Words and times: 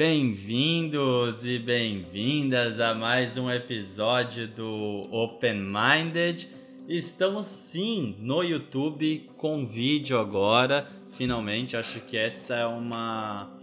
Bem-vindos 0.00 1.44
e 1.44 1.58
bem-vindas 1.58 2.80
a 2.80 2.94
mais 2.94 3.36
um 3.36 3.50
episódio 3.50 4.48
do 4.48 5.06
Open 5.12 5.60
Minded. 5.60 6.48
Estamos 6.88 7.44
sim 7.44 8.16
no 8.18 8.42
YouTube 8.42 9.30
com 9.36 9.66
vídeo 9.66 10.18
agora, 10.18 10.88
finalmente. 11.12 11.76
Acho 11.76 12.00
que 12.00 12.16
essa 12.16 12.54
é 12.54 12.64
uma. 12.64 13.54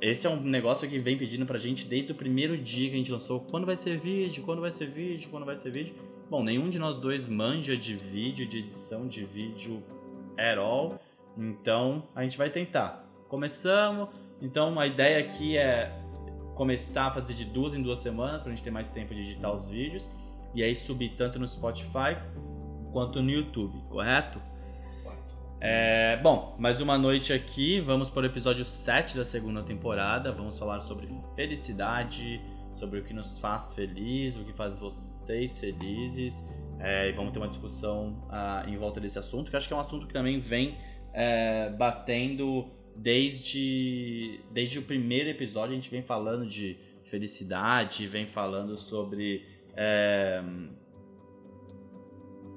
Esse 0.00 0.26
é 0.26 0.30
um 0.30 0.40
negócio 0.40 0.88
que 0.88 0.98
vem 0.98 1.18
pedindo 1.18 1.44
pra 1.44 1.58
gente 1.58 1.84
desde 1.84 2.12
o 2.12 2.14
primeiro 2.14 2.56
dia 2.56 2.88
que 2.88 2.94
a 2.94 2.98
gente 2.98 3.12
lançou. 3.12 3.40
Quando 3.40 3.66
vai 3.66 3.76
ser 3.76 3.98
vídeo? 3.98 4.42
Quando 4.44 4.62
vai 4.62 4.70
ser 4.70 4.86
vídeo? 4.86 5.28
Quando 5.30 5.44
vai 5.44 5.56
ser 5.56 5.70
vídeo? 5.70 5.94
Bom, 6.30 6.42
nenhum 6.42 6.70
de 6.70 6.78
nós 6.78 6.96
dois 6.96 7.26
manja 7.26 7.76
de 7.76 7.94
vídeo, 7.96 8.46
de 8.46 8.60
edição 8.60 9.06
de 9.06 9.26
vídeo 9.26 9.82
at 10.38 10.56
all. 10.56 10.98
Então 11.36 12.08
a 12.14 12.22
gente 12.24 12.38
vai 12.38 12.48
tentar. 12.48 13.06
Começamos 13.28 14.08
então 14.40 14.78
a 14.78 14.86
ideia 14.86 15.18
aqui 15.18 15.56
é 15.56 15.96
começar 16.54 17.06
a 17.06 17.10
fazer 17.10 17.34
de 17.34 17.44
duas 17.44 17.74
em 17.74 17.82
duas 17.82 18.00
semanas 18.00 18.42
para 18.42 18.52
a 18.52 18.54
gente 18.54 18.64
ter 18.64 18.70
mais 18.70 18.90
tempo 18.90 19.14
de 19.14 19.20
editar 19.20 19.52
os 19.52 19.68
vídeos 19.68 20.10
e 20.54 20.62
aí 20.62 20.74
subir 20.74 21.10
tanto 21.16 21.38
no 21.38 21.46
Spotify 21.46 22.16
quanto 22.92 23.22
no 23.22 23.30
YouTube, 23.30 23.78
correto? 23.88 24.40
É, 25.62 26.16
bom, 26.22 26.56
mais 26.58 26.80
uma 26.80 26.96
noite 26.96 27.34
aqui, 27.34 27.80
vamos 27.80 28.08
para 28.08 28.22
o 28.22 28.26
episódio 28.26 28.64
7 28.64 29.16
da 29.16 29.26
segunda 29.26 29.62
temporada. 29.62 30.32
Vamos 30.32 30.58
falar 30.58 30.80
sobre 30.80 31.06
felicidade, 31.36 32.40
sobre 32.72 33.00
o 33.00 33.04
que 33.04 33.12
nos 33.12 33.38
faz 33.38 33.74
feliz, 33.74 34.36
o 34.36 34.44
que 34.44 34.54
faz 34.54 34.74
vocês 34.78 35.58
felizes. 35.58 36.48
É, 36.78 37.10
e 37.10 37.12
vamos 37.12 37.32
ter 37.32 37.38
uma 37.38 37.48
discussão 37.48 38.26
ah, 38.30 38.64
em 38.66 38.78
volta 38.78 38.98
desse 38.98 39.18
assunto, 39.18 39.50
que 39.50 39.56
acho 39.56 39.68
que 39.68 39.74
é 39.74 39.76
um 39.76 39.80
assunto 39.80 40.06
que 40.06 40.14
também 40.14 40.38
vem 40.38 40.78
é, 41.12 41.68
batendo 41.70 42.66
desde, 42.96 44.40
desde 44.50 44.78
o 44.78 44.82
primeiro 44.82 45.28
episódio 45.28 45.72
a 45.72 45.76
gente 45.76 45.90
vem 45.90 46.02
falando 46.02 46.46
de 46.46 46.76
felicidade, 47.10 48.06
vem 48.06 48.26
falando 48.26 48.76
sobre. 48.76 49.46
É... 49.76 50.42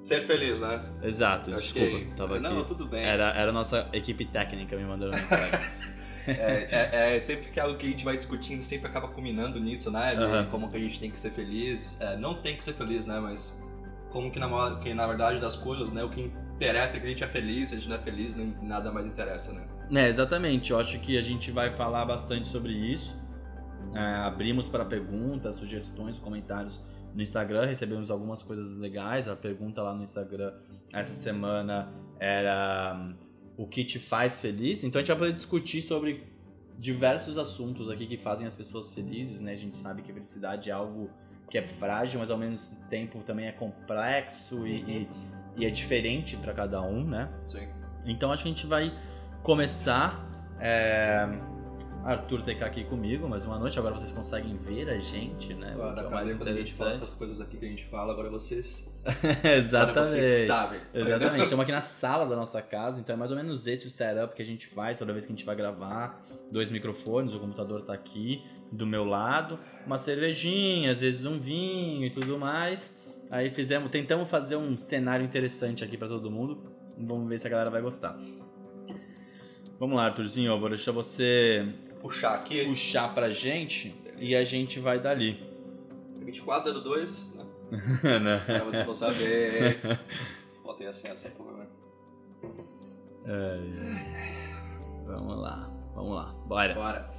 Ser 0.02 0.22
feliz, 0.22 0.60
né? 0.60 0.84
Exato, 1.02 1.52
desculpa, 1.52 2.16
tava 2.18 2.40
Não, 2.40 2.60
aqui. 2.60 2.68
tudo 2.68 2.86
bem. 2.86 3.04
Era, 3.04 3.30
era 3.34 3.50
a 3.52 3.54
nossa 3.54 3.90
equipe 3.94 4.26
técnica 4.26 4.76
me 4.76 4.84
mandando 4.84 5.16
mensagem. 5.16 5.52
é, 6.28 6.68
é, 6.72 7.16
é, 7.16 7.20
sempre 7.20 7.52
que 7.52 7.60
é 7.60 7.64
algo 7.64 7.78
que 7.78 7.86
a 7.86 7.90
gente 7.90 8.04
vai 8.04 8.16
discutindo, 8.16 8.64
sempre 8.64 8.88
acaba 8.88 9.10
culminando 9.10 9.60
nisso, 9.60 9.92
né? 9.92 10.16
De 10.16 10.24
Aham. 10.24 10.46
como 10.46 10.70
que 10.70 10.78
a 10.78 10.80
gente 10.80 11.00
tem 11.00 11.12
que 11.12 11.20
ser 11.20 11.32
feliz. 11.32 12.00
É, 12.00 12.16
não 12.16 12.36
tem 12.36 12.56
que 12.56 12.64
ser 12.64 12.74
feliz, 12.74 13.06
né? 13.06 13.20
Mas 13.20 13.62
como 14.10 14.32
que 14.32 14.40
na, 14.40 14.80
que 14.80 14.94
na 14.94 15.06
verdade 15.06 15.40
das 15.40 15.56
coisas, 15.56 15.92
né? 15.92 16.04
O 16.04 16.10
que 16.10 16.32
interessa 16.56 16.98
é 16.98 17.00
que 17.00 17.06
a 17.06 17.10
gente 17.10 17.24
é 17.24 17.28
feliz, 17.28 17.70
se 17.70 17.76
a 17.76 17.78
gente 17.78 17.90
não 17.90 17.98
é 17.98 18.00
feliz, 18.00 18.34
nada 18.62 18.92
mais 18.92 19.06
interessa, 19.06 19.52
né? 19.52 19.66
É, 19.92 20.08
exatamente. 20.08 20.72
Eu 20.72 20.80
acho 20.80 21.00
que 21.00 21.18
a 21.18 21.22
gente 21.22 21.52
vai 21.52 21.72
falar 21.72 22.06
bastante 22.06 22.48
sobre 22.48 22.74
isso. 22.74 23.16
É, 23.94 24.00
abrimos 24.00 24.68
para 24.68 24.86
perguntas, 24.86 25.56
sugestões, 25.56 26.18
comentários 26.18 26.84
no 27.14 27.22
Instagram. 27.22 27.66
Recebemos 27.66 28.10
algumas 28.10 28.42
coisas 28.42 28.78
legais. 28.78 29.28
A 29.28 29.36
pergunta 29.36 29.82
lá 29.82 29.94
no 29.94 30.04
Instagram 30.04 30.54
essa 30.92 31.14
semana 31.14 31.92
era 32.20 32.96
hum, 32.96 33.16
o 33.58 33.68
que 33.68 33.84
te 33.84 34.00
faz 34.00 34.40
feliz. 34.40 34.84
Então 34.84 35.00
a 35.00 35.02
gente 35.02 35.10
vai 35.10 35.18
poder 35.18 35.34
discutir 35.34 35.82
sobre 35.82 36.24
diversos 36.78 37.38
assuntos 37.38 37.90
aqui 37.90 38.08
que 38.08 38.18
fazem 38.18 38.48
as 38.48 38.56
pessoas 38.56 38.94
felizes, 38.94 39.42
né? 39.42 39.54
A 39.54 39.56
gente 39.56 39.78
sabe 39.78 40.02
que 40.02 40.12
felicidade 40.12 40.70
é 40.70 40.74
algo 40.74 41.10
que 41.50 41.58
é 41.58 41.64
frágil, 41.64 42.20
mas 42.20 42.32
ao 42.32 42.38
mesmo 42.38 42.58
tempo 42.90 43.20
também 43.24 43.48
é 43.48 43.52
complexo 43.52 44.66
e, 44.66 44.82
e, 44.82 45.10
e 45.58 45.66
é 45.66 45.70
diferente 45.70 46.36
para 46.38 46.54
cada 46.54 46.82
um, 46.82 47.04
né? 47.04 47.32
Sim. 47.48 47.68
Então 48.06 48.32
acho 48.32 48.44
que 48.44 48.50
a 48.50 48.52
gente 48.52 48.66
vai 48.66 48.92
começar. 49.44 50.26
É... 50.60 51.28
Arthur 52.06 52.42
TK 52.42 52.64
aqui 52.64 52.84
comigo 52.84 53.30
mais 53.30 53.46
uma 53.46 53.58
noite. 53.58 53.78
Agora 53.80 53.96
vocês 53.96 54.12
conseguem 54.12 54.58
ver 54.58 54.90
a 54.90 55.00
gente, 55.00 55.54
né? 55.54 55.72
Agora, 55.74 56.02
é 56.02 56.10
mais 56.10 56.34
quando 56.34 56.50
a 56.50 56.54
gente 56.54 56.74
fala 56.74 56.92
essas 56.92 57.14
coisas 57.14 57.40
aqui 57.40 57.56
que 57.56 57.66
a 57.66 57.70
gente 57.70 57.86
fala, 57.86 58.12
agora 58.12 58.30
vocês, 58.30 58.92
agora 59.06 59.58
Exatamente. 59.58 60.08
vocês 60.08 60.48
sabem. 60.48 60.82
Exatamente. 60.94 61.44
Estamos 61.44 61.64
aqui 61.64 61.72
na 61.72 61.82
sala 61.82 62.26
da 62.26 62.36
nossa 62.36 62.62
casa, 62.62 63.00
então 63.00 63.16
é 63.16 63.18
mais 63.18 63.32
ou 63.32 63.38
menos 63.38 63.68
esse 63.68 63.88
o 63.88 63.90
setup 63.90 64.36
que 64.36 64.42
a 64.42 64.46
gente 64.46 64.68
faz 64.68 65.00
toda 65.00 65.14
vez 65.14 65.26
que 65.26 65.32
a 65.32 65.36
gente 65.36 65.46
vai 65.46 65.56
gravar. 65.56 66.22
Dois 66.52 66.70
microfones, 66.70 67.34
o 67.34 67.40
computador 67.40 67.84
tá 67.84 67.94
aqui 67.94 68.44
do 68.70 68.86
meu 68.86 69.06
lado, 69.06 69.58
uma 69.86 69.98
cervejinha, 69.98 70.92
às 70.92 71.00
vezes 71.00 71.26
um 71.26 71.40
vinho 71.40 72.06
e 72.06 72.10
tudo 72.10 72.38
mais. 72.38 72.98
Aí 73.32 73.50
fizemos, 73.50 73.90
tentamos 73.90 74.30
fazer 74.30 74.58
um 74.58 74.78
cenário 74.78 75.26
interessante 75.26 75.86
aqui 75.86 75.98
para 75.98 76.10
todo 76.10 76.30
mundo. 76.30 76.70
Vamos 76.98 77.30
ver 77.30 77.40
se 77.40 77.48
a 77.48 77.50
galera 77.50 77.70
vai 77.70 77.82
gostar. 77.82 78.18
Vamos 79.84 79.98
lá, 79.98 80.06
Arthurzinho, 80.06 80.50
eu 80.50 80.58
vou 80.58 80.70
deixar 80.70 80.94
você 80.94 81.68
Puxar 82.00 82.36
aqui, 82.36 82.66
puxar 82.68 83.14
pra 83.14 83.30
gente 83.30 83.94
e 84.18 84.34
a 84.34 84.46
gente 84.46 84.80
vai 84.80 84.98
dali. 84.98 85.38
2402, 86.22 87.36
né? 87.36 87.46
Né? 88.22 88.38
Pra 88.46 88.64
vocês 88.64 88.88
não 88.88 88.94
saber. 88.94 90.00
Botei 90.64 90.88
a 90.88 90.94
senha, 90.94 91.18
sem 91.18 91.32
problema. 91.32 91.68
Ai, 93.26 93.74
ai. 93.82 95.04
Vamos 95.06 95.38
lá, 95.42 95.70
vamos 95.94 96.16
lá, 96.16 96.34
bora. 96.48 96.74
Bora. 96.76 97.12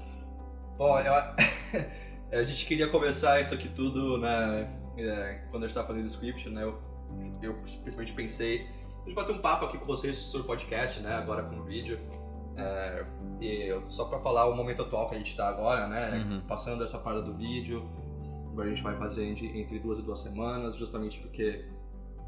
Bom, 0.78 0.98
eu- 1.00 1.12
a 2.40 2.44
gente 2.44 2.64
queria 2.64 2.88
começar 2.88 3.42
isso 3.42 3.52
aqui 3.52 3.68
tudo, 3.68 4.16
né? 4.16 4.74
é, 4.96 5.46
quando 5.50 5.64
a 5.64 5.66
gente 5.66 5.74
tava 5.74 5.88
fazendo 5.88 6.04
o 6.04 6.06
script, 6.06 6.48
né? 6.48 6.62
Eu, 6.62 6.80
eu 7.42 7.52
principalmente 7.82 8.14
pensei. 8.14 8.66
A 9.02 9.04
gente 9.04 9.14
bater 9.14 9.32
um 9.34 9.42
papo 9.42 9.66
aqui 9.66 9.76
com 9.76 9.84
vocês 9.84 10.16
sobre 10.16 10.44
o 10.44 10.46
podcast, 10.46 11.00
né? 11.00 11.12
Agora 11.12 11.42
com 11.42 11.56
o 11.56 11.64
vídeo. 11.64 12.23
É, 12.56 13.06
e 13.40 13.82
só 13.88 14.04
pra 14.06 14.20
falar 14.20 14.46
o 14.46 14.54
momento 14.54 14.82
atual 14.82 15.08
que 15.08 15.14
a 15.14 15.18
gente 15.18 15.36
tá 15.36 15.48
agora, 15.48 15.88
né? 15.88 16.24
Uhum. 16.24 16.40
Passando 16.46 16.82
essa 16.84 16.98
parte 16.98 17.24
do 17.24 17.34
vídeo. 17.34 17.88
Agora 18.52 18.68
a 18.68 18.70
gente 18.70 18.82
vai 18.82 18.96
fazer 18.96 19.26
entre, 19.26 19.78
duas 19.80 19.98
e 19.98 20.02
duas 20.02 20.20
semanas, 20.20 20.76
justamente 20.76 21.18
porque 21.18 21.64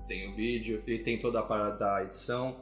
tem 0.08 0.32
o 0.32 0.34
vídeo 0.34 0.82
e 0.86 0.98
tem 0.98 1.20
toda 1.20 1.38
a 1.38 1.42
parte 1.42 1.78
da 1.78 2.02
edição. 2.02 2.56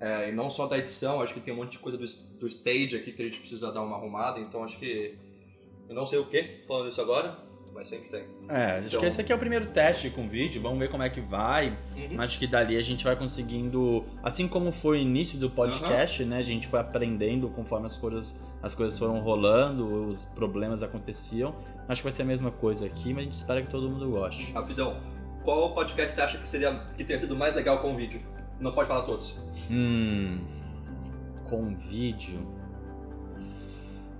É, 0.00 0.30
e 0.30 0.32
não 0.32 0.48
só 0.48 0.66
da 0.66 0.78
edição, 0.78 1.20
acho 1.20 1.34
que 1.34 1.40
tem 1.40 1.52
um 1.52 1.58
monte 1.58 1.72
de 1.72 1.78
coisa 1.78 1.98
do, 1.98 2.04
do 2.40 2.46
stage 2.46 2.96
aqui 2.96 3.12
que 3.12 3.22
a 3.22 3.24
gente 3.26 3.38
precisa 3.38 3.70
dar 3.70 3.82
uma 3.82 3.96
arrumada, 3.96 4.40
então 4.40 4.64
acho 4.64 4.78
que. 4.78 5.18
Eu 5.86 5.94
não 5.94 6.06
sei 6.06 6.18
o 6.18 6.24
que 6.24 6.64
falando 6.66 6.88
isso 6.88 7.00
agora, 7.00 7.38
mas 7.74 7.88
sempre 7.88 8.08
tem. 8.08 8.24
É, 8.48 8.78
acho 8.78 8.86
Então- 8.88 9.00
que 9.00 9.06
esse 9.06 9.20
aqui 9.20 9.32
é 9.32 9.34
o 9.34 9.38
primeiro 9.38 9.66
teste 9.66 10.08
com 10.10 10.28
vídeo, 10.28 10.62
vamos 10.62 10.78
ver 10.78 10.88
como 10.90 11.02
é 11.02 11.10
que 11.10 11.20
vai. 11.20 11.76
Uhum. 11.96 12.20
Acho 12.20 12.38
que 12.38 12.46
dali 12.46 12.76
a 12.76 12.82
gente 12.82 13.04
vai 13.04 13.16
conseguindo, 13.16 14.04
assim 14.22 14.46
como 14.46 14.70
foi 14.72 14.98
o 14.98 15.00
início 15.00 15.38
do 15.38 15.50
podcast, 15.50 16.24
né? 16.24 16.38
A 16.38 16.42
gente 16.42 16.66
foi 16.68 16.78
aprendendo 16.80 17.48
conforme 17.50 17.86
as 17.86 17.96
coisas, 17.96 18.40
as 18.62 18.74
coisas 18.74 18.98
foram 18.98 19.18
rolando, 19.20 20.10
os 20.10 20.24
problemas 20.26 20.82
aconteciam. 20.82 21.54
Acho 21.88 22.00
que 22.00 22.04
vai 22.04 22.12
ser 22.12 22.22
a 22.22 22.26
mesma 22.26 22.50
coisa 22.50 22.86
aqui, 22.86 23.12
mas 23.12 23.22
a 23.22 23.24
gente 23.24 23.32
espera 23.34 23.60
que 23.62 23.70
todo 23.70 23.88
mundo 23.90 24.08
goste. 24.10 24.52
Rapidão, 24.52 25.00
qual 25.42 25.74
podcast 25.74 26.14
você 26.14 26.20
acha 26.22 26.38
que 26.38 26.48
seria 26.48 26.72
que 26.96 27.04
teria 27.04 27.18
sido 27.18 27.36
mais 27.36 27.54
legal 27.54 27.80
com 27.80 27.92
o 27.92 27.96
vídeo? 27.96 28.20
Não 28.58 28.72
pode 28.72 28.88
falar 28.88 29.02
todos. 29.02 29.36
Hum. 29.70 30.38
Com 31.48 31.74
vídeo. 31.74 32.40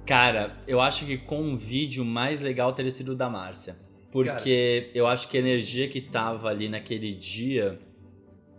Cara, 0.07 0.57
eu 0.67 0.81
acho 0.81 1.07
que 1.07 1.17
com 1.17 1.41
um 1.41 1.57
vídeo 1.57 2.05
mais 2.05 2.41
legal 2.41 2.73
teria 2.73 2.91
sido 2.91 3.13
o 3.13 3.15
da 3.15 3.29
Márcia. 3.31 3.77
Porque 4.13 4.91
eu 4.95 5.07
acho 5.07 5.29
que 5.29 5.37
a 5.37 5.41
energia 5.41 5.89
que 5.89 6.01
tava 6.01 6.49
ali 6.49 6.69
naquele 6.69 7.15
dia 7.15 7.81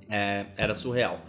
é, 0.09 0.47
era 0.57 0.75
surreal. 0.75 1.21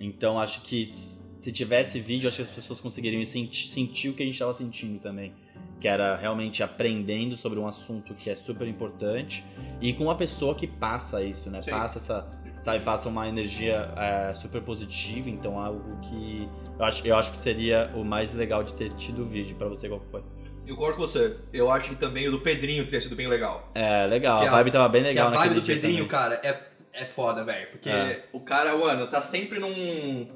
Então 0.00 0.38
acho 0.40 0.62
que 0.62 0.84
se 0.86 1.52
tivesse 1.52 2.00
vídeo, 2.00 2.26
acho 2.26 2.38
que 2.38 2.42
as 2.42 2.50
pessoas 2.50 2.80
conseguiriam 2.80 3.24
senti- 3.24 3.68
sentir 3.68 4.08
o 4.08 4.14
que 4.14 4.22
a 4.22 4.26
gente 4.26 4.34
estava 4.34 4.52
sentindo 4.52 4.98
também. 5.00 5.32
Que 5.80 5.86
era 5.86 6.16
realmente 6.16 6.60
aprendendo 6.60 7.36
sobre 7.36 7.58
um 7.58 7.68
assunto 7.68 8.14
que 8.14 8.28
é 8.28 8.34
super 8.34 8.66
importante 8.66 9.44
e 9.80 9.92
com 9.92 10.04
uma 10.04 10.16
pessoa 10.16 10.56
que 10.56 10.66
passa 10.66 11.22
isso, 11.22 11.48
né? 11.48 11.62
Sim. 11.62 11.70
Passa 11.70 11.98
essa, 11.98 12.37
sabe, 12.60 12.84
passa 12.84 13.08
uma 13.08 13.28
energia 13.28 13.92
é, 13.96 14.34
super 14.34 14.60
positiva, 14.62 15.28
então 15.30 15.58
algo 15.58 15.98
que 16.02 16.48
eu 16.78 16.84
acho, 16.84 17.06
eu 17.06 17.16
acho 17.16 17.30
que 17.32 17.36
seria 17.36 17.90
o 17.94 18.04
mais 18.04 18.32
legal 18.34 18.62
de 18.62 18.74
ter 18.74 18.90
tido 18.94 19.22
o 19.22 19.26
vídeo 19.26 19.56
pra 19.56 19.68
você 19.68 19.88
qual 19.88 20.00
foi. 20.10 20.22
Eu 20.66 20.74
concordo 20.76 20.96
com 20.98 21.06
você. 21.06 21.36
Eu 21.52 21.70
acho 21.70 21.88
que 21.90 21.96
também 21.96 22.28
o 22.28 22.30
do 22.30 22.40
Pedrinho 22.40 22.84
teria 22.84 23.00
sido 23.00 23.16
bem 23.16 23.26
legal. 23.26 23.70
É, 23.74 24.06
legal, 24.06 24.38
a 24.38 24.46
a- 24.48 24.50
vibe 24.50 24.70
tava 24.70 24.88
bem 24.88 25.02
legal 25.02 25.28
a 25.28 25.30
vibe 25.30 25.38
naquele 25.54 25.60
do 25.60 25.66
Pedrinho, 25.66 25.94
também. 26.06 26.08
cara, 26.08 26.40
é, 26.42 26.62
é 26.92 27.06
foda, 27.06 27.42
velho. 27.42 27.70
Porque 27.70 27.88
É. 27.88 28.24
o 28.32 28.40
cara, 28.40 28.76
mano, 28.76 29.06
tá 29.06 29.20
sempre 29.22 29.58
num. 29.58 30.28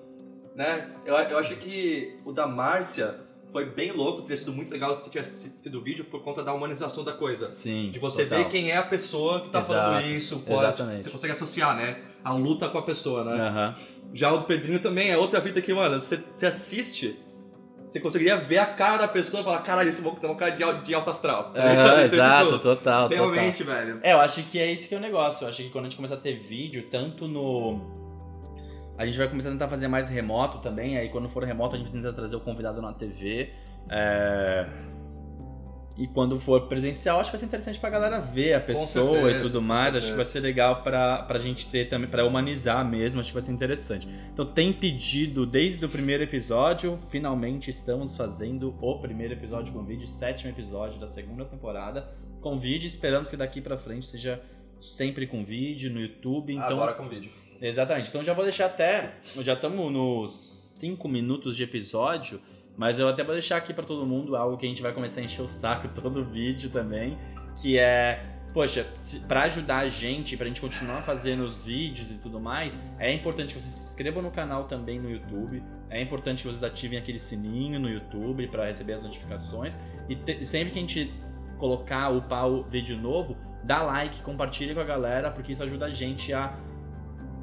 Né? 0.57 0.89
Eu, 1.05 1.15
eu 1.17 1.39
acho 1.39 1.55
que 1.57 2.19
o 2.25 2.33
da 2.33 2.47
Márcia 2.47 3.15
foi 3.53 3.67
bem 3.67 3.93
louco, 3.93 4.23
teria 4.23 4.37
sido 4.39 4.53
muito 4.53 4.71
legal 4.73 4.95
se 4.99 5.11
tivesse 5.11 5.53
sido 5.61 5.79
o 5.79 5.83
vídeo 5.83 6.05
por 6.07 6.23
conta 6.23 6.43
da 6.43 6.53
humanização 6.55 7.05
da 7.05 7.13
coisa. 7.13 7.53
Sim. 7.53 7.91
De 7.91 7.99
você 7.99 8.25
total. 8.25 8.39
ver 8.45 8.51
quem 8.51 8.71
é 8.71 8.77
a 8.79 8.83
pessoa 8.83 9.43
que 9.43 9.51
tá 9.51 9.59
Exato, 9.59 9.75
falando 9.81 10.07
isso, 10.07 10.39
pode, 10.41 10.59
exatamente. 10.65 11.05
você 11.05 11.11
consegue 11.11 11.33
associar, 11.35 11.77
né? 11.77 11.97
A 12.25 12.33
luta 12.33 12.69
com 12.69 12.79
a 12.79 12.83
pessoa, 12.83 13.25
né? 13.25 13.41
Aham. 13.41 13.75
Já 14.15 14.33
o 14.33 14.39
do 14.39 14.45
Pedrinho 14.45 14.79
também 14.81 15.11
é 15.11 15.17
outra 15.17 15.41
vida 15.41 15.61
que, 15.63 15.73
mano, 15.73 16.01
você, 16.01 16.17
você 16.17 16.47
assiste, 16.47 17.19
você 17.85 17.99
conseguiria 17.99 18.37
ver 18.37 18.59
a 18.59 18.67
cara 18.67 18.99
da 18.99 19.09
pessoa 19.09 19.41
e 19.41 19.45
falar, 19.45 19.59
caralho, 19.63 19.89
esse 19.89 20.01
maluco 20.01 20.21
tem 20.21 20.31
uma 20.31 20.37
cara 20.37 20.53
de, 20.53 20.85
de 20.85 20.95
alto 20.95 21.11
astral. 21.11 21.53
Aham, 21.55 21.73
Então, 21.83 22.01
exato, 22.01 22.47
tipo, 22.47 22.59
total, 22.59 23.09
total. 23.09 23.09
Realmente, 23.09 23.63
velho. 23.63 24.01
É, 24.03 24.13
eu 24.13 24.21
acho 24.21 24.43
que 24.45 24.59
é 24.59 24.71
esse 24.71 24.89
que 24.89 24.95
é 24.95 24.99
o 24.99 25.01
negócio. 25.01 25.45
Eu 25.45 25.49
acho 25.49 25.63
que 25.63 25.71
quando 25.71 25.87
a 25.87 25.89
gente 25.89 25.97
começar 25.97 26.15
a 26.15 26.19
ter 26.19 26.39
vídeo, 26.39 26.87
tanto 26.91 27.27
no. 27.27 27.81
A 28.97 29.07
gente 29.07 29.19
vai 29.19 29.27
começar 29.27 29.49
a 29.49 29.53
tentar 29.53 29.69
fazer 29.69 29.89
mais 29.89 30.09
remoto 30.09 30.59
também. 30.59 30.97
Aí 30.97 31.09
quando 31.09 31.29
for 31.29 31.43
remoto, 31.43 31.75
a 31.75 31.79
gente 31.79 31.91
tenta 31.91 32.13
trazer 32.13 32.37
o 32.37 32.41
convidado 32.41 32.81
na 32.81 32.93
TV. 32.93 33.51
É, 33.91 34.67
E 35.97 36.06
quando 36.06 36.41
for 36.41 36.69
presencial, 36.69 37.21
acho 37.21 37.31
que 37.31 37.37
vai 37.37 37.41
ser 37.41 37.47
interessante 37.47 37.79
pra 37.79 37.91
galera 37.91 38.19
ver 38.19 38.55
a 38.55 38.61
pessoa 38.61 38.87
certeza, 38.87 39.39
e 39.39 39.43
tudo 39.43 39.61
mais. 39.61 39.94
Acho 39.94 40.11
que 40.11 40.17
vai 40.17 40.25
ser 40.25 40.41
legal 40.41 40.83
pra, 40.83 41.23
pra 41.23 41.39
gente 41.39 41.69
ter 41.69 41.89
também, 41.89 42.09
pra 42.09 42.25
humanizar 42.25 42.87
mesmo. 42.89 43.21
Acho 43.21 43.29
que 43.29 43.35
vai 43.35 43.43
ser 43.43 43.53
interessante. 43.53 44.09
Então, 44.33 44.47
tem 44.47 44.73
pedido 44.73 45.44
desde 45.44 45.85
o 45.85 45.89
primeiro 45.89 46.23
episódio. 46.23 46.99
Finalmente 47.09 47.71
estamos 47.71 48.17
fazendo 48.17 48.75
o 48.81 48.99
primeiro 49.00 49.35
episódio 49.35 49.73
com 49.73 49.85
vídeo, 49.85 50.06
sétimo 50.09 50.50
episódio 50.50 50.99
da 50.99 51.06
segunda 51.06 51.44
temporada. 51.44 52.09
Com 52.41 52.59
vídeo, 52.59 52.87
esperamos 52.87 53.31
que 53.31 53.37
daqui 53.37 53.61
pra 53.61 53.77
frente 53.77 54.06
seja 54.06 54.43
sempre 54.81 55.27
com 55.27 55.45
vídeo 55.45 55.93
no 55.93 56.00
YouTube. 56.00 56.53
Então, 56.53 56.71
Agora 56.71 56.95
com 56.95 57.09
vídeo. 57.09 57.31
Exatamente. 57.61 58.09
Então 58.09 58.25
já 58.25 58.33
vou 58.33 58.45
deixar 58.45 58.67
até. 58.67 59.15
Já 59.41 59.53
estamos 59.55 59.93
nos 59.93 60.62
5 60.81 61.09
minutos 61.09 61.56
de 61.56 61.62
episódio, 61.62 62.41
mas 62.77 62.99
eu 62.99 63.09
até 63.09 63.23
vou 63.23 63.35
deixar 63.35 63.57
aqui 63.57 63.73
pra 63.73 63.85
todo 63.85 64.07
mundo 64.07 64.37
algo 64.37 64.57
que 64.57 64.67
a 64.67 64.69
gente 64.69 64.83
vai 64.83 64.93
começar 64.93 65.21
a 65.21 65.25
encher 65.25 65.43
o 65.43 65.49
saco 65.49 65.89
todo 65.95 66.21
o 66.21 66.25
vídeo 66.25 66.71
também, 66.71 67.19
que 67.57 67.79
é. 67.79 68.29
Poxa, 68.53 68.87
pra 69.27 69.45
ajudar 69.45 69.79
a 69.79 69.89
gente, 69.89 70.37
pra 70.37 70.47
gente 70.47 70.61
continuar 70.61 71.01
fazendo 71.01 71.43
os 71.43 71.65
vídeos 71.65 72.11
e 72.11 72.19
tudo 72.19 72.39
mais, 72.39 72.79
é 72.99 73.11
importante 73.11 73.55
que 73.55 73.63
vocês 73.63 73.73
se 73.73 73.91
inscrevam 73.93 74.23
no 74.23 74.31
canal 74.31 74.65
também 74.65 75.01
no 75.01 75.11
YouTube. 75.11 75.63
É 75.89 76.03
importante 76.03 76.43
que 76.43 76.49
vocês 76.51 76.63
ativem 76.63 76.99
aquele 76.99 77.19
sininho 77.19 77.81
no 77.81 77.89
YouTube 77.89 78.47
pra 78.49 78.67
receber 78.67 78.93
as 78.93 79.03
notificações. 79.03 79.75
E 80.07 80.45
sempre 80.45 80.71
que 80.71 80.79
a 80.79 80.83
gente 80.83 81.15
colocar, 81.57 82.11
o 82.11 82.65
vídeo 82.65 82.99
novo, 82.99 83.39
dá 83.65 83.83
like, 83.83 84.21
compartilha 84.23 84.75
com 84.75 84.81
a 84.81 84.85
galera, 84.85 85.31
porque 85.31 85.53
isso 85.53 85.63
ajuda 85.63 85.87
a 85.87 85.91
gente 85.91 86.33
a 86.35 86.59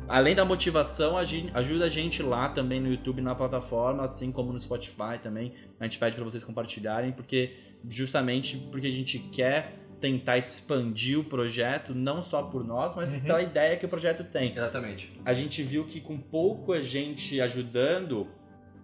além 0.10 0.36
da 0.36 0.44
motivação, 0.44 1.18
a 1.18 1.24
gente- 1.24 1.52
ajuda 1.54 1.86
a 1.86 1.90
gente 1.90 2.22
lá 2.24 2.50
também 2.50 2.80
no 2.82 2.90
YouTube, 2.90 3.22
na 3.22 3.34
plataforma, 3.36 4.04
assim 4.04 4.32
como 4.32 4.52
no 4.52 4.60
Spotify 4.60 5.18
também. 5.22 5.54
A 5.80 5.84
gente 5.86 5.98
pede 6.00 6.16
para 6.16 6.26
vocês 6.26 6.44
compartilharem, 6.44 7.12
porque 7.12 7.54
justamente 7.88 8.58
porque 8.72 8.88
a 8.88 8.92
gente 8.92 9.20
quer 9.20 9.76
tentar 10.02 10.38
expandir 10.38 11.20
o 11.20 11.24
projeto, 11.26 11.94
não 11.94 12.22
só 12.22 12.42
por 12.44 12.64
nós, 12.66 12.96
mas 12.96 13.14
Uhum. 13.14 13.20
pela 13.22 13.42
ideia 13.42 13.76
que 13.78 13.86
o 13.86 13.90
projeto 13.90 14.24
tem. 14.24 14.52
Exatamente. 14.54 15.12
A 15.26 15.34
gente 15.34 15.62
viu 15.62 15.86
que 15.86 16.00
com 16.00 16.18
pouca 16.18 16.82
gente 16.82 17.40
ajudando, 17.42 18.28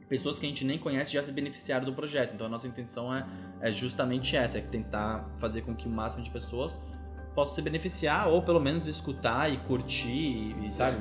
pessoas 0.09 0.37
que 0.37 0.45
a 0.45 0.49
gente 0.49 0.63
nem 0.65 0.77
conhece 0.77 1.13
já 1.13 1.23
se 1.23 1.31
beneficiaram 1.31 1.85
do 1.85 1.93
projeto. 1.93 2.33
Então 2.35 2.45
a 2.47 2.49
nossa 2.49 2.67
intenção 2.67 3.13
é, 3.15 3.25
é 3.61 3.71
justamente 3.71 4.35
essa, 4.35 4.57
é 4.57 4.61
tentar 4.61 5.29
fazer 5.39 5.61
com 5.61 5.73
que 5.73 5.87
o 5.87 5.89
máximo 5.89 6.21
de 6.23 6.29
pessoas 6.29 6.83
possam 7.33 7.55
se 7.55 7.61
beneficiar 7.61 8.27
ou 8.29 8.41
pelo 8.41 8.59
menos 8.59 8.85
escutar 8.87 9.51
e 9.51 9.57
curtir 9.59 10.07
e, 10.09 10.67
e, 10.67 10.71
sabe, 10.71 10.97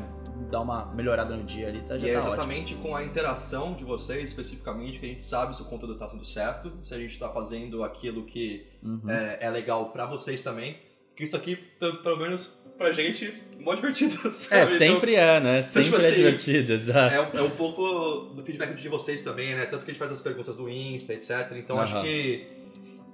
dar 0.51 0.61
uma 0.61 0.87
melhorada 0.95 1.37
no 1.37 1.45
dia 1.45 1.69
ali, 1.69 1.81
tá, 1.83 1.97
já 1.99 2.07
E 2.07 2.11
é 2.11 2.13
tá 2.15 2.19
ótimo. 2.21 2.35
exatamente 2.35 2.75
com 2.77 2.95
a 2.95 3.05
interação 3.05 3.75
de 3.75 3.85
vocês, 3.85 4.25
especificamente, 4.31 4.99
que 4.99 5.07
a 5.07 5.09
gente 5.09 5.27
sabe 5.27 5.55
se 5.57 5.63
o 5.63 5.65
conteúdo 5.67 5.95
está 5.95 6.07
tudo 6.07 6.25
certo, 6.25 6.73
se 6.85 6.93
a 6.95 6.99
gente 6.99 7.13
está 7.13 7.29
fazendo 7.29 7.83
aquilo 7.85 8.25
que 8.25 8.67
Uhum. 8.83 9.09
é, 9.11 9.39
é 9.41 9.51
legal 9.51 9.91
pra 9.91 10.07
vocês 10.07 10.43
também. 10.43 10.77
Que 11.17 11.23
isso 11.25 11.37
aqui, 11.37 11.55
pe- 11.57 11.93
pelo 12.03 12.17
menos 12.19 12.61
pra 12.77 12.91
gente, 12.91 13.25
é 13.27 13.63
mó 13.63 13.73
divertido. 13.75 14.17
Sabe? 14.35 14.63
É, 14.63 14.67
sempre 14.67 15.15
é, 15.15 15.39
né? 15.41 15.63
Sempre 15.63 15.91
tipo 15.91 16.03
é 16.03 16.09
assim, 16.09 16.17
divertido, 16.17 16.73
exato. 16.73 17.15
Então, 17.15 17.41
é, 17.41 17.45
é 17.45 17.47
um 17.47 17.51
pouco 17.51 18.35
do 18.35 18.43
feedback 18.43 18.75
de 18.75 18.89
vocês 18.89 19.23
também, 19.23 19.55
né? 19.55 19.65
Tanto 19.67 19.85
que 19.85 19.91
a 19.91 19.95
gente 19.95 20.01
faz 20.01 20.11
as 20.11 20.21
perguntas 20.21 20.57
do 20.57 20.69
Insta, 20.69 21.15
etc. 21.15 21.53
Então 21.57 21.79
acho 21.79 21.95
Aham. 21.95 22.03
que 22.05 22.49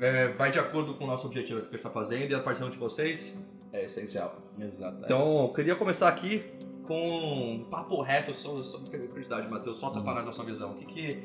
é, 0.00 0.28
vai 0.28 0.50
de 0.50 0.58
acordo 0.58 0.94
com 0.94 1.05
o 1.05 1.06
nosso 1.06 1.26
objetivo 1.26 1.61
que 1.61 1.67
a 1.67 1.70
gente 1.72 1.76
está 1.76 1.90
fazendo 1.90 2.31
e 2.31 2.34
a 2.34 2.40
participação 2.40 2.70
de 2.70 2.78
vocês 2.78 3.38
é 3.70 3.84
essencial. 3.84 4.40
Exato. 4.58 5.02
Então, 5.05 5.43
eu 5.43 5.49
queria 5.52 5.76
começar 5.76 6.08
aqui 6.08 6.43
com 6.90 7.54
um 7.54 7.64
papo 7.70 8.02
reto 8.02 8.34
sobre, 8.34 8.64
sobre 8.64 8.90
felicidade, 9.06 9.48
Matheus. 9.48 9.76
Solta 9.76 10.00
pra 10.00 10.12
nós 10.12 10.26
a 10.26 10.32
sua 10.32 10.44
visão. 10.44 10.72
O 10.72 10.75
que, 10.75 10.87
que, 10.87 11.22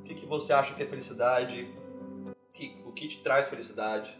o 0.00 0.02
que, 0.02 0.14
que 0.14 0.26
você 0.26 0.52
acha 0.52 0.74
que 0.74 0.82
é 0.82 0.86
felicidade? 0.86 1.68
O 2.26 2.52
que, 2.52 2.82
o 2.84 2.90
que 2.90 3.06
te 3.06 3.22
traz 3.22 3.48
felicidade? 3.48 4.10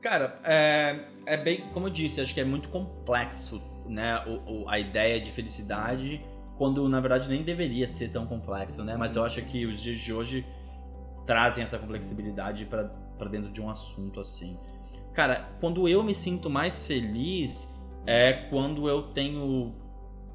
Cara, 0.00 0.40
é, 0.42 1.04
é 1.26 1.36
bem, 1.36 1.60
como 1.72 1.86
eu 1.86 1.90
disse, 1.92 2.20
acho 2.20 2.34
que 2.34 2.40
é 2.40 2.44
muito 2.44 2.70
complexo, 2.70 3.62
né, 3.86 4.24
o, 4.26 4.62
o- 4.64 4.68
a 4.68 4.80
ideia 4.80 5.20
de 5.20 5.30
felicidade, 5.30 6.20
quando 6.58 6.88
na 6.88 6.98
verdade 6.98 7.28
nem 7.28 7.44
deveria 7.44 7.86
ser 7.86 8.08
tão 8.08 8.26
complexo, 8.26 8.82
né? 8.82 8.96
Mas 8.96 9.14
eu 9.14 9.22
acho 9.22 9.40
que 9.42 9.64
os 9.64 9.80
dias 9.80 9.98
de 9.98 10.12
hoje 10.12 10.44
trazem 11.24 11.62
essa 11.62 11.78
complexibilidade 11.78 12.64
pra 12.64 13.28
dentro 13.28 13.52
de 13.52 13.60
um 13.60 13.70
assunto 13.70 14.18
assim. 14.18 14.58
Cara, 15.14 15.50
quando 15.60 15.88
eu 15.88 16.02
me 16.02 16.14
sinto 16.14 16.50
mais 16.50 16.84
feliz 16.84 17.72
é 18.06 18.32
quando 18.50 18.88
eu 18.88 19.02
tenho 19.12 19.74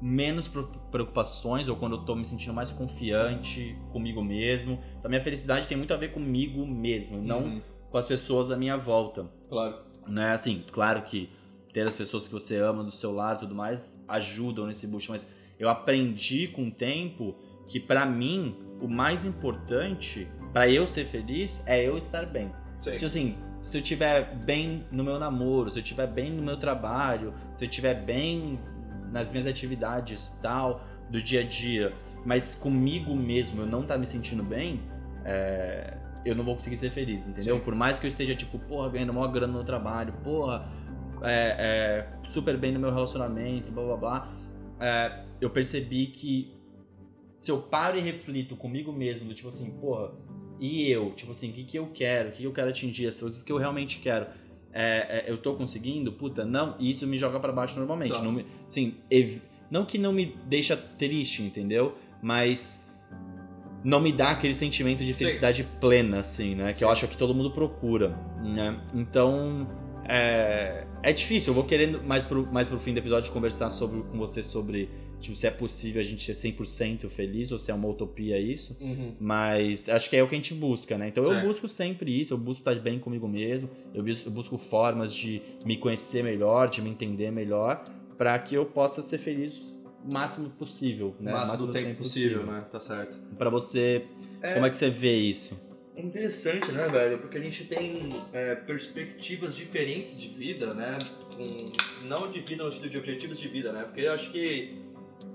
menos 0.00 0.48
preocupações 0.90 1.68
ou 1.68 1.76
quando 1.76 1.96
eu 1.96 2.04
tô 2.04 2.14
me 2.14 2.24
sentindo 2.24 2.52
mais 2.52 2.70
confiante 2.70 3.76
comigo 3.92 4.22
mesmo. 4.22 4.74
Então, 4.98 5.04
a 5.04 5.08
minha 5.08 5.22
felicidade 5.22 5.66
tem 5.66 5.76
muito 5.76 5.94
a 5.94 5.96
ver 5.96 6.12
comigo 6.12 6.66
mesmo, 6.66 7.20
não 7.22 7.42
Uhum. 7.44 7.60
com 7.90 7.98
as 7.98 8.06
pessoas 8.06 8.50
à 8.50 8.56
minha 8.56 8.76
volta. 8.76 9.26
Claro. 9.48 9.76
Né? 10.06 10.32
Assim, 10.32 10.62
claro 10.70 11.02
que 11.02 11.30
ter 11.72 11.86
as 11.86 11.96
pessoas 11.96 12.26
que 12.26 12.32
você 12.32 12.56
ama 12.56 12.82
do 12.84 12.90
seu 12.92 13.12
lado 13.12 13.38
e 13.38 13.40
tudo 13.40 13.54
mais 13.54 14.02
ajudam 14.08 14.66
nesse 14.66 14.86
boost, 14.86 15.10
mas 15.10 15.30
eu 15.58 15.68
aprendi 15.68 16.48
com 16.48 16.68
o 16.68 16.70
tempo 16.70 17.34
que 17.68 17.80
pra 17.80 18.06
mim 18.06 18.56
o 18.80 18.88
mais 18.88 19.24
importante 19.24 20.28
pra 20.52 20.68
eu 20.68 20.86
ser 20.86 21.06
feliz 21.06 21.62
é 21.66 21.82
eu 21.86 21.96
estar 21.98 22.26
bem. 22.26 22.52
Sim. 22.80 22.92
Tipo 22.92 23.06
assim, 23.06 23.36
se 23.62 23.76
eu 23.78 23.82
estiver 23.82 24.36
bem 24.36 24.84
no 24.92 25.02
meu 25.02 25.18
namoro, 25.18 25.70
se 25.70 25.78
eu 25.78 25.82
estiver 25.82 26.06
bem 26.06 26.30
no 26.32 26.42
meu 26.42 26.56
trabalho, 26.56 27.34
se 27.54 27.64
eu 27.64 27.68
estiver 27.68 27.94
bem 27.94 28.58
nas 29.12 29.30
minhas 29.30 29.46
atividades 29.46 30.30
tal, 30.42 30.84
do 31.10 31.22
dia 31.22 31.40
a 31.40 31.44
dia, 31.44 31.92
mas 32.24 32.54
comigo 32.54 33.14
mesmo 33.14 33.62
eu 33.62 33.66
não 33.66 33.84
tá 33.84 33.96
me 33.96 34.06
sentindo 34.06 34.42
bem, 34.42 34.80
é, 35.24 35.96
eu 36.24 36.34
não 36.34 36.44
vou 36.44 36.54
conseguir 36.54 36.76
ser 36.76 36.90
feliz, 36.90 37.26
entendeu? 37.26 37.56
Sim. 37.56 37.64
Por 37.64 37.74
mais 37.74 38.00
que 38.00 38.06
eu 38.06 38.10
esteja, 38.10 38.34
tipo, 38.34 38.58
porra, 38.58 38.90
ganhando 38.90 39.12
maior 39.12 39.28
grana 39.28 39.52
no 39.52 39.64
trabalho, 39.64 40.12
porra, 40.24 40.68
é, 41.22 42.08
é, 42.24 42.30
super 42.30 42.56
bem 42.56 42.72
no 42.72 42.80
meu 42.80 42.92
relacionamento, 42.92 43.70
blá 43.70 43.84
blá 43.84 43.96
blá, 43.96 44.32
é, 44.80 45.24
eu 45.40 45.50
percebi 45.50 46.08
que 46.08 46.56
se 47.36 47.50
eu 47.50 47.58
paro 47.58 47.98
e 47.98 48.00
reflito 48.00 48.56
comigo 48.56 48.92
mesmo, 48.92 49.28
do 49.28 49.34
tipo 49.34 49.48
assim, 49.48 49.70
porra, 49.78 50.12
e 50.58 50.90
eu? 50.90 51.12
Tipo 51.12 51.32
assim, 51.32 51.50
o 51.50 51.52
que, 51.52 51.64
que 51.64 51.78
eu 51.78 51.88
quero? 51.88 52.30
O 52.30 52.32
que, 52.32 52.38
que 52.38 52.44
eu 52.44 52.52
quero 52.52 52.70
atingir? 52.70 53.06
As 53.06 53.20
coisas 53.20 53.42
que 53.42 53.52
eu 53.52 53.58
realmente 53.58 54.00
quero. 54.00 54.26
É, 54.78 55.24
é, 55.26 55.30
eu 55.30 55.38
tô 55.38 55.54
conseguindo? 55.54 56.12
Puta, 56.12 56.44
não. 56.44 56.76
E 56.78 56.90
isso 56.90 57.06
me 57.06 57.16
joga 57.16 57.40
pra 57.40 57.50
baixo 57.50 57.78
normalmente. 57.78 58.10
Só. 58.14 58.22
Não 58.22 58.30
me, 58.32 58.44
ev- 59.10 59.40
não 59.70 59.86
que 59.86 59.96
não 59.96 60.12
me 60.12 60.36
deixa 60.46 60.76
triste, 60.76 61.42
entendeu? 61.42 61.94
Mas 62.22 62.86
não 63.82 64.00
me 64.00 64.12
dá 64.12 64.32
aquele 64.32 64.54
sentimento 64.54 65.04
de 65.04 65.14
felicidade 65.14 65.66
plena, 65.80 66.18
assim, 66.20 66.54
né? 66.54 66.74
Que 66.74 66.84
eu 66.84 66.90
acho 66.90 67.08
que 67.08 67.16
todo 67.16 67.34
mundo 67.34 67.50
procura, 67.52 68.10
né? 68.42 68.78
Então, 68.92 69.66
é, 70.08 70.84
é 71.02 71.12
difícil. 71.12 71.50
Eu 71.50 71.54
vou 71.54 71.64
querendo 71.64 72.02
mais 72.02 72.24
pro, 72.24 72.46
mais 72.52 72.68
pro 72.68 72.78
fim 72.78 72.92
do 72.92 72.98
episódio 72.98 73.32
conversar 73.32 73.70
sobre, 73.70 74.02
com 74.02 74.18
você 74.18 74.42
sobre 74.42 74.90
tipo, 75.20 75.34
se 75.36 75.46
é 75.46 75.50
possível 75.50 76.00
a 76.00 76.04
gente 76.04 76.24
ser 76.34 76.34
100% 76.52 77.08
feliz 77.08 77.50
ou 77.52 77.58
se 77.58 77.70
é 77.70 77.74
uma 77.74 77.88
utopia 77.88 78.38
isso. 78.38 78.76
Uhum. 78.80 79.14
Mas 79.20 79.88
acho 79.88 80.08
que 80.10 80.16
é 80.16 80.22
o 80.22 80.28
que 80.28 80.34
a 80.34 80.38
gente 80.38 80.54
busca, 80.54 80.96
né? 80.98 81.08
Então 81.08 81.24
eu 81.24 81.30
Certo. 81.32 81.46
busco 81.46 81.68
sempre 81.68 82.18
isso, 82.20 82.34
eu 82.34 82.38
busco 82.38 82.60
estar 82.60 82.74
bem 82.82 82.98
comigo 82.98 83.26
mesmo, 83.28 83.68
eu 83.94 84.02
bus- 84.02 84.24
eu 84.24 84.30
busco 84.30 84.56
formas 84.58 85.12
de 85.12 85.40
me 85.64 85.76
conhecer 85.76 86.22
melhor, 86.22 86.68
de 86.68 86.80
me 86.82 86.90
entender 86.90 87.30
melhor, 87.30 87.84
para 88.16 88.38
que 88.38 88.54
eu 88.54 88.64
possa 88.66 89.02
ser 89.02 89.18
feliz 89.18 89.76
o 90.04 90.10
máximo 90.12 90.48
possível, 90.50 91.14
né? 91.18 91.32
O 91.34 91.38
máximo 91.38 91.66
do 91.66 91.72
tempo 91.72 91.96
possível, 91.98 92.46
né? 92.46 92.64
Tá 92.70 92.78
certo. 92.80 93.16
Pra 93.36 93.50
você, 93.50 94.04
como 94.54 94.64
é 94.66 94.70
que 94.70 94.76
você 94.76 94.88
vê 94.88 95.16
isso? 95.16 95.58
É 95.96 96.02
interessante, 96.02 96.70
né, 96.72 96.86
velho? 96.88 97.18
Porque 97.18 97.38
a 97.38 97.40
gente 97.40 97.64
tem 97.64 98.10
é, 98.32 98.54
perspectivas 98.54 99.56
diferentes 99.56 100.18
de 100.20 100.28
vida, 100.28 100.74
né? 100.74 100.98
Com- 101.34 102.06
não 102.06 102.30
de 102.30 102.40
vida 102.40 102.62
no 102.64 102.70
sentido 102.70 102.90
de 102.90 102.98
objetivos 102.98 103.38
de 103.40 103.48
vida, 103.48 103.72
né? 103.72 103.82
Porque 103.84 104.02
eu 104.02 104.12
acho 104.12 104.30
que 104.30 104.74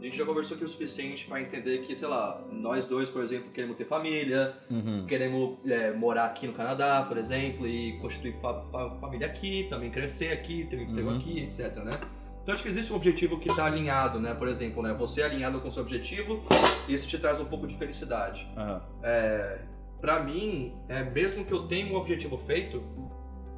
a 0.02 0.04
gente 0.04 0.18
já 0.18 0.26
conversou 0.26 0.56
aqui 0.56 0.66
o 0.66 0.68
suficiente 0.68 1.26
pra 1.28 1.40
entender 1.40 1.80
que, 1.84 1.96
sei 1.96 2.08
lá, 2.08 2.42
nós 2.52 2.86
dois, 2.86 3.08
por 3.08 3.22
exemplo, 3.24 3.52
queremos 3.52 3.78
ter 3.78 3.86
família, 3.86 4.56
Uhum. 4.70 5.06
queremos 5.06 5.60
é, 5.70 5.92
morar 5.94 6.26
aqui 6.26 6.48
no 6.48 6.54
Canadá, 6.54 7.06
por 7.08 7.18
exemplo, 7.18 7.68
e 7.68 8.00
constituir 8.00 8.36
fa- 8.42 8.64
fa- 8.72 8.98
família 9.00 9.28
aqui, 9.28 9.68
também 9.70 9.92
crescer 9.92 10.32
aqui, 10.32 10.66
ter 10.66 10.78
um 10.78 10.82
emprego 10.82 11.10
Uhum. 11.12 11.18
aqui, 11.18 11.40
etc, 11.42 11.78
né? 11.84 12.00
Então 12.42 12.52
acho 12.56 12.64
que 12.64 12.70
existe 12.70 12.92
um 12.92 12.96
objetivo 12.96 13.40
que 13.40 13.48
está 13.48 13.66
alinhado, 13.66 14.20
né? 14.20 14.34
Por 14.34 14.48
exemplo, 14.48 14.82
né? 14.82 14.92
Você 14.96 15.22
é 15.22 15.26
alinhado 15.26 15.60
com 15.62 15.68
o 15.68 15.72
seu 15.72 15.84
objetivo, 15.84 16.42
isso 16.90 17.08
te 17.08 17.20
traz 17.20 17.40
um 17.40 17.46
pouco 17.46 17.68
de 17.68 17.78
felicidade. 17.78 18.48
Aham. 18.58 18.82
É, 19.04 19.60
para 20.02 20.20
mim, 20.24 20.74
é, 20.90 21.04
mesmo 21.04 21.46
que 21.46 21.52
eu 21.54 21.68
tenha 21.68 21.86
um 21.86 21.96
objetivo 21.96 22.40
feito, 22.40 22.82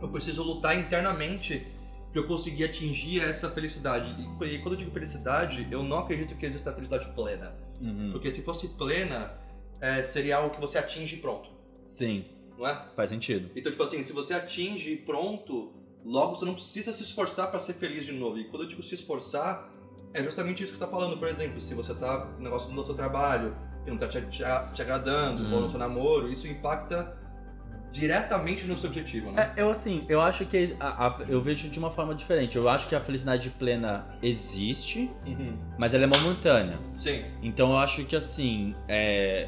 eu 0.02 0.10
preciso 0.10 0.44
lutar 0.44 0.78
internamente 0.78 1.66
para 2.14 2.22
eu 2.22 2.28
conseguir 2.28 2.64
atingir 2.64 3.22
essa 3.22 3.50
felicidade. 3.50 4.16
E, 4.46 4.60
quando 4.60 4.74
eu 4.76 4.78
digo 4.78 4.92
felicidade, 4.92 5.68
eu 5.72 5.82
não 5.84 5.98
acredito 6.00 6.36
que 6.38 6.46
exista 6.46 6.72
felicidade 6.72 7.12
plena. 7.16 7.54
Uhum. 7.82 8.12
Porque 8.12 8.30
se 8.32 8.42
fosse 8.44 8.68
plena, 8.70 9.34
é, 9.82 10.02
seria 10.04 10.38
algo 10.38 10.54
que 10.56 10.62
você 10.62 10.78
atinge 10.78 11.16
e 11.16 11.20
pronto, 11.20 11.50
Sim, 11.84 12.24
não 12.58 12.68
é? 12.68 12.86
faz 12.96 13.10
sentido. 13.10 13.50
Então, 13.56 13.72
tipo 13.72 13.84
assim, 13.84 14.02
se 14.04 14.14
você 14.14 14.34
atinge 14.36 14.92
e 14.94 14.98
pronto, 14.98 15.74
logo 16.06 16.36
você 16.36 16.46
não 16.46 16.54
precisa 16.54 16.94
se 16.94 17.02
esforçar 17.04 17.50
para 17.50 17.60
ser 17.60 17.74
feliz 17.74 18.06
de 18.06 18.12
novo. 18.14 18.38
E 18.38 18.46
quando 18.46 18.62
eu 18.64 18.70
digo 18.70 18.84
se 18.84 18.94
esforçar, 18.96 19.70
é 20.14 20.22
justamente 20.24 20.62
isso 20.64 20.72
que 20.74 20.78
você 20.78 20.86
tá 20.86 20.90
falando. 20.92 21.18
Por 21.18 21.28
exemplo, 21.28 21.60
se 21.60 21.74
você 21.74 21.96
tá 21.96 22.26
no 22.38 22.44
negócio 22.44 22.72
do 22.72 22.86
seu 22.86 22.94
trabalho, 22.96 23.58
que 23.84 23.90
não 23.90 23.98
tá 23.98 24.08
te, 24.08 24.22
te- 24.28 24.44
te 24.74 24.82
agradando, 24.84 25.44
Hum. 25.44 25.54
ou 25.56 25.62
no 25.62 25.68
seu 25.70 25.80
namoro, 25.80 26.32
isso 26.32 26.48
impacta 26.48 27.18
diretamente 27.94 28.66
no 28.66 28.76
seu 28.76 28.90
objetivo, 28.90 29.32
né? 29.32 29.54
É, 29.56 29.62
eu 29.62 29.70
assim, 29.70 30.04
eu 30.10 30.20
acho 30.20 30.46
que 30.46 30.76
a- 30.80 31.08
a- 31.08 31.26
eu 31.30 31.40
vejo 31.42 31.70
de 31.70 31.78
uma 31.78 31.92
forma 31.92 32.16
diferente. 32.16 32.58
Eu 32.58 32.68
acho 32.68 32.90
que 32.90 32.96
a 32.96 33.00
felicidade 33.00 33.50
plena 33.52 34.06
existe, 34.22 35.10
Uhum. 35.28 35.56
mas 35.78 35.94
ela 35.94 36.04
é 36.06 36.08
momentânea. 36.08 36.80
Sim. 36.96 37.24
Então 37.42 37.70
eu 37.72 37.78
acho 37.78 38.04
que 38.06 38.16
assim, 38.16 38.74
é, 38.88 39.48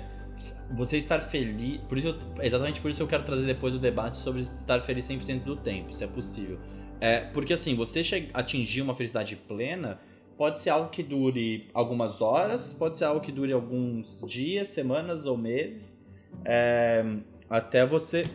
você 0.72 0.98
estar 0.98 1.20
feliz, 1.22 1.82
por 1.90 1.98
isso 1.98 2.10
eu- 2.10 2.44
exatamente 2.44 2.80
por 2.80 2.92
isso 2.92 3.02
eu 3.02 3.08
quero 3.08 3.24
trazer 3.24 3.46
depois 3.48 3.74
o 3.74 3.80
debate 3.80 4.18
sobre 4.18 4.42
estar 4.42 4.80
feliz 4.82 5.06
100% 5.06 5.44
do 5.44 5.56
tempo, 5.56 5.92
se 5.94 6.04
é 6.04 6.08
possível. 6.08 6.60
É, 7.02 7.22
porque 7.34 7.52
assim, 7.54 7.76
você 7.76 8.04
che- 8.04 8.30
atingir 8.34 8.82
uma 8.84 8.96
felicidade 8.96 9.36
plena 9.36 10.00
pode 10.38 10.60
ser 10.60 10.70
algo 10.70 10.90
que 10.90 11.02
dure 11.02 11.68
algumas 11.74 12.22
horas, 12.22 12.72
pode 12.74 12.96
ser 12.98 13.06
algo 13.06 13.22
que 13.22 13.32
dure 13.32 13.52
alguns 13.54 14.22
dias, 14.28 14.68
semanas 14.68 15.26
ou 15.26 15.36
meses, 15.38 16.00
é, 16.44 17.04
até 17.50 17.86
você. 17.86 18.26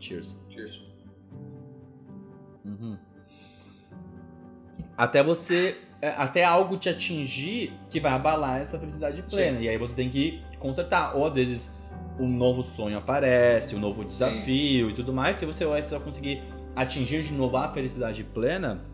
Cheers. 0.00 0.38
Cheers. 0.50 0.80
Uhum. 2.64 2.96
Até 4.96 5.22
você. 5.22 5.76
é, 6.00 6.08
Até 6.10 6.44
algo 6.44 6.76
te 6.76 6.88
atingir 6.88 7.72
que 7.90 8.00
vai 8.00 8.12
abalar 8.12 8.60
essa 8.60 8.78
felicidade 8.78 9.22
plena. 9.22 9.60
E 9.60 9.68
aí 9.68 9.78
você 9.78 9.94
tem 9.94 10.10
que 10.10 10.40
consertar. 10.58 11.16
Ou 11.16 11.26
às 11.26 11.34
vezes 11.34 11.72
um 12.18 12.28
novo 12.28 12.62
sonho 12.62 12.98
aparece, 12.98 13.74
um 13.74 13.80
novo 13.80 14.04
desafio 14.04 14.90
e 14.90 14.94
tudo 14.94 15.12
mais. 15.12 15.38
Que 15.38 15.46
você 15.46 15.64
vai 15.64 15.82
só 15.82 15.98
conseguir 15.98 16.42
atingir 16.74 17.22
de 17.22 17.32
novo 17.32 17.56
a 17.56 17.72
felicidade 17.72 18.24
plena 18.24 18.84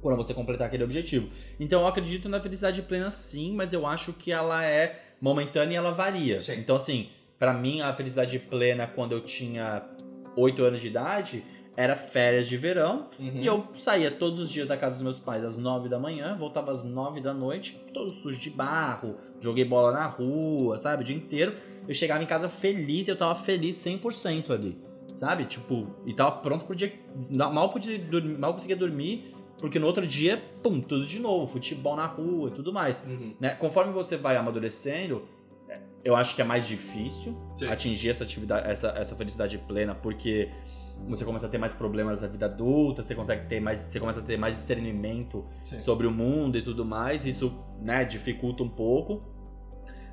quando 0.00 0.16
você 0.16 0.32
completar 0.32 0.66
aquele 0.66 0.84
objetivo. 0.84 1.28
Então 1.58 1.82
eu 1.82 1.86
acredito 1.86 2.28
na 2.28 2.40
felicidade 2.40 2.80
plena 2.82 3.10
sim, 3.10 3.54
mas 3.54 3.72
eu 3.72 3.86
acho 3.86 4.12
que 4.14 4.32
ela 4.32 4.64
é 4.64 4.98
momentânea 5.20 5.74
e 5.74 5.76
ela 5.76 5.92
varia. 5.92 6.40
Sim. 6.40 6.58
Então 6.58 6.76
assim, 6.76 7.10
pra 7.40 7.52
mim 7.54 7.80
a 7.80 7.92
felicidade 7.94 8.38
plena 8.38 8.86
quando 8.86 9.12
eu 9.12 9.20
tinha 9.22 9.82
8 10.36 10.62
anos 10.62 10.80
de 10.80 10.86
idade 10.88 11.42
era 11.76 11.96
férias 11.96 12.46
de 12.46 12.56
verão 12.56 13.08
Uhum. 13.18 13.40
e 13.40 13.46
eu 13.46 13.64
saía 13.78 14.10
todos 14.10 14.38
os 14.38 14.50
dias 14.50 14.68
da 14.68 14.76
casa 14.76 14.96
dos 14.96 15.02
meus 15.02 15.18
pais 15.18 15.42
às 15.42 15.56
9 15.56 15.88
da 15.88 15.98
manhã, 15.98 16.36
voltava 16.36 16.70
às 16.70 16.84
9 16.84 17.20
da 17.22 17.32
noite, 17.32 17.82
todo 17.94 18.12
sujo 18.12 18.38
de 18.38 18.50
barro, 18.50 19.16
joguei 19.40 19.64
bola 19.64 19.90
na 19.90 20.06
rua, 20.06 20.76
sabe, 20.76 21.02
o 21.02 21.06
dia 21.06 21.16
inteiro. 21.16 21.54
Eu 21.88 21.94
chegava 21.94 22.22
em 22.22 22.26
casa 22.26 22.48
feliz 22.50 23.08
e 23.08 23.10
eu 23.10 23.16
tava 23.16 23.34
feliz 23.34 23.76
100% 23.76 24.50
ali, 24.50 24.78
sabe? 25.14 25.46
Tipo, 25.46 25.86
e 26.04 26.12
tava 26.12 26.32
pronto 26.32 26.66
pro 26.66 26.76
dia. 26.76 26.92
Mal, 27.30 27.70
podia 27.70 27.98
dormir, 27.98 28.36
mal 28.36 28.52
conseguia 28.52 28.76
dormir, 28.76 29.34
porque 29.58 29.78
no 29.78 29.86
outro 29.86 30.06
dia, 30.06 30.42
pum, 30.62 30.80
tudo 30.80 31.06
de 31.06 31.18
novo, 31.18 31.46
futebol 31.50 31.96
na 31.96 32.06
rua 32.06 32.50
e 32.50 32.52
tudo 32.52 32.72
mais. 32.72 33.02
Uhum. 33.08 33.34
Né? 33.40 33.54
Conforme 33.54 33.92
você 33.92 34.16
vai 34.16 34.36
amadurecendo, 34.36 35.22
eu 36.04 36.16
acho 36.16 36.34
que 36.34 36.42
é 36.42 36.44
mais 36.44 36.66
difícil 36.66 37.36
Sim. 37.56 37.68
atingir 37.68 38.10
essa 38.10 38.24
atividade, 38.24 38.70
essa, 38.70 38.88
essa 38.90 39.14
felicidade 39.14 39.58
plena, 39.58 39.94
porque 39.94 40.50
você 41.08 41.24
começa 41.24 41.46
a 41.46 41.48
ter 41.48 41.58
mais 41.58 41.74
problemas 41.74 42.20
na 42.20 42.28
vida 42.28 42.46
adulta, 42.46 43.02
você 43.02 43.14
consegue 43.14 43.46
ter 43.46 43.60
mais, 43.60 43.80
você 43.80 43.98
começa 43.98 44.20
a 44.20 44.22
ter 44.22 44.36
mais 44.36 44.56
discernimento 44.56 45.44
Sim. 45.62 45.78
sobre 45.78 46.06
o 46.06 46.10
mundo 46.10 46.58
e 46.58 46.62
tudo 46.62 46.84
mais, 46.84 47.24
isso 47.24 47.52
né, 47.80 48.04
dificulta 48.04 48.62
um 48.62 48.68
pouco. 48.68 49.22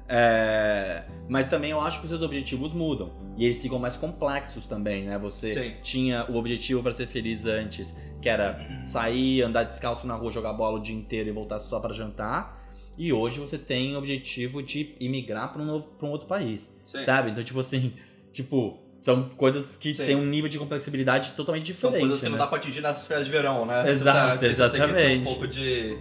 É, 0.10 1.04
mas 1.28 1.50
também 1.50 1.72
eu 1.72 1.82
acho 1.82 2.00
que 2.00 2.06
os 2.06 2.10
seus 2.10 2.22
objetivos 2.22 2.72
mudam 2.72 3.12
e 3.36 3.44
eles 3.44 3.62
ficam 3.62 3.78
mais 3.78 3.98
complexos 3.98 4.66
também, 4.66 5.06
né? 5.06 5.18
Você 5.20 5.52
Sim. 5.52 5.74
tinha 5.84 6.26
o 6.30 6.38
objetivo 6.38 6.82
para 6.82 6.94
ser 6.94 7.08
feliz 7.08 7.46
antes, 7.46 7.94
que 8.22 8.30
era 8.30 8.58
sair, 8.86 9.42
andar 9.42 9.64
descalço 9.64 10.08
na 10.08 10.16
rua, 10.16 10.32
jogar 10.32 10.54
bola 10.54 10.80
o 10.80 10.82
dia 10.82 10.96
inteiro 10.96 11.28
e 11.28 11.32
voltar 11.34 11.60
só 11.60 11.80
para 11.80 11.94
jantar. 11.94 12.57
E 12.98 13.14
hoje 13.14 13.40
você 13.40 13.58
tem 13.58 13.96
o 13.96 14.00
objetivo 14.00 14.64
de 14.64 14.96
imigrar 15.00 15.54
para 15.54 15.62
um, 15.62 15.82
pra 15.82 16.08
um 16.08 16.12
outro 16.12 16.28
país, 16.28 16.76
Sim. 16.84 17.02
sabe? 17.02 17.30
Então, 17.32 17.44
tipo 17.44 17.60
assim, 17.60 17.94
tipo, 18.34 18.80
são 18.96 19.30
coisas 19.30 19.76
que 19.78 19.94
Sim. 19.94 20.06
têm 20.06 20.16
um 20.16 20.26
nível 20.26 20.50
de 20.50 20.58
complexibilidade 20.58 21.34
totalmente 21.34 21.74
São 21.76 21.92
diferente. 21.92 22.08
coisas 22.08 22.20
que 22.20 22.26
não 22.26 22.34
né? 22.34 22.38
dá 22.40 22.48
pra 22.48 22.58
atingir 22.58 22.82
nas 22.82 23.08
férias 23.08 23.28
de 23.28 23.32
verão, 23.32 23.66
né? 23.66 23.88
Exato, 23.90 24.40
Você 24.40 24.48
tá- 24.50 24.56
você 24.56 24.70
tem 24.70 24.82
que 24.82 24.94
ter 24.94 25.02
exatamente. 25.04 25.22
um 25.22 25.24
pouco 25.26 25.48
de, 25.48 25.98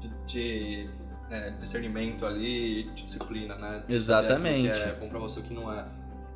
de, 0.00 0.10
de, 0.26 0.90
é, 1.30 1.50
discernimento 1.50 2.26
ali, 2.26 2.90
de 2.94 3.02
disciplina, 3.04 3.54
né? 3.54 3.84
De 3.86 3.94
Exatamente. 3.94 4.72
Que 4.72 4.88
é 4.88 4.96
bom 4.98 5.08
pra 5.08 5.20
você 5.20 5.38
o 5.38 5.42
que 5.44 5.54
não 5.54 5.72
é. 5.72 5.86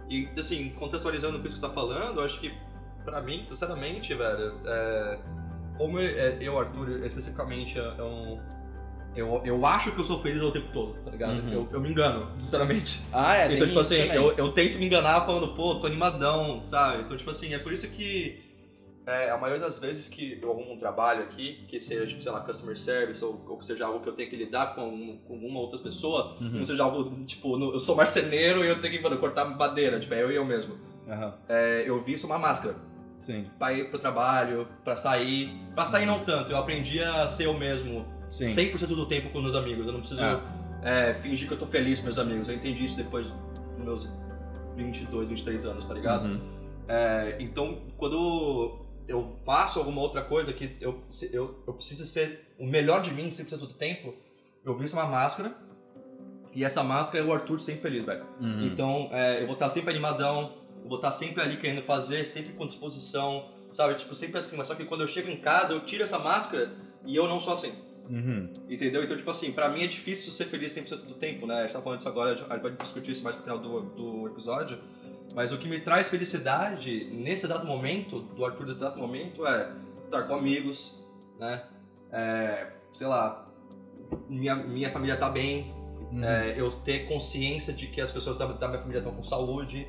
E, 0.09 0.29
assim, 0.39 0.69
contextualizando 0.79 1.39
com 1.41 1.47
isso 1.47 1.55
que 1.57 1.61
você 1.61 1.67
tá 1.67 1.73
falando, 1.73 2.21
eu 2.21 2.25
acho 2.25 2.39
que, 2.39 2.53
pra 3.05 3.21
mim, 3.21 3.43
sinceramente, 3.45 4.15
velho, 4.15 4.55
é, 4.65 5.19
como 5.77 5.99
eu, 5.99 6.41
eu, 6.41 6.59
Arthur, 6.59 7.05
especificamente, 7.05 7.77
é 7.79 8.03
um... 8.03 8.39
Eu, 9.15 9.43
eu 9.45 9.67
acho 9.67 9.93
que 9.93 10.01
eu 10.01 10.05
sou 10.05 10.21
feliz 10.23 10.41
o 10.43 10.51
tempo 10.51 10.69
todo, 10.73 10.95
tá 11.05 11.11
ligado? 11.11 11.33
Uhum. 11.39 11.53
Eu, 11.53 11.69
eu 11.73 11.81
me 11.81 11.91
engano, 11.91 12.31
sinceramente. 12.39 13.01
Ah, 13.13 13.37
é, 13.37 13.45
Então, 13.47 13.67
tipo 13.67 13.81
isso 13.81 13.81
assim, 13.81 13.99
também. 14.07 14.17
eu, 14.17 14.33
eu 14.33 14.53
tento 14.53 14.79
me 14.79 14.87
enganar 14.87 15.27
falando, 15.27 15.49
pô, 15.55 15.75
tô 15.77 15.87
animadão, 15.87 16.63
sabe? 16.65 17.03
Então, 17.03 17.17
tipo 17.17 17.29
assim, 17.31 17.53
é 17.53 17.59
por 17.59 17.73
isso 17.73 17.87
que 17.89 18.41
é, 19.07 19.31
a 19.31 19.37
maioria 19.37 19.61
das 19.61 19.79
vezes 19.79 20.09
que 20.09 20.39
eu 20.41 20.51
arrumo 20.51 20.73
um 20.73 20.79
trabalho 20.79 21.25
aqui, 21.25 21.65
que 21.69 21.79
seja, 21.81 22.07
tipo, 22.07 22.23
sei 22.23 22.33
lá, 22.33 22.41
customer 22.41 22.79
service, 22.79 23.23
ou, 23.23 23.45
ou 23.49 23.63
seja 23.63 23.85
algo 23.85 24.01
que 24.01 24.09
eu 24.09 24.15
tenho 24.15 24.31
que 24.31 24.37
lidar 24.37 24.75
com, 24.75 25.19
com 25.27 25.35
uma 25.35 25.61
outra 25.61 25.79
pessoa, 25.81 26.37
Uhum. 26.41 26.51
não 26.59 26.65
seja 26.65 26.83
algo, 26.85 27.25
tipo, 27.27 27.59
no- 27.59 27.75
eu 27.75 27.81
sou 27.81 27.95
marceneiro 27.97 28.65
e 28.65 28.69
eu 28.69 28.81
tenho 28.81 28.95
que 28.97 29.03
mano, 29.03 29.19
cortar 29.19 29.45
madeira, 29.45 29.99
tipo, 30.01 30.15
é 30.15 30.23
eu 30.23 30.31
e 30.33 30.37
eu 30.37 30.45
mesmo. 30.45 30.79
Aham, 31.07 31.35
É, 31.49 31.83
eu 31.87 32.03
visto 32.03 32.25
uma 32.25 32.39
máscara 32.39 32.77
Sim, 33.15 33.45
pra 33.59 33.73
ir 33.75 33.91
pro 33.91 33.99
trabalho, 33.99 34.67
pra 34.85 34.97
sair. 34.97 35.51
Pra 35.75 35.85
sair 35.85 36.07
não 36.07 36.21
tanto, 36.21 36.51
eu 36.51 36.57
aprendi 36.57 36.99
a 37.03 37.27
ser 37.29 37.45
eu 37.45 37.53
mesmo 37.55 38.07
sim. 38.33 38.45
100% 38.45 38.87
do 38.89 39.07
tempo 39.07 39.31
com 39.31 39.41
meus 39.41 39.55
amigos. 39.55 39.87
Eu 39.87 39.93
não 39.93 40.01
preciso 40.01 40.21
Ah. 40.23 40.41
é, 40.83 41.15
fingir 41.15 41.47
que 41.47 41.55
eu 41.55 41.59
tô 41.59 41.67
feliz 41.67 41.99
com 42.01 42.07
meus 42.07 42.19
amigos. 42.19 42.49
Eu 42.49 42.55
entendi 42.57 42.85
isso 42.85 42.97
depois 42.97 43.29
dos 43.29 43.85
meus 43.85 44.09
22, 44.77 45.29
23 45.29 45.65
anos, 45.67 45.85
tá 45.85 45.95
ligado? 45.95 46.25
Uhum. 46.27 46.41
É, 46.89 47.37
então, 47.39 47.83
quando 47.97 48.81
eu 49.07 49.35
faço 49.45 49.79
alguma 49.79 50.01
outra 50.01 50.23
coisa 50.23 50.53
que 50.53 50.77
eu, 50.81 51.03
eu, 51.33 51.63
eu 51.67 51.75
preciso 51.75 52.05
ser 52.05 52.55
o 52.59 52.67
melhor 52.67 53.03
de 53.03 53.13
mim 53.13 53.31
100% 53.31 53.57
do 53.59 53.75
tempo, 53.75 54.15
eu 54.65 54.77
visto 54.77 54.95
uma 54.95 55.07
máscara. 55.07 55.55
E 56.55 56.65
essa 56.65 56.83
máscara 56.83 57.25
é 57.25 57.27
o 57.27 57.33
Arthur 57.33 57.61
sempre 57.61 57.81
feliz, 57.83 58.05
velho. 58.05 58.27
Uhum. 58.41 58.67
Então, 58.67 59.09
é, 59.13 59.41
eu 59.43 59.47
vou 59.47 59.55
estar 59.55 59.71
sempre 59.71 59.91
animadão, 59.91 60.53
eu 60.83 60.89
vou 60.89 60.97
estar 60.97 61.11
sempre 61.11 61.43
ali 61.43 61.57
querendo 61.57 61.83
fazer, 61.83 62.25
sempre 62.27 62.53
com 62.53 62.67
disposição, 62.67 63.49
sabe? 63.73 63.95
Tipo, 63.95 64.15
sempre 64.15 64.39
assim. 64.39 64.57
Mas 64.57 64.69
só 64.69 64.75
que 64.75 64.85
quando 64.85 65.01
eu 65.01 65.09
chego 65.09 65.31
em 65.31 65.39
casa, 65.39 65.73
eu 65.73 65.81
tiro 65.81 66.03
essa 66.05 66.19
máscara 66.19 66.71
e 67.07 67.17
eu 67.17 67.27
não 67.27 67.41
sou 67.41 67.55
assim. 67.55 67.73
Uhum. 68.09 68.53
Entendeu? 68.69 69.03
Então, 69.05 69.17
tipo 69.17 69.31
assim, 69.31 69.53
pra 69.53 69.69
mim 69.69 69.83
é 69.83 69.87
difícil 69.87 70.33
ser 70.33 70.47
feliz 70.47 70.75
100% 70.75 71.07
do 71.07 71.15
tempo, 71.15 71.47
né? 71.47 71.61
A 71.61 71.63
gente 71.63 71.73
tá 71.73 71.81
falando 71.81 71.99
disso 71.99 72.09
agora, 72.09 72.33
a 72.33 72.35
gente 72.35 72.63
vai 72.63 72.73
discutir 72.73 73.13
isso 73.13 73.25
mais 73.25 73.37
no 73.37 73.43
final 73.43 73.59
do, 73.59 73.83
do 73.83 74.27
episódio. 74.29 74.79
Mas 75.35 75.51
o 75.53 75.59
que 75.59 75.67
me 75.67 75.81
traz 75.81 76.09
felicidade 76.09 77.07
nesse 77.13 77.47
exato 77.47 77.67
momento, 77.67 78.21
do 78.21 78.45
Arthur 78.45 78.67
nesse 78.67 78.79
exato 78.79 79.01
momento, 79.01 79.47
é 79.47 79.73
estar 80.05 80.25
com 80.25 80.35
amigos, 80.35 81.03
né? 81.39 81.65
É, 82.11 82.73
sei 82.93 83.07
lá, 83.07 83.49
minha, 84.29 84.55
minha 84.57 84.93
família 84.93 85.17
tá 85.17 85.31
bem, 85.31 85.73
Uhum. 86.13 86.23
é, 86.23 86.61
eu 86.61 86.71
ter 86.71 87.09
consciência 87.09 87.73
de 87.73 87.87
que 87.87 87.99
as 87.99 88.11
pessoas 88.11 88.37
da, 88.37 88.45
da 88.45 88.69
minha 88.69 88.81
família 88.81 88.99
estão 88.99 89.15
com 89.15 89.23
saúde. 89.23 89.89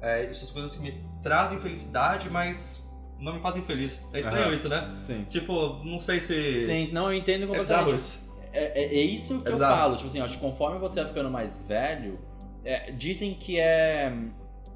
É, 0.00 0.24
essas 0.26 0.50
coisas 0.50 0.76
que 0.76 0.82
me 0.82 1.04
trazem 1.22 1.58
felicidade, 1.58 2.30
mas 2.30 2.83
não 3.24 3.34
me 3.34 3.40
fazem 3.40 3.62
feliz. 3.62 4.06
É 4.12 4.20
estranho 4.20 4.46
Aham. 4.46 4.54
isso, 4.54 4.68
né? 4.68 4.92
Sim. 4.96 5.24
Tipo, 5.30 5.82
não 5.84 5.98
sei 5.98 6.20
se. 6.20 6.60
Sim, 6.60 6.90
não, 6.92 7.10
eu 7.10 7.18
entendo 7.18 7.44
É 7.44 7.58
bizarro 7.58 7.84
completamente. 7.86 7.96
isso. 7.98 8.24
É, 8.52 8.82
é, 8.82 8.84
é 8.84 9.02
isso 9.02 9.40
que 9.40 9.46
É 9.46 9.50
eu 9.50 9.54
bizarro. 9.54 9.76
falo. 9.76 9.96
Tipo 9.96 10.08
assim, 10.08 10.20
acho 10.20 10.34
que 10.36 10.40
conforme 10.40 10.78
você 10.78 11.00
vai 11.00 11.08
ficando 11.08 11.30
mais 11.30 11.66
velho, 11.66 12.18
é, 12.64 12.92
dizem 12.92 13.34
que 13.34 13.58
é, 13.58 14.12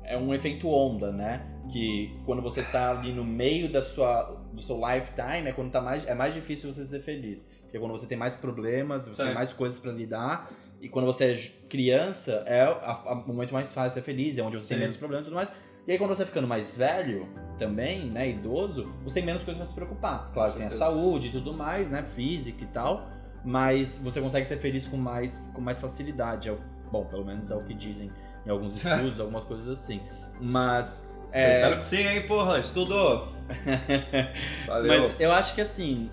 é 0.04 0.16
um 0.18 0.34
efeito 0.34 0.68
onda, 0.68 1.12
né? 1.12 1.46
Que 1.70 2.18
quando 2.24 2.40
você 2.42 2.62
tá 2.62 2.90
ali 2.90 3.12
no 3.12 3.22
meio 3.24 3.70
da 3.70 3.82
sua, 3.82 4.22
do 4.52 4.62
seu 4.62 4.76
lifetime, 4.76 5.48
é 5.48 5.52
quando 5.52 5.70
tá 5.70 5.80
mais, 5.80 6.06
é 6.06 6.14
mais 6.14 6.32
difícil 6.34 6.72
você 6.72 6.86
ser 6.86 7.00
feliz. 7.00 7.44
Porque 7.62 7.76
é 7.76 7.80
quando 7.80 7.92
você 7.92 8.06
tem 8.06 8.16
mais 8.16 8.34
problemas, 8.34 9.04
você 9.04 9.16
Sim. 9.16 9.24
tem 9.24 9.34
mais 9.34 9.52
coisas 9.52 9.78
pra 9.78 9.92
lidar. 9.92 10.50
E 10.80 10.88
quando 10.88 11.06
você 11.06 11.32
é 11.32 11.34
j- 11.34 11.52
criança, 11.68 12.42
é 12.46 12.62
a- 12.62 13.02
a- 13.04 13.12
o 13.14 13.28
momento 13.28 13.52
mais 13.52 13.72
fácil 13.74 13.88
de 13.90 13.94
ser 13.94 14.02
feliz, 14.02 14.38
é 14.38 14.42
onde 14.42 14.56
você 14.56 14.68
tem 14.68 14.76
Sim. 14.78 14.82
menos 14.82 14.96
problemas 14.96 15.24
e 15.24 15.28
tudo 15.28 15.34
mais. 15.34 15.52
E 15.88 15.92
aí 15.92 15.96
quando 15.98 16.10
você 16.10 16.18
vai 16.18 16.26
ficando 16.26 16.46
mais 16.46 16.76
velho, 16.76 17.26
também, 17.58 18.10
né, 18.10 18.28
idoso, 18.28 18.92
você 19.02 19.14
tem 19.14 19.24
menos 19.24 19.42
coisas 19.42 19.56
pra 19.56 19.64
se 19.64 19.74
preocupar. 19.74 20.30
Claro, 20.34 20.52
tem 20.52 20.66
a 20.66 20.70
saúde 20.70 21.28
e 21.28 21.32
tudo 21.32 21.54
mais, 21.54 21.88
né, 21.88 22.02
física 22.14 22.62
e 22.62 22.66
tal, 22.66 23.08
mas 23.42 23.96
você 23.96 24.20
consegue 24.20 24.44
ser 24.44 24.58
feliz 24.58 24.86
com 24.86 24.98
mais, 24.98 25.50
com 25.54 25.62
mais 25.62 25.78
facilidade. 25.80 26.50
É 26.50 26.52
o- 26.52 26.60
bom, 26.92 27.06
pelo 27.06 27.24
menos 27.24 27.50
é 27.50 27.54
o 27.54 27.62
que 27.64 27.72
dizem 27.72 28.12
em 28.44 28.50
alguns 28.50 28.74
estudos, 28.84 29.18
algumas 29.18 29.44
coisas 29.44 29.66
assim. 29.66 30.02
Mas, 30.38 31.10
é, 31.32 31.54
Espero 31.54 31.78
que 31.78 31.84
sim, 31.86 32.06
hein, 32.06 32.26
porra, 32.26 32.58
estudou. 32.58 33.32
Valeu. 34.66 34.88
mas 34.88 35.18
eu 35.18 35.32
acho 35.32 35.54
que 35.54 35.62
assim, 35.62 36.10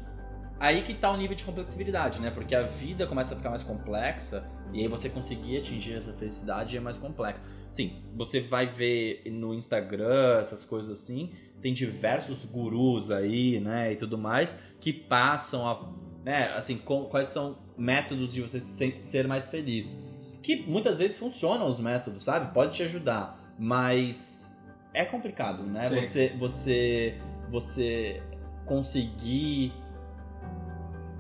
aí 0.58 0.84
que 0.84 0.94
tá 0.94 1.12
o 1.12 1.18
nível 1.18 1.36
de 1.36 1.44
complexibilidade, 1.44 2.22
né? 2.22 2.32
Porque 2.32 2.56
a 2.56 2.62
vida 2.64 3.06
começa 3.06 3.34
a 3.34 3.38
ficar 3.38 3.50
mais 3.50 3.62
complexa 3.62 4.46
e 4.72 4.80
aí 4.80 4.88
você 4.88 5.10
conseguir 5.10 5.58
atingir 5.58 5.96
essa 5.96 6.14
felicidade 6.14 6.78
é 6.78 6.80
mais 6.80 6.96
complexo. 6.96 7.44
Sim, 7.76 7.92
você 8.16 8.40
vai 8.40 8.68
ver 8.68 9.22
no 9.30 9.54
Instagram, 9.54 10.40
essas 10.40 10.64
coisas 10.64 10.90
assim, 10.98 11.32
tem 11.62 11.74
diversos 11.74 12.46
gurus 12.46 13.12
aí, 13.12 13.60
né, 13.60 13.92
e 13.92 13.98
tudo 13.98 14.18
mais, 14.18 14.58
que 14.80 14.94
passam 14.94 15.68
a, 15.68 15.94
né, 16.24 16.54
assim, 16.56 16.78
com- 16.78 17.04
quais 17.04 17.28
são 17.28 17.58
métodos 17.78 18.34
de 18.34 18.42
você 18.42 18.62
se- 18.62 19.02
ser 19.02 19.28
mais 19.28 19.50
feliz. 19.50 20.02
Que 20.42 20.56
muitas 20.66 21.00
vezes 21.00 21.18
funcionam 21.20 21.68
os 21.68 21.78
métodos, 21.78 22.24
sabe? 22.24 22.54
Pode 22.54 22.78
te 22.78 22.84
ajudar, 22.84 23.38
mas 23.60 24.58
é 24.94 25.04
complicado, 25.04 25.62
né? 25.64 25.84
Sim. 25.90 25.96
Você, 26.02 26.30
você, 26.40 27.18
você 27.52 28.24
conseguir 28.66 29.74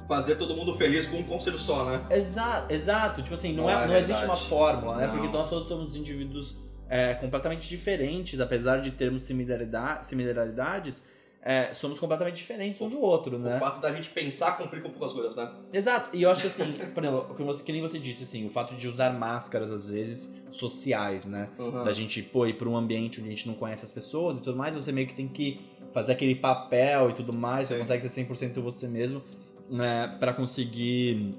Fazer 0.08 0.36
todo 0.36 0.56
mundo 0.56 0.76
feliz 0.78 1.08
com 1.08 1.18
um 1.18 1.24
conselho 1.24 1.58
só, 1.58 1.86
né? 1.86 2.06
Exato, 2.10 2.74
exato. 2.74 3.22
Tipo 3.22 3.36
assim, 3.36 3.54
não, 3.54 3.64
Não 3.64 3.70
é, 3.70 3.84
é 3.84 3.88
não 3.88 3.96
existe 3.96 4.26
uma 4.26 4.38
fórmula, 4.38 4.98
né? 4.98 5.08
Não. 5.08 5.14
Porque 5.18 5.28
nós 5.30 5.50
todos 5.50 5.68
somos 5.68 5.96
indivíduos 5.96 6.60
é, 6.90 7.14
completamente 7.16 7.68
diferentes, 7.68 8.40
apesar 8.40 8.82
de 8.82 8.92
termos 8.92 9.24
similaridade, 9.24 10.06
similaridades, 10.06 11.02
é, 11.42 11.72
somos 11.74 12.00
completamente 12.00 12.38
diferentes 12.38 12.82
um 12.82 12.90
do 12.90 13.00
outro, 13.00 13.38
né? 13.38 13.58
O 13.58 13.60
fato 13.60 13.80
da 13.80 13.94
gente 13.94 14.10
pensar 14.10 14.58
cumprir 14.58 14.82
com 14.82 14.90
poucas 14.90 15.14
coisas, 15.14 15.36
né? 15.36 15.52
Exato. 15.72 16.10
E 16.16 16.24
eu 16.24 16.32
acho 16.32 16.42
que 16.42 16.48
assim, 16.48 16.74
por 16.94 17.04
exemplo, 17.04 17.36
que, 17.36 17.44
você, 17.44 17.64
que 17.64 17.72
nem 17.72 17.82
você 17.82 18.00
disse, 18.00 18.24
assim, 18.24 18.48
o 18.48 18.50
fato 18.50 18.76
de 18.76 18.88
usar 18.88 19.12
máscaras, 19.14 19.72
às 19.72 19.88
vezes, 19.88 20.36
sociais, 20.52 21.28
né? 21.28 21.50
Uhum. 21.60 21.84
Da 21.84 21.92
gente, 21.92 22.24
pô, 22.24 22.48
ir 22.48 22.54
pra 22.54 22.68
um 22.68 22.76
ambiente 22.76 23.20
onde 23.20 23.30
a 23.30 23.32
gente 23.32 23.48
não 23.48 23.54
conhece 23.54 23.86
as 23.86 23.92
pessoas 23.92 24.38
e 24.38 24.42
tudo 24.42 24.58
mais, 24.58 24.74
você 24.74 24.92
meio 24.92 25.06
que 25.06 25.14
tem 25.14 25.28
que 25.28 25.62
fazer 25.94 26.14
aquele 26.14 26.34
papel 26.34 27.12
e 27.12 27.14
tudo 27.14 27.32
mais, 27.32 27.68
você 27.68 27.76
Sim. 27.76 27.80
consegue 27.80 28.10
ser 28.10 28.26
100% 28.26 28.62
você 28.62 28.88
mesmo, 28.88 29.22
né, 29.70 30.16
para 30.20 30.34
conseguir 30.34 31.36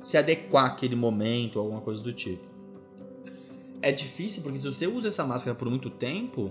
se 0.00 0.16
adequar 0.16 0.66
àquele 0.66 0.94
momento, 0.96 1.58
alguma 1.58 1.80
coisa 1.80 2.02
do 2.02 2.12
tipo. 2.12 2.46
É 3.80 3.92
difícil 3.92 4.42
porque 4.42 4.58
se 4.58 4.66
você 4.66 4.86
usa 4.86 5.08
essa 5.08 5.24
máscara 5.24 5.54
por 5.56 5.68
muito 5.68 5.88
tempo, 5.90 6.50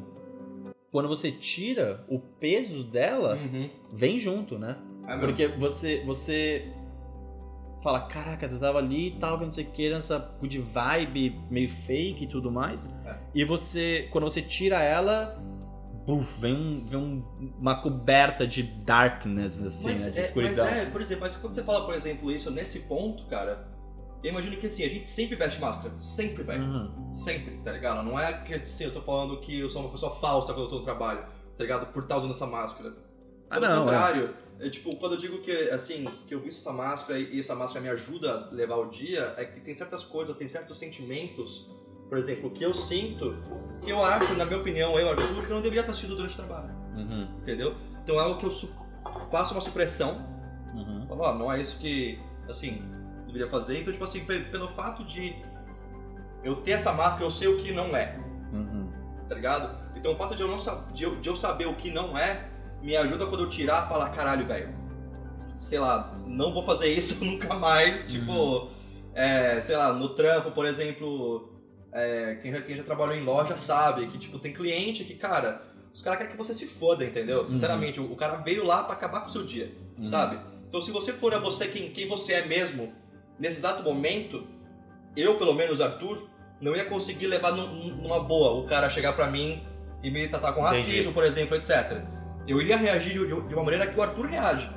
quando 0.91 1.07
você 1.09 1.31
tira, 1.31 2.05
o 2.07 2.19
peso 2.19 2.83
dela 2.83 3.35
Uhum. 3.35 3.69
vem 3.93 4.19
junto, 4.19 4.57
né? 4.57 4.77
É 5.03 5.15
mesmo. 5.15 5.21
Porque 5.21 5.47
você, 5.47 6.03
você 6.05 6.71
fala, 7.83 8.01
caraca, 8.07 8.47
tu 8.47 8.57
tava 8.59 8.77
ali 8.79 9.09
e 9.09 9.11
tal, 9.11 9.37
que 9.37 9.45
não 9.45 9.51
sei 9.51 9.65
o 9.65 9.71
que, 9.71 9.89
nessa 9.89 10.17
good 10.39 10.57
vibe 10.59 11.39
meio 11.49 11.69
fake 11.69 12.23
e 12.23 12.27
tudo 12.27 12.51
mais. 12.51 12.93
É. 13.05 13.15
E 13.35 13.43
você, 13.45 14.07
quando 14.11 14.23
você 14.23 14.41
tira 14.41 14.81
ela, 14.81 15.41
buf, 16.07 16.39
vem, 16.39 16.55
um, 16.55 16.85
vem 16.85 16.97
um- 16.99 17.53
uma 17.59 17.81
coberta 17.81 18.47
de 18.47 18.63
darkness, 18.63 19.61
assim, 19.61 19.85
mas, 19.87 20.05
né? 20.05 20.11
De 20.11 20.17
é, 20.17 20.21
mas 20.21 20.27
escuridão. 20.29 20.67
é, 20.67 20.85
por 20.85 21.01
exemplo, 21.01 21.21
mas 21.21 21.35
quando 21.35 21.53
você 21.53 21.63
fala, 21.63 21.85
por 21.85 21.93
exemplo, 21.93 22.31
isso 22.31 22.49
nesse 22.49 22.79
ponto, 22.81 23.25
cara, 23.27 23.67
eu 24.23 24.31
imagino 24.31 24.57
que 24.57 24.65
assim, 24.67 24.83
a 24.83 24.89
gente 24.89 25.07
sempre 25.07 25.35
veste 25.35 25.59
máscara. 25.59 25.93
Sempre, 25.99 26.43
velho. 26.43 26.63
Uhum. 26.63 27.13
Sempre, 27.13 27.57
tá 27.57 27.71
ligado? 27.71 28.03
Não 28.03 28.19
é 28.19 28.33
que 28.41 28.53
assim, 28.55 28.85
eu 28.85 28.93
tô 28.93 29.01
falando 29.01 29.39
que 29.41 29.59
eu 29.59 29.69
sou 29.69 29.83
uma 29.83 29.91
pessoa 29.91 30.15
falsa 30.15 30.53
quando 30.53 30.65
eu 30.65 30.69
tô 30.69 30.79
no 30.79 30.83
trabalho, 30.85 31.19
tá 31.57 31.63
ligado? 31.63 31.91
Por 31.93 32.03
estar 32.03 32.17
usando 32.17 32.31
essa 32.31 32.47
máscara. 32.47 32.93
Ah, 33.49 33.59
Pelo 33.59 33.67
não, 33.67 33.75
é. 33.75 33.85
contrário, 33.85 34.35
é, 34.59 34.69
tipo, 34.69 34.95
quando 34.97 35.13
eu 35.13 35.19
digo 35.19 35.41
que, 35.41 35.51
assim, 35.69 36.03
que 36.25 36.33
eu 36.33 36.39
visto 36.41 36.59
essa 36.59 36.73
máscara 36.73 37.19
e 37.19 37.39
essa 37.39 37.53
máscara 37.55 37.79
me 37.81 37.89
ajuda 37.89 38.31
a 38.31 38.49
levar 38.51 38.77
o 38.77 38.89
dia, 38.89 39.33
é 39.37 39.45
que 39.45 39.59
tem 39.61 39.73
certas 39.75 40.03
coisas, 40.03 40.35
tem 40.35 40.47
certos 40.47 40.77
sentimentos, 40.79 41.69
por 42.09 42.17
exemplo, 42.17 42.49
que 42.51 42.63
eu 42.63 42.73
sinto, 42.73 43.37
que 43.81 43.89
eu 43.91 44.03
acho, 44.03 44.33
na 44.35 44.45
minha 44.45 44.59
opinião, 44.59 44.97
eu, 44.99 45.09
Arthur, 45.09 45.43
que 45.45 45.49
não 45.49 45.61
deveria 45.61 45.81
estar 45.81 45.93
sentindo 45.93 46.15
durante 46.15 46.33
o 46.33 46.37
trabalho, 46.37 46.69
Uhum. 46.95 47.27
entendeu? 47.41 47.75
Então 48.03 48.15
é 48.15 48.23
algo 48.23 48.39
que 48.39 48.45
eu 48.45 48.51
faço 49.31 49.53
uma 49.53 49.61
supressão, 49.61 50.25
Uhum. 50.73 51.05
falo, 51.07 51.21
ó, 51.23 51.33
não 51.33 51.51
é 51.51 51.61
isso 51.61 51.77
que, 51.79 52.19
assim, 52.49 52.81
deveria 53.25 53.47
fazer, 53.49 53.79
então, 53.81 53.91
tipo 53.91 54.03
assim, 54.05 54.23
pe- 54.25 54.39
pelo 54.51 54.69
fato 54.69 55.03
de 55.03 55.35
eu 56.43 56.57
ter 56.57 56.71
essa 56.71 56.93
máscara, 56.93 57.25
eu 57.25 57.31
sei 57.31 57.47
o 57.47 57.57
que 57.57 57.71
não 57.71 57.95
é, 57.95 58.17
Uhum. 58.53 58.89
tá 59.27 59.35
ligado? 59.35 59.77
Então 59.95 60.13
o 60.13 60.15
fato 60.17 60.35
de 60.35 60.41
eu, 60.41 60.47
não 60.47 60.57
de 60.93 61.03
eu, 61.03 61.15
de 61.19 61.27
eu 61.29 61.35
saber 61.35 61.65
o 61.67 61.75
que 61.75 61.91
não 61.91 62.17
é, 62.17 62.47
me 62.81 62.95
ajuda 62.95 63.25
quando 63.25 63.43
eu 63.43 63.49
tirar 63.49 63.87
falar, 63.89 64.09
caralho, 64.11 64.45
velho, 64.45 64.73
sei 65.57 65.79
lá, 65.79 66.15
não 66.25 66.53
vou 66.53 66.63
fazer 66.65 66.87
isso 66.93 67.23
nunca 67.25 67.53
mais, 67.55 68.07
tipo, 68.07 68.69
é, 69.13 69.59
sei 69.59 69.75
lá, 69.75 69.91
no 69.91 70.09
trampo, 70.09 70.51
por 70.51 70.65
exemplo, 70.65 71.56
é, 71.97 72.35
quem, 72.41 72.51
já, 72.51 72.61
quem 72.61 72.75
já 72.77 72.83
trabalhou 72.83 73.15
em 73.15 73.23
loja 73.23 73.57
sabe 73.57 74.07
que, 74.07 74.17
tipo, 74.17 74.37
tem 74.39 74.53
cliente 74.53 75.03
que, 75.03 75.15
cara, 75.15 75.61
os 75.93 76.01
caras 76.01 76.19
querem 76.19 76.31
que 76.31 76.37
você 76.37 76.53
se 76.53 76.65
foda, 76.67 77.03
entendeu? 77.03 77.45
Sinceramente, 77.47 77.99
o, 77.99 78.11
o 78.11 78.15
cara 78.15 78.35
veio 78.37 78.63
lá 78.65 78.83
pra 78.83 78.93
acabar 78.93 79.21
com 79.21 79.27
o 79.27 79.31
seu 79.31 79.43
dia, 79.43 79.71
Uhum. 79.97 80.05
sabe? 80.05 80.39
Então 80.69 80.81
se 80.81 80.91
você 80.91 81.11
for 81.13 81.33
a 81.33 81.39
você 81.39 81.67
quem, 81.67 81.89
quem 81.91 82.07
você 82.07 82.33
é 82.33 82.45
mesmo, 82.45 82.93
nesse 83.39 83.57
exato 83.59 83.81
momento, 83.83 84.45
eu, 85.15 85.37
pelo 85.37 85.53
menos, 85.53 85.81
Arthur, 85.81 86.27
não 86.61 86.75
ia 86.75 86.85
conseguir 86.85 87.27
levar 87.27 87.51
num- 87.51 87.95
numa 87.95 88.19
boa 88.23 88.51
o 88.63 88.67
cara 88.67 88.89
chegar 88.89 89.13
pra 89.13 89.29
mim 89.31 89.63
e 90.03 90.11
me 90.11 90.27
tratar 90.27 90.53
com 90.53 90.61
Entendi. 90.67 90.87
racismo, 90.91 91.13
por 91.13 91.23
exemplo, 91.23 91.55
etc. 91.55 92.03
Eu 92.47 92.61
iria 92.61 92.77
reagir 92.77 93.13
de, 93.13 93.25
de 93.27 93.53
uma 93.55 93.63
maneira 93.63 93.87
que 93.87 93.97
o 93.99 94.03
Arthur 94.03 94.25
reage. 94.27 94.69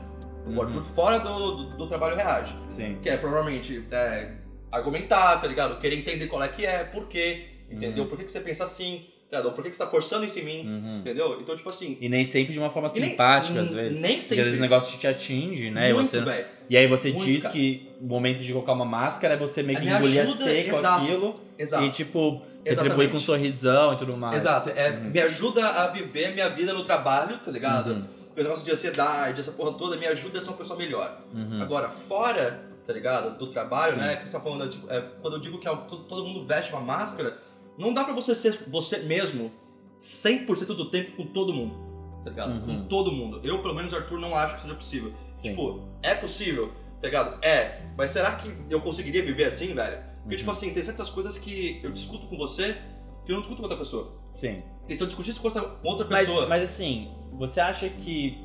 O 0.47 0.51
Uhum. 0.51 0.63
Arthur 0.63 0.83
fora 0.95 1.19
do, 1.19 1.57
do, 1.57 1.77
do 1.77 1.87
trabalho 1.89 2.17
reage. 2.17 2.55
Sim. 2.67 2.99
Que 3.03 3.11
é 3.11 3.17
provavelmente 3.19 3.85
é, 3.91 4.33
argumentar, 4.71 5.41
tá 5.41 5.47
ligado? 5.47 5.81
Querer 5.81 5.97
entender 5.97 6.27
qual 6.27 6.43
é 6.43 6.49
que 6.49 6.65
é, 6.65 6.85
por 6.85 7.07
quê, 7.09 7.45
entendeu? 7.71 8.05
Uhum. 8.05 8.09
Por 8.11 8.19
que, 8.19 8.25
que 8.25 8.33
você 8.33 8.41
pensa 8.41 8.65
assim, 8.65 9.05
tá 9.31 9.39
ligado? 9.39 9.55
Por 9.55 9.63
que, 9.65 9.71
que 9.71 9.77
você 9.77 9.83
tá 9.85 9.89
forçando 9.91 10.25
isso 10.25 10.39
em 10.39 10.45
mim, 10.45 10.67
Uhum. 10.69 10.99
entendeu? 11.01 11.39
Então, 11.41 11.57
tipo 11.57 11.69
assim. 11.69 11.97
E 12.01 12.09
nem 12.09 12.25
sempre 12.25 12.53
de 12.53 12.59
uma 12.59 12.71
forma 12.71 12.91
e 12.95 13.01
nem- 13.01 13.11
simpática, 13.11 13.61
às 13.61 13.73
vezes. 13.73 13.95
Nem 13.95 14.03
Porque 14.03 14.19
às 14.19 14.25
sempre. 14.25 14.45
vezes 14.45 14.59
o 14.59 14.63
negócio 14.63 14.99
te 14.99 15.07
atinge, 15.07 15.71
né? 15.71 15.91
E 15.91 15.93
Muito, 15.93 16.09
você- 16.09 16.21
velho. 16.21 16.47
E 16.69 16.77
aí 16.77 16.87
você 16.87 17.11
Muito, 17.11 17.25
diz 17.25 17.43
cara. 17.43 17.53
que 17.55 17.91
o 18.01 18.07
momento 18.07 18.43
de 18.43 18.53
colocar 18.53 18.73
uma 18.73 18.85
máscara 18.85 19.35
é 19.35 19.37
você 19.37 19.63
meio 19.63 19.79
que 19.81 19.87
Me 19.87 19.93
engolir 19.93 20.21
ajuda, 20.23 20.45
seco 20.45 20.77
exato. 20.77 21.03
aquilo 21.05 21.41
Exato. 21.59 21.85
e 21.85 21.91
tipo 21.91 22.31
retribuir 22.65 22.73
Exatamente. 22.73 23.11
com 23.11 23.17
um 23.17 23.21
sorrisão 23.21 23.93
e 23.93 23.97
tudo 23.97 24.17
mais. 24.17 24.37
Exato. 24.37 24.71
É, 24.71 24.91
Uhum. 24.91 25.11
Me 25.11 25.21
ajuda 25.21 25.67
a 25.67 25.89
viver 25.89 26.33
minha 26.35 26.49
vida 26.49 26.73
no 26.73 26.85
trabalho, 26.85 27.37
tá 27.39 27.51
ligado? 27.51 27.91
Uhum. 27.91 28.05
O 28.37 28.43
negócio 28.43 28.65
de 28.65 28.71
ansiedade, 28.71 29.41
essa 29.41 29.51
porra 29.51 29.73
toda, 29.77 29.97
me 29.97 30.07
ajuda 30.07 30.39
a 30.39 30.43
ser 30.43 30.49
uma 30.51 30.57
pessoa 30.57 30.79
melhor. 30.79 31.21
Uhum. 31.35 31.61
Agora, 31.61 31.89
fora, 31.89 32.63
tá 32.91 32.95
ligado? 32.95 33.39
Do 33.39 33.47
trabalho, 33.53 33.95
Sim. 33.95 34.01
né? 34.01 34.17
Que 34.17 34.27
você 34.27 34.33
tá 34.33 34.41
falando, 34.41 34.69
tipo, 34.69 34.91
é, 34.91 35.01
quando 35.23 35.35
eu 35.35 35.41
digo 35.41 35.59
que 35.59 35.65
todo, 35.65 36.03
todo 36.05 36.25
mundo 36.27 36.45
veste 36.45 36.73
uma 36.73 36.81
máscara, 36.81 37.41
não 37.79 37.95
dá 37.95 38.03
pra 38.03 38.13
você 38.13 38.35
ser 38.35 38.53
você 38.69 38.99
mesmo 38.99 39.53
100% 39.97 40.67
do 40.75 40.91
tempo 40.91 41.17
com 41.17 41.27
todo 41.27 41.53
mundo, 41.55 41.77
tá 42.25 42.31
ligado? 42.31 42.51
Uhum. 42.53 42.67
Com 42.83 42.89
todo 42.89 43.13
mundo. 43.13 43.41
Eu, 43.45 43.63
pelo 43.63 43.75
menos, 43.75 43.95
Arthur, 43.95 44.19
não 44.19 44.35
acho 44.35 44.57
que 44.57 44.63
seja 44.63 44.75
possível. 44.75 45.15
Sim. 45.33 45.51
Tipo, 45.51 45.85
é 46.03 46.17
possível, 46.17 46.73
tá 47.01 47.07
ligado? 47.07 47.39
É. 47.45 47.81
Mas 47.97 48.11
será 48.11 48.33
que 48.33 48.53
eu 48.69 48.81
conseguiria 48.81 49.25
viver 49.25 49.45
assim, 49.45 49.73
velho? 49.73 50.03
Porque, 50.23 50.35
Uhum. 50.35 50.39
tipo 50.39 50.51
assim, 50.51 50.75
tem 50.75 50.83
certas 50.83 51.09
coisas 51.09 51.39
que 51.39 51.79
eu 51.85 51.93
discuto 51.93 52.27
com 52.27 52.37
você 52.37 52.77
que 53.25 53.31
eu 53.31 53.35
não 53.35 53.41
discuto 53.43 53.59
com 53.63 53.69
outra 53.69 53.79
pessoa. 53.79 54.21
Sim. 54.31 54.65
E 54.89 54.97
se 54.97 55.03
eu 55.03 55.07
discutisse 55.07 55.39
com 55.39 55.47
essa 55.47 55.79
outra 55.85 56.09
Mas, 56.11 56.27
pessoa... 56.27 56.49
mas 56.49 56.63
assim, 56.65 57.13
você 57.39 57.61
acha 57.61 57.89
que 57.89 58.43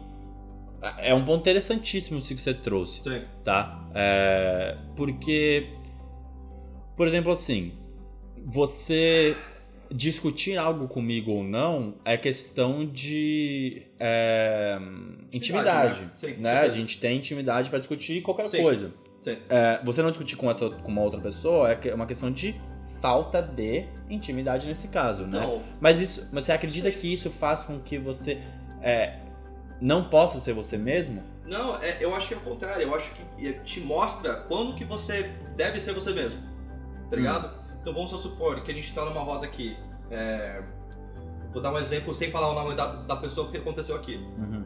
é 0.97 1.13
um 1.13 1.25
ponto 1.25 1.41
interessantíssimo 1.41 2.19
isso 2.19 2.35
que 2.35 2.41
você 2.41 2.53
trouxe, 2.53 3.01
Sim. 3.03 3.23
tá? 3.43 3.89
É, 3.93 4.77
porque, 4.95 5.69
por 6.95 7.07
exemplo, 7.07 7.31
assim, 7.31 7.73
você 8.45 9.35
discutir 9.91 10.57
algo 10.57 10.87
comigo 10.87 11.31
ou 11.31 11.43
não 11.43 11.95
é 12.03 12.17
questão 12.17 12.85
de 12.85 13.83
é, 13.99 14.77
intimidade, 15.31 16.01
né? 16.01 16.11
Sim, 16.15 16.33
né? 16.37 16.59
A 16.59 16.69
gente 16.69 16.99
tem 16.99 17.17
intimidade 17.17 17.69
pra 17.69 17.79
discutir 17.79 18.21
qualquer 18.21 18.47
Sim. 18.49 18.61
coisa. 18.61 18.93
É, 19.49 19.81
você 19.83 20.03
não 20.03 20.09
discutir 20.09 20.35
com 20.35 20.49
essa 20.51 20.69
com 20.69 20.91
uma 20.91 21.01
outra 21.01 21.19
pessoa 21.19 21.71
é 21.71 21.79
é 21.87 21.95
uma 21.95 22.05
questão 22.05 22.31
de 22.31 22.53
falta 23.01 23.41
de 23.41 23.85
intimidade 24.09 24.67
nesse 24.67 24.87
caso, 24.87 25.23
né? 25.23 25.39
Não, 25.39 25.61
Mas 25.79 25.99
isso, 25.99 26.27
mas 26.31 26.45
você 26.45 26.51
acredita 26.51 26.91
que 26.91 27.11
isso 27.11 27.29
faz 27.31 27.63
com 27.63 27.79
que 27.79 27.97
você 27.97 28.39
é, 28.81 29.19
não 29.81 30.09
possa 30.09 30.39
ser 30.39 30.53
você 30.53 30.77
mesmo? 30.77 31.21
Não, 31.45 31.81
é- 31.81 31.97
eu 31.99 32.15
acho 32.15 32.27
que 32.27 32.33
é 32.33 32.37
o 32.37 32.41
contrário. 32.41 32.83
Eu 32.83 32.95
acho 32.95 33.11
que 33.13 33.47
é, 33.47 33.53
te 33.59 33.79
mostra 33.79 34.33
quando 34.47 34.75
que 34.75 34.83
você 34.85 35.23
deve 35.55 35.79
ser 35.81 35.93
você 35.93 36.11
mesmo. 36.13 36.41
Tá 37.09 37.15
ligado? 37.15 37.63
Então 37.81 37.93
vamos 37.93 38.09
só 38.09 38.17
supor 38.17 38.61
que 38.63 38.71
a 38.71 38.73
gente 38.73 38.93
tá 38.93 39.05
numa 39.05 39.21
roda 39.21 39.45
aqui. 39.45 39.77
é, 40.09 40.63
Vou 41.53 41.61
dar 41.61 41.71
um 41.71 41.77
exemplo 41.77 42.13
sem 42.13 42.31
falar 42.31 42.51
o 42.51 42.53
nome 42.53 42.75
da, 42.75 42.85
da 43.03 43.15
pessoa 43.15 43.49
que 43.49 43.57
aconteceu 43.57 43.95
aqui. 43.95 44.15
Uhum, 44.15 44.65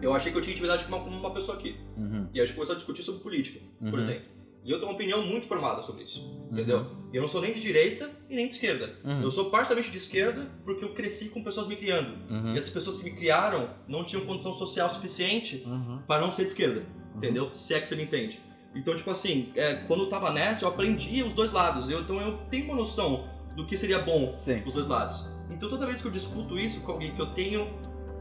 Eu 0.00 0.14
achei 0.14 0.30
que 0.30 0.38
eu 0.38 0.42
tinha 0.42 0.52
intimidade 0.52 0.84
com 0.84 0.94
uma, 0.94 1.04
uma 1.04 1.30
pessoa 1.34 1.56
aqui. 1.58 1.76
uhum, 1.96 2.28
E 2.32 2.40
a 2.40 2.44
gente 2.44 2.54
começou 2.54 2.74
a 2.74 2.78
discutir 2.78 3.02
sobre 3.02 3.22
política, 3.22 3.58
por 3.80 3.94
Uhum. 3.98 4.00
exemplo. 4.04 4.37
E 4.64 4.70
eu 4.70 4.76
tenho 4.78 4.88
uma 4.90 4.94
opinião 4.94 5.22
muito 5.24 5.46
formada 5.46 5.82
sobre 5.82 6.04
isso. 6.04 6.20
uhum, 6.22 6.48
Entendeu? 6.52 6.86
Eu 7.12 7.22
não 7.22 7.28
sou 7.28 7.40
nem 7.40 7.54
de 7.54 7.60
direita 7.60 8.10
e 8.28 8.34
nem 8.36 8.48
de 8.48 8.54
esquerda. 8.54 8.94
Uhum, 9.04 9.22
Eu 9.22 9.30
sou 9.30 9.50
parcialmente 9.50 9.90
de 9.90 9.96
esquerda 9.96 10.50
porque 10.64 10.84
eu 10.84 10.92
cresci 10.92 11.28
com 11.30 11.42
pessoas 11.42 11.66
me 11.66 11.76
criando. 11.76 12.16
uhum, 12.30 12.54
E 12.54 12.58
essas 12.58 12.70
pessoas 12.70 12.96
que 12.96 13.04
me 13.04 13.12
criaram 13.12 13.70
não 13.86 14.04
tinham 14.04 14.26
condição 14.26 14.52
social 14.52 14.90
suficiente 14.90 15.62
uhum, 15.64 16.02
para 16.06 16.20
não 16.20 16.30
ser 16.30 16.42
de 16.42 16.48
esquerda. 16.48 16.84
Entendeu? 17.16 17.50
Se 17.54 17.72
é 17.74 17.80
que 17.80 17.88
você 17.88 17.96
me 17.96 18.02
entende. 18.02 18.40
Então, 18.74 18.94
tipo 18.94 19.10
assim, 19.10 19.50
é, 19.56 19.74
quando 19.86 20.04
eu 20.04 20.08
tava 20.10 20.30
nessa, 20.30 20.64
eu 20.64 20.68
aprendi 20.68 21.22
os 21.22 21.32
dois 21.32 21.50
lados. 21.50 21.88
Eu, 21.88 22.00
então 22.02 22.20
eu 22.20 22.36
tenho 22.50 22.66
uma 22.66 22.74
noção 22.74 23.26
do 23.56 23.64
que 23.66 23.76
seria 23.76 23.98
bom 23.98 24.34
Sim. 24.36 24.62
os 24.66 24.74
dois 24.74 24.86
lados. 24.86 25.26
Então 25.50 25.68
toda 25.70 25.86
vez 25.86 26.00
que 26.02 26.06
eu 26.06 26.12
discuto 26.12 26.58
isso 26.58 26.80
com 26.82 26.92
alguém 26.92 27.14
que 27.14 27.20
eu 27.20 27.26
tenho, 27.34 27.66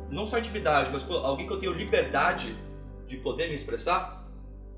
não 0.09 0.25
só 0.25 0.39
intimidade, 0.39 0.89
mas 0.91 1.03
com 1.03 1.13
alguém 1.13 1.45
que 1.45 1.53
eu 1.53 1.59
tenho 1.59 1.73
liberdade 1.73 2.55
de 3.05 3.17
poder 3.17 3.49
me 3.49 3.55
expressar, 3.55 4.16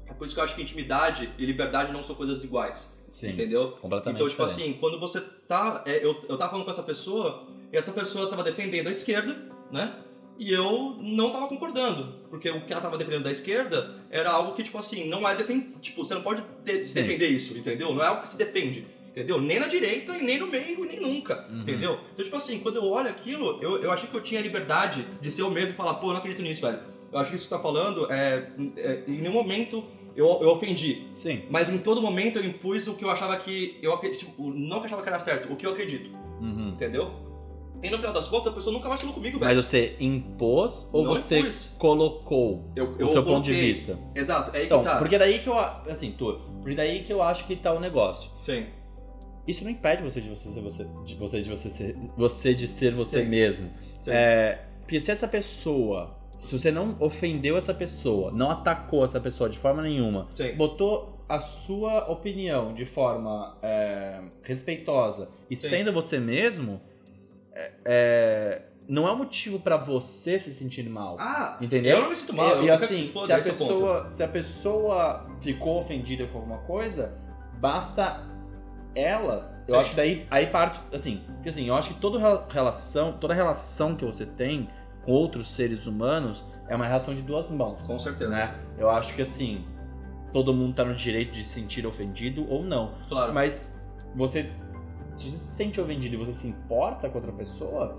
é 0.09 0.13
por 0.13 0.25
isso 0.25 0.33
que 0.33 0.39
eu 0.39 0.43
acho 0.43 0.55
que 0.55 0.61
intimidade 0.61 1.29
e 1.37 1.45
liberdade 1.45 1.91
não 1.91 2.03
são 2.03 2.15
coisas 2.15 2.43
iguais. 2.43 2.97
Sim. 3.09 3.29
Entendeu? 3.31 3.71
Completamente 3.81 4.17
Então, 4.17 4.29
tipo 4.29 4.45
diferente. 4.45 4.69
assim, 4.71 4.79
quando 4.79 4.99
você 4.99 5.19
tá. 5.47 5.83
é, 5.85 6.03
eu, 6.03 6.23
eu 6.29 6.37
tava 6.37 6.51
falando 6.51 6.65
com 6.65 6.71
essa 6.71 6.83
pessoa, 6.83 7.47
e 7.71 7.77
essa 7.77 7.91
pessoa 7.91 8.29
tava 8.29 8.43
defendendo 8.43 8.87
a 8.87 8.91
esquerda, 8.91 9.35
né? 9.71 9.95
E 10.37 10.53
eu 10.53 10.95
não 11.01 11.31
tava 11.31 11.47
concordando. 11.47 12.13
Porque 12.29 12.49
o 12.49 12.61
que 12.65 12.71
ela 12.71 12.81
tava 12.81 12.97
defendendo 12.97 13.23
da 13.23 13.31
esquerda 13.31 13.95
era 14.09 14.29
algo 14.31 14.53
que, 14.53 14.63
tipo 14.63 14.77
assim, 14.77 15.09
não 15.09 15.27
é 15.27 15.35
defender. 15.35 15.73
Tipo, 15.81 16.03
você 16.05 16.13
não 16.13 16.21
pode 16.21 16.43
de- 16.63 16.83
Sim. 16.83 17.01
defender 17.01 17.27
isso, 17.27 17.57
entendeu? 17.57 17.93
Não 17.93 18.01
é 18.03 18.07
algo 18.07 18.21
que 18.21 18.29
se 18.29 18.37
defende. 18.37 18.87
Entendeu? 19.09 19.41
Nem 19.41 19.59
na 19.59 19.67
direita, 19.67 20.15
e 20.17 20.23
nem 20.23 20.37
no 20.39 20.47
meio, 20.47 20.85
nem 20.85 20.99
nunca. 20.99 21.45
Uhum. 21.49 21.61
Entendeu? 21.61 21.99
Então, 22.13 22.23
tipo 22.23 22.37
assim, 22.37 22.59
quando 22.59 22.75
eu 22.77 22.85
olho 22.85 23.09
aquilo, 23.09 23.59
eu, 23.61 23.81
eu 23.83 23.91
achei 23.91 24.07
que 24.07 24.15
eu 24.15 24.21
tinha 24.21 24.39
liberdade 24.39 25.05
de 25.19 25.31
ser 25.31 25.41
eu 25.41 25.49
mesmo 25.49 25.71
e 25.71 25.73
falar, 25.73 25.95
pô, 25.95 26.07
eu 26.07 26.11
não 26.11 26.19
acredito 26.19 26.41
nisso, 26.43 26.61
velho. 26.61 26.79
Eu 27.11 27.17
acho 27.19 27.31
que 27.31 27.35
isso 27.35 27.45
que 27.45 27.49
você 27.49 27.55
tá 27.57 27.61
falando, 27.61 28.09
é, 28.09 28.51
é, 28.77 29.03
em 29.07 29.17
nenhum 29.19 29.33
momento 29.33 29.83
eu, 30.19 30.39
eu 30.41 30.49
ofendi. 30.49 31.08
Sim. 31.13 31.43
Mas 31.49 31.69
em 31.69 31.77
todo 31.77 32.01
momento 32.01 32.39
eu 32.39 32.45
impus 32.45 32.88
o 32.88 32.95
que 32.95 33.03
eu 33.05 33.10
achava 33.10 33.38
que. 33.38 33.77
Eu 33.82 33.93
acredito. 33.93 34.19
Tipo, 34.19 34.51
não 34.51 34.77
que 34.77 34.84
eu 34.84 34.86
achava 34.86 35.01
que 35.01 35.10
era 35.10 35.19
certo, 35.19 35.51
o 35.51 35.55
que 35.55 35.65
eu 35.65 35.71
acredito. 35.71 36.10
Uhum. 36.41 36.69
Entendeu? 36.69 37.12
E 37.82 37.89
no 37.89 37.95
final 37.97 38.12
das 38.12 38.27
contas, 38.27 38.47
a 38.51 38.55
pessoa 38.55 38.73
nunca 38.73 38.89
mais 38.89 38.99
falou 38.99 39.15
comigo, 39.15 39.39
Mas 39.39 39.47
velho. 39.49 39.63
você 39.63 39.95
impôs 40.01 40.89
ou 40.91 41.05
Não 41.05 41.13
você 41.15 41.41
colocou 41.77 42.69
Eu, 42.75 42.89
o 42.91 42.95
eu 42.99 43.08
seu 43.08 43.23
ponto 43.23 43.43
de 43.45 43.51
coloquei. 43.51 43.71
vista? 43.73 43.97
Exato, 44.13 44.53
é 44.53 44.60
aí 44.60 44.65
Então, 44.65 44.79
que 44.79 44.86
tá. 44.86 44.97
porque 44.97 45.17
daí 45.17 45.39
que 45.39 45.47
eu, 45.47 45.58
assim, 45.58 46.13
tu, 46.17 46.41
porque 46.62 46.75
daí 46.75 47.03
que 47.03 47.13
eu 47.13 47.21
acho 47.23 47.47
que 47.47 47.55
tá 47.55 47.71
o 47.73 47.79
negócio. 47.79 48.32
Sim. 48.43 48.65
Isso 49.47 49.63
não 49.63 49.71
impede 49.71 50.03
você 50.03 50.19
de 50.19 50.29
você 50.29 50.49
ser 50.49 50.62
você, 50.62 50.86
de 51.05 51.15
você 51.15 51.41
de 51.41 51.49
você 51.49 51.69
ser 51.69 51.95
você 52.17 52.53
de 52.53 52.67
ser 52.67 52.93
você 52.93 53.23
Sim. 53.23 53.29
mesmo. 53.29 53.69
Sim. 54.01 54.12
É, 54.12 54.60
porque 54.82 54.99
se 54.99 55.10
essa 55.12 55.27
pessoa, 55.27 56.18
se 56.41 56.58
você 56.58 56.71
não 56.71 56.95
ofendeu 56.99 57.58
essa 57.58 57.73
pessoa, 57.73 58.32
não 58.32 58.49
atacou 58.49 59.04
essa 59.06 59.19
pessoa 59.19 59.49
de 59.49 59.58
forma 59.58 59.82
nenhuma, 59.82 60.28
Sim. 60.34 60.56
botou 60.56 61.23
a 61.28 61.39
sua 61.39 62.10
opinião 62.10 62.73
de 62.73 62.86
forma 62.86 63.58
é, 63.62 64.21
respeitosa 64.41 65.30
e 65.49 65.56
Sim. 65.56 65.69
sendo 65.69 65.91
você 65.93 66.17
mesmo, 66.17 66.82
é, 67.54 67.71
é, 67.86 68.62
não 68.88 69.08
é 69.08 69.12
um 69.12 69.17
motivo 69.17 69.60
pra 69.60 69.78
você 69.78 70.39
se 70.39 70.52
sentir 70.52 70.89
mal. 70.89 71.17
Ah, 71.19 71.58
Entendeu? 71.62 71.97
eu 71.97 72.02
não 72.04 72.10
me 72.10 72.15
sinto 72.15 72.34
mal. 72.34 72.63
E, 72.63 72.67
eu 72.67 72.73
assim, 72.73 73.08
se 73.08 73.25
se 73.25 73.32
a, 73.32 73.36
é 73.36 73.39
o 73.39 73.43
ponto. 73.43 73.43
pessoa, 73.43 74.10
se 74.10 74.23
a 74.23 74.28
pessoa 74.28 75.25
ficou 75.41 75.80
ofendida 75.80 76.25
com 76.28 76.39
alguma 76.39 76.60
coisa, 76.60 77.13
basta 77.60 78.25
ela. 78.95 79.63
Eu 79.67 79.75
Sim. 79.75 79.82
acho 79.82 79.89
que 79.91 79.95
daí 79.97 80.25
aí 80.32 80.47
parto, 80.47 80.82
assim, 80.95 81.21
porque 81.36 81.49
assim, 81.49 81.67
eu 81.67 81.75
acho 81.75 81.93
que 81.93 81.99
toda 81.99 82.17
rela- 82.17 82.47
relação, 82.49 83.13
toda 83.13 83.34
relação 83.36 83.95
que 83.95 84.04
você 84.04 84.25
tem 84.25 84.67
outros 85.05 85.51
seres 85.51 85.85
humanos 85.88 86.43
é 86.67 86.75
uma 86.75 86.85
relação 86.85 87.13
de 87.15 87.21
duas 87.21 87.49
mãos, 87.49 87.85
Com 87.88 87.97
certeza. 87.99 88.29
né? 88.29 88.55
Eu 88.77 88.89
acho 88.89 89.15
que 89.15 89.21
assim, 89.21 89.65
todo 90.31 90.53
mundo 90.53 90.75
tá 90.75 90.85
no 90.85 90.93
direito 90.95 91.31
de 91.31 91.43
se 91.43 91.49
sentir 91.49 91.85
ofendido 91.88 92.45
ou 92.49 92.63
não, 92.63 92.93
Claro. 93.07 93.33
mas 93.33 93.81
você 94.15 94.49
se 95.15 95.29
você 95.29 95.38
se 95.38 95.43
sente 95.55 95.81
ofendido 95.81 96.15
e 96.15 96.17
você 96.17 96.31
se 96.33 96.47
importa 96.47 97.09
com 97.09 97.17
outra 97.17 97.31
pessoa, 97.33 97.97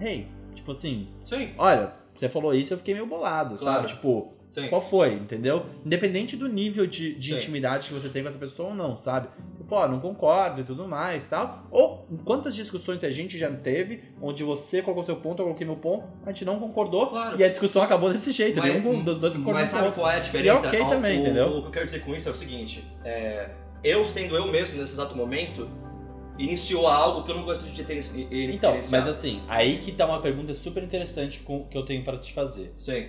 hey, 0.00 0.28
tipo 0.54 0.72
assim, 0.72 1.08
Sim, 1.24 1.52
olha, 1.56 1.94
você 2.14 2.28
falou 2.28 2.52
isso, 2.54 2.74
eu 2.74 2.78
fiquei 2.78 2.92
meio 2.94 3.06
bolado, 3.06 3.56
Claro. 3.56 3.76
sabe? 3.82 3.88
Tipo, 3.94 4.32
sim. 4.50 4.68
qual 4.68 4.80
foi, 4.82 5.14
entendeu? 5.14 5.64
Independente 5.84 6.36
do 6.36 6.46
nível 6.48 6.86
de, 6.86 7.14
de 7.14 7.34
intimidade 7.34 7.88
que 7.88 7.94
você 7.94 8.08
tem 8.10 8.22
com 8.22 8.28
essa 8.28 8.38
pessoa 8.38 8.68
ou 8.70 8.74
não, 8.74 8.98
sabe? 8.98 9.28
Ó, 9.70 9.86
não 9.88 10.00
concordo 10.00 10.60
e 10.60 10.64
tudo 10.64 10.86
mais 10.88 11.28
tal. 11.28 11.66
Ou 11.70 12.06
quantas 12.24 12.54
discussões 12.54 13.02
a 13.04 13.10
gente 13.10 13.38
já 13.38 13.50
teve 13.50 14.02
onde 14.20 14.42
você 14.42 14.82
colocou 14.82 15.04
seu 15.04 15.16
ponto, 15.16 15.40
eu 15.40 15.46
coloquei 15.46 15.66
meu 15.66 15.76
ponto, 15.76 16.04
a 16.26 16.32
gente 16.32 16.44
não 16.44 16.58
concordou 16.58 17.06
Claro. 17.08 17.38
e 17.40 17.44
a 17.44 17.48
discussão 17.48 17.80
acabou 17.82 18.10
desse 18.10 18.32
jeito, 18.32 18.60
nenhum 18.60 19.04
dos 19.04 19.20
dois 19.20 19.34
concordou 19.36 19.60
mas 19.60 19.70
sabe 19.70 19.92
qual 19.92 20.10
é 20.10 20.16
a 20.16 20.20
diferença? 20.20 20.46
E 20.46 20.48
é 20.48 20.68
ok 20.68 20.80
Ao- 20.82 20.90
também, 20.90 21.18
o, 21.18 21.20
entendeu? 21.22 21.46
O 21.48 21.62
que 21.62 21.68
eu 21.68 21.72
quero 21.72 21.84
dizer 21.86 22.00
com 22.04 22.14
isso 22.14 22.28
é 22.28 22.32
o 22.32 22.34
seguinte: 22.34 22.84
é, 23.04 23.50
eu 23.84 24.04
sendo 24.04 24.34
eu 24.36 24.46
mesmo 24.48 24.76
nesse 24.78 24.92
exato 24.92 25.16
momento, 25.16 25.68
iniciou 26.38 26.86
algo 26.86 27.22
que 27.24 27.30
eu 27.30 27.36
não 27.36 27.44
gostaria 27.44 27.74
de 27.74 27.84
ter 27.84 27.94
ini- 27.96 28.26
ini- 28.30 28.54
Então, 28.56 28.74
iniciado. 28.74 29.04
mas 29.04 29.06
assim, 29.08 29.42
aí 29.48 29.78
que 29.78 29.92
tá 29.92 30.06
uma 30.06 30.20
pergunta 30.20 30.54
super 30.54 30.82
interessante 30.82 31.40
com- 31.40 31.64
que 31.66 31.76
eu 31.76 31.84
tenho 31.84 32.02
para 32.04 32.18
te 32.18 32.32
fazer. 32.32 32.72
Sim. 32.78 33.06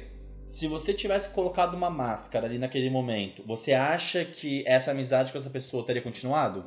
Se 0.52 0.68
você 0.68 0.94
tivesse 0.94 1.30
colocado 1.30 1.76
uma 1.76 1.90
máscara 1.90 2.46
ali 2.46 2.58
naquele 2.58 2.90
momento, 2.90 3.42
você 3.48 3.72
acha 3.74 4.26
que 4.26 4.66
essa 4.68 4.92
amizade 4.92 5.32
com 5.32 5.38
essa 5.38 5.50
pessoa 5.50 5.86
teria 5.86 6.02
continuado? 6.02 6.66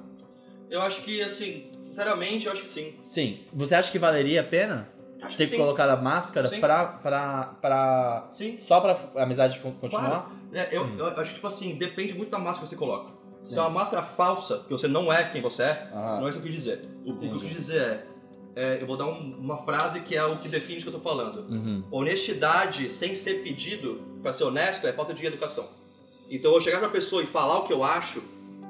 Eu 0.71 0.81
acho 0.81 1.03
que, 1.03 1.21
assim, 1.21 1.71
sinceramente, 1.83 2.47
eu 2.47 2.53
acho 2.53 2.63
que 2.63 2.71
sim. 2.71 2.95
Sim. 3.03 3.41
Você 3.53 3.75
acha 3.75 3.93
que 3.93 3.99
valeria 3.99 4.41
a 4.41 4.45
pena 4.45 4.89
Acho 5.21 5.37
ter 5.37 5.45
que 5.45 5.51
que 5.53 5.57
colocar 5.59 5.89
a 5.91 5.97
máscara 5.97 6.49
Sim. 6.49 6.61
pra, 6.61 6.87
pra, 6.87 7.45
pra. 7.61 8.29
Sim. 8.33 8.57
Só 8.57 8.81
pra 8.81 8.99
a 9.17 9.23
amizade 9.23 9.59
continuar? 9.59 10.35
É, 10.55 10.75
eu, 10.75 10.85
Hum. 10.85 10.97
eu 10.99 11.07
acho 11.09 11.29
que, 11.31 11.35
tipo 11.35 11.47
assim, 11.47 11.77
depende 11.77 12.15
muito 12.15 12.31
da 12.31 12.39
máscara 12.39 12.63
que 12.63 12.69
você 12.71 12.77
coloca. 12.77 13.13
Se 13.43 13.53
Sim. 13.53 13.59
é 13.59 13.63
uma 13.65 13.71
máscara 13.71 14.03
falsa, 14.03 14.61
que 14.67 14.71
você 14.71 14.89
não 14.89 15.13
é 15.13 15.25
quem 15.25 15.43
você 15.43 15.63
é, 15.63 15.89
Ah, 15.93 16.17
não 16.21 16.27
é 16.27 16.31
isso 16.31 16.41
que 16.41 16.49
eu 16.49 16.53
quis 16.53 16.63
dizer. 16.63 16.89
O, 17.05 17.13
o 17.13 17.19
que 17.19 17.27
eu 17.27 17.39
quis 17.39 17.51
dizer 17.53 17.83
é, 17.83 18.07
é, 18.57 18.79
eu 18.81 18.87
vou 18.87 18.97
dar 18.97 19.07
um- 19.07 19.37
uma 19.39 19.59
frase 19.59 20.01
que 20.01 20.17
é 20.17 20.25
o 20.25 20.39
que 20.39 20.49
define 20.49 20.79
o 20.79 20.83
que 20.83 20.89
eu 20.89 20.93
tô 20.93 21.01
falando. 21.01 21.41
uhum. 21.51 21.83
Honestidade 21.91 22.89
sem 22.89 23.15
ser 23.17 23.43
pedido, 23.43 24.01
pra 24.23 24.33
ser 24.33 24.45
honesto, 24.45 24.87
é 24.87 24.93
falta 24.93 25.13
de 25.15 25.25
educação. 25.27 25.69
Então 26.31 26.55
eu 26.55 26.61
chegar 26.61 26.79
pra 26.79 26.89
pessoa 26.89 27.23
e 27.23 27.27
falar 27.27 27.59
o 27.59 27.67
que 27.67 27.73
eu 27.73 27.83
acho, 27.85 28.23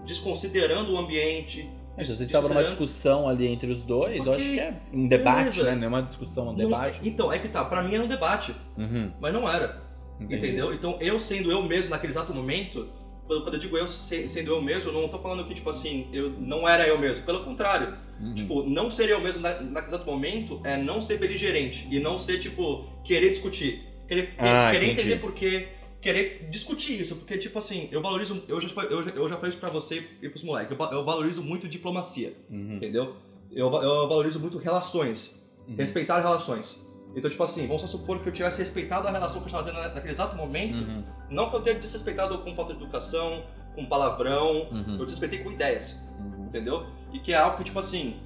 desconsiderando 0.04 0.92
o 0.92 0.98
ambiente. 0.98 1.68
Mas 1.96 2.08
se 2.08 2.16
você 2.16 2.24
estava 2.24 2.48
numa 2.48 2.64
discussão 2.64 3.28
ali 3.28 3.46
entre 3.46 3.70
os 3.70 3.82
dois, 3.82 4.26
eu 4.26 4.32
Ok. 4.32 4.34
acho 4.44 4.54
que 4.54 4.60
é 4.60 4.80
um 4.92 5.06
debate, 5.06 5.56
Beleza. 5.58 5.64
né? 5.64 5.74
Não 5.76 5.84
é 5.84 5.88
uma 5.88 6.02
discussão, 6.02 6.46
é 6.46 6.50
um 6.50 6.52
Não- 6.52 6.64
debate. 6.64 7.00
então, 7.04 7.32
é 7.32 7.38
que 7.38 7.48
tá, 7.48 7.64
pra 7.64 7.82
mim 7.82 7.94
era 7.94 8.02
um 8.02 8.08
debate, 8.08 8.54
Uhum. 8.76 9.12
mas 9.20 9.32
não 9.32 9.48
era. 9.48 9.80
Entendi. 10.20 10.36
Entendeu? 10.46 10.72
Então 10.74 10.96
eu 11.00 11.18
sendo 11.20 11.50
eu 11.50 11.62
mesmo 11.62 11.90
naquele 11.90 12.12
exato 12.12 12.34
momento, 12.34 12.88
quando 13.26 13.54
eu 13.54 13.58
digo 13.60 13.76
eu 13.76 13.88
se- 13.88 14.28
sendo 14.28 14.50
eu 14.52 14.60
mesmo, 14.60 14.90
eu 14.90 15.00
não 15.00 15.08
tô 15.08 15.18
falando 15.18 15.44
que, 15.46 15.54
tipo 15.54 15.70
assim, 15.70 16.08
eu 16.12 16.30
não 16.30 16.68
era 16.68 16.86
eu 16.86 16.98
mesmo. 16.98 17.24
Pelo 17.24 17.42
contrário, 17.44 17.96
Uhum. 18.20 18.34
tipo, 18.34 18.62
não 18.62 18.90
ser 18.90 19.08
eu 19.08 19.20
mesmo 19.20 19.40
na- 19.40 19.60
naquele 19.60 19.94
exato 19.94 20.06
momento 20.10 20.60
é 20.64 20.76
não 20.76 21.00
ser 21.00 21.18
beligerente 21.18 21.86
e 21.90 21.98
não 21.98 22.18
ser, 22.18 22.38
tipo, 22.38 22.84
querer 23.02 23.30
discutir. 23.30 23.82
Querer, 24.06 24.34
Ah, 24.38 24.70
querer 24.70 24.86
entendi. 24.86 25.00
entender 25.00 25.16
por 25.20 25.32
quê. 25.32 25.68
Querer 26.02 26.46
discutir 26.50 27.00
isso, 27.00 27.16
porque, 27.16 27.38
tipo 27.38 27.58
assim, 27.58 27.88
eu 27.90 28.02
valorizo. 28.02 28.42
Eu 28.46 28.60
já, 28.60 28.68
eu, 28.82 29.04
já- 29.04 29.10
eu 29.12 29.26
já 29.28 29.36
falei 29.36 29.48
isso 29.48 29.58
pra 29.58 29.70
você 29.70 30.06
e 30.20 30.28
pros 30.28 30.44
moleques. 30.44 30.78
Eu, 30.78 30.86
eu 30.92 31.02
valorizo 31.04 31.42
muito 31.42 31.66
diplomacia, 31.66 32.34
Uhum. 32.50 32.76
entendeu? 32.76 33.16
Eu, 33.50 33.72
eu 33.72 34.06
valorizo 34.08 34.38
muito 34.38 34.58
relações. 34.58 35.42
Uhum. 35.66 35.76
Respeitar 35.76 36.20
relações. 36.20 36.78
Então, 37.16 37.30
tipo 37.30 37.42
assim, 37.42 37.66
vamos 37.66 37.82
só 37.82 37.88
supor 37.88 38.18
que 38.20 38.28
eu 38.28 38.32
tivesse 38.32 38.58
respeitado 38.58 39.06
a 39.06 39.10
relação 39.10 39.38
que 39.40 39.44
eu 39.44 39.46
estava 39.46 39.64
tendo 39.64 39.74
na- 39.80 39.94
naquele 39.94 40.12
exato 40.12 40.36
momento. 40.36 40.74
Uhum. 40.74 41.04
Não 41.30 41.48
que 41.50 41.56
eu 41.56 41.60
tenha 41.60 41.78
desrespeitado 41.78 42.38
com 42.38 42.54
falta 42.54 42.74
de 42.74 42.80
educação, 42.82 43.44
com 43.74 43.84
palavrão. 43.86 44.68
Uhum. 44.70 44.96
Eu 44.98 45.04
desrespeitei 45.04 45.38
com 45.40 45.52
ideias, 45.52 46.00
Uhum. 46.18 46.46
entendeu? 46.46 46.86
E 47.12 47.18
que 47.20 47.32
é 47.32 47.36
algo 47.36 47.56
que, 47.58 47.64
tipo 47.64 47.78
assim, 47.78 48.16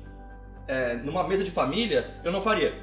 é, 0.67 0.95
numa 0.97 1.23
mesa 1.27 1.45
de 1.45 1.51
família, 1.51 2.15
eu 2.25 2.33
não 2.33 2.41
faria, 2.43 2.75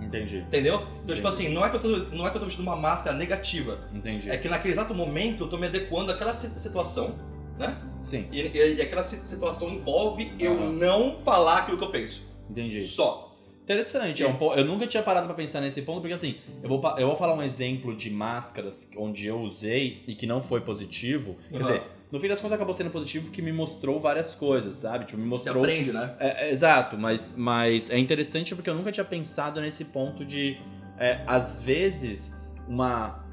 Entendi. 0.00 0.38
entendeu? 0.38 0.74
Então, 0.76 0.96
Entendi. 0.98 1.14
tipo 1.16 1.28
assim, 1.28 1.48
não 1.48 1.64
é, 1.64 1.70
que 1.70 1.76
eu 1.76 1.80
tô, 1.80 1.88
não 2.14 2.26
é 2.26 2.30
que 2.30 2.36
eu 2.36 2.40
tô 2.40 2.46
vestindo 2.46 2.64
uma 2.66 2.76
máscara 2.76 3.16
negativa. 3.16 3.78
Entendi. 3.92 4.30
É 4.30 4.36
que 4.36 4.48
naquele 4.48 4.74
exato 4.74 4.94
momento 4.94 5.44
eu 5.44 5.48
tô 5.48 5.56
me 5.58 5.66
adequando 5.66 6.10
àquela 6.12 6.32
si- 6.34 6.50
situação, 6.58 7.14
né? 7.58 7.76
Sim, 8.04 8.28
E, 8.32 8.40
e- 8.40 8.74
e 8.76 8.82
aquela 8.82 9.02
si- 9.02 9.26
situação 9.26 9.68
envolve 9.70 10.32
eu 10.38 10.58
não 10.58 11.18
falar 11.24 11.58
aquilo 11.58 11.78
que 11.78 11.84
eu 11.84 11.90
penso. 11.90 12.22
entendi. 12.50 12.80
Só. 12.80 13.31
Interessante, 13.64 14.22
é 14.22 14.26
um 14.26 14.54
eu 14.54 14.64
nunca 14.64 14.86
tinha 14.86 15.02
parado 15.02 15.26
pra 15.26 15.34
pensar 15.34 15.60
nesse 15.60 15.82
ponto, 15.82 16.00
porque 16.00 16.14
assim, 16.14 16.36
eu 16.62 16.68
vou, 16.68 16.82
eu 16.98 17.06
vou 17.06 17.16
falar 17.16 17.34
um 17.34 17.42
exemplo 17.42 17.94
de 17.94 18.10
máscaras 18.10 18.90
onde 18.96 19.26
eu 19.26 19.38
usei 19.40 20.02
e 20.06 20.14
que 20.14 20.26
não 20.26 20.42
foi 20.42 20.60
positivo. 20.60 21.36
Quer 21.48 21.58
Aham. 21.58 21.66
dizer, 21.66 21.82
no 22.10 22.18
fim 22.20 22.28
das 22.28 22.40
contas 22.40 22.56
acabou 22.56 22.74
sendo 22.74 22.90
positivo 22.90 23.26
porque 23.26 23.40
me 23.40 23.52
mostrou 23.52 24.00
várias 24.00 24.34
coisas, 24.34 24.76
sabe? 24.76 25.06
Tipo, 25.06 25.18
me 25.18 25.28
Você 25.28 25.48
mostrou. 25.48 25.62
aprende, 25.62 25.92
né? 25.92 26.14
É, 26.18 26.48
é, 26.48 26.50
exato, 26.50 26.98
mas, 26.98 27.34
mas 27.36 27.88
é 27.88 27.98
interessante 27.98 28.54
porque 28.54 28.68
eu 28.68 28.74
nunca 28.74 28.90
tinha 28.90 29.04
pensado 29.04 29.60
nesse 29.60 29.84
ponto 29.86 30.24
de, 30.24 30.58
é, 30.98 31.20
às 31.26 31.62
vezes, 31.62 32.36
uma 32.68 33.24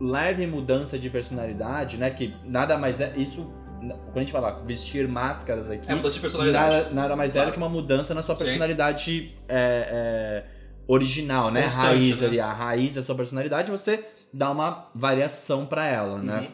leve 0.00 0.46
mudança 0.46 0.98
de 0.98 1.10
personalidade, 1.10 1.96
né? 1.96 2.10
Que 2.10 2.32
nada 2.44 2.78
mais 2.78 3.00
é. 3.00 3.12
Isso, 3.16 3.50
quando 3.80 4.16
a 4.16 4.20
gente 4.20 4.32
fala 4.32 4.62
vestir 4.66 5.06
máscaras 5.08 5.70
aqui, 5.70 5.90
É 5.90 5.94
mudança 5.94 6.14
de 6.16 6.20
personalidade. 6.20 6.74
nada, 6.76 6.90
nada 6.90 7.16
mais 7.16 7.30
é 7.32 7.34
Claro. 7.34 7.50
do 7.50 7.52
que 7.52 7.58
uma 7.58 7.68
mudança 7.68 8.12
na 8.14 8.22
sua 8.22 8.34
personalidade 8.34 9.34
é, 9.48 10.44
é, 10.44 10.44
original, 10.86 11.50
né? 11.50 11.62
Constante, 11.64 11.86
raiz 11.86 12.20
né? 12.20 12.26
ali, 12.26 12.40
a 12.40 12.52
raiz 12.52 12.94
da 12.94 13.02
sua 13.02 13.14
personalidade, 13.14 13.70
você 13.70 14.04
dá 14.32 14.50
uma 14.50 14.88
variação 14.94 15.66
pra 15.66 15.86
ela, 15.86 16.18
né? 16.18 16.40
Uhum, 16.40 16.48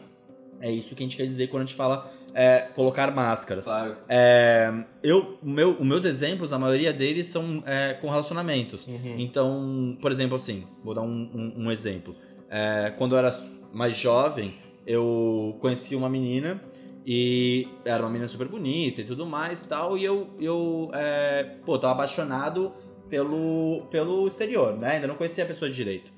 É 0.61 0.71
isso 0.71 0.95
que 0.95 1.03
a 1.03 1.05
gente 1.05 1.17
quer 1.17 1.25
dizer 1.25 1.47
quando 1.47 1.63
a 1.63 1.65
gente 1.65 1.75
fala 1.75 2.11
é, 2.33 2.67
colocar 2.75 3.11
máscaras. 3.11 3.63
Claro. 3.65 3.95
É, 4.09 4.71
eu, 5.01 5.37
o 5.41 5.49
meu, 5.49 5.71
os 5.79 5.85
meus 5.85 6.03
exemplos, 6.05 6.51
a 6.51 6.59
maioria 6.59 6.91
deles 6.91 7.27
são 7.27 7.63
é, 7.65 7.93
com 7.93 8.09
relacionamentos. 8.09 8.85
Uhum. 8.87 9.15
Então, 9.17 9.97
por 10.01 10.11
exemplo, 10.11 10.35
assim, 10.35 10.65
vou 10.83 10.93
dar 10.93 11.01
um, 11.01 11.07
um- 11.33 11.53
um 11.65 11.71
exemplo. 11.71 12.13
É, 12.49 12.93
quando 12.97 13.13
eu 13.15 13.19
era 13.19 13.37
mais 13.73 13.95
jovem, 13.95 14.55
eu 14.85 15.57
conheci 15.61 15.95
uma 15.95 16.09
menina 16.09 16.61
e 17.05 17.67
era 17.85 18.01
uma 18.01 18.09
menina 18.09 18.27
super 18.27 18.47
bonita 18.47 19.01
e 19.01 19.05
tudo 19.05 19.27
mais 19.27 19.67
tal, 19.67 19.95
e 19.95 20.03
eu, 20.03 20.27
eu 20.39 20.89
é, 20.93 21.43
pô, 21.63 21.77
tava 21.77 21.93
apaixonado 21.93 22.73
pelo, 23.07 23.83
pelo 23.91 24.25
exterior, 24.25 24.75
né? 24.75 24.95
Ainda 24.95 25.07
não 25.07 25.15
conhecia 25.15 25.43
a 25.43 25.47
pessoa 25.47 25.69
direito. 25.69 26.11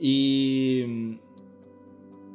E 0.00 1.18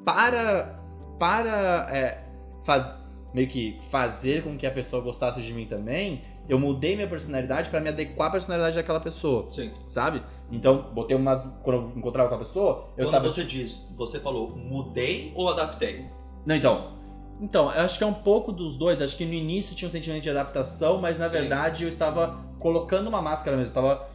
para, 0.03 0.83
para 1.17 1.87
é, 1.89 2.25
faz, 2.65 2.99
meio 3.33 3.47
que 3.47 3.77
fazer 3.89 4.43
com 4.43 4.57
que 4.57 4.67
a 4.67 4.71
pessoa 4.71 5.01
gostasse 5.01 5.41
de 5.41 5.53
mim 5.53 5.65
também, 5.65 6.21
eu 6.49 6.59
mudei 6.59 6.97
minha 6.97 7.07
personalidade 7.07 7.69
para 7.69 7.79
me 7.79 7.87
adequar 7.87 8.27
à 8.27 8.31
personalidade 8.31 8.75
daquela 8.75 8.99
pessoa, 8.99 9.49
Sim. 9.49 9.71
sabe? 9.87 10.21
Então, 10.51 10.91
botei 10.93 11.15
umas. 11.15 11.45
Quando 11.63 11.77
eu 11.77 11.93
encontrava 11.95 12.27
com 12.27 12.35
a 12.35 12.39
pessoa, 12.39 12.89
eu 12.97 13.05
Quando 13.05 13.11
tava. 13.13 13.31
você 13.31 13.45
diz, 13.45 13.89
você 13.95 14.19
falou 14.19 14.49
mudei 14.49 15.31
ou 15.35 15.49
adaptei? 15.49 16.05
Não, 16.45 16.53
então. 16.53 17.01
Então, 17.43 17.65
eu 17.73 17.81
acho 17.81 17.97
que 17.97 18.03
é 18.05 18.07
um 18.07 18.13
pouco 18.13 18.53
dos 18.53 18.77
dois. 18.77 19.01
Acho 19.01 19.17
que 19.17 19.25
no 19.25 19.33
início 19.33 19.75
tinha 19.75 19.89
um 19.89 19.91
sentimento 19.91 20.23
de 20.23 20.29
adaptação, 20.29 21.01
mas 21.01 21.19
na 21.19 21.25
Sim. 21.27 21.31
verdade 21.39 21.83
eu 21.83 21.89
estava 21.89 22.37
colocando 22.57 23.07
uma 23.09 23.21
máscara 23.21 23.57
mesmo. 23.57 23.67
Eu 23.75 23.81
estava 23.81 24.07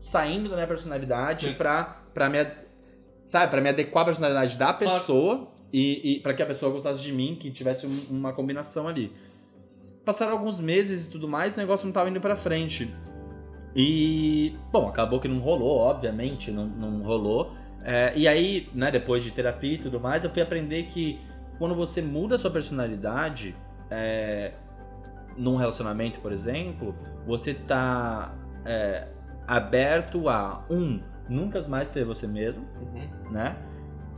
saindo 0.00 0.48
da 0.48 0.54
minha 0.56 0.66
personalidade 0.66 1.48
Sim. 1.48 1.54
pra, 1.54 2.02
pra 2.14 2.30
me. 2.30 2.38
Sabe, 3.26 3.50
pra 3.50 3.60
me 3.60 3.68
adequar 3.68 4.02
à 4.02 4.06
personalidade 4.06 4.56
da 4.56 4.72
Claro. 4.72 4.98
pessoa 5.00 5.48
e, 5.72 6.14
e 6.16 6.20
para 6.20 6.32
que 6.34 6.42
a 6.42 6.46
pessoa 6.46 6.72
gostasse 6.72 7.02
de 7.02 7.12
mim, 7.12 7.36
que 7.38 7.50
tivesse 7.50 7.86
um- 7.86 8.06
uma 8.10 8.32
combinação 8.32 8.88
ali. 8.88 9.12
Passaram 10.04 10.32
alguns 10.32 10.60
meses 10.60 11.06
e 11.06 11.10
tudo 11.10 11.28
mais, 11.28 11.54
o 11.54 11.58
negócio 11.58 11.84
não 11.86 11.92
tava 11.92 12.08
indo 12.08 12.20
pra 12.22 12.36
frente. 12.36 12.90
E, 13.76 14.54
bom, 14.72 14.88
acabou 14.88 15.20
que 15.20 15.28
não 15.28 15.38
rolou, 15.40 15.78
obviamente, 15.78 16.50
não, 16.50 16.66
não 16.66 17.02
rolou. 17.02 17.52
É, 17.84 18.12
e 18.16 18.26
aí, 18.28 18.68
né, 18.74 18.90
depois 18.90 19.22
de 19.24 19.30
terapia 19.30 19.74
e 19.74 19.78
tudo 19.78 19.98
mais, 20.00 20.24
eu 20.24 20.30
fui 20.30 20.42
aprender 20.42 20.84
que 20.84 21.18
quando 21.62 21.76
você 21.76 22.02
muda 22.02 22.34
a 22.34 22.38
sua 22.38 22.50
personalidade, 22.50 23.54
é, 23.88 24.50
num 25.36 25.54
relacionamento, 25.54 26.18
por 26.18 26.32
exemplo, 26.32 26.92
você 27.24 27.54
tá 27.54 28.34
é, 28.64 29.06
aberto 29.46 30.28
a, 30.28 30.66
um, 30.68 31.00
nunca 31.28 31.60
mais 31.68 31.86
ser 31.86 32.04
você 32.04 32.26
mesmo, 32.26 32.66
Uhum. 32.80 33.30
né? 33.30 33.56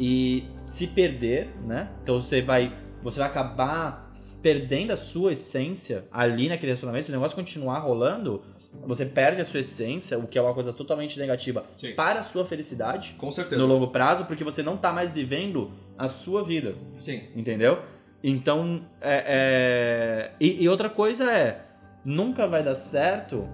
E 0.00 0.48
se 0.66 0.87
perder, 0.87 1.54
né? 1.66 1.90
Então 2.02 2.18
você 2.18 2.40
vai, 2.40 2.72
você 3.02 3.18
vai 3.20 3.28
acabar 3.28 4.11
perdendo 4.42 4.92
a 4.94 4.96
sua 4.96 5.33
essência 5.33 6.07
ali 6.11 6.48
naquele 6.48 6.72
relacionamento. 6.72 7.04
Se 7.04 7.11
o 7.11 7.14
negócio 7.14 7.37
continuar 7.37 7.80
rolando, 7.80 8.42
você 8.83 9.07
perde 9.07 9.41
a 9.41 9.45
sua 9.45 9.61
essência, 9.61 10.19
o 10.19 10.27
que 10.27 10.39
é 10.39 10.43
uma 10.43 10.53
coisa 10.55 10.73
totalmente 10.73 11.19
negativa 11.19 11.65
Sim. 11.77 11.95
para 11.95 12.21
a 12.21 12.23
sua 12.23 12.45
felicidade 12.45 13.15
Com 13.19 13.31
certeza. 13.31 13.61
no 13.61 13.67
longo 13.67 13.89
prazo, 13.89 14.25
porque 14.27 14.45
você 14.45 14.63
não 14.63 14.77
tá 14.77 14.93
mais 14.93 15.13
vivendo 15.13 15.71
a 15.97 16.09
sua 16.09 16.43
vida, 16.45 16.75
Sim. 16.99 17.23
entendeu? 17.35 17.79
Então, 18.23 18.83
é, 19.01 19.25
é- 19.27 20.33
E, 20.41 20.63
e 20.65 20.69
outra 20.69 20.89
coisa 20.91 21.31
é, 21.31 21.65
nunca 22.05 22.47
vai 22.47 22.63
dar 22.63 22.75
certo, 22.75 23.47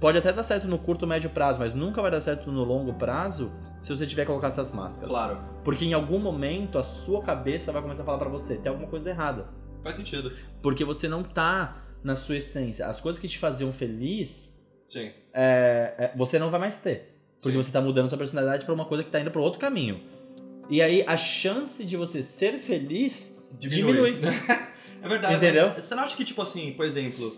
pode 0.00 0.18
até 0.18 0.32
dar 0.32 0.42
certo 0.42 0.66
no 0.68 0.78
curto, 0.78 1.06
médio 1.06 1.30
prazo, 1.30 1.58
mas 1.58 1.74
nunca 1.74 2.00
vai 2.02 2.10
dar 2.10 2.20
certo 2.20 2.50
no 2.52 2.62
longo 2.64 2.94
prazo 2.94 3.50
se 3.80 3.96
você 3.96 4.06
tiver 4.06 4.22
que 4.22 4.26
colocar 4.28 4.48
essas 4.48 4.72
máscaras. 4.74 5.10
Claro. 5.10 5.38
Porque 5.64 5.84
em 5.84 5.94
algum 5.94 6.18
momento 6.18 6.78
a 6.78 6.82
sua 6.82 7.22
cabeça 7.22 7.72
vai 7.72 7.80
começar 7.80 8.02
a 8.02 8.06
falar 8.06 8.18
pra 8.18 8.28
você, 8.28 8.56
tem 8.56 8.68
alguma 8.70 8.88
coisa 8.88 9.08
errada. 9.08 9.46
Faz 9.82 9.96
sentido. 9.96 10.32
Porque 10.62 10.84
você 10.84 11.08
não 11.08 11.22
tá 11.22 11.78
na 12.02 12.16
sua 12.16 12.36
essência. 12.36 12.86
As 12.86 13.00
coisas 13.00 13.20
que 13.20 13.28
te 13.28 13.38
faziam 13.38 13.72
feliz, 13.72 14.58
é, 15.32 15.94
é, 15.98 16.12
você 16.16 16.38
não 16.38 16.50
vai 16.50 16.60
mais 16.60 16.80
ter. 16.80 17.16
Porque 17.40 17.56
Sim. 17.56 17.62
você 17.62 17.72
tá 17.72 17.80
mudando 17.80 18.08
sua 18.08 18.18
personalidade 18.18 18.64
pra 18.64 18.74
uma 18.74 18.84
coisa 18.84 19.02
que 19.02 19.10
tá 19.10 19.20
indo 19.20 19.30
pra 19.30 19.40
outro 19.40 19.58
caminho. 19.58 20.00
E 20.68 20.80
aí 20.82 21.02
a 21.06 21.16
chance 21.16 21.84
de 21.84 21.96
você 21.96 22.22
ser 22.22 22.58
feliz 22.58 23.36
diminui. 23.58 24.20
é 25.02 25.08
verdade. 25.08 25.36
Entendeu? 25.36 25.70
Você 25.70 25.94
não 25.94 26.04
acha 26.04 26.16
que, 26.16 26.24
tipo 26.24 26.42
assim, 26.42 26.72
por 26.72 26.84
exemplo, 26.84 27.36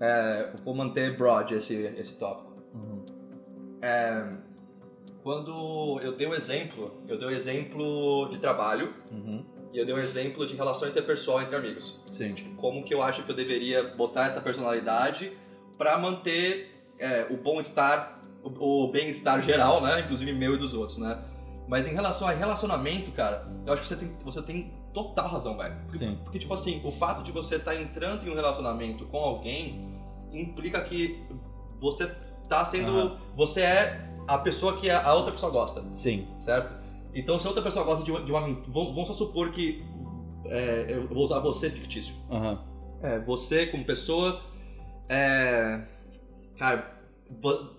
é, 0.00 0.52
vou 0.64 0.74
manter 0.74 1.16
broad 1.16 1.54
esse, 1.54 1.74
esse 1.98 2.18
tópico. 2.18 2.50
Uhum. 2.74 3.04
É, 3.82 4.32
quando 5.22 6.00
eu 6.02 6.16
dei 6.16 6.26
o 6.26 6.34
exemplo, 6.34 7.02
eu 7.06 7.18
dei 7.18 7.28
o 7.28 7.30
exemplo 7.30 8.28
de 8.30 8.38
trabalho 8.38 8.94
Uhum. 9.10 9.44
E 9.72 9.78
eu 9.78 9.86
dei 9.86 9.94
o 9.94 9.98
exemplo 9.98 10.46
de 10.46 10.54
relação 10.54 10.88
interpessoal 10.88 11.42
entre 11.42 11.56
amigos. 11.56 11.98
Sim. 12.08 12.34
Como 12.56 12.82
que 12.84 12.92
eu 12.92 13.02
acho 13.02 13.22
que 13.22 13.30
eu 13.30 13.36
deveria 13.36 13.82
botar 13.94 14.26
essa 14.26 14.40
personalidade 14.40 15.32
pra 15.78 15.96
manter 15.96 16.92
é, 16.98 17.26
o 17.30 17.36
bom-estar, 17.36 18.20
o, 18.42 18.84
o 18.84 18.90
bem-estar 18.90 19.40
geral, 19.42 19.80
né? 19.80 20.00
Inclusive 20.00 20.32
meu 20.32 20.54
e 20.54 20.58
dos 20.58 20.74
outros, 20.74 20.98
né? 20.98 21.18
Mas 21.68 21.86
em 21.86 21.92
relação 21.92 22.26
a 22.26 22.32
relacionamento, 22.32 23.12
cara, 23.12 23.46
eu 23.64 23.72
acho 23.72 23.82
que 23.82 23.88
você 23.88 23.96
tem, 23.96 24.16
você 24.24 24.42
tem 24.42 24.74
total 24.92 25.28
razão, 25.28 25.56
velho. 25.56 25.76
Porque, 25.82 25.98
Sim. 25.98 26.18
porque, 26.24 26.38
tipo 26.40 26.52
assim, 26.52 26.80
o 26.84 26.90
fato 26.90 27.22
de 27.22 27.30
você 27.30 27.56
estar 27.56 27.76
entrando 27.76 28.26
em 28.26 28.30
um 28.30 28.34
relacionamento 28.34 29.06
com 29.06 29.18
alguém 29.18 29.88
implica 30.32 30.82
que 30.82 31.24
você 31.80 32.10
tá 32.48 32.64
sendo. 32.64 32.90
Aham. 32.90 33.18
Você 33.36 33.60
é 33.60 34.10
a 34.26 34.36
pessoa 34.38 34.76
que 34.76 34.90
a 34.90 35.14
outra 35.14 35.32
pessoa 35.32 35.50
gosta 35.50 35.82
Sim. 35.92 36.28
certo? 36.40 36.79
Então, 37.14 37.38
se 37.38 37.46
outra 37.46 37.62
pessoa 37.62 37.84
gosta 37.84 38.04
de 38.04 38.10
uma. 38.10 38.22
De 38.22 38.30
uma 38.30 38.40
vamos, 38.68 39.08
só 39.08 39.14
supor 39.14 39.50
que. 39.50 39.82
é, 40.46 40.86
eu 40.88 41.08
vou 41.08 41.24
usar 41.24 41.40
você 41.40 41.70
fictício. 41.70 42.14
Aham. 42.30 42.58
É, 43.02 43.18
você, 43.20 43.66
como 43.66 43.84
pessoa. 43.84 44.40
É. 45.08 45.80
Cara, 46.58 47.00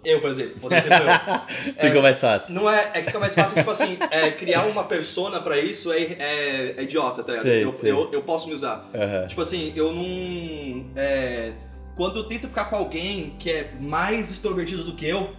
eu, 0.03 0.21
por 0.21 0.29
exemplo, 0.29 0.69
dar 0.69 0.77
exemplo 0.77 0.97
eu. 0.97 1.73
Ficou 1.87 2.01
mais 2.01 2.19
fácil. 2.19 2.55
Não 2.55 2.69
é, 2.69 2.91
é 2.93 2.99
que 3.01 3.07
fica 3.07 3.19
mais 3.19 3.35
fácil, 3.35 3.55
tipo 3.55 3.69
assim, 3.69 3.97
é, 4.09 4.31
criar 4.31 4.65
uma 4.65 4.85
persona 4.85 5.39
pra 5.39 5.59
isso 5.59 5.91
é, 5.91 6.01
é, 6.01 6.75
é 6.77 6.83
idiota, 6.83 7.21
tá 7.21 7.33
ligado? 7.33 7.43
Sei, 7.43 7.63
eu, 7.63 7.73
sei. 7.73 7.91
Eu, 7.91 8.11
eu 8.11 8.23
posso 8.23 8.47
me 8.47 8.53
usar. 8.53 8.89
Aham. 8.93 9.27
Tipo 9.27 9.41
assim, 9.41 9.73
eu 9.75 9.91
não. 9.91 10.91
é, 10.95 11.53
quando 11.95 12.17
eu 12.17 12.23
tento 12.23 12.47
ficar 12.47 12.65
com 12.65 12.77
alguém 12.77 13.35
que 13.37 13.51
é 13.51 13.71
mais 13.79 14.31
extrovertido 14.31 14.83
do 14.83 14.93
que 14.93 15.07
eu, 15.07 15.29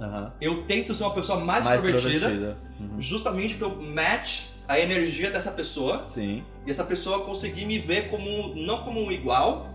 Aham. 0.00 0.32
eu 0.40 0.62
tento 0.64 0.94
ser 0.94 1.02
uma 1.04 1.14
pessoa 1.14 1.40
mais, 1.40 1.64
Mais 1.64 1.82
extrovertida. 1.84 2.56
Uhum. 2.80 3.00
justamente 3.00 3.54
pra 3.56 3.66
eu 3.68 3.82
match 3.82 4.42
a 4.68 4.78
energia 4.78 5.30
dessa 5.30 5.50
pessoa 5.50 5.98
Sim. 5.98 6.44
e 6.66 6.70
essa 6.70 6.84
pessoa 6.84 7.24
conseguir 7.24 7.64
me 7.66 7.78
ver 7.78 8.08
como 8.08 8.54
não 8.54 8.82
como 8.84 9.00
um 9.00 9.10
igual, 9.10 9.68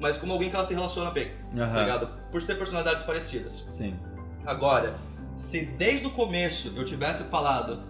mas 0.00 0.16
como 0.16 0.32
alguém 0.32 0.50
que 0.50 0.56
ela 0.56 0.64
se 0.64 0.74
relaciona 0.74 1.10
bem, 1.10 1.30
tá 1.56 1.64
Aham. 1.64 1.80
ligado? 1.80 2.08
Por 2.30 2.42
ser 2.42 2.56
personalidades 2.56 3.04
parecidas. 3.04 3.64
Sim. 3.70 3.94
Agora, 4.44 4.98
se 5.36 5.64
desde 5.64 6.06
o 6.06 6.10
começo 6.10 6.72
eu 6.76 6.84
tivesse 6.84 7.24
falado, 7.24 7.82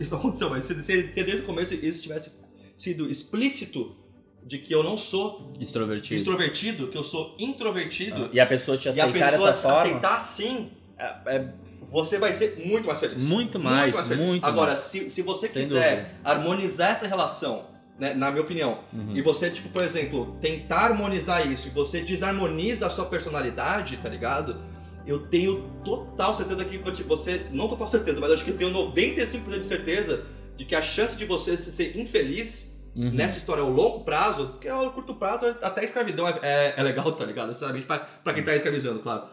isso 0.00 0.10
não 0.12 0.18
aconteceu, 0.20 0.48
mas 0.48 0.64
se, 0.64 0.74
se- 0.82 1.12
se 1.12 1.24
desde 1.24 1.42
o 1.42 1.46
começo 1.46 1.74
isso 1.74 2.02
tivesse 2.02 2.30
sido 2.76 3.10
explícito 3.10 3.96
de 4.44 4.58
que 4.58 4.72
eu 4.72 4.82
não 4.84 4.96
sou 4.96 5.52
Extrovertido. 5.58 6.14
extrovertido, 6.14 6.86
que 6.88 6.96
eu 6.96 7.02
sou 7.02 7.34
introvertido, 7.38 8.30
E 8.32 8.38
a 8.38 8.46
pessoa 8.46 8.76
te 8.78 8.84
e 8.86 8.88
a 8.88 9.04
aceitar 9.06 9.30
pessoa 9.32 9.48
dessa 9.48 9.62
forma. 9.62 9.80
aceitar 9.80 10.16
assim, 10.16 10.70
É, 10.98 11.14
é 11.26 11.48
você 11.88 12.18
vai 12.18 12.32
ser 12.32 12.62
muito 12.66 12.86
mais 12.86 12.98
feliz. 12.98 13.28
muito 13.28 13.58
mais, 13.60 13.94
feliz. 14.08 14.26
muito 14.26 14.44
Agora, 14.44 14.72
mais. 14.72 14.80
se, 14.80 15.08
se 15.08 15.22
você 15.22 15.48
Sem 15.48 15.62
quiser 15.62 16.16
harmonizar 16.24 16.90
essa 16.92 17.06
relação, 17.06 17.66
né, 17.98 18.12
na 18.12 18.30
minha 18.30 18.42
opinião, 18.42 18.80
Uhum. 18.92 19.16
e 19.16 19.22
você, 19.22 19.50
tipo, 19.50 19.68
por 19.68 19.82
exemplo, 19.82 20.36
tentar 20.40 20.86
harmonizar 20.86 21.46
isso 21.50 21.68
e 21.68 21.70
você 21.70 22.00
desarmoniza 22.00 22.86
a 22.86 22.90
sua 22.90 23.06
personalidade, 23.06 23.96
tá 23.98 24.08
ligado? 24.08 24.60
Eu 25.06 25.28
tenho 25.28 25.70
total 25.84 26.34
certeza 26.34 26.64
que 26.64 26.76
você, 27.04 27.46
não 27.52 27.68
total 27.68 27.86
certeza, 27.86 28.20
mas 28.20 28.32
acho 28.32 28.44
que 28.44 28.50
eu 28.50 28.56
tenho 28.56 28.72
95% 28.72 29.60
de 29.60 29.66
certeza 29.66 30.26
de 30.56 30.64
que 30.64 30.74
a 30.74 30.82
chance 30.82 31.14
de 31.16 31.24
você 31.24 31.56
se 31.56 31.70
ser 31.70 31.96
infeliz 31.96 32.74
Uhum. 32.96 33.10
nessa 33.10 33.36
história 33.36 33.62
ao 33.62 33.70
longo 33.70 34.04
prazo, 34.04 34.46
porque 34.48 34.66
ao 34.66 34.90
curto 34.90 35.14
prazo 35.14 35.54
até 35.62 35.82
a 35.82 35.84
escravidão 35.84 36.26
é, 36.26 36.38
é, 36.42 36.74
é 36.78 36.82
legal, 36.82 37.12
tá 37.12 37.26
ligado? 37.26 37.52
Sinceramente, 37.52 37.84
pra, 37.86 37.98
pra 37.98 38.32
quem 38.32 38.42
tá 38.42 38.56
escravizando, 38.56 39.00
claro. 39.00 39.24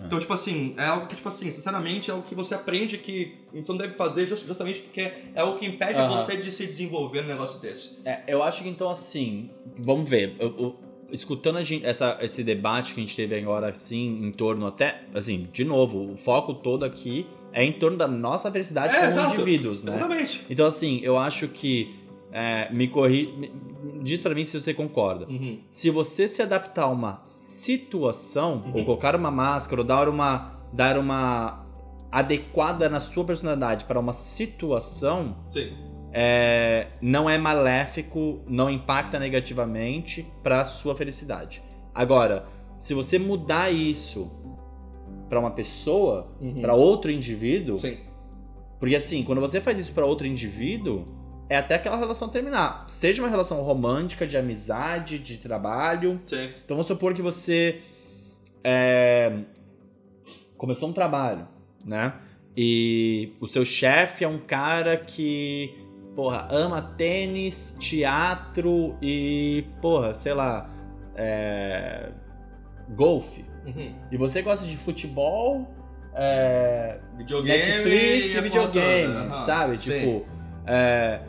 É. 0.00 0.06
Então, 0.06 0.18
tipo 0.18 0.32
assim, 0.32 0.74
é 0.76 0.84
algo 0.86 1.06
que, 1.06 1.16
tipo 1.16 1.28
assim, 1.28 1.50
sinceramente, 1.50 2.10
é 2.10 2.14
algo 2.14 2.26
que 2.26 2.34
você 2.34 2.54
aprende 2.54 2.98
que 2.98 3.34
você 3.52 3.70
não 3.72 3.78
deve 3.78 3.94
fazer 3.94 4.26
just- 4.26 4.46
justamente 4.46 4.80
porque 4.80 5.12
é 5.34 5.42
o 5.44 5.56
que 5.56 5.66
impede 5.66 5.98
Aham. 5.98 6.16
você 6.18 6.36
de 6.36 6.50
se 6.50 6.66
desenvolver 6.66 7.22
num 7.22 7.28
negócio 7.28 7.60
desse. 7.60 7.98
É, 8.04 8.22
eu 8.26 8.42
acho 8.42 8.62
que 8.62 8.68
então 8.68 8.88
assim, 8.88 9.50
vamos 9.78 10.08
ver. 10.08 10.36
eu- 10.38 10.54
eu- 10.58 10.76
escutando 11.12 11.58
a 11.58 11.62
gente, 11.62 11.84
essa, 11.84 12.16
esse 12.22 12.42
debate 12.42 12.94
que 12.94 13.00
a 13.00 13.02
gente 13.02 13.14
teve 13.14 13.36
agora, 13.38 13.68
assim, 13.68 14.24
em 14.24 14.32
torno 14.32 14.66
até, 14.66 15.02
assim, 15.14 15.46
de 15.52 15.62
novo, 15.62 16.10
o 16.12 16.16
foco 16.16 16.54
todo 16.54 16.84
aqui 16.84 17.26
é 17.52 17.62
em 17.62 17.72
torno 17.72 17.98
da 17.98 18.08
nossa 18.08 18.50
felicidade 18.50 18.94
É, 18.94 19.00
como 19.00 19.08
exato. 19.10 19.34
indivíduos, 19.34 19.84
né? 19.84 19.96
Exatamente. 19.98 20.46
Então 20.48 20.64
assim, 20.66 21.00
eu 21.02 21.18
acho 21.18 21.48
que 21.48 21.94
é, 22.32 22.72
me 22.72 22.88
corri, 22.88 23.52
diz 24.02 24.22
pra 24.22 24.34
mim 24.34 24.44
se 24.44 24.60
você 24.60 24.72
concorda. 24.74 25.26
Uhum. 25.26 25.60
Se 25.70 25.90
você 25.90 26.26
se 26.28 26.42
adaptar 26.42 26.84
a 26.84 26.88
uma 26.88 27.20
situação, 27.24 28.62
Uhum. 28.66 28.78
ou 28.78 28.84
colocar 28.84 29.14
uma 29.16 29.30
máscara, 29.30 29.80
ou 29.80 29.86
dar 29.86 30.08
uma, 30.08 30.60
dar 30.72 30.98
uma 30.98 31.66
adequada 32.10 32.88
na 32.88 33.00
sua 33.00 33.24
personalidade 33.24 33.84
para 33.86 33.98
uma 33.98 34.12
situação, 34.12 35.36
Sim. 35.50 35.72
é, 36.12 36.88
não 37.00 37.28
é 37.28 37.38
maléfico, 37.38 38.40
não 38.46 38.68
impacta 38.68 39.18
negativamente 39.18 40.26
para 40.42 40.62
sua 40.64 40.94
felicidade. 40.94 41.62
Agora, 41.94 42.46
se 42.78 42.92
você 42.94 43.18
mudar 43.18 43.70
isso 43.72 44.30
para 45.28 45.40
uma 45.40 45.50
pessoa, 45.50 46.30
Uhum. 46.40 46.60
para 46.60 46.74
outro 46.74 47.10
indivíduo, 47.10 47.76
Sim. 47.76 47.96
porque 48.78 48.94
assim, 48.96 49.22
quando 49.24 49.40
você 49.40 49.60
faz 49.60 49.78
isso 49.78 49.92
para 49.92 50.04
outro 50.04 50.26
indivíduo, 50.26 51.06
é 51.52 51.56
até 51.58 51.74
aquela 51.74 51.98
relação 51.98 52.30
terminar. 52.30 52.84
Seja 52.88 53.22
uma 53.22 53.28
relação 53.28 53.60
romântica, 53.60 54.26
de 54.26 54.38
amizade, 54.38 55.18
de 55.18 55.36
trabalho. 55.36 56.18
Sim. 56.26 56.50
Então 56.64 56.76
vamos 56.76 56.86
supor 56.86 57.12
que 57.12 57.20
você 57.20 57.82
é, 58.64 59.40
começou 60.56 60.88
um 60.88 60.94
trabalho, 60.94 61.46
né? 61.84 62.14
E 62.56 63.34
o 63.38 63.46
seu 63.46 63.66
chefe 63.66 64.24
é 64.24 64.28
um 64.28 64.38
cara 64.38 64.96
que, 64.96 65.74
porra, 66.16 66.48
ama 66.50 66.80
tênis, 66.96 67.76
teatro 67.78 68.96
e, 69.02 69.66
porra, 69.82 70.14
sei 70.14 70.32
lá, 70.32 70.70
é, 71.14 72.12
golfe. 72.88 73.44
Uhum. 73.66 73.94
E 74.10 74.16
você 74.16 74.40
gosta 74.40 74.66
de 74.66 74.76
futebol, 74.78 75.70
é, 76.14 76.98
Videogame 77.18 77.58
Netflix 77.58 78.34
e 78.34 78.38
a 78.38 78.40
videogame, 78.40 79.12
toda. 79.12 79.34
Aham. 79.34 79.44
sabe? 79.44 79.76
Tipo, 79.76 80.26
é, 80.66 81.20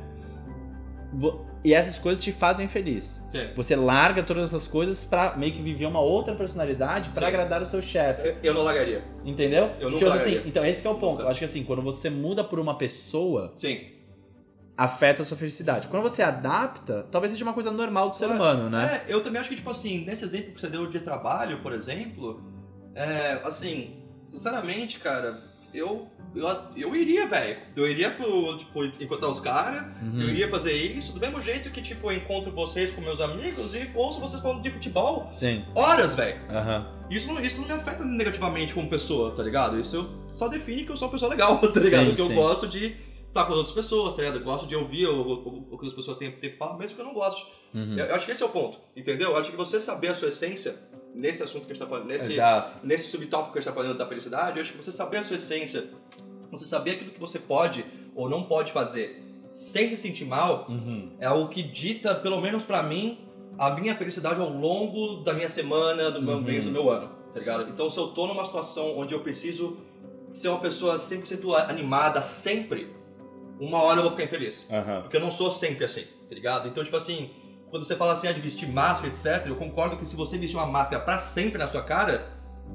e 1.64 1.74
essas 1.74 1.98
coisas 2.00 2.24
te 2.24 2.32
fazem 2.32 2.68
feliz. 2.68 3.26
Sim. 3.32 3.50
Você 3.56 3.76
larga 3.76 4.22
todas 4.24 4.50
essas 4.50 4.68
coisas 4.68 5.04
pra 5.06 5.36
meio 5.38 5.54
que 5.54 5.62
viver 5.62 5.86
uma 5.86 6.00
outra 6.02 6.36
personalidade 6.36 7.10
pra 7.10 7.22
Sim. 7.22 7.28
agradar 7.28 7.62
o 7.62 7.66
seu 7.66 7.82
chefe. 7.82 8.28
Eu- 8.28 8.36
Eu 8.44 8.54
não 8.54 8.64
largaria. 8.64 9.04
Entendeu? 9.24 9.72
Eu 9.80 9.90
nunca 9.90 10.04
Então, 10.06 10.14
assim, 10.18 10.26
largaria. 10.32 10.44
então 10.46 10.66
esse 10.66 10.82
que 10.82 10.88
é 10.88 10.92
o 10.92 10.96
ponto. 10.96 11.12
Nunca. 11.12 11.24
Eu 11.24 11.28
acho 11.30 11.40
que 11.40 11.46
assim, 11.46 11.64
quando 11.64 11.82
você 11.82 12.10
muda 12.10 12.44
por 12.44 12.60
uma 12.60 12.78
pessoa, 12.78 13.52
Sim. 13.56 13.80
afeta 14.78 15.22
a 15.22 15.26
sua 15.26 15.38
felicidade. 15.38 15.88
Quando 15.88 16.04
você 16.04 16.24
adapta, 16.24 17.06
talvez 17.12 17.32
seja 17.32 17.44
uma 17.46 17.54
coisa 17.54 17.70
normal 17.72 18.10
do 18.10 18.18
ser 18.18 18.26
É, 18.26 18.28
humano, 18.28 18.70
né? 18.70 19.04
É, 19.08 19.14
eu 19.14 19.24
também 19.24 19.40
acho 19.40 19.50
que, 19.50 19.56
tipo 19.56 19.70
assim, 19.70 20.04
nesse 20.06 20.26
exemplo 20.26 20.54
que 20.54 20.60
você 20.62 20.68
deu 20.70 20.90
de 20.90 21.00
trabalho, 21.00 21.62
por 21.62 21.74
exemplo, 21.74 22.42
é, 22.96 23.40
assim, 23.44 24.04
sinceramente, 24.28 25.00
cara, 25.00 25.42
eu, 25.74 26.08
eu, 26.36 26.48
eu 26.76 26.96
iria, 26.96 27.28
velho. 27.28 27.58
Eu 27.76 27.88
iria 27.90 28.12
pro, 28.12 28.58
tipo, 28.58 28.84
encontrar 28.86 29.30
os 29.30 29.40
caras, 29.40 29.84
Uhum. 30.02 30.22
eu 30.22 30.30
iria 30.30 30.50
fazer 30.50 30.74
isso, 30.74 31.14
do 31.14 31.20
mesmo 31.20 31.42
jeito 31.42 31.70
que, 31.72 31.82
tipo, 31.82 32.12
eu 32.12 32.18
encontro 32.18 32.52
vocês 32.52 32.92
com 32.92 33.02
meus 33.02 33.20
amigos 33.22 33.74
e 33.74 33.90
ouço 33.96 34.20
vocês 34.20 34.42
falando 34.42 34.62
de 34.62 34.70
futebol 34.72 35.28
Sim. 35.32 35.64
horas, 35.76 36.16
velho. 36.16 36.40
Aham. 36.50 36.88
Isso 37.10 37.28
não, 37.32 37.42
isso 37.42 37.60
não 37.62 37.68
me 37.68 37.74
afeta 37.74 38.04
negativamente 38.04 38.74
como 38.74 38.90
pessoa, 38.90 39.32
tá 39.32 39.44
ligado? 39.44 39.80
Isso 39.80 40.10
só 40.32 40.48
define 40.48 40.84
que 40.86 40.92
eu 40.92 40.96
sou 40.96 41.08
uma 41.08 41.12
pessoa 41.14 41.30
legal, 41.30 41.58
tá 41.72 41.80
ligado? 41.80 42.10
Sim, 42.10 42.16
que 42.16 42.22
eu 42.22 42.28
sim. 42.28 42.36
gosto 42.36 42.68
de 42.68 42.96
estar 43.28 43.46
com 43.46 43.52
as 43.54 43.58
outras 43.58 43.76
pessoas, 43.76 44.16
tá 44.16 44.22
ligado? 44.22 44.38
Eu 44.40 44.44
gosto 44.44 44.68
de 44.68 44.76
ouvir 44.76 45.08
o, 45.08 45.22
o, 45.22 45.68
o 45.72 45.78
que 45.78 45.88
as 45.88 45.94
pessoas 45.94 46.18
têm 46.18 46.32
pra 46.32 46.50
falar, 46.58 46.78
mesmo 46.78 46.96
que 46.96 47.02
eu 47.02 47.06
não 47.06 47.14
goste. 47.14 47.46
Uhum. 47.74 47.98
Eu, 47.98 48.06
eu 48.06 48.16
acho 48.16 48.26
que 48.26 48.32
esse 48.32 48.42
é 48.44 48.46
o 48.46 48.50
ponto, 48.50 48.78
entendeu? 48.96 49.32
Eu 49.32 49.38
acho 49.38 49.52
que 49.52 49.58
você 49.58 49.80
saber 49.80 50.10
a 50.10 50.14
sua 50.16 50.30
essência, 50.30 50.76
nesse 51.14 51.44
assunto 51.44 51.66
que 51.66 51.72
a 51.72 51.76
gente 51.76 51.84
tá 51.84 51.90
falando, 51.90 52.08
nesse, 52.08 52.34
Exato. 52.34 52.78
nesse 52.86 53.10
subtópico 53.12 53.54
que 53.54 53.60
a 53.60 53.62
gente 53.62 53.70
tá 53.72 53.76
falando 53.80 53.98
da 53.98 54.08
felicidade, 54.08 54.58
eu 54.58 54.64
acho 54.64 54.72
que 54.72 54.78
você 54.84 54.92
saber 54.92 55.18
a 55.18 55.24
sua 55.24 55.36
essência, 55.36 55.90
você 56.52 56.66
saber 56.66 56.92
aquilo 56.92 57.12
que 57.12 57.20
você 57.20 57.40
pode 57.40 57.86
ou 58.16 58.30
não 58.30 58.44
pode 58.44 58.72
fazer 58.72 59.22
sem 59.54 59.90
se 59.90 59.98
sentir 59.98 60.26
mal, 60.26 60.66
Uhum. 60.70 61.12
é 61.20 61.26
algo 61.28 61.48
que 61.50 61.62
dita, 61.62 62.16
pelo 62.16 62.42
menos 62.42 62.64
pra 62.64 62.82
mim, 62.82 63.20
a 63.58 63.70
minha 63.72 63.96
felicidade 63.96 64.40
ao 64.42 64.50
longo 64.50 65.18
da 65.24 65.34
minha 65.34 65.50
semana, 65.50 66.10
do 66.10 66.22
meu 66.22 66.36
Uhum. 66.36 66.42
mês, 66.42 66.66
do 66.66 66.72
meu 66.72 66.90
ano, 66.90 67.10
tá 67.32 67.40
ligado? 67.40 67.70
Então 67.70 67.88
se 67.90 68.00
eu 68.00 68.08
tô 68.08 68.26
numa 68.26 68.44
situação 68.46 68.98
onde 68.98 69.14
eu 69.14 69.20
preciso 69.20 69.78
ser 70.32 70.48
uma 70.50 70.60
pessoa 70.60 70.98
100% 70.98 71.54
animada 71.70 72.20
sempre, 72.24 72.92
uma 73.60 73.84
hora 73.84 74.00
eu 74.00 74.02
vou 74.04 74.12
ficar 74.12 74.24
infeliz. 74.24 74.68
Aham. 74.72 75.02
Porque 75.02 75.16
eu 75.18 75.22
não 75.22 75.30
sou 75.30 75.52
sempre 75.52 75.86
assim, 75.86 76.02
tá 76.28 76.34
ligado? 76.34 76.68
Então, 76.68 76.84
tipo 76.84 76.98
assim, 76.98 77.30
quando 77.74 77.86
você 77.86 77.96
fala 77.96 78.14
assim, 78.14 78.28
ah, 78.28 78.32
de 78.32 78.40
vestir 78.40 78.70
máscara, 78.70 79.12
etc., 79.12 79.48
eu 79.48 79.56
concordo 79.56 79.98
que 79.98 80.06
se 80.06 80.16
você 80.16 80.38
vestir 80.38 80.56
uma 80.56 80.68
máscara 80.68 81.04
pra 81.04 81.18
sempre 81.18 81.58
na 81.58 81.68
sua 81.68 81.82
cara, 81.82 82.28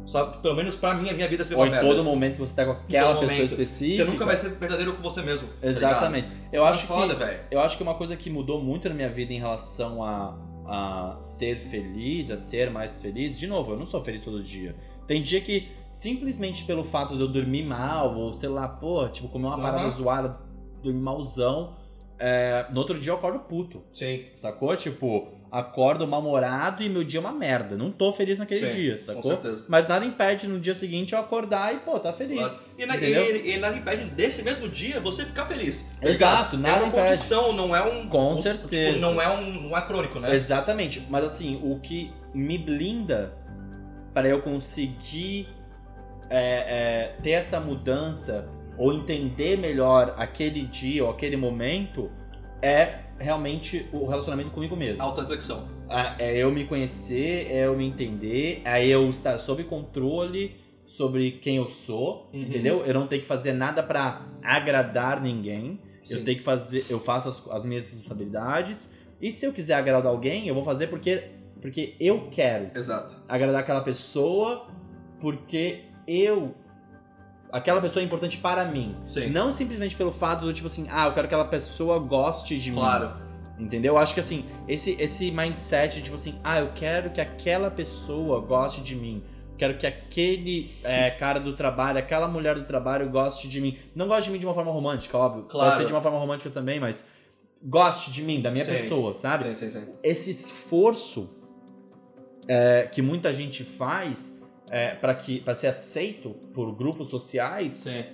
só, 0.04 0.26
pelo 0.26 0.56
menos 0.56 0.74
pra 0.74 0.92
mim, 0.92 1.08
a 1.08 1.12
minha 1.12 1.28
vida 1.28 1.44
seria 1.44 1.56
Ou 1.56 1.62
uma 1.62 1.68
em 1.68 1.70
merda. 1.70 1.87
todo 1.88 2.02
momento 2.02 2.32
que 2.32 2.40
você 2.40 2.52
tá 2.56 2.64
com 2.64 2.72
aquela 2.72 3.11
todo 3.14 3.20
pessoa 3.20 3.32
momento. 3.37 3.50
específica. 3.52 4.04
Você 4.04 4.11
nunca 4.11 4.26
vai 4.26 4.37
ser 4.37 4.48
verdadeiro 4.50 4.94
com 4.94 5.00
você 5.02 5.22
mesmo. 5.22 5.46
tá? 5.46 5.68
Exatamente. 5.68 6.28
Eu 6.52 6.64
É 6.64 6.68
acho 6.68 6.84
foda, 6.84 7.14
que 7.14 7.20
velho. 7.24 7.40
eu 7.48 7.61
acho 7.61 7.76
que 7.76 7.82
uma 7.84 7.94
coisa 7.94 8.16
que 8.16 8.28
mudou 8.28 8.61
muito 8.61 8.88
na 8.88 8.94
minha 8.96 9.08
vida 9.08 9.32
em 9.32 9.38
relação 9.38 10.02
a, 10.02 10.37
a 10.66 11.16
ser 11.20 11.54
feliz, 11.56 12.32
a 12.32 12.37
ser 12.37 12.68
mais 12.68 13.00
feliz, 13.00 13.38
de 13.38 13.46
novo, 13.46 13.70
eu 13.74 13.78
não 13.78 13.87
sou 13.87 14.02
feliz 14.02 14.24
todo 14.24 14.42
dia. 14.42 14.74
Tem 15.06 15.22
dia 15.22 15.40
que 15.40 15.68
simplesmente 15.92 16.64
pelo 16.64 16.82
fato 16.82 17.14
de 17.14 17.20
eu 17.20 17.28
dormir 17.28 17.62
mal, 17.62 18.16
ou 18.16 18.34
sei 18.34 18.48
lá, 18.48 18.66
pô, 18.66 19.08
tipo, 19.08 19.28
comer 19.28 19.46
uma 19.46 19.54
Aham. 19.54 19.62
parada 19.62 19.90
zoada, 19.90 20.38
dormir 20.82 21.00
malzão, 21.00 21.76
é, 22.18 22.66
no 22.70 22.78
outro 22.81 22.98
dia 22.98 23.12
eu 23.12 23.16
acordo 23.16 23.38
puto, 23.40 23.83
Sim, 23.90 24.24
sacou? 24.35 24.74
Tipo, 24.76 25.28
acordo 25.50 26.07
mal-humorado 26.07 26.83
e 26.83 26.88
meu 26.88 27.02
dia 27.04 27.18
é 27.18 27.20
uma 27.20 27.33
merda. 27.33 27.76
Não 27.76 27.90
tô 27.90 28.12
feliz 28.12 28.38
naquele 28.38 28.70
Sim, 28.70 28.76
dia, 28.76 28.92
com 28.96 29.02
sacou? 29.02 29.22
certeza. 29.22 29.64
Mas 29.68 29.87
nada 29.88 30.04
impede 30.04 30.46
no 30.46 30.59
dia 30.61 30.74
seguinte 30.74 31.12
eu 31.14 31.18
acordar 31.20 31.74
e, 31.74 31.78
pô, 31.78 31.98
tá 32.00 32.12
feliz. 32.12 32.38
Claro. 32.40 32.59
E, 32.76 32.87
na, 32.87 32.96
e, 32.96 33.54
e 33.54 33.57
nada 33.59 33.76
impede 33.76 34.04
desse 34.11 34.42
mesmo 34.42 34.68
dia 34.68 35.00
você 35.00 35.24
ficar 35.24 35.46
feliz. 35.46 35.90
tá 36.00 36.09
Exato, 36.09 36.57
ligado? 36.57 36.62
nada 36.62 36.76
É 36.76 36.85
uma 36.85 36.88
impede. 36.88 37.07
condição, 37.09 37.52
não 37.52 37.74
é 37.74 37.83
um. 37.83 38.09
Com 38.09 38.33
um- 38.33 38.37
certeza. 38.37 38.94
Tipo, 38.94 39.00
não 39.00 39.22
é 39.22 39.28
um. 39.28 39.62
Não 39.68 39.76
é 39.76 39.81
crônico, 39.81 40.18
né? 40.20 40.35
Exatamente. 40.35 41.07
Mas 41.09 41.24
assim, 41.24 41.61
o 41.62 41.78
que 41.81 42.12
me 42.35 42.59
blinda 42.59 43.33
para 44.12 44.28
eu 44.28 44.42
conseguir 44.42 45.48
é, 46.31 47.14
é, 47.16 47.16
ter 47.22 47.31
essa 47.31 47.59
mudança 47.61 48.48
ou 48.78 48.92
entender 48.92 49.56
melhor 49.58 50.14
aquele 50.16 50.62
dia 50.66 51.04
ou 51.04 51.10
aquele 51.10 51.36
momento 51.36 52.10
é 52.62 53.00
realmente 53.18 53.86
o 53.92 54.06
relacionamento 54.06 54.50
comigo 54.50 54.76
mesmo. 54.76 55.02
Auto-reflexão. 55.02 55.68
É 55.90 56.30
é 56.30 56.36
eu 56.38 56.50
me 56.52 56.64
conhecer, 56.64 57.48
é 57.50 57.66
eu 57.66 57.76
me 57.76 57.86
entender, 57.86 58.62
é 58.64 58.86
eu 58.86 59.08
estar 59.10 59.38
sob 59.38 59.64
controle 59.64 60.56
sobre 60.86 61.32
quem 61.32 61.56
eu 61.56 61.68
sou, 61.68 62.30
Uhum. 62.32 62.42
entendeu? 62.42 62.82
Eu 62.86 62.94
não 62.94 63.06
tenho 63.06 63.20
que 63.22 63.28
fazer 63.28 63.52
nada 63.52 63.82
pra 63.82 64.26
agradar 64.42 65.20
ninguém. 65.20 65.78
Eu 66.10 66.18
Sim. 66.18 66.24
tenho 66.24 66.38
que 66.38 66.42
fazer, 66.44 66.86
eu 66.88 66.98
faço 66.98 67.28
as, 67.28 67.46
as 67.50 67.64
minhas 67.64 67.86
responsabilidades. 67.88 68.88
E 69.20 69.30
se 69.30 69.44
eu 69.44 69.52
quiser 69.52 69.74
agradar 69.74 70.10
alguém, 70.10 70.46
eu 70.48 70.54
vou 70.54 70.64
fazer 70.64 70.86
porque, 70.86 71.24
porque 71.60 71.94
eu 72.00 72.28
quero 72.30 72.70
Exato. 72.74 73.14
agradar 73.28 73.60
aquela 73.60 73.82
pessoa, 73.82 74.68
porque 75.20 75.80
eu. 76.06 76.54
Aquela 77.50 77.80
pessoa 77.80 78.02
é 78.02 78.04
importante 78.04 78.37
para 78.38 78.64
mim. 78.64 78.96
Sim. 79.04 79.30
Não 79.30 79.52
simplesmente 79.52 79.96
pelo 79.96 80.12
fato 80.12 80.44
do 80.44 80.52
tipo 80.52 80.66
assim, 80.66 80.87
ah, 80.90 81.06
eu 81.06 81.12
quero 81.12 81.28
que 81.28 81.34
aquela 81.34 81.48
pessoa 81.48 81.98
goste 81.98 82.58
de 82.58 82.70
mim. 82.70 82.78
Claro. 82.78 83.12
Entendeu? 83.58 83.94
Eu 83.94 83.98
acho 83.98 84.14
que 84.14 84.20
assim, 84.20 84.44
esse, 84.68 84.92
esse 85.00 85.30
mindset, 85.30 86.02
tipo 86.02 86.16
assim, 86.16 86.38
ah, 86.44 86.61
eu 86.61 86.70
quero 86.74 87.11
que 87.11 87.20
aquela 87.20 87.70
pessoa 87.70 88.40
goste 88.40 88.80
de 88.82 88.94
mim. 88.94 89.22
Quero 89.56 89.76
que 89.76 89.87
aquele 89.87 90.70
é, 90.84 91.11
cara 91.11 91.40
do 91.40 91.52
trabalho, 91.54 91.98
aquela 91.98 92.28
mulher 92.28 92.54
do 92.54 92.64
trabalho 92.64 93.11
goste 93.11 93.48
de 93.48 93.61
mim. 93.61 93.76
Não 93.94 94.06
goste 94.06 94.24
de 94.26 94.30
mim 94.30 94.38
de 94.38 94.46
uma 94.46 94.54
forma 94.54 94.70
romântica, 94.70 95.18
óbvio. 95.18 95.44
Claro. 95.44 95.70
Pode 95.70 95.82
ser 95.82 95.87
de 95.87 95.92
uma 95.92 96.00
forma 96.00 96.18
romântica 96.18 96.48
também, 96.50 96.78
mas 96.78 97.08
goste 97.61 98.12
de 98.12 98.22
mim, 98.22 98.40
da 98.40 98.52
minha 98.52 98.64
Sim. 98.64 98.72
pessoa, 98.74 99.14
sabe? 99.14 99.56
Sim, 99.56 99.68
sim, 99.68 99.70
sim. 99.70 99.88
Esse 100.00 100.30
esforço 100.30 101.37
é, 102.46 102.88
que 102.90 103.02
muita 103.02 103.34
gente 103.34 103.64
faz 103.64 104.38
é, 104.70 104.94
para 104.94 105.14
que 105.14 105.40
para 105.40 105.54
ser 105.54 105.68
aceito 105.68 106.31
por 106.54 106.72
grupos 106.74 107.09
sociais 107.09 107.72
Sim. 107.72 108.04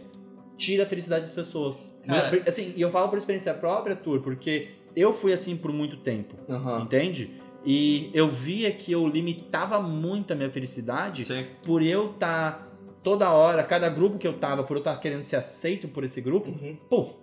tira 0.57 0.85
a 0.85 0.87
felicidade 0.87 1.23
das 1.25 1.33
pessoas. 1.33 1.85
Cara. 2.07 2.43
Assim, 2.47 2.73
e 2.77 2.81
eu 2.81 2.91
falo 2.91 3.09
por 3.09 3.19
experiência 3.19 3.55
própria, 3.55 3.97
Tur, 3.97 4.21
porque 4.21 4.69
eu 4.95 5.13
fui 5.13 5.33
assim 5.33 5.57
por 5.57 5.73
muito 5.73 5.97
tempo. 5.99 6.35
Aham. 6.49 6.83
Entende? 6.83 7.31
E 7.65 8.11
eu 8.13 8.29
via 8.29 8.71
que 8.73 8.93
eu 8.93 9.09
limitava 9.09 9.81
muito 9.81 10.33
a 10.33 10.37
minha 10.37 10.51
felicidade 10.51 11.25
Sim. 11.25 11.47
por 11.65 11.83
eu 11.83 12.11
estar 12.11 12.71
toda 13.03 13.31
hora, 13.31 13.63
cada 13.65 13.89
grupo 13.89 14.19
que 14.19 14.27
eu 14.27 14.35
tava, 14.35 14.65
por 14.65 14.77
eu 14.77 14.81
estar 14.81 14.97
querendo 15.01 15.25
ser 15.25 15.37
aceito 15.37 15.89
por 15.89 16.05
esse 16.05 16.21
grupo, 16.21 16.51
Uhum. 16.51 16.77
puf, 16.91 17.15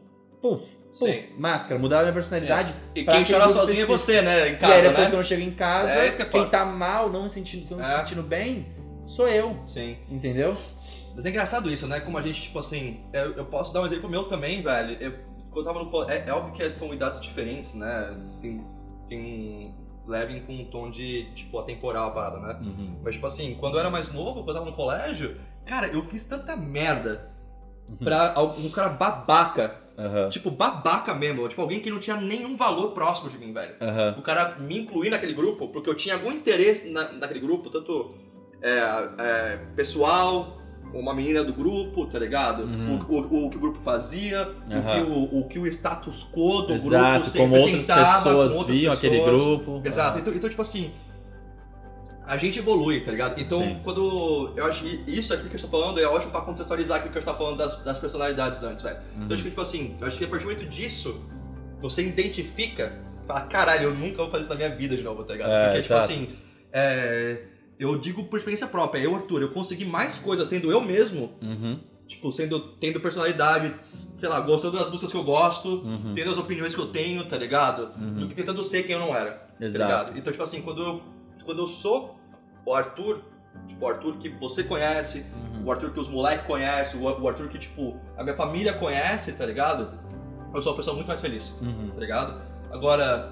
puf, 0.42 0.64
puf, 1.00 1.30
máscara, 1.38 1.80
mudava 1.80 2.02
a 2.02 2.06
minha 2.06 2.14
personalidade. 2.14 2.74
E 2.96 3.04
Pra 3.04 3.14
quem 3.16 3.24
chora 3.26 3.48
sozinho 3.50 3.84
é 3.84 3.86
você, 3.86 4.22
né? 4.22 4.50
Em 4.50 4.54
e 4.54 4.58
casa, 4.58 4.74
aí 4.74 4.82
depois 4.82 4.98
né? 5.00 5.06
quando 5.12 5.18
eu 5.20 5.24
chego 5.24 5.42
em 5.44 5.52
casa, 5.52 5.92
É 5.92 6.10
que 6.12 6.22
é 6.22 6.26
quem 6.26 6.50
tá 6.50 6.66
mal, 6.66 7.12
não 7.12 7.24
me 7.24 7.30
sentindo, 7.30 7.70
não 7.76 7.84
É. 7.84 7.92
se 7.92 8.00
sentindo 8.00 8.24
bem, 8.24 8.66
sou 9.06 9.28
eu, 9.28 9.58
Sim. 9.66 9.98
entendeu? 10.10 10.56
Mas 11.16 11.26
é 11.26 11.30
engraçado 11.30 11.70
isso, 11.70 11.88
né? 11.88 12.00
Como 12.00 12.18
a 12.18 12.22
gente, 12.22 12.42
tipo 12.42 12.60
assim, 12.60 13.02
eu, 13.14 13.34
eu 13.34 13.46
posso 13.46 13.74
dar 13.74 13.82
um 13.82 13.86
exemplo 13.86 14.10
meu 14.10 14.24
também, 14.26 14.62
velho. 14.62 14.98
Eu, 15.02 15.12
quando 15.52 15.68
eu 15.68 15.74
tava 15.74 15.84
no 15.84 15.92
colégio, 15.92 16.24
é, 16.26 16.30
é 16.30 16.34
óbvio 16.34 16.54
que 16.54 16.72
são 16.74 16.94
idades 16.94 17.20
diferentes, 17.20 17.74
né? 17.74 18.16
Tem, 18.42 18.64
tem 19.10 19.76
levem 20.08 20.42
com 20.42 20.54
um 20.54 20.66
tom 20.66 20.90
de, 20.90 21.26
tipo, 21.36 21.60
atemporal 21.60 22.08
a 22.08 22.12
parada, 22.12 22.40
né? 22.40 22.58
Mas, 23.04 23.16
tipo 23.16 23.28
assim, 23.28 23.56
quando 23.60 23.76
eu 23.76 23.82
era 23.82 23.90
mais 23.90 24.12
novo, 24.12 24.44
quando 24.44 24.50
eu 24.50 24.54
tava 24.56 24.66
no 24.66 24.74
colégio, 24.76 25.38
cara, 25.66 25.88
eu 25.88 26.04
fiz 26.06 26.26
tanta 26.26 26.56
merda 26.56 27.30
Uhum. 27.90 27.98
pra 27.98 28.32
alguns 28.36 28.74
caras 28.74 28.98
babaca. 28.98 29.76
Aham, 29.98 30.30
Tipo, 30.30 30.50
babaca 30.50 31.14
mesmo. 31.14 31.46
Tipo, 31.50 31.62
alguém 31.62 31.82
que 31.82 31.90
não 31.92 32.00
tinha 32.00 32.16
nenhum 32.16 32.56
valor 32.56 32.92
próximo 32.94 33.30
de 33.30 33.38
mim, 33.38 33.52
velho. 33.52 33.76
O 34.18 34.22
cara 34.22 34.56
me 34.58 34.78
incluir 34.80 35.10
naquele 35.10 35.34
grupo, 35.34 35.68
porque 35.68 35.90
eu 35.90 35.96
tinha 35.96 36.16
algum 36.16 36.32
interesse 36.32 36.90
na, 36.90 37.12
naquele 37.12 37.42
grupo, 37.42 37.70
tanto 37.70 38.14
é, 38.62 38.80
é, 39.18 39.60
pessoal, 39.76 40.58
uma 40.94 41.14
menina 41.14 41.44
do 41.44 41.54
grupo, 41.54 42.06
tá 42.06 42.20
ligado? 42.20 42.64
Uhum. 42.64 43.00
O, 43.10 43.14
o- 43.14 43.46
o 43.48 43.50
que 43.50 43.58
o 43.58 43.60
grupo 43.60 43.80
fazia, 43.84 44.44
o, 44.48 44.92
que 44.94 45.00
o, 45.02 45.40
o 45.40 45.48
que 45.48 45.60
o 45.60 45.66
status 45.68 46.24
quo 46.34 46.62
do 46.62 46.68
grupo 46.74 46.88
Exato, 46.88 47.30
se 47.30 47.38
como 47.38 47.56
outras 47.56 47.86
pessoas 47.88 48.52
outras 48.56 48.78
viam 48.78 48.94
aquele 48.94 49.20
pessoas. 49.20 49.42
grupo. 49.42 49.82
Exato, 49.86 50.20
então, 50.20 50.34
então, 50.34 50.50
tipo 50.50 50.62
assim, 50.62 50.92
a 52.26 52.38
gente 52.38 52.60
evolui, 52.60 53.02
tá 53.02 53.12
ligado? 53.12 53.40
Então, 53.42 53.60
Sim. 53.62 53.80
quando 53.84 54.54
eu 54.56 54.66
acho 54.66 54.84
que 54.84 55.04
isso 55.08 55.34
aqui 55.34 55.48
que 55.48 55.54
eu 55.54 55.56
estou 55.56 55.70
falando 55.70 56.00
é 56.00 56.06
ótimo 56.06 56.32
pra 56.32 56.42
contextualizar 56.42 56.98
aquilo 56.98 57.12
que 57.12 57.18
eu 57.18 57.22
estava 57.22 57.38
falando 57.38 57.58
das, 57.58 57.76
das 57.84 57.98
personalidades 58.00 58.64
antes, 58.64 58.84
velho. 58.84 58.98
Uhum. 59.16 59.24
Então, 59.24 59.34
acho 59.34 59.44
que, 59.44 59.50
tipo 59.50 59.62
assim, 59.62 59.98
eu 60.00 60.08
acho 60.08 60.18
que 60.18 60.24
a 60.26 60.28
partir 60.28 60.46
do 60.46 60.52
momento 60.52 60.70
disso, 60.70 61.26
você 61.82 62.04
identifica, 62.06 63.00
fala, 63.28 63.42
caralho, 63.42 63.86
eu 63.86 63.94
nunca 63.96 64.18
vou 64.18 64.30
fazer 64.30 64.42
isso 64.44 64.50
na 64.50 64.56
minha 64.56 64.70
vida 64.76 64.96
de 64.96 65.04
novo, 65.04 65.24
tá 65.24 65.34
ligado? 65.34 65.52
É, 65.52 65.66
Porque, 65.68 65.82
tipo 65.82 65.94
exato. 65.94 66.12
assim, 66.14 66.30
é, 66.72 67.42
eu 67.84 67.98
digo 67.98 68.24
por 68.26 68.38
experiência 68.38 68.68
própria, 68.68 69.00
eu, 69.02 69.16
Arthur, 69.16 69.42
eu 69.42 69.50
consegui 69.52 69.86
mais 69.86 70.18
coisas 70.18 70.48
sendo 70.48 70.72
eu 70.72 70.80
mesmo, 70.82 71.32
Uhum, 71.42 71.80
tipo, 72.08 72.32
sendo, 72.32 72.60
tendo 72.78 73.00
personalidade, 73.00 73.74
sei 73.82 74.30
lá, 74.30 74.40
gostando 74.42 74.78
das 74.78 74.90
músicas 74.90 75.12
que 75.12 75.18
eu 75.18 75.24
gosto, 75.24 75.68
uhum, 75.84 76.14
tendo 76.14 76.30
as 76.30 76.38
opiniões 76.38 76.76
que 76.76 76.82
eu 76.82 76.88
tenho, 76.88 77.26
tá 77.28 77.38
ligado? 77.38 77.92
uhum. 78.00 78.14
Do 78.16 78.28
que 78.28 78.36
tentando 78.36 78.62
ser 78.64 78.84
quem 78.84 78.94
eu 78.96 79.00
não 79.00 79.16
era, 79.16 79.32
tá 79.32 79.66
Exato. 79.66 79.84
ligado? 79.90 80.18
Então, 80.18 80.32
tipo 80.32 80.44
assim, 80.44 80.62
quando 80.62 80.82
eu, 80.82 81.02
quando 81.46 81.60
eu 81.60 81.68
sou 81.68 82.20
o 82.66 82.74
Arthur, 82.74 83.22
tipo, 83.68 83.84
o 83.86 83.88
Arthur 83.88 84.18
que 84.18 84.30
você 84.30 84.64
conhece, 84.64 85.26
Uhum. 85.36 85.66
o 85.66 85.72
Arthur 85.72 85.92
que 85.92 86.00
os 86.00 86.08
moleques 86.08 86.46
conhecem, 86.46 87.00
o 87.00 87.04
o 87.04 87.28
Arthur 87.28 87.48
que, 87.48 87.58
tipo, 87.58 87.98
a 88.18 88.24
minha 88.24 88.36
família 88.36 88.74
conhece, 88.74 89.32
tá 89.34 89.46
ligado? 89.46 89.98
Eu 90.54 90.62
sou 90.62 90.74
uma 90.74 90.78
pessoa 90.78 90.96
muito 90.96 91.08
mais 91.08 91.22
feliz, 91.22 91.58
Uhum. 91.62 91.90
tá 91.94 92.00
ligado? 92.00 92.42
Agora, 92.72 93.32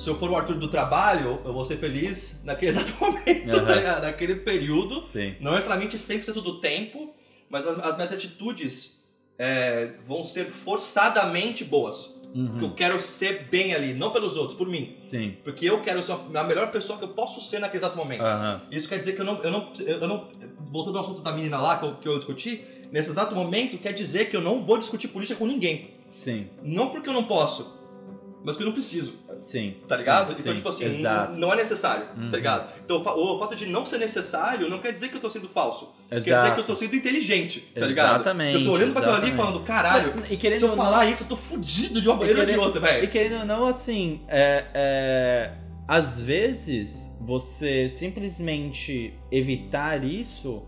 se 0.00 0.08
eu 0.08 0.18
for 0.18 0.30
o 0.30 0.36
Arthur 0.36 0.54
do 0.58 0.68
trabalho, 0.68 1.40
eu 1.44 1.52
vou 1.52 1.64
ser 1.64 1.76
feliz 1.76 2.42
naquele 2.44 2.70
exato 2.72 2.92
momento, 3.00 3.54
Aham. 3.56 3.66
tá 3.66 3.74
ligado? 3.74 4.02
naquele 4.02 4.34
período. 4.36 5.00
Sim. 5.02 5.34
Não 5.40 5.52
necessariamente 5.52 5.96
100% 5.96 6.32
do 6.42 6.60
tempo, 6.60 7.14
mas 7.48 7.66
as, 7.66 7.78
as 7.78 7.96
minhas 7.96 8.12
atitudes 8.12 9.04
é, 9.38 9.92
vão 10.06 10.24
ser 10.24 10.46
forçadamente 10.46 11.64
boas. 11.64 12.18
Porque 12.32 12.64
eu 12.64 12.68
Uhum. 12.68 12.74
quero 12.76 12.98
ser 13.00 13.48
bem 13.50 13.74
ali, 13.74 13.92
não 13.92 14.12
pelos 14.12 14.36
outros, 14.36 14.56
por 14.56 14.68
mim. 14.68 14.94
Sim. 15.00 15.36
Porque 15.42 15.68
eu 15.68 15.82
quero 15.82 16.00
ser 16.00 16.12
a 16.12 16.44
melhor 16.44 16.70
pessoa 16.70 16.96
que 16.96 17.04
eu 17.04 17.08
posso 17.08 17.40
ser 17.40 17.58
naquele 17.58 17.82
exato 17.82 17.96
momento. 17.96 18.22
Aham. 18.22 18.62
Isso 18.70 18.88
quer 18.88 18.98
dizer 19.00 19.14
que 19.16 19.20
eu 19.20 19.24
não, 19.24 19.42
eu 19.42 19.50
não, 19.50 19.72
eu 19.84 20.06
não 20.06 20.28
voltando 20.70 20.96
ao 20.96 21.02
assunto 21.04 21.22
da 21.22 21.32
menina 21.32 21.58
lá 21.60 21.78
que 21.78 21.84
eu, 21.86 21.94
que 21.96 22.08
eu 22.08 22.16
discuti, 22.18 22.62
nesse 22.92 23.10
exato 23.10 23.34
momento 23.34 23.76
quer 23.78 23.92
dizer 23.92 24.30
que 24.30 24.36
eu 24.36 24.40
não 24.40 24.64
vou 24.64 24.78
discutir 24.78 25.08
política 25.08 25.36
com 25.40 25.46
ninguém. 25.46 25.90
Sim. 26.08 26.46
Não 26.62 26.90
porque 26.90 27.08
eu 27.08 27.12
não 27.12 27.24
posso, 27.24 27.79
mas 28.44 28.56
porque 28.56 28.62
eu 28.62 28.66
não 28.66 28.72
preciso, 28.72 29.14
Sim. 29.36 29.74
tá 29.86 29.96
ligado? 29.96 30.28
Sim, 30.34 30.40
então, 30.40 30.52
sim. 30.52 30.56
tipo 30.56 30.68
assim, 30.68 30.84
Exato. 30.86 31.38
não, 31.38 31.52
é 31.52 31.56
necessário, 31.56 32.06
Uhum. 32.16 32.30
tá 32.30 32.36
ligado? 32.36 32.72
Então, 32.84 33.00
o 33.00 33.04
fa- 33.04 33.14
o 33.14 33.38
fato 33.38 33.54
de 33.56 33.66
não 33.66 33.84
ser 33.86 33.98
necessário 33.98 34.68
não 34.68 34.78
quer 34.78 34.92
dizer 34.92 35.08
que 35.08 35.16
eu 35.16 35.20
tô 35.20 35.28
sendo 35.30 35.48
falso. 35.48 35.94
Quer 36.08 36.18
dizer 36.18 36.30
Exato. 36.32 36.54
que 36.54 36.60
eu 36.60 36.64
tô 36.64 36.74
sendo 36.74 36.96
inteligente, 36.96 37.60
tá 37.74 37.86
ligado? 37.86 38.14
Exatamente, 38.16 38.58
Eu 38.58 38.64
tô 38.64 38.72
olhando 38.72 38.92
pra 38.92 39.02
aquilo 39.02 39.16
ali 39.16 39.26
e 39.26 39.28
exatamente. 39.32 39.36
falando, 39.52 39.66
caralho, 39.66 40.12
E 40.30 40.36
querendo 40.36 40.58
se 40.58 40.64
eu 40.64 40.70
ou 40.70 40.76
não- 40.76 40.84
falar 40.84 41.06
isso, 41.06 41.22
eu 41.22 41.28
tô 41.28 41.36
fudido 41.36 42.00
de 42.00 42.08
uma 42.08 42.16
maneira 42.16 42.40
ou 42.40 42.46
de 42.46 42.56
outra, 42.58 42.80
E 42.80 42.84
velho. 42.94 43.08
querendo 43.10 43.38
ou 43.40 43.46
não, 43.46 43.66
assim, 43.66 44.22
é, 44.28 44.64
é, 44.74 45.52
às 45.86 46.20
vezes 46.20 47.14
você 47.20 47.88
simplesmente 47.88 49.14
evitar 49.30 50.02
isso, 50.04 50.62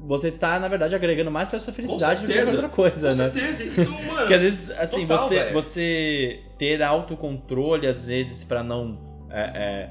você 0.00 0.30
tá, 0.30 0.58
na 0.58 0.68
verdade, 0.68 0.94
agregando 0.94 1.30
mais 1.30 1.48
pra 1.48 1.58
sua 1.58 1.72
felicidade 1.72 2.26
do 2.26 2.32
que 2.32 2.38
outra 2.38 2.68
coisa, 2.68 3.10
Com 3.10 3.16
né? 3.16 3.30
certeza. 3.30 3.64
Então, 3.64 3.92
mano, 4.06 4.18
Porque 4.18 4.34
às 4.34 4.42
vezes, 4.42 4.70
assim, 4.70 5.06
Total, 5.06 5.28
você, 5.28 5.52
você 5.52 6.40
ter 6.58 6.82
autocontrole, 6.82 7.86
às 7.86 8.06
vezes, 8.06 8.44
pra 8.44 8.62
não 8.62 9.26
é, 9.30 9.40
é, 9.40 9.90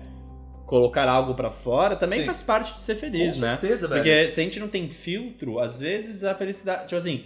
colocar 0.66 1.08
algo 1.10 1.34
pra 1.36 1.52
fora, 1.52 1.96
também 1.96 2.22
Sim. 2.22 2.26
faz 2.26 2.42
parte 2.44 2.74
de 2.76 2.84
ser 2.84 2.96
feliz, 2.96 3.36
com 3.38 3.46
né? 3.46 3.58
certeza, 3.60 3.88
velho. 3.88 4.02
Porque 4.02 4.30
se 4.30 4.40
a 4.40 4.44
gente 4.44 4.60
não 4.60 4.68
tem 4.68 4.90
filtro, 4.90 5.60
às 5.60 5.80
vezes 5.82 6.24
a 6.24 6.34
felicidade. 6.34 6.84
Tipo 6.84 6.96
assim. 6.96 7.26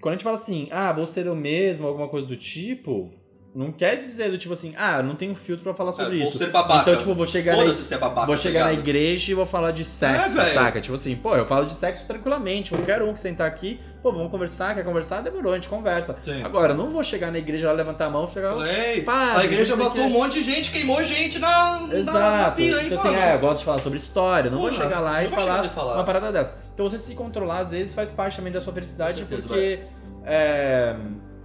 Quando 0.00 0.14
a 0.14 0.16
gente 0.16 0.24
fala 0.24 0.34
assim, 0.34 0.68
ah, 0.72 0.92
vou 0.92 1.06
ser 1.06 1.26
eu 1.26 1.36
mesmo, 1.36 1.86
alguma 1.86 2.08
coisa 2.08 2.26
do 2.26 2.36
tipo, 2.36 3.12
não 3.54 3.70
quer 3.70 3.96
dizer 3.96 4.30
do 4.30 4.38
tipo 4.38 4.54
assim, 4.54 4.72
ah, 4.78 5.02
não 5.02 5.14
tenho 5.14 5.34
filtro 5.34 5.62
pra 5.62 5.74
falar 5.74 5.92
sobre 5.92 6.16
É, 6.16 6.18
vou 6.20 6.28
isso. 6.28 6.38
ser 6.38 6.50
babaca. 6.50 6.80
Então, 6.82 6.96
tipo, 6.96 7.14
vou 7.14 7.26
chegar 7.26 7.54
na, 7.54 7.64
é 7.64 7.98
babaca, 7.98 8.26
vou 8.26 8.34
tá 8.34 8.40
chegar 8.42 8.64
na 8.64 8.70
ligado? 8.70 8.88
igreja 8.88 9.30
e 9.30 9.34
vou 9.34 9.44
falar 9.44 9.72
de 9.72 9.84
sexo, 9.84 10.40
É, 10.40 10.52
saca? 10.54 10.80
Tipo 10.80 10.94
assim, 10.94 11.14
pô, 11.14 11.36
eu 11.36 11.44
falo 11.44 11.66
de 11.66 11.74
sexo 11.74 12.06
tranquilamente, 12.06 12.70
qualquer 12.70 13.02
um 13.02 13.12
que 13.12 13.20
sentar 13.20 13.46
aqui, 13.46 13.78
pô, 14.02 14.10
vamos 14.10 14.30
conversar, 14.30 14.74
quer 14.74 14.82
conversar? 14.84 15.20
Demorou, 15.20 15.52
a 15.52 15.56
gente 15.56 15.68
conversa. 15.68 16.16
Sim. 16.22 16.42
Agora, 16.42 16.72
não 16.72 16.88
vou 16.88 17.04
chegar 17.04 17.30
na 17.30 17.36
igreja 17.38 17.66
lá, 17.66 17.74
levantar 17.74 18.06
a 18.06 18.10
mão 18.10 18.26
e 18.30 18.32
chegar. 18.32 18.56
Ei, 18.66 19.04
a 19.06 19.44
igreja 19.44 19.76
matou 19.76 20.04
um 20.04 20.10
monte 20.10 20.34
de 20.34 20.42
gente, 20.42 20.70
queimou 20.70 21.04
gente 21.04 21.38
na, 21.38 21.80
na, 21.80 21.86
na 21.88 21.94
Exato. 21.94 22.56
pia, 22.56 22.80
hein, 22.80 22.86
então, 22.86 22.98
assim, 22.98 23.14
é, 23.14 23.34
eu 23.34 23.38
gosto 23.38 23.58
de 23.58 23.64
falar 23.66 23.80
sobre 23.80 23.98
história, 23.98 24.50
não 24.50 24.58
vou 24.62 24.72
chegar 24.72 25.00
lá 25.00 25.22
e 25.22 25.28
vai 25.28 25.38
falar, 25.38 25.68
falar. 25.68 25.94
uma 25.96 26.04
parada 26.04 26.32
dessa. 26.32 26.54
Então, 26.72 26.88
você 26.88 26.98
se 26.98 27.14
controlar, 27.14 27.58
às 27.58 27.70
vezes, 27.72 27.94
faz 27.94 28.10
parte 28.12 28.38
também 28.38 28.50
da 28.50 28.62
sua 28.62 28.72
felicidade, 28.72 29.18
certeza, 29.18 29.46
porque 29.46 29.80
é, 30.24 30.96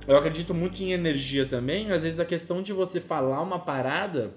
eu 0.07 0.17
acredito 0.17 0.53
muito 0.53 0.81
em 0.81 0.93
energia 0.93 1.45
também. 1.45 1.91
Às 1.91 2.03
vezes, 2.03 2.19
a 2.19 2.25
questão 2.25 2.61
de 2.61 2.73
você 2.73 2.99
falar 3.01 3.41
uma 3.41 3.59
parada 3.59 4.33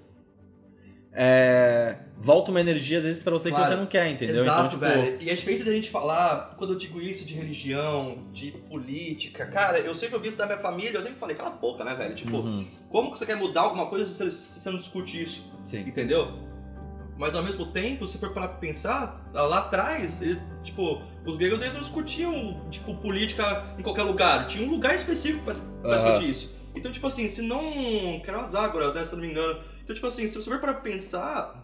é, 1.13 1.97
volta 2.17 2.51
uma 2.51 2.61
energia, 2.61 2.99
às 2.99 3.03
vezes, 3.03 3.21
pra 3.21 3.33
você 3.33 3.49
Claro. 3.49 3.65
que 3.65 3.71
você 3.71 3.75
não 3.77 3.85
quer, 3.85 4.09
entendeu? 4.09 4.43
Exato, 4.43 4.75
então, 4.77 4.89
tipo, 4.89 5.01
velho. 5.01 5.17
E 5.21 5.29
é 5.29 5.33
diferente 5.33 5.63
da 5.63 5.71
gente 5.71 5.89
falar, 5.89 6.55
quando 6.57 6.73
eu 6.73 6.77
digo 6.77 7.01
isso 7.01 7.25
de 7.25 7.33
religião, 7.33 8.19
de 8.31 8.51
política, 8.51 9.45
cara, 9.45 9.79
eu 9.79 9.93
sempre 9.93 10.15
ouvi 10.15 10.29
isso 10.29 10.37
da 10.37 10.45
minha 10.45 10.59
família, 10.59 10.97
eu 10.97 11.01
sempre 11.01 11.19
falei, 11.19 11.35
cala 11.35 11.49
a 11.49 11.53
boca, 11.53 11.83
né, 11.83 11.93
velho? 11.95 12.15
Tipo, 12.15 12.37
uhum, 12.37 12.65
como 12.89 13.11
que 13.11 13.19
você 13.19 13.25
quer 13.25 13.35
mudar 13.35 13.61
alguma 13.61 13.87
coisa 13.87 14.05
se 14.05 14.17
você, 14.17 14.31
se 14.31 14.59
você 14.61 14.69
não 14.69 14.77
discute 14.77 15.21
isso? 15.21 15.51
sim. 15.63 15.81
Entendeu? 15.81 16.50
Mas 17.21 17.35
ao 17.35 17.43
mesmo 17.43 17.67
tempo, 17.67 18.07
se 18.07 18.17
for 18.17 18.33
parar 18.33 18.47
pra 18.47 18.57
pensar, 18.57 19.29
lá 19.31 19.59
atrás, 19.59 20.23
eles, 20.23 20.39
tipo, 20.63 20.99
os 21.23 21.37
gregos 21.37 21.61
eles 21.61 21.71
não 21.75 21.81
discutiam, 21.81 22.67
tipo, 22.71 22.95
política 22.95 23.75
em 23.77 23.83
qualquer 23.83 24.01
lugar. 24.01 24.47
Tinha 24.47 24.67
um 24.67 24.71
lugar 24.71 24.95
específico 24.95 25.43
pra, 25.45 25.53
pra 25.53 25.97
Aham. 25.97 26.13
discutir 26.13 26.29
isso. 26.31 26.55
Então, 26.73 26.91
tipo 26.91 27.05
assim, 27.05 27.29
se 27.29 27.43
não. 27.43 27.59
Que 28.21 28.25
eram 28.27 28.39
as 28.39 28.55
ágoras, 28.55 28.95
né? 28.95 29.05
Se 29.05 29.11
eu 29.13 29.19
não 29.19 29.23
me 29.25 29.31
engano. 29.31 29.59
Então, 29.83 29.93
tipo 29.93 30.07
assim, 30.07 30.27
se 30.27 30.33
você 30.35 30.49
for 30.49 30.59
para 30.59 30.73
pensar, 30.73 31.63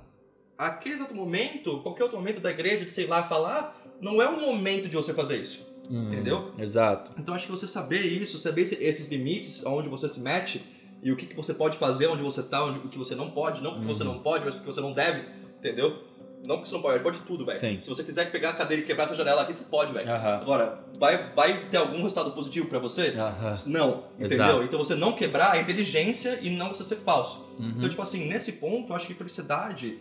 aquele 0.55 0.93
exato 0.93 1.16
momento, 1.16 1.80
qualquer 1.82 2.03
outro 2.03 2.20
momento 2.20 2.39
da 2.39 2.51
igreja, 2.51 2.86
de 2.86 2.91
sei 2.91 3.08
lá, 3.08 3.24
falar, 3.24 3.82
não 3.99 4.22
é 4.22 4.30
o 4.30 4.39
momento 4.39 4.88
de 4.88 4.95
você 4.95 5.12
fazer 5.12 5.41
isso. 5.41 5.66
Uhum, 5.89 6.12
Entendeu? 6.14 6.53
Exato. 6.60 7.14
Então 7.18 7.34
acho 7.34 7.45
que 7.47 7.51
você 7.51 7.68
saber 7.68 8.01
isso, 8.01 8.38
saber 8.38 8.62
esse- 8.62 8.76
esses 8.84 9.08
limites, 9.08 9.66
onde 9.66 9.89
você 9.89 10.08
se 10.08 10.20
mete 10.20 10.62
e 11.01 11.12
o 11.12 11.16
que, 11.16 11.26
que 11.26 11.36
você 11.36 11.51
pode 11.53 11.78
fazer, 11.78 12.05
onde 12.08 12.22
você 12.22 12.43
tá, 12.43 12.64
onde, 12.64 12.78
o 12.80 12.89
que 12.89 12.97
você 12.97 13.16
não 13.16 13.32
pode, 13.32 13.60
não 13.64 13.74
porque 13.74 13.88
você 13.88 14.03
Uhum. 14.03 14.14
não 14.16 14.20
pode, 14.20 14.43
mas 14.45 14.53
porque 14.53 14.68
você 14.72 14.82
não 14.82 14.91
deve, 14.93 15.26
entendeu? 15.60 16.03
Não 16.43 16.55
porque 16.58 16.70
você 16.70 16.76
não 16.76 16.82
pode, 16.82 17.03
pode 17.03 17.20
tudo, 17.22 17.43
velho. 17.45 17.82
Se 17.82 17.89
você 17.89 18.03
quiser 18.03 18.32
pegar 18.32 18.51
a 18.51 18.53
cadeira 18.53 18.84
e 18.84 18.86
quebrar 18.86 19.05
essa 19.05 19.16
janela 19.16 19.41
aqui, 19.41 19.53
você 19.53 19.64
pode, 19.64 19.91
velho. 19.91 20.10
Aham. 20.10 20.36
Agora, 20.41 20.80
vai, 20.97 21.34
vai 21.34 21.66
ter 21.70 21.78
algum 21.78 21.97
resultado 21.97 22.32
positivo 22.32 22.68
pra 22.68 22.80
você? 22.80 23.08
Aham. 23.18 23.58
Não, 23.66 24.03
entendeu? 24.20 24.26
Exato. 24.45 24.64
Então 24.64 24.80
você 24.80 24.95
não 24.95 25.14
quebrar 25.14 25.58
é 25.58 25.62
inteligência 25.62 26.39
e 26.41 26.49
não 26.49 26.70
você 26.70 26.84
ser 26.84 26.97
falso. 26.97 27.45
Uhum. 27.60 27.74
Então, 27.78 27.89
tipo 27.89 28.01
assim, 28.01 28.28
nesse 28.28 28.53
ponto, 28.53 28.91
eu 28.91 28.95
acho 28.95 29.08
que 29.08 29.14
felicidade, 29.16 29.99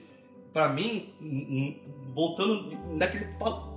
pra 0.52 0.68
mim, 0.68 1.08
voltando 2.14 2.76
naquele 2.96 3.26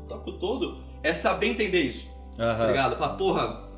toco 0.07 0.33
todo, 0.33 0.83
é 1.03 1.13
saber 1.13 1.47
entender 1.47 1.81
isso 1.83 2.07
tá 2.37 2.43
Aham. 2.43 2.67
ligado? 2.67 2.95
Falar, 2.97 3.13
porra, 3.15 3.69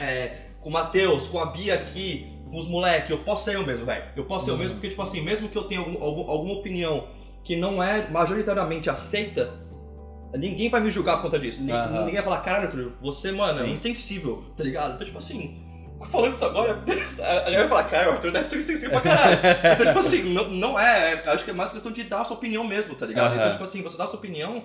é, 0.00 0.46
com 0.60 0.68
o 0.70 0.72
Matheus, 0.72 1.28
com 1.28 1.38
a 1.38 1.46
Bia 1.46 1.74
aqui, 1.74 2.26
com 2.50 2.56
os 2.56 2.66
moleques, 2.68 3.10
eu 3.10 3.18
posso 3.18 3.44
ser 3.44 3.56
eu 3.56 3.66
mesmo, 3.66 3.84
velho. 3.84 4.04
Eu 4.16 4.24
posso 4.24 4.46
ser 4.46 4.50
eu 4.50 4.54
Uhum. 4.54 4.60
mesmo, 4.60 4.76
porque, 4.76 4.88
tipo 4.88 5.02
assim, 5.02 5.20
mesmo 5.20 5.48
que 5.48 5.56
eu 5.58 5.64
tenha 5.64 5.80
algum, 5.80 6.02
algum- 6.02 6.30
alguma 6.30 6.54
opinião 6.54 7.06
que 7.48 7.56
não 7.56 7.82
é 7.82 8.06
majoritariamente 8.10 8.90
aceita, 8.90 9.50
ninguém 10.34 10.68
vai 10.68 10.82
me 10.82 10.90
julgar 10.90 11.16
por 11.16 11.22
conta 11.22 11.38
disso. 11.38 11.60
Ninguém, 11.60 11.74
Aham. 11.74 11.98
ninguém 12.00 12.14
vai 12.16 12.22
falar, 12.22 12.40
caralho, 12.42 12.66
Arthur, 12.66 12.92
você, 13.00 13.32
mano, 13.32 13.58
é 13.60 13.64
Sim. 13.64 13.70
insensível, 13.72 14.44
tá 14.54 14.62
ligado? 14.62 14.92
Então, 14.96 15.06
tipo 15.06 15.16
assim, 15.16 15.58
falando 16.10 16.34
isso 16.34 16.44
agora, 16.44 16.72
a 16.84 17.40
galera 17.40 17.60
vai 17.60 17.68
falar, 17.68 17.84
cara, 17.84 18.10
o 18.10 18.12
Arthur 18.12 18.32
deve 18.32 18.46
ser 18.50 18.58
insensível 18.58 18.90
pra 18.90 19.00
caralho. 19.00 19.38
Então, 19.72 19.86
tipo 19.86 19.98
assim, 19.98 20.22
não, 20.24 20.50
não 20.50 20.78
é, 20.78 21.14
é- 21.14 21.30
acho 21.30 21.42
que 21.42 21.50
é 21.50 21.54
mais 21.54 21.70
questão 21.70 21.90
de 21.90 22.02
dar 22.02 22.20
a 22.20 22.24
sua 22.26 22.36
opinião 22.36 22.62
mesmo, 22.64 22.94
tá 22.94 23.06
ligado? 23.06 23.28
Aham. 23.32 23.36
Então, 23.36 23.50
tipo 23.52 23.64
assim, 23.64 23.80
você 23.82 23.96
dá 23.96 24.04
a 24.04 24.08
sua 24.08 24.18
opinião, 24.18 24.64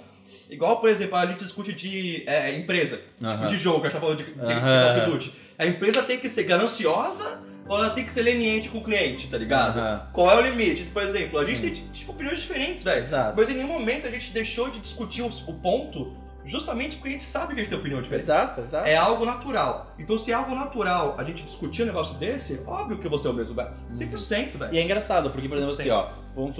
igual, 0.50 0.82
por 0.82 0.90
exemplo, 0.90 1.16
a 1.16 1.26
gente 1.26 1.40
discute 1.42 1.72
de 1.72 2.26
é, 2.28 2.54
empresa 2.58 3.00
Aham. 3.24 3.48
de 3.48 3.56
jogo, 3.56 3.80
que 3.80 3.88
a 3.88 3.90
gente 3.92 3.98
tá 4.02 4.06
falando 4.06 4.18
de, 4.18 4.26
de, 4.26 4.34
de 4.34 4.42
Aham. 4.42 4.82
Call 4.96 5.04
of 5.06 5.12
Duty. 5.12 5.34
A 5.58 5.66
empresa 5.66 6.04
tem 6.04 6.18
que 6.20 6.28
ser 6.28 6.44
gananciosa 6.44 7.42
ou 7.68 7.78
ela 7.78 7.92
tem 7.92 8.06
que 8.06 8.14
ser 8.14 8.24
leniente 8.24 8.70
com 8.70 8.80
o 8.80 8.84
cliente, 8.84 9.28
tá 9.28 9.38
ligado? 9.38 9.80
Aham. 9.80 10.08
Qual 10.12 10.30
é 10.30 10.38
o 10.38 10.42
limite? 10.42 10.92
Por 10.92 11.02
exemplo, 11.02 11.40
a 11.40 11.46
gente 11.46 11.58
Sim. 11.58 11.62
tem 11.64 11.88
tipo, 11.92 12.12
opiniões 12.12 12.42
diferentes, 12.42 12.84
velho. 12.84 13.06
Mas 13.36 13.50
em 13.50 13.54
nenhum 13.54 13.68
momento 13.68 14.08
a 14.08 14.12
gente 14.12 14.32
deixou 14.32 14.70
de 14.70 14.80
discutir 14.80 15.22
o, 15.22 15.28
o 15.28 15.54
ponto 15.54 16.14
justamente 16.46 16.98
porque 16.98 17.10
a 17.10 17.12
gente 17.14 17.24
sabe 17.24 17.54
que 17.54 17.62
a 17.62 17.64
gente 17.64 17.70
tem 17.70 17.80
opinião 17.80 18.02
diferente. 18.02 18.24
Exato, 18.24 18.62
exato. 18.62 18.88
É 18.88 18.96
algo 18.96 19.26
natural. 19.26 19.94
Então, 19.98 20.18
se 20.18 20.32
é 20.32 20.34
algo 20.34 20.54
natural 20.54 21.16
a 21.18 21.24
gente 21.24 21.44
discutir 21.44 21.84
um 21.84 21.86
negócio 21.86 22.16
desse, 22.16 22.62
óbvio 22.66 22.98
que 22.98 23.08
você 23.08 23.28
é 23.28 23.32
o 23.32 23.34
mesmo, 23.34 23.56
velho. 23.56 23.72
100%, 23.94 24.58
velho. 24.58 24.74
E 24.74 24.78
é 24.78 24.84
engraçado, 24.84 25.30
porque, 25.30 25.48
por 25.48 25.58
exemplo, 25.58 25.74
assim, 25.74 25.90
ó, 25.90 26.10
vamos 26.36 26.58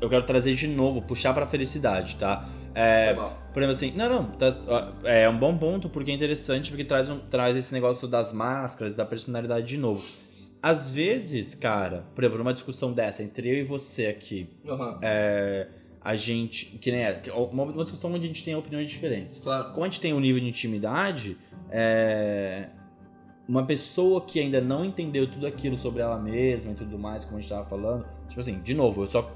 eu 0.00 0.08
quero 0.08 0.24
trazer 0.24 0.54
de 0.54 0.66
novo, 0.66 1.02
puxar 1.02 1.34
pra 1.34 1.46
felicidade, 1.46 2.16
tá? 2.16 2.48
É, 2.74 3.14
Tá 3.14 3.36
por 3.52 3.62
exemplo, 3.62 3.76
assim, 3.76 3.92
não, 3.96 4.08
não, 4.08 4.24
tá- 4.32 4.92
é 5.04 5.28
um 5.28 5.36
bom 5.36 5.56
ponto 5.58 5.88
porque 5.88 6.10
é 6.10 6.14
interessante, 6.14 6.70
porque 6.70 6.84
traz, 6.84 7.08
um, 7.10 7.18
traz 7.18 7.56
esse 7.56 7.72
negócio 7.72 8.06
das 8.06 8.32
máscaras, 8.32 8.94
da 8.94 9.04
personalidade 9.04 9.66
de 9.66 9.76
novo. 9.76 10.04
Às 10.62 10.92
vezes, 10.92 11.54
cara, 11.54 12.04
por 12.14 12.22
exemplo, 12.22 12.38
numa 12.38 12.52
discussão 12.54 12.92
dessa, 12.92 13.22
entre 13.22 13.48
eu 13.48 13.54
e 13.56 13.64
você 13.64 14.06
aqui, 14.06 14.48
Aham. 14.68 14.98
é, 15.02 15.66
a 16.00 16.14
gente, 16.14 16.66
que 16.78 16.92
nem 16.92 17.02
é, 17.02 17.22
uma, 17.34 17.64
uma 17.64 17.82
discussão 17.82 18.12
onde 18.12 18.24
a 18.24 18.28
gente 18.28 18.44
tem 18.44 18.54
opiniões 18.54 18.88
diferentes. 18.88 19.38
Claro. 19.38 19.70
Como 19.72 19.82
a 19.84 19.88
gente 19.88 20.00
tem 20.00 20.12
um 20.14 20.20
nível 20.20 20.40
de 20.40 20.48
intimidade, 20.48 21.36
é, 21.70 22.68
uma 23.48 23.64
pessoa 23.66 24.20
que 24.20 24.38
ainda 24.38 24.60
não 24.60 24.84
entendeu 24.84 25.26
tudo 25.30 25.46
aquilo 25.46 25.76
sobre 25.76 26.02
ela 26.02 26.18
mesma 26.18 26.72
e 26.72 26.74
tudo 26.74 26.98
mais, 26.98 27.24
como 27.24 27.38
a 27.38 27.40
gente 27.40 27.50
tava 27.50 27.68
falando, 27.68 28.06
tipo 28.28 28.38
assim, 28.40 28.60
de 28.60 28.74
novo, 28.74 29.02
eu 29.02 29.06
só 29.06 29.28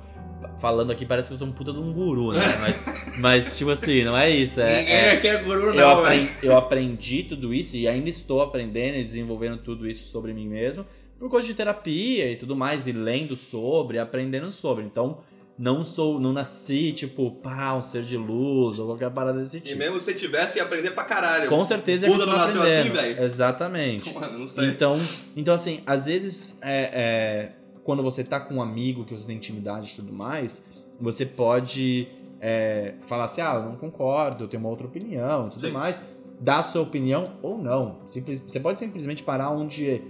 falando 0.59 0.91
aqui 0.93 1.05
parece 1.07 1.29
que 1.29 1.35
eu 1.35 1.39
sou 1.39 1.47
um 1.49 1.53
puta 1.53 1.73
de 1.73 1.79
um 1.79 1.93
guru, 1.93 2.33
né? 2.33 2.41
Mas, 2.61 2.85
mas 3.19 3.59
tipo 3.59 3.71
assim, 3.71 4.05
não 4.05 4.17
é 4.17 4.31
isso. 4.31 4.61
É, 4.61 4.79
Ninguém 4.81 4.95
é- 4.95 5.11
aqui 5.13 5.29
é 5.29 5.43
guru, 5.43 5.61
eu, 5.69 5.75
não, 5.75 6.03
velho. 6.03 6.25
apren- 6.25 6.29
eu 6.43 6.57
aprendi 6.57 7.23
tudo 7.23 7.53
isso 7.55 7.77
e 7.77 7.87
ainda 7.89 8.09
estou 8.09 8.41
aprendendo 8.43 8.97
e 8.99 9.05
desenvolvendo 9.05 9.59
tudo 9.59 9.89
isso 9.89 10.11
sobre 10.11 10.33
mim 10.33 10.49
mesmo 10.49 10.85
por 11.19 11.31
causa 11.31 11.47
de 11.47 11.55
terapia 11.55 12.31
e 12.31 12.37
tudo 12.37 12.55
mais, 12.57 12.87
e 12.87 12.93
lendo 12.93 13.35
sobre, 13.37 13.99
aprendendo 13.99 14.51
sobre. 14.53 14.85
Então, 14.85 15.19
não 15.57 15.85
sou, 15.85 16.19
não 16.21 16.33
nasci, 16.33 16.93
tipo, 16.93 17.31
pá, 17.31 17.73
um 17.75 17.81
ser 17.81 18.03
de 18.03 18.17
luz 18.17 18.79
ou 18.81 18.87
qualquer 18.89 19.11
parada 19.11 19.39
desse 19.39 19.59
E 19.59 19.61
tipo. 19.61 19.79
mesmo 19.79 20.01
se 20.01 20.13
tivesse, 20.15 20.59
ia 20.59 20.65
aprender 20.65 20.91
pra 20.91 21.05
caralho. 21.05 21.49
Com 21.49 21.65
certeza 21.65 22.07
ia 22.07 22.13
Buda 22.13 22.27
não 22.27 22.37
nasceu 22.37 22.61
aprendendo. 22.61 22.99
assim, 22.99 23.07
velho? 23.09 23.23
Exatamente. 23.23 24.13
Mano, 24.13 24.39
não 24.41 24.49
sei. 24.49 24.67
Então, 24.69 24.99
então 25.37 25.55
assim, 25.55 25.81
às 25.87 26.07
vezes, 26.07 26.59
é, 26.61 26.91
é, 26.93 27.53
quando 27.85 28.03
você 28.03 28.25
tá 28.25 28.41
com 28.41 28.55
um 28.55 28.63
amigo 28.63 29.05
que 29.05 29.15
você 29.15 29.27
tem 29.27 29.37
intimidade 29.37 29.93
e 29.93 29.97
tudo 29.97 30.13
mais, 30.13 30.65
você 31.01 31.25
pode 31.27 32.09
é, 32.41 32.95
falar 33.03 33.25
assim, 33.25 33.41
ah, 33.41 33.55
eu 33.57 33.63
não 33.71 33.77
concordo, 33.77 34.45
eu 34.45 34.49
tenho 34.49 34.61
uma 34.63 34.71
outra 34.71 34.87
opinião 34.87 35.47
e 35.47 35.51
tudo 35.51 35.61
Sim. 35.61 35.71
mais. 35.71 36.01
Dar 36.41 36.59
a 36.59 36.63
sua 36.63 36.83
opinião 36.83 37.33
ou 37.43 37.57
não. 37.57 37.99
Simples, 38.09 38.41
você 38.41 38.59
pode 38.59 38.79
simplesmente 38.79 39.23
parar 39.23 39.51
onde 39.51 40.03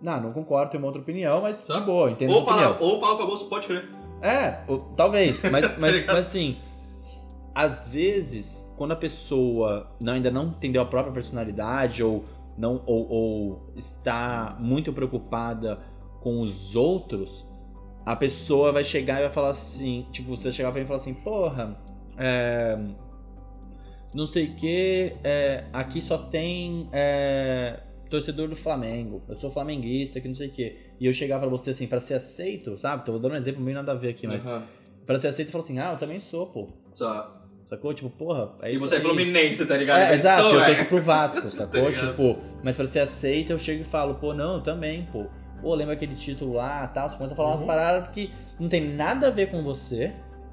Não, 0.00 0.20
não 0.20 0.32
concordo, 0.32 0.70
tenho 0.72 0.82
uma 0.82 0.88
outra 0.88 1.00
opinião, 1.00 1.40
mas 1.42 1.60
Tá. 1.60 1.78
de 1.78 1.86
boa, 1.86 2.10
entendo 2.10 2.30
Ou 2.32 2.40
a 2.40 2.42
opinião. 2.42 2.74
fala, 2.74 2.82
ou 2.82 3.00
fala 3.00 3.18
famoso, 3.18 3.48
pode 3.48 3.66
crer. 3.68 3.88
É, 4.20 4.62
ou- 4.68 4.80
talvez, 4.96 5.42
mas, 5.50 5.64
mas, 5.78 5.92
ligado? 5.94 6.14
mas 6.16 6.26
assim, 6.26 6.56
às 7.54 7.88
vezes, 7.88 8.72
quando 8.76 8.92
a 8.92 8.96
pessoa 8.96 9.90
não- 10.00 10.12
ainda 10.14 10.30
não 10.30 10.46
entendeu 10.48 10.82
a 10.82 10.86
própria 10.86 11.12
personalidade 11.12 12.02
ou, 12.02 12.24
não, 12.58 12.82
ou, 12.86 13.08
ou 13.10 13.72
está 13.76 14.56
muito 14.60 14.92
preocupada 14.92 15.78
com 16.22 16.40
os 16.40 16.74
outros, 16.76 17.44
a 18.06 18.14
pessoa 18.16 18.72
vai 18.72 18.84
chegar 18.84 19.18
e 19.18 19.22
vai 19.24 19.32
falar 19.32 19.50
assim, 19.50 20.06
tipo, 20.12 20.36
você 20.36 20.44
vai 20.44 20.52
chegar 20.52 20.70
pra 20.70 20.78
mim 20.80 20.84
e 20.84 20.88
falar 20.88 21.00
assim, 21.00 21.14
porra, 21.14 21.76
é, 22.18 22.78
não 24.14 24.26
sei 24.26 24.46
o 24.46 24.54
que, 24.56 25.12
aqui 25.72 26.00
só 26.00 26.18
tem 26.18 26.88
é, 26.92 27.80
torcedor 28.10 28.48
do 28.48 28.56
Flamengo, 28.56 29.22
eu 29.28 29.36
sou 29.36 29.50
flamenguista, 29.50 30.20
que 30.20 30.28
não 30.28 30.34
sei 30.34 30.48
o 30.48 30.52
que. 30.52 30.76
E 31.00 31.06
eu 31.06 31.12
chegar 31.12 31.38
pra 31.40 31.48
você 31.48 31.70
assim, 31.70 31.86
pra 31.86 31.98
ser 32.00 32.14
aceito, 32.14 32.78
sabe? 32.78 33.04
Tô 33.04 33.18
dando 33.18 33.32
um 33.32 33.36
exemplo 33.36 33.60
meio 33.62 33.76
nada 33.76 33.92
a 33.92 33.94
ver 33.94 34.10
aqui, 34.10 34.26
mas 34.26 34.46
Aham. 34.46 34.62
Pra 35.04 35.18
ser 35.18 35.28
aceito, 35.28 35.50
falou 35.50 35.64
assim: 35.64 35.78
ah, 35.80 35.92
eu 35.92 35.98
também 35.98 36.20
sou, 36.20 36.46
pô. 36.46 36.68
Só. 36.94 37.40
Sacou? 37.64 37.92
Tipo, 37.92 38.08
porra, 38.10 38.52
é 38.62 38.72
E 38.72 38.76
você 38.76 38.94
é 38.94 38.98
aí. 38.98 39.02
fluminense, 39.02 39.66
tá 39.66 39.76
ligado? 39.76 39.98
É, 40.00 40.10
Mas 40.10 40.20
exato, 40.20 40.42
sou, 40.42 40.54
eu 40.54 40.60
é. 40.60 40.66
torço 40.66 40.84
pro 40.84 41.02
Vasco, 41.02 41.50
sacou? 41.50 41.88
ligado? 41.88 42.10
tipo, 42.10 42.38
mas 42.62 42.76
pra 42.76 42.86
ser 42.86 43.00
aceito, 43.00 43.50
eu 43.50 43.58
chego 43.58 43.80
e 43.80 43.84
falo, 43.84 44.14
pô, 44.16 44.32
não, 44.32 44.56
eu 44.56 44.60
também, 44.62 45.06
pô. 45.10 45.26
Pô, 45.62 45.74
lembra 45.74 45.94
aquele 45.94 46.14
título 46.16 46.54
lá 46.54 46.86
tal? 46.88 47.08
Você 47.08 47.16
começa 47.16 47.32
a 47.34 47.36
falar 47.36 47.50
umas 47.50 47.60
Uhum. 47.60 47.66
paradas 47.68 48.08
que 48.10 48.32
não 48.58 48.68
tem 48.68 48.84
nada 48.94 49.28
a 49.28 49.30
ver 49.30 49.46
com 49.50 49.62
você, 49.62 50.12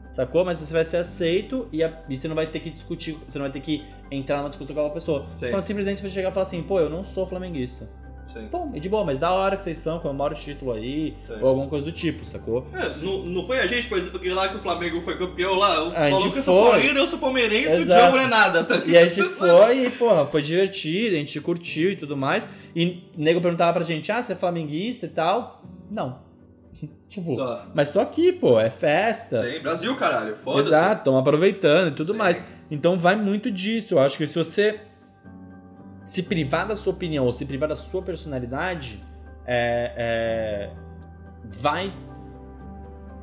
sacou? 0.10 0.45
Mas 0.45 0.60
você 0.60 0.72
vai 0.74 0.84
ser 0.86 0.97
aceito 0.97 1.68
e, 1.74 1.84
a- 1.84 1.91
e 2.07 2.16
você 2.16 2.28
não 2.28 2.36
vai 2.36 2.45
ter 2.47 2.60
que 2.60 2.70
discutir, 2.70 3.18
você 3.28 3.38
não 3.39 3.43
vai 3.45 3.51
ter 3.51 3.60
que 3.60 3.84
entrar 4.12 4.38
numa 4.38 4.49
discussão 4.49 4.74
com 4.76 4.80
aquela 4.82 4.93
pessoa. 4.93 5.26
Sim. 5.36 5.47
Então, 5.47 5.62
simplesmente 5.62 5.97
você 5.97 6.03
vai 6.03 6.12
chegar 6.12 6.30
e 6.30 6.34
falar 6.34 6.43
assim, 6.43 6.62
pô, 6.64 6.80
eu 6.80 6.89
não 6.89 7.03
sou 7.03 7.26
flamenguista. 7.26 7.89
Sim. 8.32 8.47
Bom, 8.51 8.70
e 8.76 8.80
de 8.80 8.88
boa, 8.88 9.03
mas 9.03 9.18
da 9.18 9.32
hora 9.32 9.57
que 9.57 9.64
vocês 9.64 9.78
são, 9.80 9.97
comemora 9.97 10.36
o 10.36 10.38
título 10.38 10.72
aí, 10.74 11.16
Sim. 11.22 11.34
ou 11.41 11.47
alguma 11.47 11.68
coisa 11.68 11.84
do 11.86 11.91
tipo, 11.91 12.24
sacou? 12.24 12.68
É, 12.76 12.88
não, 13.03 13.24
não 13.26 13.47
foi 13.47 13.57
a 13.57 13.66
gente, 13.66 13.88
por 13.88 13.97
exemplo, 13.97 14.20
que 14.20 14.30
lá 14.30 14.47
que 14.49 14.57
o 14.57 14.62
Flamengo 14.62 15.01
foi 15.01 15.18
campeão 15.18 15.55
lá, 15.55 15.84
o 15.88 15.91
A 15.95 16.03
gente 16.03 16.20
maluco 16.20 16.28
é 16.28 16.32
foi. 16.34 16.43
São 16.43 16.64
Paulino, 16.64 16.99
eu 16.99 17.07
sou 17.07 17.18
palmeirense 17.18 17.66
e 17.70 17.78
o 17.78 17.82
Exato. 17.82 18.01
Diogo 18.01 18.18
não 18.18 18.24
é 18.24 18.28
nada, 18.28 18.64
tá 18.64 18.84
E 18.86 18.95
a 18.95 19.07
gente 19.07 19.24
foi 19.30 19.86
e, 19.88 19.89
porra, 19.89 20.28
foi 20.28 20.43
divertido, 20.43 21.16
a 21.16 21.18
gente 21.18 21.41
curtiu 21.41 21.91
e 21.91 21.95
tudo 21.95 22.16
mais. 22.16 22.47
E 22.76 23.03
o 23.17 23.22
nego 23.22 23.41
perguntava 23.41 23.74
pra 23.74 23.84
gente, 23.84 24.11
ah, 24.11 24.22
você 24.22 24.34
é 24.34 24.36
flamenguista 24.36 25.05
e 25.05 25.09
tal? 25.09 25.63
Não. 25.89 26.20
tipo, 27.07 27.36
Só. 27.36 27.65
mas 27.74 27.91
tô 27.91 27.99
aqui, 27.99 28.32
pô, 28.32 28.59
é 28.59 28.70
festa. 28.70 29.43
Sim, 29.43 29.59
Brasil, 29.59 29.95
caralho, 29.95 30.36
foda-se. 30.36 30.70
Exato, 30.70 31.01
estão 31.01 31.17
aproveitando 31.17 31.89
e 31.89 31.95
tudo 31.95 32.13
Sim. 32.13 32.17
mais. 32.17 32.41
Então 32.70 32.97
vai 32.97 33.15
muito 33.15 33.51
disso. 33.51 33.95
Eu 33.95 33.99
acho 33.99 34.17
que 34.17 34.28
se 34.28 34.36
você 34.36 34.82
se 36.05 36.24
privar 36.24 36.67
da 36.67 36.76
sua 36.76 36.93
opinião 36.93 37.26
ou 37.26 37.34
se 37.34 37.45
privar 37.45 37.70
da 37.70 37.76
sua 37.76 38.01
personalidade, 38.01 39.03
é, 39.45 39.93
é, 39.95 40.70
vai 41.43 41.93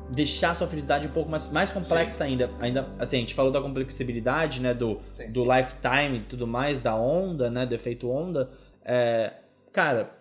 deixar 0.09 0.51
a 0.51 0.53
sua 0.53 0.67
felicidade 0.67 1.07
um 1.07 1.11
pouco 1.11 1.29
mais, 1.29 1.51
mais 1.51 1.71
complexa 1.71 2.23
ainda. 2.23 2.49
ainda. 2.59 2.87
Assim, 2.97 3.17
a 3.17 3.19
gente 3.19 3.33
falou 3.33 3.51
da 3.51 3.61
complexibilidade, 3.61 4.61
né? 4.61 4.73
Do, 4.73 5.01
Sim. 5.13 5.31
do 5.31 5.43
lifetime 5.43 6.17
e 6.17 6.21
tudo 6.21 6.47
mais, 6.47 6.81
da 6.81 6.95
onda, 6.95 7.49
né? 7.49 7.65
Do 7.65 7.75
efeito 7.75 8.09
onda. 8.09 8.49
É, 8.87 9.33
cara, 9.73 10.11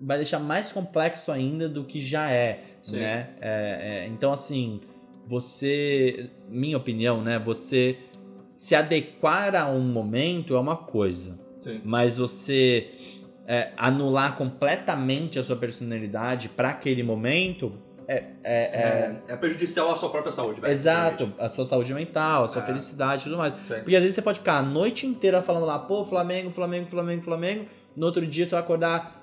vai 0.00 0.16
deixar 0.18 0.38
mais 0.38 0.70
complexo 0.70 1.32
ainda 1.32 1.68
do 1.68 1.84
que 1.84 2.00
já 2.00 2.30
é, 2.30 2.60
Sim. 2.82 2.96
né? 2.98 3.30
É, 3.40 4.04
é, 4.04 4.06
então, 4.06 4.32
assim, 4.32 4.80
você, 5.26 6.30
minha 6.48 6.76
opinião, 6.76 7.20
né? 7.22 7.38
Você 7.38 7.98
se 8.54 8.74
adequar 8.74 9.54
a 9.54 9.68
um 9.68 9.80
momento 9.80 10.54
é 10.54 10.58
uma 10.60 10.76
coisa, 10.76 11.38
Sim. 11.60 11.80
mas 11.84 12.16
você 12.18 12.90
é, 13.46 13.70
anular 13.76 14.36
completamente 14.36 15.38
a 15.38 15.42
sua 15.42 15.56
personalidade 15.56 16.48
para 16.48 16.70
aquele 16.70 17.02
momento 17.02 17.72
é, 18.06 18.14
é, 18.14 18.24
é- 18.44 19.16
É, 19.28 19.32
é 19.32 19.36
prejudicial 19.36 19.90
à 19.92 19.96
sua 19.96 20.08
própria 20.08 20.32
saúde, 20.32 20.60
velho. 20.62 20.72
exato, 20.72 21.30
a 21.38 21.46
sua 21.48 21.66
saúde 21.66 21.92
mental, 21.92 22.44
a 22.44 22.48
sua 22.48 22.62
É. 22.62 22.66
felicidade 22.66 23.20
e 23.20 23.24
tudo 23.24 23.36
mais. 23.36 23.52
Sim. 23.66 23.74
Porque 23.80 23.94
às 23.96 24.02
vezes 24.02 24.14
você 24.14 24.22
pode 24.22 24.38
ficar 24.38 24.58
a 24.58 24.62
noite 24.62 25.06
inteira 25.06 25.42
falando 25.42 25.66
lá, 25.66 25.78
pô, 25.78 26.02
Flamengo, 26.06 26.50
Flamengo, 26.50 26.86
Flamengo, 26.88 27.22
Flamengo. 27.22 27.66
No 27.98 28.06
outro 28.06 28.24
dia 28.26 28.46
você 28.46 28.54
vai 28.54 28.62
acordar 28.62 29.18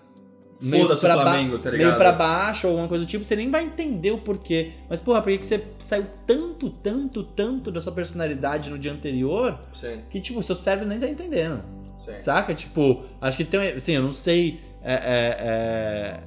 meio 0.62 0.86
pra, 0.86 0.94
o 0.96 0.98
Flamengo, 0.98 1.60
tá 1.60 1.72
meio 1.72 1.96
pra 1.96 2.12
baixo 2.12 2.68
ou 2.68 2.72
alguma 2.72 2.88
coisa 2.88 3.06
do 3.06 3.08
tipo, 3.08 3.24
você 3.24 3.36
nem 3.36 3.50
vai 3.50 3.64
entender 3.66 4.12
o 4.12 4.18
porquê. 4.18 4.74
Mas, 4.90 5.02
porra, 5.02 5.22
por 5.22 5.32
que 5.32 5.38
que 5.40 5.48
você 5.48 5.64
saiu 5.80 6.06
tanto, 6.28 6.70
tanto, 6.70 7.24
tanto 7.24 7.72
da 7.72 7.80
sua 7.82 7.92
personalidade 7.92 8.70
no 8.70 8.78
dia 8.78 8.92
anterior 8.92 9.58
Sim, 9.74 10.02
que, 10.10 10.20
tipo, 10.20 10.42
seu 10.44 10.56
cérebro 10.56 10.88
nem 10.88 11.00
tá 11.00 11.08
entendendo. 11.08 11.64
sim. 11.96 12.18
Saca? 12.20 12.54
Tipo, 12.54 13.06
acho 13.22 13.38
que 13.38 13.46
tem. 13.46 13.60
Assim, 13.72 13.94
eu 13.94 14.04
não 14.04 14.14
sei 14.14 14.60
é, 14.84 14.94
é, 14.94 15.36
é, 15.40 16.20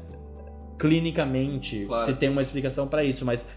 clinicamente 0.78 1.84
Claro. 1.86 2.06
se 2.06 2.18
tem 2.18 2.28
uma 2.28 2.42
explicação 2.42 2.86
pra 2.88 3.04
isso, 3.04 3.24
mas 3.24 3.48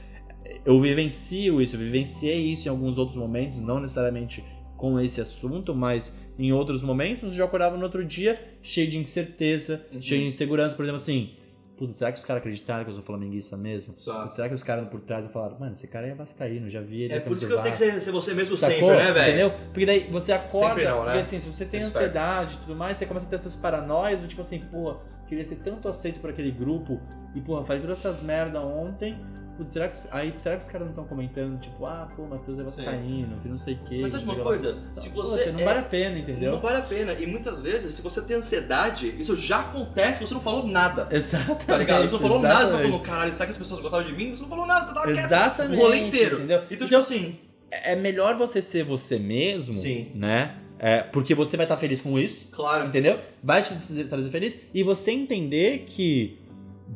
eu 0.66 0.80
vivencio 0.82 1.62
isso, 1.62 1.76
eu 1.76 1.80
vivenciei 1.80 2.52
isso 2.52 2.68
em 2.68 2.72
alguns 2.72 2.98
outros 2.98 3.18
momentos, 3.18 3.60
não 3.60 3.80
necessariamente 3.80 4.44
com 4.78 5.00
esse 5.00 5.22
assunto, 5.22 5.76
mas 5.76 6.16
em 6.48 6.52
outros 6.52 6.82
momentos 6.82 7.34
já 7.34 7.46
acordava 7.46 7.78
no 7.78 7.84
outro 7.84 8.04
dia 8.06 8.40
cheio 8.62 8.90
de 8.90 8.98
incerteza, 8.98 9.86
Uhum. 9.94 10.02
cheio 10.02 10.22
de 10.22 10.28
insegurança, 10.28 10.76
por 10.76 10.84
exemplo, 10.84 10.98
assim. 11.02 11.36
Putz, 11.78 11.96
será 11.96 12.12
que 12.12 12.20
os 12.20 12.26
caras 12.26 12.42
acreditaram 12.42 12.84
que 12.84 12.92
eu 12.92 12.94
sou 12.94 13.04
flamenguista 13.04 13.58
mesmo? 13.58 13.94
Putz, 13.96 14.36
será 14.36 14.48
que 14.48 14.54
os 14.54 14.62
caras 14.64 14.88
por 14.88 15.00
trás 15.02 15.26
falaram, 15.32 15.58
mano, 15.60 15.72
esse 15.72 15.88
cara 15.88 16.06
é 16.06 16.14
vascaíno, 16.14 16.70
já 16.70 16.80
vi 16.80 17.02
ele 17.04 17.14
É 17.16 17.20
por 17.20 17.36
isso 17.36 17.48
que 17.48 17.52
você 17.54 17.64
tem 17.64 17.72
que 17.72 17.78
Vasco." 17.80 17.94
ser, 17.96 18.02
ser 18.02 18.12
você 18.12 18.34
mesmo 18.36 18.56
Sacou? 18.56 18.76
sempre, 18.92 18.96
né, 18.98 19.12
velho? 19.12 19.28
Entendeu? 19.50 19.52
Porque 19.72 19.86
daí 19.88 20.08
você 20.12 20.32
acorda, 20.32 20.84
não, 20.84 20.98
né? 21.00 21.04
porque 21.06 21.20
assim, 21.20 21.40
se 21.40 21.48
você 21.50 21.66
tem 21.66 21.80
Respeito. 21.80 21.98
ansiedade 22.06 22.56
e 22.56 22.58
tudo 22.60 22.76
mais, 22.76 22.98
você 22.98 23.06
começa 23.08 23.26
a 23.26 23.30
ter 23.30 23.36
essas 23.36 23.56
paranoias 23.56 24.20
do 24.20 24.28
tipo 24.28 24.42
assim, 24.42 24.60
pô, 24.72 24.96
queria 25.28 25.44
ser 25.44 25.56
tanto 25.56 25.88
aceito 25.88 26.20
por 26.20 26.30
aquele 26.30 26.52
grupo 26.52 27.02
e, 27.34 27.42
porra, 27.42 27.66
falei 27.66 27.82
todas 27.82 27.98
essas 27.98 28.22
merda 28.22 28.62
ontem. 28.62 29.18
Putz, 29.62 29.74
será 29.74 29.90
que, 29.90 30.00
aí, 30.10 30.34
será 30.40 30.58
que 30.58 30.64
os 30.64 30.70
caras 30.70 30.86
não 30.88 30.92
estão 30.92 31.06
comentando, 31.06 31.60
tipo, 31.60 31.86
ah, 31.86 32.12
pô, 32.16 32.26
Matheus 32.26 32.58
é 32.58 32.64
vascaíno, 32.64 33.40
que 33.42 33.48
não 33.48 33.60
sei 33.60 33.76
o 33.76 33.80
quê. 33.88 34.00
Mas 34.02 34.10
sabe 34.10 34.24
uma 34.24 34.34
lá. 34.34 34.44
coisa? 34.44 34.78
Se 34.96 35.10
você 35.10 35.52
não 35.52 35.60
é- 35.60 35.64
vale 35.64 35.80
a 35.80 35.84
pena, 35.84 36.18
entendeu? 36.18 36.54
Não 36.54 36.60
vale 36.60 36.78
a 36.78 36.82
pena. 36.82 37.14
E 37.14 37.28
muitas 37.28 37.62
vezes, 37.62 37.94
se 37.94 38.02
você 38.02 38.22
tem 38.24 38.38
ansiedade, 38.38 39.14
isso 39.20 39.36
já 39.36 39.60
acontece, 39.60 40.20
você 40.26 40.34
não 40.34 40.42
falou 40.42 40.66
nada. 40.66 41.08
Exatamente. 41.12 41.66
Tá 41.66 41.78
ligado? 41.78 42.02
Você 42.08 42.14
não 42.14 42.20
falou 42.20 42.42
nada, 42.42 42.56
você 42.56 42.62
exatamente. 42.64 42.90
falou, 42.92 43.06
caralho, 43.06 43.34
será 43.34 43.46
que 43.46 43.52
as 43.52 43.58
pessoas 43.60 43.80
gostaram 43.80 44.06
de 44.06 44.14
mim? 44.14 44.36
Você 44.36 44.42
não 44.42 44.50
falou 44.50 44.66
nada, 44.66 44.88
você 44.88 44.94
tava 44.96 45.06
quieto. 45.06 45.26
Exatamente. 45.26 45.80
O 45.80 45.82
rolê 45.84 45.98
inteiro. 46.00 46.38
Entendeu? 46.38 46.64
Então, 46.72 46.88
tipo 46.88 47.00
assim, 47.00 47.38
é 47.72 47.96
melhor 47.96 48.36
você 48.36 48.64
ser 48.64 48.84
você 48.84 49.20
mesmo, 49.20 49.76
Sim. 49.76 50.12
né? 50.16 50.56
É, 50.80 51.04
porque 51.04 51.36
você 51.36 51.56
vai 51.56 51.66
estar 51.68 51.78
feliz 51.78 52.02
com 52.02 52.18
isso. 52.18 52.48
claro. 52.52 52.88
Entendeu? 52.88 53.20
Vai 53.44 53.62
te 53.62 53.76
trazer 54.06 54.32
feliz 54.32 54.60
e 54.74 54.82
você 54.82 55.12
entender 55.12 55.86
que 55.88 56.40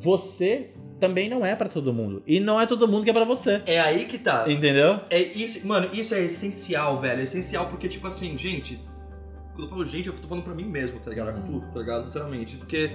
você 0.02 0.72
também 1.00 1.30
não 1.30 1.46
é 1.46 1.56
pra 1.56 1.68
todo 1.70 1.94
mundo. 1.94 2.24
E 2.26 2.40
não 2.40 2.60
é 2.60 2.66
todo 2.66 2.88
mundo 2.88 3.04
que 3.04 3.10
é 3.10 3.14
pra 3.14 3.24
você. 3.26 3.62
É 3.66 3.80
aí 3.80 4.06
que 4.06 4.18
tá. 4.18 4.46
Entendeu? 4.52 5.00
É 5.10 5.22
isso, 5.22 5.66
mano, 5.68 5.90
isso 5.94 6.14
é 6.16 6.22
essencial, 6.22 7.00
velho. 7.02 7.22
É 7.22 7.24
essencial 7.24 7.68
porque, 7.70 7.88
tipo 7.88 8.08
assim, 8.08 8.38
gente. 8.38 8.80
Quando 9.54 9.64
eu 9.64 9.70
falo 9.70 9.86
gente, 9.86 10.08
eu 10.08 10.14
tô 10.14 10.28
falando 10.28 10.44
pra 10.44 10.54
mim 10.54 10.66
mesmo, 10.66 11.00
tá 11.00 11.10
ligado? 11.10 11.36
Uhum. 11.38 11.60
Tudo, 11.62 11.74
tá 11.74 11.80
ligado? 11.80 12.06
Sinceramente. 12.06 12.58
Porque. 12.58 12.92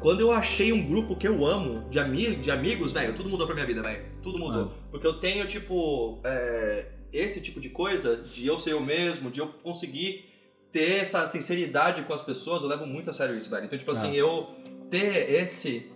Quando 0.00 0.20
eu 0.20 0.30
achei 0.30 0.72
um 0.72 0.86
grupo 0.86 1.16
que 1.16 1.26
eu 1.26 1.44
amo, 1.44 1.88
de, 1.88 1.98
ami 1.98 2.36
de 2.36 2.50
amigos, 2.50 2.92
velho, 2.92 3.14
tudo 3.14 3.28
mudou 3.30 3.46
pra 3.46 3.54
minha 3.54 3.66
vida, 3.66 3.82
velho. 3.82 4.04
Tudo 4.22 4.38
mudou. 4.38 4.72
Porque 4.90 5.06
eu 5.06 5.14
tenho, 5.14 5.46
tipo, 5.46 6.20
é, 6.22 6.86
esse 7.12 7.40
tipo 7.40 7.58
de 7.58 7.70
coisa, 7.70 8.16
de 8.16 8.46
eu 8.46 8.58
ser 8.58 8.72
eu 8.72 8.80
mesmo, 8.80 9.30
de 9.30 9.40
eu 9.40 9.48
conseguir 9.62 10.26
ter 10.70 10.98
essa 11.00 11.26
sinceridade 11.26 12.02
com 12.02 12.12
as 12.12 12.20
pessoas, 12.22 12.60
eu 12.62 12.68
levo 12.68 12.86
muito 12.86 13.10
a 13.10 13.14
sério 13.14 13.36
isso, 13.36 13.48
velho. 13.48 13.64
Então, 13.64 13.78
tipo 13.78 13.90
assim, 13.90 14.10
Ah. 14.10 14.16
eu 14.16 14.48
ter 14.90 15.30
esse, 15.32 15.90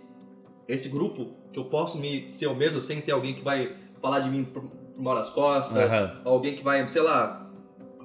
esse 0.73 0.89
grupo, 0.89 1.35
que 1.51 1.59
eu 1.59 1.65
posso 1.65 1.97
me 1.97 2.31
ser 2.31 2.45
eu 2.45 2.55
mesmo 2.55 2.79
sem 2.81 3.01
ter 3.01 3.11
alguém 3.11 3.35
que 3.35 3.43
vai 3.43 3.75
falar 4.01 4.19
de 4.19 4.29
mim 4.29 4.43
por 4.43 4.63
por 5.01 5.03
mal 5.03 5.15
das 5.15 5.29
costas, 5.29 5.77
Aham. 5.77 6.21
alguém 6.23 6.55
que 6.55 6.63
vai, 6.63 6.87
sei 6.87 7.01
lá, 7.01 7.49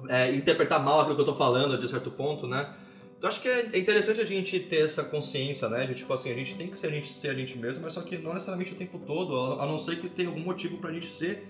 é, 0.09 0.33
interpretar 0.33 0.83
mal 0.83 1.01
aquilo 1.01 1.15
que 1.15 1.21
eu 1.21 1.25
tô 1.25 1.35
falando 1.35 1.77
de 1.77 1.89
certo 1.89 2.09
ponto, 2.09 2.47
né? 2.47 2.73
Eu 3.21 3.27
acho 3.27 3.41
que 3.41 3.47
é 3.47 3.77
interessante 3.77 4.21
a 4.21 4.25
gente 4.25 4.59
ter 4.59 4.85
essa 4.85 5.03
consciência, 5.03 5.67
né? 5.69 5.85
De 5.85 5.95
tipo 5.95 6.11
assim, 6.13 6.31
a 6.31 6.35
gente 6.35 6.55
tem 6.55 6.67
que 6.67 6.77
ser 6.77 6.87
a 6.87 6.89
gente, 6.91 7.11
ser 7.11 7.29
a 7.29 7.33
gente 7.33 7.57
mesmo, 7.57 7.83
mas 7.83 7.93
só 7.93 8.01
que 8.01 8.17
não 8.17 8.33
necessariamente 8.33 8.73
o 8.73 8.75
tempo 8.75 8.99
todo, 8.99 9.35
a 9.35 9.63
a 9.63 9.65
não 9.65 9.79
ser 9.79 9.99
que 9.99 10.09
tenha 10.09 10.29
algum 10.29 10.41
motivo 10.41 10.77
pra 10.77 10.91
gente 10.91 11.15
ser 11.15 11.47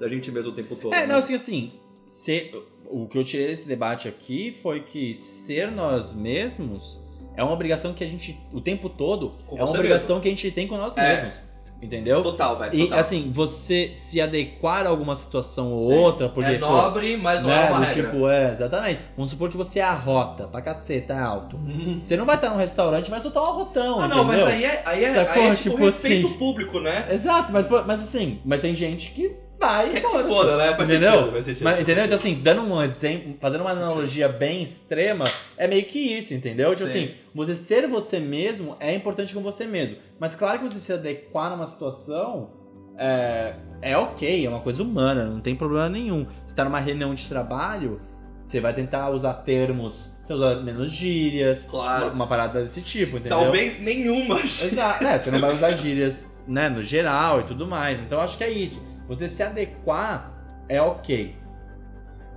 a 0.00 0.08
gente 0.08 0.30
mesmo 0.30 0.52
o 0.52 0.54
tempo 0.54 0.76
todo. 0.76 0.94
É, 0.94 1.00
né? 1.00 1.06
não, 1.06 1.16
assim, 1.16 1.34
assim. 1.34 1.72
Ser, 2.06 2.52
o 2.86 3.06
que 3.06 3.16
eu 3.18 3.22
tirei 3.22 3.48
desse 3.48 3.68
debate 3.68 4.08
aqui 4.08 4.52
foi 4.62 4.80
que 4.80 5.14
ser 5.14 5.70
nós 5.70 6.12
mesmos 6.12 6.98
é 7.40 7.44
uma 7.44 7.52
obrigação 7.52 7.92
que 7.94 8.04
a 8.04 8.06
gente, 8.06 8.38
o 8.52 8.60
tempo 8.60 8.88
todo, 8.88 9.32
Com 9.46 9.56
é 9.58 9.62
uma 9.64 9.70
obrigação 9.70 10.20
que 10.20 10.28
a 10.28 10.30
gente 10.30 10.50
tem 10.50 10.66
com 10.66 10.76
nós 10.76 10.94
É. 10.96 11.16
mesmos. 11.22 11.34
Entendeu? 11.82 12.22
Total, 12.22 12.58
velho. 12.58 12.74
E 12.74 12.82
total. 12.82 12.98
assim, 12.98 13.30
você 13.32 13.92
se 13.94 14.20
adequar 14.20 14.84
a 14.84 14.90
alguma 14.90 15.16
situação 15.16 15.72
ou 15.72 15.86
Sim. 15.86 15.94
outra, 15.94 16.28
porque. 16.28 16.50
é 16.52 16.58
pô, 16.58 16.66
nobre, 16.68 17.16
mas 17.16 17.40
não 17.40 17.48
né, 17.48 17.66
é 17.66 17.70
uma 17.70 17.78
regra. 17.86 18.10
tipo, 18.10 18.28
é, 18.28 18.50
exatamente. 18.50 19.00
Vamos 19.16 19.30
supor 19.30 19.48
que 19.48 19.56
você 19.56 19.78
é 19.78 19.84
a 19.84 19.94
rota 19.94 20.46
pra 20.46 20.60
caceta, 20.60 21.14
é 21.14 21.18
alto. 21.18 21.58
Você 22.02 22.18
não 22.18 22.26
vai 22.26 22.34
estar 22.36 22.50
num 22.50 22.58
restaurante 22.58 23.06
e 23.06 23.10
vai 23.10 23.18
soltar 23.18 23.42
um 23.42 23.46
arrotão, 23.46 23.98
ah, 23.98 24.08
não, 24.08 24.24
mas 24.24 24.42
entendeu? 24.42 24.46
aí 24.46 24.64
é, 24.64 24.82
aí 24.84 25.04
é, 25.04 25.08
aí 25.08 25.46
é 25.46 25.54
tipo, 25.54 25.70
Tipo 25.70 25.84
respeito 25.84 26.26
assim. 26.26 26.36
público, 26.36 26.80
né? 26.80 27.08
Exato, 27.10 27.50
mas, 27.50 27.66
mas 27.70 28.02
assim, 28.02 28.38
mas 28.44 28.60
tem 28.60 28.74
gente 28.76 29.12
que 29.12 29.34
vai. 29.60 29.90
Quer 29.90 30.00
que 30.00 30.06
se 30.06 30.12
foda-se. 30.12 30.28
foda, 30.34 30.56
né? 30.56 30.74
Faz 30.74 30.90
Entendeu? 30.90 31.12
sentido, 31.12 31.32
faz 31.32 31.44
sentido. 31.44 31.64
Mas, 31.64 31.80
entendeu? 31.80 32.04
Então, 32.04 32.16
assim, 32.16 32.34
dando 32.42 32.62
um 32.62 32.82
exemplo, 32.82 33.36
fazendo 33.38 33.60
uma 33.60 33.70
analogia 33.70 34.28
bem 34.28 34.62
extrema, 34.62 35.24
é 35.56 35.68
meio 35.68 35.84
que 35.84 35.98
isso, 35.98 36.34
entendeu? 36.34 36.74
Tipo 36.74 36.88
Sim. 36.88 37.04
assim, 37.04 37.14
você 37.34 37.54
ser 37.54 37.86
você 37.86 38.18
mesmo 38.18 38.76
é 38.80 38.94
importante 38.94 39.32
com 39.34 39.42
você 39.42 39.66
mesmo. 39.66 39.96
Mas 40.18 40.34
claro 40.34 40.58
que 40.58 40.64
você 40.64 40.80
se 40.80 40.92
adequar 40.92 41.50
numa 41.50 41.66
situação 41.66 42.50
é, 42.98 43.54
é 43.80 43.96
ok, 43.96 44.44
é 44.44 44.48
uma 44.48 44.60
coisa 44.60 44.82
humana, 44.82 45.24
não 45.24 45.40
tem 45.40 45.54
problema 45.54 45.88
nenhum. 45.88 46.26
Você 46.46 46.54
tá 46.54 46.64
numa 46.64 46.80
reunião 46.80 47.14
de 47.14 47.28
trabalho, 47.28 48.00
você 48.44 48.60
vai 48.60 48.74
tentar 48.74 49.08
usar 49.10 49.34
termos, 49.34 49.94
você 50.22 50.34
usa 50.34 50.56
menos 50.60 50.90
gírias, 50.92 51.64
Claro. 51.64 52.06
uma, 52.06 52.12
uma 52.12 52.26
parada 52.26 52.62
desse 52.62 52.82
tipo, 52.82 53.16
entendeu? 53.18 53.38
Talvez 53.38 53.80
nenhuma. 53.80 54.40
Exato. 54.40 55.04
É, 55.04 55.18
você 55.18 55.30
não 55.30 55.40
vai 55.40 55.54
usar 55.54 55.72
gírias, 55.72 56.26
né, 56.46 56.68
no 56.68 56.82
geral 56.82 57.40
e 57.40 57.44
tudo 57.44 57.66
mais. 57.66 57.98
Então 58.00 58.18
eu 58.18 58.24
acho 58.24 58.36
que 58.36 58.44
é 58.44 58.50
isso. 58.50 58.80
Você 59.10 59.28
se 59.28 59.42
adequar 59.42 60.64
é 60.68 60.80
ok. 60.80 61.34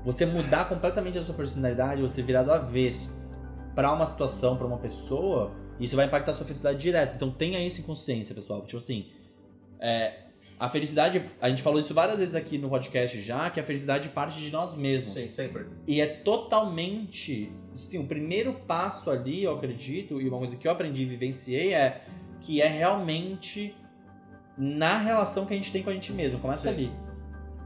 Você 0.03 0.25
mudar 0.25 0.67
completamente 0.67 1.19
a 1.19 1.23
sua 1.23 1.35
personalidade, 1.35 2.01
você 2.01 2.23
virar 2.23 2.41
do 2.41 2.51
avesso 2.51 3.15
pra 3.75 3.93
uma 3.93 4.07
situação, 4.07 4.57
pra 4.57 4.65
uma 4.65 4.79
pessoa, 4.79 5.51
isso 5.79 5.95
vai 5.95 6.07
impactar 6.07 6.31
a 6.31 6.33
sua 6.33 6.47
felicidade 6.47 6.79
direto. 6.79 7.15
Então 7.15 7.29
tenha 7.29 7.63
isso 7.63 7.79
em 7.79 7.83
consciência, 7.83 8.33
pessoal. 8.33 8.65
Tipo 8.65 8.77
assim, 8.77 9.11
é, 9.79 10.21
a 10.59 10.67
felicidade, 10.67 11.23
a 11.39 11.47
gente 11.47 11.61
falou 11.61 11.79
isso 11.79 11.93
várias 11.93 12.17
vezes 12.17 12.33
aqui 12.33 12.57
no 12.57 12.67
podcast 12.67 13.21
já, 13.21 13.51
que 13.51 13.59
a 13.59 13.63
felicidade 13.63 14.09
parte 14.09 14.39
de 14.39 14.51
nós 14.51 14.75
mesmos. 14.75 15.13
Sim, 15.13 15.29
sempre. 15.29 15.67
E 15.87 16.01
é 16.01 16.07
totalmente. 16.07 17.51
Sim, 17.75 17.99
o 17.99 18.07
primeiro 18.07 18.51
passo 18.51 19.11
ali, 19.11 19.43
eu 19.43 19.53
acredito, 19.55 20.19
e 20.19 20.27
uma 20.27 20.39
coisa 20.39 20.57
que 20.57 20.67
eu 20.67 20.71
aprendi 20.71 21.03
e 21.03 21.05
vivenciei 21.05 21.71
é 21.71 22.01
que 22.41 22.63
é 22.63 22.67
realmente 22.67 23.75
na 24.57 24.97
relação 24.97 25.45
que 25.45 25.53
a 25.53 25.57
gente 25.57 25.71
tem 25.71 25.81
com 25.83 25.89
a 25.89 25.93
gente 25.93 26.11
mesmo. 26.11 26.39
Começa 26.39 26.63
Sim. 26.69 26.75
ali. 26.75 26.91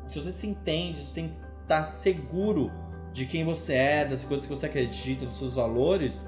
Se 0.07 0.21
você 0.21 0.31
se 0.31 0.47
entende, 0.47 0.99
se 0.99 1.05
você 1.13 1.29
tá 1.67 1.83
seguro 1.83 2.71
de 3.11 3.25
quem 3.25 3.43
você 3.43 3.73
é, 3.73 4.05
das 4.05 4.23
coisas 4.23 4.45
que 4.45 4.53
você 4.55 4.65
acredita, 4.67 5.25
dos 5.25 5.37
seus 5.37 5.55
valores, 5.55 6.25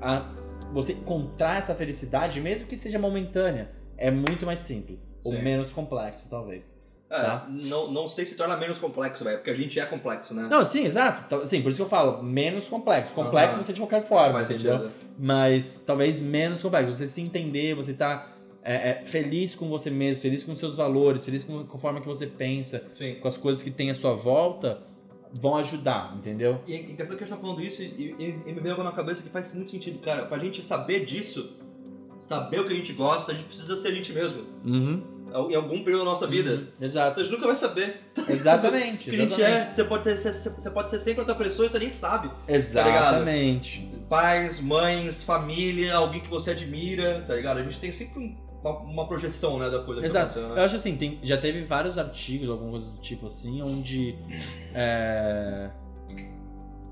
a- 0.00 0.28
você 0.72 0.92
encontrar 0.92 1.58
essa 1.58 1.74
felicidade, 1.74 2.40
mesmo 2.40 2.66
que 2.66 2.76
seja 2.76 2.98
momentânea, 2.98 3.70
é 3.96 4.10
muito 4.10 4.44
mais 4.46 4.58
simples. 4.60 5.18
Ou 5.22 5.32
Sim. 5.32 5.42
menos 5.42 5.72
complexo, 5.72 6.26
talvez. 6.28 6.80
É, 7.10 7.20
Tá. 7.22 7.46
não, 7.50 7.90
não 7.90 8.08
sei 8.08 8.24
se 8.24 8.34
torna 8.36 8.56
menos 8.56 8.78
complexo, 8.78 9.22
velho, 9.22 9.36
porque 9.36 9.50
a 9.50 9.54
gente 9.54 9.78
é 9.78 9.84
complexo, 9.84 10.32
né? 10.32 10.48
Não, 10.50 10.64
sim, 10.64 10.84
exato. 10.84 11.46
Sim, 11.46 11.60
por 11.60 11.68
isso 11.68 11.76
que 11.76 11.82
eu 11.82 11.88
falo, 11.88 12.22
menos 12.22 12.68
complexo. 12.68 13.12
Complexo 13.12 13.56
Aham. 13.56 13.62
você 13.62 13.72
de 13.74 13.80
qualquer 13.80 14.02
forma, 14.06 14.32
Faz 14.34 14.50
entendeu? 14.50 14.78
sentido. 14.78 14.92
Mas 15.18 15.84
talvez 15.86 16.22
menos 16.22 16.62
complexo. 16.62 16.94
Você 16.94 17.06
se 17.06 17.20
entender, 17.20 17.74
você 17.74 17.92
tá 17.92 18.31
é, 18.64 18.90
é, 18.90 19.04
feliz 19.04 19.54
com 19.54 19.68
você 19.68 19.90
mesmo, 19.90 20.22
feliz 20.22 20.44
com 20.44 20.54
seus 20.54 20.76
valores, 20.76 21.24
feliz 21.24 21.42
com, 21.44 21.64
com 21.64 21.76
a 21.76 21.80
forma 21.80 22.00
que 22.00 22.06
você 22.06 22.26
pensa, 22.26 22.84
Sim. 22.94 23.16
com 23.16 23.28
as 23.28 23.36
coisas 23.36 23.62
que 23.62 23.70
tem 23.70 23.90
à 23.90 23.94
sua 23.94 24.14
volta, 24.14 24.82
vão 25.32 25.56
ajudar, 25.56 26.14
entendeu? 26.16 26.60
E 26.66 26.74
é 26.74 26.80
interessante 26.80 27.18
que 27.18 27.24
a 27.24 27.26
gente 27.26 27.36
tá 27.36 27.40
falando 27.42 27.60
isso 27.62 27.82
e, 27.82 28.14
e- 28.18 28.38
e 28.46 28.52
me 28.52 28.60
veio 28.60 28.74
algo 28.74 28.84
na 28.84 28.92
cabeça 28.92 29.22
que 29.22 29.30
faz 29.30 29.54
muito 29.54 29.70
sentido, 29.70 29.98
cara. 30.00 30.26
Pra 30.26 30.38
gente 30.38 30.62
saber 30.64 31.04
disso, 31.06 31.56
saber 32.20 32.60
o 32.60 32.66
que 32.66 32.72
a 32.72 32.76
gente 32.76 32.92
gosta, 32.92 33.32
a 33.32 33.34
gente 33.34 33.46
precisa 33.46 33.76
ser 33.76 33.88
a 33.88 33.92
gente 33.92 34.12
mesmo. 34.12 34.42
Uhum. 34.64 35.02
Em 35.50 35.54
algum 35.54 35.82
período 35.82 36.00
da 36.00 36.10
nossa 36.10 36.26
vida. 36.26 36.56
Uhum. 36.56 36.66
Exato. 36.78 37.14
Você 37.14 37.22
nunca 37.30 37.46
vai 37.46 37.56
saber 37.56 38.02
Exatamente. 38.28 39.08
o 39.08 39.10
que 39.12 39.16
a 39.16 39.22
gente 39.22 39.34
exatamente. 39.40 39.66
é. 39.66 39.70
Você 39.70 39.84
pode, 39.84 40.04
ter, 40.04 40.16
você, 40.18 40.70
pode 40.70 40.90
ser 40.90 40.98
sempre 40.98 41.20
outra 41.20 41.34
pessoa 41.34 41.64
e 41.64 41.70
você 41.70 41.78
nem 41.78 41.90
sabe. 41.90 42.30
Exatamente. 42.46 43.88
Pais, 44.10 44.60
mães, 44.60 45.22
família, 45.22 45.94
alguém 45.94 46.20
que 46.20 46.28
você 46.28 46.50
admira, 46.50 47.24
tá 47.26 47.34
ligado? 47.34 47.58
A 47.60 47.62
gente 47.62 47.80
tem 47.80 47.92
sempre 47.92 48.20
um- 48.22 48.36
uma, 48.62 48.78
uma 48.78 49.08
projeção, 49.08 49.58
né, 49.58 49.68
da 49.70 49.80
coisa 49.82 50.00
que 50.00 50.06
Exato. 50.06 50.24
aconteceu, 50.26 50.48
Eu 50.50 50.54
né? 50.56 50.64
acho 50.64 50.76
assim, 50.76 50.96
tem- 50.96 51.18
já 51.22 51.36
teve 51.36 51.64
vários 51.64 51.98
artigos, 51.98 52.48
alguma 52.48 52.70
coisa 52.72 52.90
do 52.92 52.98
tipo 53.00 53.26
assim, 53.26 53.60
onde 53.62 54.16
é, 54.74 55.70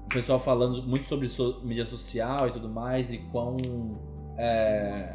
o 0.07 0.09
pessoal 0.09 0.39
falando 0.39 0.83
muito 0.83 1.07
sobre 1.07 1.29
so- 1.29 1.61
mídia 1.63 1.87
social 1.87 2.49
e 2.49 2.53
tudo 2.53 2.69
mais, 2.69 3.13
e 3.13 3.19
quão 3.19 3.57
é, 4.37 5.15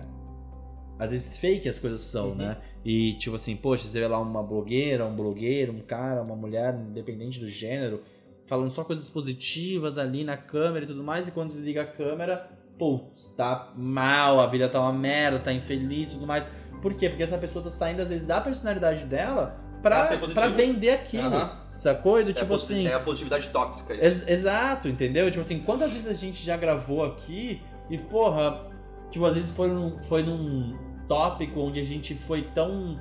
às 0.97 1.12
vezes 1.12 1.38
fake 1.38 1.68
as 1.68 1.78
coisas 1.78 2.01
são, 2.01 2.30
Uhum. 2.30 2.36
né? 2.36 2.58
E 2.86 3.14
tipo 3.14 3.36
assim, 3.36 3.56
poxa, 3.56 3.88
você 3.88 3.99
vê 3.99 4.08
lá 4.08 4.20
uma 4.20 4.43
blogueira, 4.43 5.06
um 5.06 5.16
blogueiro, 5.16 5.74
um 5.74 5.82
cara, 5.82 6.22
uma 6.22 6.36
mulher, 6.36 6.74
independente 6.76 7.39
do 7.39 7.49
gênero, 7.49 8.01
falando 8.45 8.72
só 8.72 8.84
coisas 8.84 9.10
positivas 9.10 9.97
ali 9.97 10.24
na 10.24 10.38
câmera 10.38 10.86
e 10.86 10.88
tudo 10.88 11.03
mais, 11.03 11.28
e 11.28 11.32
quando 11.32 11.49
desliga 11.49 11.82
a 11.82 11.86
câmera, 11.88 12.47
putz, 12.78 13.34
tá 13.38 13.71
mal, 13.76 14.39
a 14.39 14.47
vida 14.47 14.67
tá 14.69 14.80
uma 14.80 14.93
merda, 14.93 15.39
tá 15.39 15.51
infeliz 15.53 16.09
e 16.09 16.13
tudo 16.15 16.28
mais. 16.28 16.47
Por 16.82 16.93
quê? 16.93 17.09
Porque 17.09 17.23
essa 17.23 17.38
pessoa 17.38 17.63
tá 17.63 17.69
saindo, 17.69 18.01
às 18.01 18.09
vezes, 18.09 18.28
da 18.28 18.39
personalidade 18.41 19.05
dela 19.05 19.59
pra, 19.82 20.01
positivo. 20.05 20.34
pra 20.34 20.47
vender 20.49 20.89
aquilo. 20.91 21.28
Aham. 21.36 21.61
Sacou? 21.78 22.19
E 22.21 22.23
do 22.23 22.30
É, 22.30 22.34
tipo 22.34 22.53
assim. 22.53 22.88
é 22.88 22.93
a 22.93 22.99
positividade 22.99 23.49
tóxica. 23.49 23.93
Isso. 23.93 24.03
ex- 24.03 24.28
exato, 24.30 24.88
entendeu? 24.88 25.30
Tipo 25.30 25.41
assim, 25.41 25.59
quantas 25.59 25.91
vezes 25.91 26.07
a 26.07 26.13
gente 26.13 26.41
já 26.45 26.55
gravou 26.55 27.03
aqui 27.03 27.61
e, 27.89 27.97
porra, 27.97 28.67
tipo, 29.11 29.26
às 29.26 29.36
vezes 29.36 29.51
foi 29.51 29.67
num, 29.67 29.99
foi 30.03 30.23
num 30.23 30.78
tópico 31.07 31.59
onde 31.59 31.80
a 31.80 31.84
gente 31.84 32.13
foi 32.15 32.43
tão. 32.55 32.97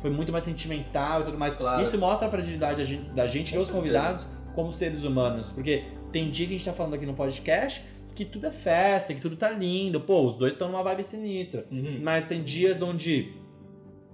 Foi 0.00 0.10
muito 0.10 0.30
mais 0.30 0.44
sentimental 0.44 1.22
e 1.22 1.24
tudo 1.24 1.38
mais. 1.38 1.54
Claro. 1.54 1.82
Isso 1.82 1.96
mostra 1.98 2.28
a 2.28 2.30
fragilidade 2.30 2.76
da 2.78 2.84
gente, 2.84 3.10
da 3.10 3.26
gente 3.26 3.54
e 3.54 3.58
dos 3.58 3.70
convidados 3.70 4.26
como 4.54 4.72
seres 4.72 5.04
humanos. 5.04 5.50
Porque 5.50 5.84
tem 6.12 6.30
dia 6.30 6.46
que 6.46 6.54
a 6.54 6.56
gente 6.58 6.66
tá 6.66 6.72
falando 6.74 6.94
aqui 6.94 7.06
no 7.06 7.14
podcast 7.14 7.82
que 8.18 8.24
tudo 8.24 8.48
é 8.48 8.50
festa, 8.50 9.14
que 9.14 9.20
tudo 9.20 9.36
tá 9.36 9.48
lindo. 9.48 10.00
Pô, 10.00 10.26
os 10.26 10.36
dois 10.36 10.52
estão 10.52 10.68
numa 10.68 10.82
vibe 10.82 11.04
sinistra. 11.04 11.64
Uhum. 11.70 12.00
Mas 12.02 12.26
tem 12.26 12.42
dias 12.42 12.82
onde 12.82 13.32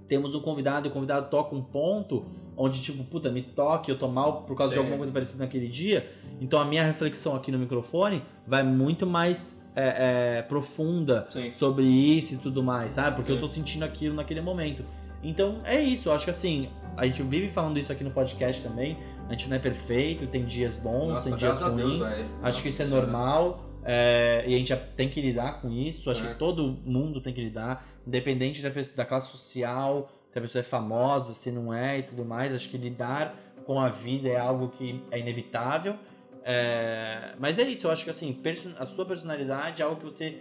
temos 0.07 0.35
um 0.35 0.41
convidado 0.41 0.87
e 0.87 0.89
o 0.91 0.93
convidado 0.93 1.27
toca 1.31 1.55
um 1.55 1.61
ponto 1.63 2.23
onde, 2.55 2.83
tipo, 2.83 3.03
puta, 3.03 3.31
me 3.31 3.41
toque, 3.41 3.89
eu 3.89 3.97
tô 3.97 4.07
mal 4.07 4.43
por 4.43 4.55
causa 4.55 4.73
de 4.73 4.75
Sim. 4.75 4.81
alguma 4.81 4.97
coisa 4.99 5.11
parecida 5.11 5.43
naquele 5.43 5.67
dia. 5.67 6.11
Então 6.39 6.59
a 6.59 6.65
minha 6.65 6.83
reflexão 6.83 7.35
aqui 7.35 7.51
no 7.51 7.57
microfone 7.57 8.21
vai 8.45 8.61
muito 8.61 9.07
mais 9.07 9.59
é, 9.75 10.37
é, 10.37 10.41
profunda 10.43 11.27
Sim. 11.31 11.51
sobre 11.53 11.83
isso 11.83 12.35
e 12.35 12.37
tudo 12.37 12.61
mais, 12.61 12.93
sabe? 12.93 13.15
Porque 13.15 13.31
Sim. 13.31 13.39
eu 13.39 13.41
tô 13.41 13.47
sentindo 13.47 13.83
aquilo 13.83 14.13
naquele 14.13 14.39
momento. 14.39 14.85
Então 15.23 15.61
é 15.63 15.81
isso, 15.81 16.09
eu 16.09 16.13
acho 16.13 16.25
que 16.25 16.31
assim, 16.31 16.69
a 16.95 17.07
gente 17.07 17.23
vive 17.23 17.49
falando 17.49 17.79
isso 17.79 17.91
aqui 17.91 18.03
no 18.03 18.11
podcast 18.11 18.61
também. 18.61 18.99
A 19.27 19.31
gente 19.31 19.49
não 19.49 19.55
é 19.55 19.59
perfeito, 19.59 20.27
tem 20.27 20.45
dias 20.45 20.77
bons, 20.77 21.07
Nossa, 21.07 21.29
tem 21.29 21.37
dias 21.39 21.59
Deus, 21.59 21.71
ruins. 21.73 22.07
velho. 22.07 22.25
Acho 22.25 22.41
Nossa 22.43 22.61
que 22.61 22.69
isso 22.69 22.81
é 22.83 22.85
normal 22.85 23.65
é, 23.85 24.43
e 24.47 24.55
a 24.55 24.57
gente 24.57 24.75
tem 24.97 25.07
que 25.07 25.21
lidar 25.21 25.61
com 25.61 25.69
isso. 25.71 26.09
Acho 26.09 26.25
É. 26.25 26.29
que 26.33 26.35
todo 26.39 26.77
mundo 26.83 27.21
tem 27.21 27.31
que 27.33 27.41
lidar, 27.41 27.87
independente 28.05 28.61
da, 28.61 28.69
da 28.95 29.05
classe 29.05 29.29
social, 29.29 30.11
se 30.27 30.37
a 30.37 30.41
pessoa 30.41 30.59
é 30.61 30.63
famosa, 30.63 31.33
se 31.33 31.51
não 31.51 31.73
é 31.73 31.99
e 31.99 32.03
tudo 32.03 32.25
mais. 32.25 32.53
Acho 32.53 32.67
que 32.69 32.77
lidar 32.77 33.35
com 33.65 33.79
a 33.79 33.89
vida 33.89 34.27
é 34.27 34.37
algo 34.37 34.69
que 34.69 35.01
é 35.11 35.19
inevitável. 35.19 35.95
É, 36.43 37.33
mas 37.39 37.57
é 37.57 37.63
isso, 37.63 37.87
eu 37.87 37.91
acho 37.91 38.03
que 38.03 38.09
assim, 38.11 38.39
a 38.77 38.85
sua 38.85 39.05
personalidade 39.05 39.81
é 39.81 39.85
algo 39.85 39.97
que 39.97 40.03
você 40.05 40.39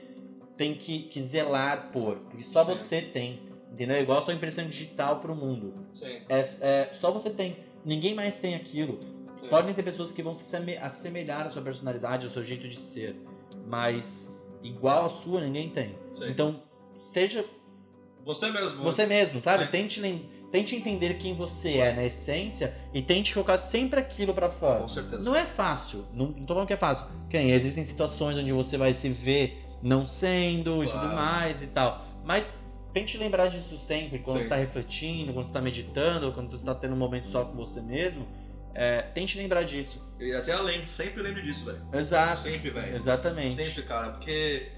tem 0.57 0.75
que, 0.75 1.05
que 1.05 1.21
zelar 1.21 1.91
por, 1.93 2.17
porque 2.31 2.45
só 2.45 2.65
Sim. 2.65 2.71
você 2.75 3.01
tem. 3.03 3.41
Entendeu? 3.73 3.97
É 3.97 4.03
igual 4.03 4.19
a 4.19 4.21
sua 4.21 4.35
impressão 4.35 4.65
digital 4.67 5.19
pro 5.21 5.35
mundo. 5.35 5.75
Sim. 5.93 6.21
É, 6.29 6.41
é, 6.61 6.91
só 6.93 7.11
você 7.11 7.31
tem. 7.31 7.57
Ninguém 7.85 8.15
mais 8.15 8.39
tem 8.39 8.55
aquilo. 8.55 9.01
sim. 9.41 9.49
Podem 9.49 9.75
ter 9.75 9.83
pessoas 9.83 10.13
que 10.13 10.23
vão 10.23 10.35
se 10.35 10.43
asseme- 10.45 10.77
assemelhar 10.77 11.47
à 11.47 11.51
sua 11.51 11.61
personalidade, 11.63 12.27
ao 12.27 12.33
seu 12.33 12.45
jeito 12.45 12.69
de 12.69 12.77
ser, 12.77 13.17
mas 13.67 14.35
igual 14.63 15.07
a 15.07 15.11
sua 15.11 15.41
ninguém 15.41 15.71
tem. 15.71 15.97
Sim. 16.17 16.29
Então, 16.31 16.63
seja 16.99 17.45
Você 18.25 18.51
mesmo. 18.51 18.83
você 18.83 19.07
mesmo, 19.07 19.41
sabe? 19.41 19.65
Sim. 19.67 19.71
Tente, 19.71 20.01
tente 20.51 20.77
entender 20.77 21.15
quem 21.19 21.35
você 21.35 21.79
é 21.79 21.95
na 21.95 22.05
essência 22.05 22.75
e 22.93 23.03
tente 23.03 23.35
colocar 23.35 23.57
sempre 23.59 24.01
aquilo 24.01 24.33
pra 24.33 24.49
fora. 24.51 24.81
Com 24.81 24.89
certeza. 24.89 25.23
Não 25.23 25.35
é 25.37 25.45
fácil, 25.45 26.05
não, 26.13 26.27
não 26.27 26.47
tô 26.47 26.55
falando 26.55 26.67
que 26.69 26.73
é 26.75 26.79
fácil. 26.79 27.07
Quem? 27.29 27.51
Existem 27.51 27.85
situações 27.85 28.39
onde 28.39 28.53
você 28.53 28.77
vai 28.79 28.95
se 28.95 29.09
ver 29.09 29.63
não 29.83 30.07
sendo 30.07 30.83
e 30.83 30.87
Claro. 30.87 31.01
tudo 31.09 31.15
mais 31.17 31.63
e 31.63 31.67
tal. 31.69 32.05
Mas 32.25 32.51
tente 32.93 33.19
lembrar 33.19 33.49
disso 33.49 33.77
sempre, 33.77 34.21
quando 34.21 34.37
Sim. 34.39 34.45
você 34.45 34.49
tá 34.49 34.57
refletindo, 34.57 35.33
quando 35.35 35.45
você 35.47 35.53
tá 35.53 35.61
meditando, 35.61 36.33
quando 36.33 36.51
você 36.51 36.65
tá 36.65 36.75
tendo 36.75 36.95
um 36.95 36.99
momento 36.99 37.29
só 37.29 37.45
com 37.45 37.55
você 37.57 37.83
mesmo. 37.83 38.25
É, 38.75 39.03
tente 39.03 39.37
lembrar 39.39 39.63
disso. 39.65 40.03
E 40.21 40.33
até 40.33 40.53
além, 40.53 40.85
sempre 40.87 41.23
lembre 41.23 41.43
disso, 41.43 41.65
velho. 41.67 41.81
Exato. 41.93 42.41
Sempre, 42.43 42.71
velho. 42.71 42.95
Exatamente. 42.97 43.55
Sempre, 43.57 43.83
cara. 43.83 44.13
Porque 44.13 44.71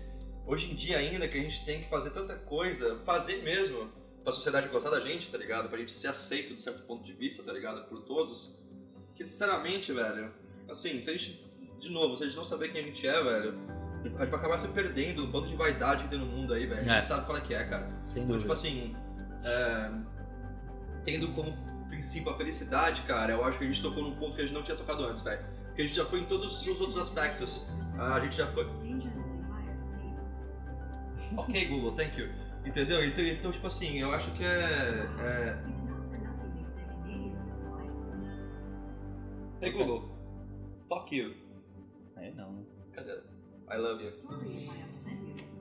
hoje 0.46 0.70
em 0.70 0.74
dia 0.74 0.98
ainda 0.98 1.26
que 1.28 1.38
a 1.38 1.42
gente 1.42 1.64
tem 1.64 1.80
que 1.82 1.88
fazer 1.88 2.10
tanta 2.10 2.34
coisa, 2.34 2.98
fazer 3.04 3.42
mesmo 3.42 3.90
pra 4.22 4.32
sociedade 4.32 4.68
gostar 4.68 4.90
da 4.90 5.00
gente, 5.00 5.30
tá 5.30 5.38
ligado? 5.38 5.68
Pra 5.68 5.78
gente 5.78 5.92
ser 5.92 6.08
aceito 6.08 6.54
de 6.54 6.62
certo 6.62 6.82
ponto 6.84 7.04
de 7.04 7.12
vista, 7.12 7.42
tá 7.42 7.52
ligado? 7.52 7.84
Por 7.88 8.02
todos. 8.02 8.54
Que 9.14 9.24
sinceramente, 9.24 9.92
velho, 9.92 10.32
assim, 10.68 11.02
se 11.02 11.08
a 11.08 11.12
gente, 11.12 11.44
de 11.80 11.88
novo, 11.90 12.16
se 12.16 12.24
a 12.24 12.26
gente 12.26 12.36
não 12.36 12.44
saber 12.44 12.70
quem 12.72 12.82
a 12.82 12.84
gente 12.86 13.06
é, 13.06 13.22
velho, 13.22 13.58
a 14.00 14.02
gente 14.08 14.16
vai 14.16 14.26
acabar 14.26 14.58
se 14.58 14.68
perdendo 14.68 15.22
no 15.24 15.28
bando 15.32 15.48
de 15.48 15.56
vaidade 15.56 16.04
que 16.04 16.10
tem 16.10 16.18
no 16.18 16.26
mundo 16.26 16.52
aí, 16.52 16.66
velho. 16.66 16.80
A 16.90 16.96
É. 16.96 17.00
gente 17.00 17.06
sabe 17.06 17.24
qual 17.24 17.38
é 17.38 17.40
que 17.40 17.54
é, 17.54 17.64
cara. 17.64 17.88
Sem 18.04 18.24
Então, 18.24 18.36
dúvida. 18.36 18.40
tipo 18.40 18.52
assim, 18.52 18.94
é, 19.44 19.90
tendo 21.04 21.32
como 21.32 21.56
princípio 21.96 22.30
a 22.30 22.36
felicidade, 22.36 23.02
cara, 23.02 23.32
eu 23.32 23.44
acho 23.44 23.58
que 23.58 23.64
a 23.64 23.66
gente 23.66 23.82
tocou 23.82 24.02
num 24.02 24.16
ponto 24.16 24.36
que 24.36 24.42
a 24.42 24.44
gente 24.44 24.54
não 24.54 24.62
tinha 24.62 24.76
tocado 24.76 25.04
antes, 25.06 25.22
velho. 25.22 25.42
Porque 25.66 25.82
a 25.82 25.86
gente 25.86 25.96
já 25.96 26.04
foi 26.04 26.20
em 26.20 26.24
todos 26.26 26.60
os 26.60 26.80
outros 26.80 26.96
aspectos. 26.98 27.68
A 27.98 28.20
gente 28.20 28.36
já 28.36 28.46
foi. 28.52 28.66
Ok, 31.36 31.68
Google, 31.68 31.92
thank 31.92 32.18
you. 32.20 32.28
Entendeu? 32.64 33.04
Então, 33.04 33.24
então, 33.24 33.52
tipo 33.52 33.66
assim, 33.66 33.98
eu 33.98 34.12
acho 34.12 34.30
que 34.32 34.44
é. 34.44 35.08
é 35.20 35.58
Hey 39.62 39.72
Google, 39.72 40.10
fuck 40.88 41.16
you. 41.16 41.34
Aí 42.16 42.34
não. 42.34 42.66
Cadê? 42.92 43.12
I 43.70 43.76
love 43.76 44.04
you. 44.04 44.12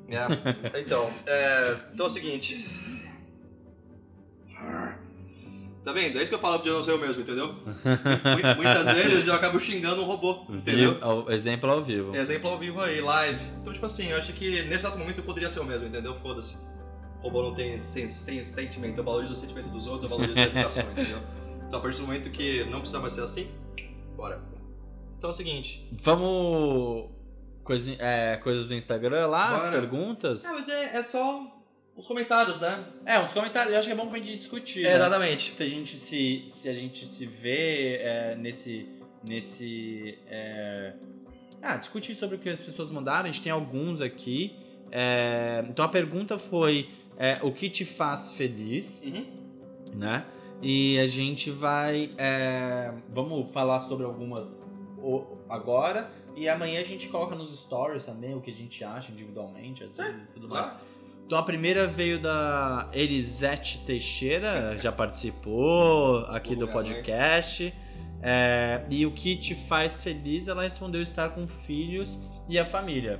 Yeah. 0.08 0.36
Então, 0.80 1.12
é, 1.26 1.78
então 1.94 2.06
é 2.06 2.10
o 2.10 2.12
seguinte. 2.12 2.66
Tá 5.86 5.92
vendo? 5.92 6.18
É 6.18 6.24
isso 6.24 6.30
que 6.30 6.36
eu 6.36 6.40
falo 6.40 6.58
de 6.64 6.70
não 6.72 6.82
ser 6.82 6.94
eu 6.94 6.98
mesmo, 6.98 7.22
entendeu? 7.22 7.54
Muitas, 8.58 8.88
vezes 8.88 9.28
eu 9.28 9.36
acabo 9.36 9.60
xingando 9.60 10.02
um 10.02 10.06
robô, 10.06 10.44
entendeu? 10.50 10.98
Exemplo 11.30 11.70
ao 11.70 11.84
vivo. 11.84 12.16
Exemplo 12.16 12.50
ao 12.50 12.58
vivo 12.58 12.82
aí, 12.82 13.00
live. 13.00 13.40
Então, 13.62 13.72
tipo 13.72 13.86
assim, 13.86 14.10
eu 14.10 14.18
acho 14.18 14.34
que 14.34 14.64
nesse 14.64 14.74
exato 14.74 14.98
momento 14.98 15.20
eu 15.20 15.24
poderia 15.24 15.52
ser 15.52 15.60
eu 15.60 15.64
mesmo, 15.64 15.86
entendeu? 15.86 16.16
Foda-se. 16.22 16.58
O 17.20 17.28
robô 17.28 17.44
não 17.44 17.54
tem 17.54 17.80
sem, 17.80 18.10
sem 18.10 18.44
sentimento, 18.44 18.98
eu 18.98 19.04
valorizo 19.04 19.34
o 19.34 19.36
sentimento 19.36 19.70
dos 19.70 19.86
outros, 19.86 20.10
eu 20.10 20.18
valorizo 20.18 20.40
a 20.40 20.44
educação, 20.44 20.90
entendeu? 20.92 21.20
Então, 21.68 21.78
a 21.78 21.82
partir 21.84 22.00
do 22.00 22.08
momento 22.08 22.32
que 22.32 22.64
não 22.66 22.80
precisa 22.80 23.00
mais 23.00 23.14
ser 23.14 23.22
assim, 23.22 23.52
bora. 24.18 24.42
Então 25.20 25.30
é 25.30 25.34
o 25.34 25.36
seguinte. 25.36 25.88
Vamos. 25.92 27.12
Coisa, 27.64 27.96
é, 28.00 28.38
coisas 28.38 28.66
do 28.66 28.74
Instagram 28.74 29.28
lá, 29.28 29.56
as 29.56 29.64
Bora. 29.64 29.80
perguntas? 29.80 30.46
Ah, 30.46 30.52
mas 30.52 30.70
é, 30.70 30.98
é 30.98 31.04
só 31.04 31.55
os 31.96 32.06
comentários, 32.06 32.60
né? 32.60 32.86
É, 33.06 33.20
uns 33.20 33.34
comentários. 33.34 33.74
Eu 33.74 33.80
acho 33.80 33.88
que 33.88 33.94
é 33.94 33.96
bom 33.96 34.08
pra 34.08 34.20
gente 34.20 34.38
discutir. 34.38 34.86
É, 34.86 34.90
né? 34.90 34.96
exatamente. 34.96 35.54
Se 35.56 35.64
a 35.64 35.68
gente 35.68 35.96
se, 35.96 36.44
se, 36.46 36.70
a 36.70 36.74
gente 36.74 37.06
se 37.06 37.26
vê 37.26 37.98
é, 37.98 38.36
nesse. 38.36 38.90
nesse 39.24 40.18
é... 40.28 40.94
Ah, 41.62 41.78
discutir 41.78 42.14
sobre 42.14 42.36
o 42.36 42.40
que 42.40 42.50
as 42.50 42.60
pessoas 42.60 42.92
mandaram. 42.92 43.24
A 43.24 43.32
gente 43.32 43.42
tem 43.42 43.52
alguns 43.52 44.02
aqui. 44.02 44.56
É, 44.92 45.64
Então 45.70 45.86
a 45.86 45.90
pergunta 45.90 46.38
foi: 46.38 46.90
é, 47.18 47.40
o 47.42 47.52
que 47.52 47.70
te 47.70 47.86
faz 47.86 48.34
feliz? 48.34 49.02
Uhum. 49.02 49.26
né? 49.94 50.26
E 50.62 51.00
a 51.00 51.08
gente 51.08 51.50
vai. 51.50 52.12
é, 52.18 52.94
vamos 53.10 53.52
falar 53.54 53.80
sobre 53.80 54.06
algumas 54.06 54.70
agora. 55.50 56.12
E 56.36 56.50
amanhã 56.50 56.82
a 56.82 56.84
gente 56.84 57.08
coloca 57.08 57.36
nos 57.36 57.58
stories 57.58 58.06
também 58.06 58.36
o 58.36 58.42
que 58.42 58.52
a 58.52 58.54
gente 58.54 58.84
acha 58.84 59.12
individualmente, 59.12 59.84
às 59.84 59.96
vezes 59.96 60.22
tudo 60.34 60.50
mais. 60.50 60.68
Claro. 60.68 60.84
Então 61.26 61.40
a 61.40 61.44
primeira 61.44 61.88
veio 61.88 62.22
da 62.22 62.88
Elisete 62.94 63.80
Teixeira, 63.86 64.78
já 64.78 64.92
participou 64.92 66.20
aqui 66.28 66.56
do 66.56 66.68
podcast. 66.68 67.74
É, 68.22 68.86
e 68.90 69.06
o 69.06 69.12
que 69.12 69.36
te 69.36 69.56
faz 69.56 70.04
feliz? 70.04 70.48
Ela 70.48 70.64
respondeu 70.64 71.02
estar 71.02 71.30
com 71.30 71.48
filhos 71.48 72.20
e 72.48 72.60
a 72.60 72.66
família. 72.66 73.20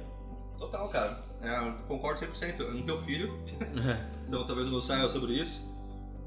Total, 0.58 0.88
cara. 0.90 1.24
É, 1.42 1.72
concordo 1.88 2.20
100%. 2.22 2.60
Eu 2.60 2.74
não 2.76 2.84
tenho 2.86 3.02
filho, 3.04 3.40
então 4.28 4.46
talvez 4.46 4.68
eu 4.68 4.74
não 4.74 4.82
saia 4.82 5.08
sobre 5.10 5.34
isso. 5.34 5.74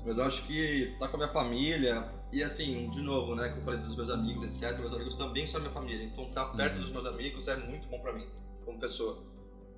Mas 0.04 0.18
eu 0.18 0.24
acho 0.24 0.42
que 0.46 0.96
tá 0.98 1.06
com 1.08 1.16
a 1.16 1.20
minha 1.20 1.32
família. 1.32 2.08
E 2.32 2.42
assim, 2.42 2.90
de 2.90 3.00
novo, 3.00 3.34
né, 3.34 3.48
que 3.50 3.58
eu 3.58 3.62
falei 3.62 3.80
dos 3.80 3.96
meus 3.96 4.10
amigos, 4.10 4.44
etc. 4.62 4.78
Meus 4.78 4.92
amigos 4.92 5.14
também 5.14 5.46
são 5.46 5.60
minha 5.60 5.72
família. 5.72 6.04
Então 6.04 6.24
estar 6.24 6.44
perto 6.46 6.74
Uhum. 6.74 6.80
dos 6.82 6.90
meus 6.92 7.06
amigos 7.06 7.48
é 7.48 7.56
muito 7.56 7.88
bom 7.88 7.98
pra 8.00 8.12
mim, 8.12 8.26
como 8.64 8.78
pessoa. 8.78 9.22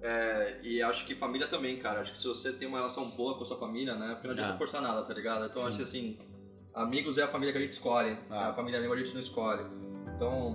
É, 0.02 0.56
e 0.62 0.82
acho 0.82 1.04
que 1.06 1.14
família 1.14 1.46
também, 1.46 1.78
cara. 1.78 2.00
Acho 2.00 2.12
que 2.12 2.18
se 2.18 2.26
você 2.26 2.52
tem 2.52 2.66
uma 2.66 2.78
relação 2.78 3.10
boa 3.10 3.36
com 3.36 3.42
a 3.42 3.46
sua 3.46 3.58
família, 3.58 3.94
né? 3.94 4.12
Porque 4.12 4.26
não 4.28 4.32
adianta 4.34 4.54
Ah. 4.54 4.58
forçar 4.58 4.80
nada, 4.80 5.02
tá 5.02 5.12
ligado? 5.12 5.44
Então 5.46 5.62
Sim. 5.62 5.68
acho 5.68 5.76
que 5.78 5.82
assim, 5.82 6.18
amigos 6.74 7.18
é 7.18 7.22
a 7.22 7.28
família 7.28 7.52
que 7.52 7.58
a 7.58 7.62
gente 7.62 7.72
escolhe. 7.72 8.16
Ah. 8.30 8.48
A 8.48 8.54
família 8.54 8.80
mesmo 8.80 8.94
a 8.94 8.96
gente 8.96 9.12
não 9.12 9.20
escolhe. 9.20 9.62
Então, 10.16 10.54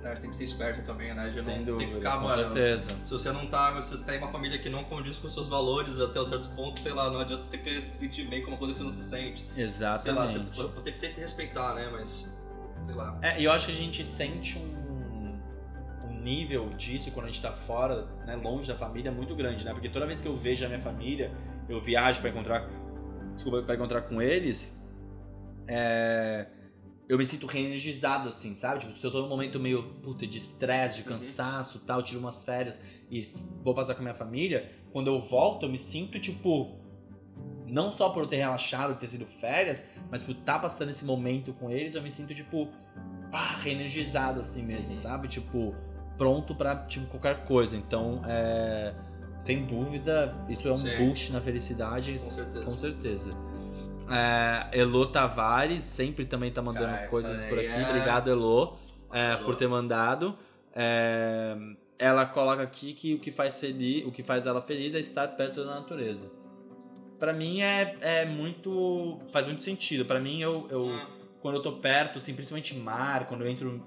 né, 0.00 0.14
tem 0.16 0.30
que 0.30 0.36
ser 0.36 0.44
esperto 0.44 0.84
também, 0.86 1.12
né? 1.14 1.28
De 1.28 1.42
Sem 1.42 1.58
não 1.58 1.64
dúvida, 1.64 1.78
tem 1.78 1.88
que 1.88 1.94
ficar, 1.96 2.18
com 2.18 2.24
mano, 2.24 2.42
certeza. 2.44 2.90
se 3.04 3.12
você 3.12 3.32
não 3.32 3.46
tá, 3.48 3.82
se 3.82 3.96
você 3.96 4.04
tem 4.04 4.18
uma 4.18 4.30
família 4.32 4.58
que 4.58 4.68
não 4.68 4.84
condiz 4.84 5.18
com 5.18 5.28
seus 5.28 5.48
valores 5.48 6.00
até 6.00 6.20
um 6.20 6.24
certo 6.24 6.48
ponto, 6.54 6.78
sei 6.80 6.92
lá, 6.92 7.10
não 7.10 7.20
adianta 7.20 7.42
você 7.42 7.58
querer 7.58 7.82
se 7.82 7.98
sentir 7.98 8.24
bem 8.28 8.42
com 8.42 8.48
uma 8.52 8.56
coisa 8.56 8.72
que 8.72 8.78
você 8.78 8.84
não 8.84 8.90
se 8.90 9.02
sente. 9.02 9.44
Sei 9.54 9.64
lá, 9.64 9.98
você 9.98 10.08
Exatamente. 10.10 10.56
você 10.56 10.80
tem 10.82 10.92
que 10.92 10.98
sempre 10.98 11.20
respeitar, 11.20 11.74
né? 11.74 11.88
Mas, 11.92 12.32
sei 12.86 12.94
lá. 12.94 13.18
É, 13.20 13.40
e 13.40 13.44
eu 13.44 13.52
acho 13.52 13.66
que 13.66 13.72
a 13.72 13.76
gente 13.76 14.04
sente 14.04 14.58
um 14.58 14.79
nível 16.20 16.68
disso 16.76 17.10
quando 17.10 17.26
a 17.26 17.28
gente 17.28 17.42
tá 17.42 17.52
fora, 17.52 18.04
né, 18.26 18.36
longe 18.36 18.68
da 18.68 18.76
família, 18.76 19.10
muito 19.10 19.34
grande, 19.34 19.64
né? 19.64 19.72
Porque 19.72 19.88
toda 19.88 20.06
vez 20.06 20.20
que 20.20 20.28
eu 20.28 20.36
vejo 20.36 20.64
a 20.64 20.68
minha 20.68 20.80
família, 20.80 21.32
eu 21.68 21.80
viajo 21.80 22.20
pra 22.20 22.30
encontrar, 22.30 22.68
desculpa, 23.34 23.62
para 23.62 23.74
encontrar 23.74 24.02
com 24.02 24.20
eles, 24.20 24.78
é, 25.66 26.46
eu 27.08 27.18
me 27.18 27.24
sinto 27.24 27.46
reenergizado, 27.46 28.28
assim, 28.28 28.54
sabe? 28.54 28.80
Tipo, 28.80 28.94
se 28.96 29.04
eu 29.04 29.10
tô 29.10 29.22
num 29.22 29.28
momento 29.28 29.58
meio, 29.58 29.82
puta, 30.02 30.26
de 30.26 30.38
estresse, 30.38 30.96
de 30.96 31.02
Uhum. 31.02 31.08
cansaço 31.16 31.78
e 31.78 31.86
tal, 31.86 32.02
tiro 32.02 32.20
umas 32.20 32.44
férias 32.44 32.80
e 33.10 33.28
vou 33.64 33.74
passar 33.74 33.94
com 33.94 34.00
a 34.00 34.02
minha 34.04 34.14
família, 34.14 34.70
quando 34.92 35.08
eu 35.08 35.20
volto, 35.20 35.66
eu 35.66 35.70
me 35.70 35.78
sinto, 35.78 36.18
tipo, 36.20 36.78
não 37.66 37.92
só 37.92 38.10
por 38.10 38.22
eu 38.24 38.28
ter 38.28 38.36
relaxado, 38.36 38.98
ter 38.98 39.08
sido 39.08 39.26
férias, 39.26 39.88
mas 40.10 40.22
por 40.22 40.32
estar 40.32 40.58
passando 40.58 40.90
esse 40.90 41.04
momento 41.04 41.52
com 41.52 41.70
eles, 41.70 41.94
eu 41.94 42.02
me 42.02 42.10
sinto, 42.10 42.34
tipo, 42.34 42.68
ah, 43.32 43.54
reenergizado 43.56 44.40
assim 44.40 44.62
mesmo, 44.62 44.96
sabe? 44.96 45.28
Tipo, 45.28 45.74
pronto 46.20 46.54
pra 46.54 46.76
tipo, 46.84 47.06
qualquer 47.06 47.44
coisa. 47.46 47.74
Então, 47.78 48.20
é, 48.26 48.92
sem 49.38 49.64
dúvida, 49.64 50.36
isso 50.50 50.68
é 50.68 50.72
um 50.72 50.76
Sim. 50.76 50.98
boost 50.98 51.32
na 51.32 51.40
felicidade, 51.40 52.12
Com 52.12 52.18
certeza. 52.18 52.64
com 52.66 52.70
certeza. 52.72 53.36
É, 54.10 54.78
Elo 54.78 55.06
Tavares 55.06 55.82
sempre 55.82 56.26
também 56.26 56.52
tá 56.52 56.60
mandando 56.60 57.08
coisas 57.08 57.42
por 57.46 57.58
aqui. 57.58 57.68
é- 57.68 57.88
Obrigado, 57.88 58.28
Elo, 58.30 58.76
é, 59.10 59.36
por 59.36 59.54
ter 59.56 59.66
mandado. 59.66 60.36
É, 60.74 61.56
ela 61.98 62.26
coloca 62.26 62.62
aqui 62.62 62.92
que 62.92 63.14
o 63.14 63.18
que 63.18 63.30
faz 63.30 63.58
feliz, 63.58 64.06
o 64.06 64.12
que 64.12 64.22
faz 64.22 64.44
ela 64.44 64.60
feliz 64.60 64.94
é 64.94 64.98
estar 64.98 65.26
perto 65.28 65.64
da 65.64 65.76
natureza. 65.76 66.30
Pra 67.18 67.32
mim 67.32 67.62
é, 67.62 67.96
é 68.02 68.24
muito. 68.26 69.18
faz 69.32 69.46
muito 69.46 69.62
sentido. 69.62 70.04
Pra 70.04 70.20
mim, 70.20 70.40
eu, 70.40 70.66
eu 70.70 70.90
Ah, 70.90 71.06
quando 71.40 71.54
eu 71.56 71.62
tô 71.62 71.72
perto, 71.72 72.18
assim, 72.18 72.34
principalmente 72.34 72.76
mar, 72.76 73.26
quando 73.26 73.42
eu 73.42 73.48
entro 73.48 73.82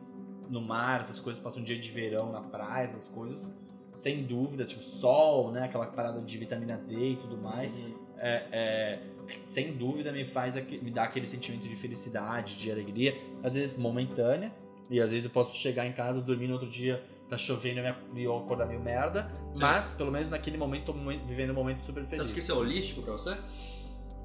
no 0.49 0.61
mar, 0.61 0.99
essas 0.99 1.19
coisas, 1.19 1.41
passo 1.41 1.59
um 1.59 1.63
dia 1.63 1.77
de 1.77 1.89
verão 1.91 2.31
na 2.31 2.41
praia, 2.41 2.85
essas 2.85 3.07
coisas, 3.09 3.57
sem 3.91 4.23
dúvida, 4.23 4.65
tipo 4.65 4.83
sol, 4.83 5.51
né, 5.51 5.63
aquela 5.63 5.85
parada 5.85 6.19
de 6.21 6.37
vitamina 6.37 6.77
D 6.77 7.11
e 7.11 7.15
tudo 7.17 7.37
mais, 7.37 7.75
uhum. 7.77 7.93
é, 8.17 8.47
é, 8.51 8.99
sem 9.41 9.73
dúvida 9.73 10.11
me 10.11 10.25
faz, 10.25 10.55
me 10.55 10.91
dá 10.91 11.03
aquele 11.03 11.25
sentimento 11.25 11.67
de 11.67 11.75
felicidade, 11.75 12.57
de 12.57 12.71
alegria, 12.71 13.15
às 13.43 13.53
vezes 13.53 13.77
momentânea, 13.77 14.53
e 14.89 14.99
às 14.99 15.11
vezes 15.11 15.25
eu 15.25 15.31
posso 15.31 15.55
chegar 15.55 15.85
em 15.85 15.93
casa, 15.93 16.21
dormir 16.21 16.47
no 16.47 16.53
outro 16.53 16.69
dia, 16.69 17.03
tá 17.29 17.37
chovendo 17.37 17.79
e 18.15 18.23
eu 18.23 18.37
acordar 18.37 18.65
meio 18.65 18.81
merda, 18.81 19.31
Sim. 19.53 19.59
mas 19.59 19.93
pelo 19.93 20.11
menos 20.11 20.29
naquele 20.29 20.57
momento 20.57 20.85
tô 20.85 20.93
vivendo 20.93 21.51
um 21.51 21.55
momento 21.55 21.81
super 21.81 22.03
Você 22.03 22.09
feliz. 22.09 22.25
acha 22.25 22.33
que 22.33 22.39
isso 22.39 22.51
é 22.51 22.55
holístico 22.55 23.01
pra 23.01 23.13
você? 23.13 23.37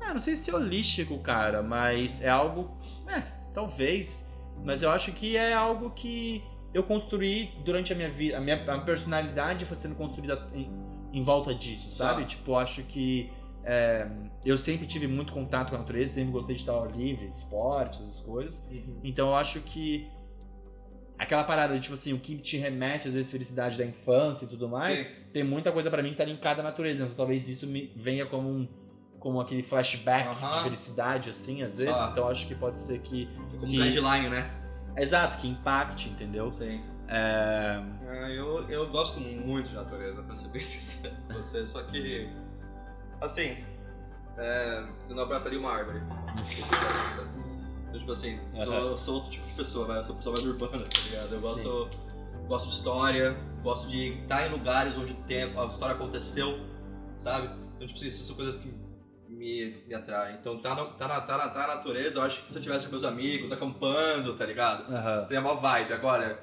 Ah, 0.00 0.14
não 0.14 0.20
sei 0.20 0.34
se 0.34 0.50
é 0.50 0.54
holístico, 0.54 1.18
cara, 1.18 1.62
mas 1.62 2.22
é 2.22 2.28
algo. 2.28 2.76
É, 3.08 3.20
talvez. 3.52 4.27
Mas 4.64 4.82
eu 4.82 4.90
acho 4.90 5.12
que 5.12 5.36
é 5.36 5.54
algo 5.54 5.90
que 5.90 6.42
eu 6.74 6.82
construí 6.82 7.50
durante 7.64 7.92
a 7.92 7.96
minha 7.96 8.10
vida. 8.10 8.36
A 8.36 8.40
minha, 8.40 8.56
a 8.56 8.72
minha 8.74 8.84
personalidade 8.84 9.64
foi 9.64 9.76
sendo 9.76 9.94
construída 9.94 10.46
em, 10.52 10.70
em 11.12 11.22
volta 11.22 11.54
disso, 11.54 11.90
sabe? 11.90 12.22
Tá. 12.22 12.28
Tipo, 12.28 12.52
eu 12.52 12.56
acho 12.58 12.82
que. 12.84 13.30
é, 13.64 14.06
eu 14.44 14.56
sempre 14.56 14.86
tive 14.86 15.06
muito 15.06 15.32
contato 15.32 15.70
com 15.70 15.76
a 15.76 15.78
natureza, 15.78 16.14
sempre 16.14 16.32
gostei 16.32 16.54
de 16.54 16.62
estar 16.62 16.72
ao 16.72 16.86
livre, 16.86 17.26
esportes, 17.26 18.00
essas 18.00 18.18
coisas. 18.20 18.66
Então 19.02 19.28
eu 19.28 19.36
acho 19.36 19.60
que. 19.60 20.06
Aquela 21.18 21.42
parada 21.42 21.74
de, 21.74 21.80
tipo 21.80 21.94
assim, 21.94 22.12
o 22.12 22.20
que 22.20 22.36
te 22.38 22.56
remete 22.56 23.08
às 23.08 23.14
vezes 23.14 23.28
felicidade 23.28 23.76
da 23.76 23.84
infância 23.84 24.44
e 24.44 24.48
tudo 24.48 24.68
mais, 24.68 25.00
Sim. 25.00 25.06
tem 25.32 25.42
muita 25.42 25.72
coisa 25.72 25.90
pra 25.90 26.00
mim 26.00 26.10
que 26.10 26.16
tá 26.16 26.24
linkada 26.24 26.60
à 26.60 26.64
natureza. 26.64 27.02
Então 27.02 27.16
talvez 27.16 27.48
isso 27.48 27.66
me 27.66 27.92
venha 27.96 28.24
como 28.26 28.48
um 28.48 28.68
como 29.18 29.40
aquele 29.40 29.62
flashback 29.62 30.28
Aham. 30.28 30.56
de 30.58 30.62
felicidade, 30.64 31.30
assim, 31.30 31.62
às 31.62 31.78
vezes. 31.78 31.94
Só. 31.94 32.10
Então 32.10 32.28
acho 32.28 32.46
que 32.46 32.54
pode 32.54 32.78
ser 32.78 33.00
que. 33.00 33.26
Como 33.50 33.66
Que- 33.66 33.76
guideline, 33.78 34.28
né? 34.28 34.50
Exato, 34.96 35.36
que 35.38 35.48
impacte, 35.48 36.08
entendeu? 36.08 36.52
Sim. 36.52 36.82
É, 37.08 37.80
É, 38.06 38.38
eu, 38.38 38.68
eu 38.68 38.88
gosto 38.90 39.20
muito 39.20 39.68
de 39.70 39.74
natureza, 39.74 40.22
pra 40.22 40.36
ser 40.36 40.48
bem 40.48 40.60
sincero 40.62 41.14
com 41.26 41.34
você, 41.34 41.66
só 41.66 41.82
que. 41.84 42.28
Assim. 43.20 43.56
É, 44.36 44.84
eu 45.08 45.16
não 45.16 45.24
abraçaria 45.24 45.58
uma 45.58 45.70
árvore. 45.72 46.00
Eu, 47.92 47.98
tipo 48.00 48.12
assim, 48.12 48.38
sou, 48.54 48.98
sou 48.98 49.14
outro 49.14 49.30
tipo 49.30 49.46
de 49.46 49.54
pessoa, 49.54 49.88
né? 49.88 49.98
Eu 49.98 50.04
sou 50.04 50.12
uma 50.12 50.18
pessoa 50.18 50.36
mais 50.36 50.46
urbana, 50.46 50.84
tá 50.84 51.00
ligado? 51.08 51.32
Eu 51.34 51.42
Sim. 51.42 51.62
gosto, 51.62 51.90
gosto 52.46 52.68
de 52.68 52.74
história, 52.74 53.36
gosto 53.62 53.88
de 53.88 54.08
estar 54.20 54.46
em 54.46 54.50
lugares 54.50 54.96
onde 54.98 55.14
tem, 55.26 55.44
a 55.58 55.64
história 55.64 55.94
aconteceu, 55.94 56.60
sabe? 57.16 57.46
Então, 57.76 57.86
tipo 57.86 57.98
assim, 57.98 58.08
isso 58.08 58.24
são 58.24 58.36
coisas 58.36 58.56
que 58.56 58.70
me, 59.38 59.76
me 59.86 59.94
atraem. 59.94 60.36
Então, 60.40 60.58
tá, 60.58 60.74
no, 60.74 60.86
tá, 60.86 61.06
na, 61.06 61.20
tá, 61.20 61.38
na, 61.38 61.48
tá 61.48 61.66
na 61.68 61.74
natureza, 61.76 62.18
eu 62.18 62.22
acho 62.22 62.42
que 62.42 62.52
se 62.52 62.58
eu 62.58 62.62
tivesse 62.62 62.86
com 62.86 62.90
meus 62.90 63.04
amigos, 63.04 63.52
acampando, 63.52 64.34
tá 64.34 64.44
ligado? 64.44 64.92
aham. 64.92 65.24
Teria 65.26 65.40
uma 65.40 65.54
vibe. 65.54 65.92
Agora, 65.92 66.42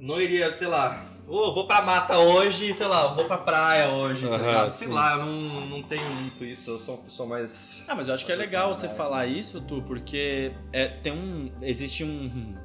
não 0.00 0.20
iria, 0.20 0.52
sei 0.52 0.66
lá, 0.66 1.04
ô, 1.28 1.52
vou 1.52 1.66
pra 1.66 1.82
mata 1.82 2.18
hoje, 2.18 2.72
sei 2.74 2.86
lá, 2.86 3.08
vou 3.08 3.26
pra 3.26 3.38
praia 3.38 3.90
hoje, 3.90 4.26
tá 4.26 4.34
Aham, 4.34 4.46
ligado? 4.46 4.70
Sei 4.70 4.88
lá, 4.88 5.12
eu 5.18 5.26
não, 5.26 5.66
não 5.66 5.82
tenho 5.82 6.08
muito 6.20 6.44
isso, 6.44 6.70
eu 6.72 6.80
sou 6.80 6.96
uma 6.96 7.04
pessoa 7.04 7.28
mais. 7.28 7.84
Ah, 7.86 7.94
mas 7.94 8.08
eu 8.08 8.14
acho 8.14 8.24
que 8.24 8.32
é 8.32 8.36
legal 8.36 8.74
você 8.74 8.88
falar 8.88 9.26
isso, 9.26 9.60
Tu, 9.60 9.82
porque 9.82 10.52
é, 10.72 10.88
tem 10.88 11.12
um. 11.12 11.52
Existe 11.62 12.02
um. 12.02 12.56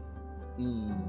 um 0.58 1.09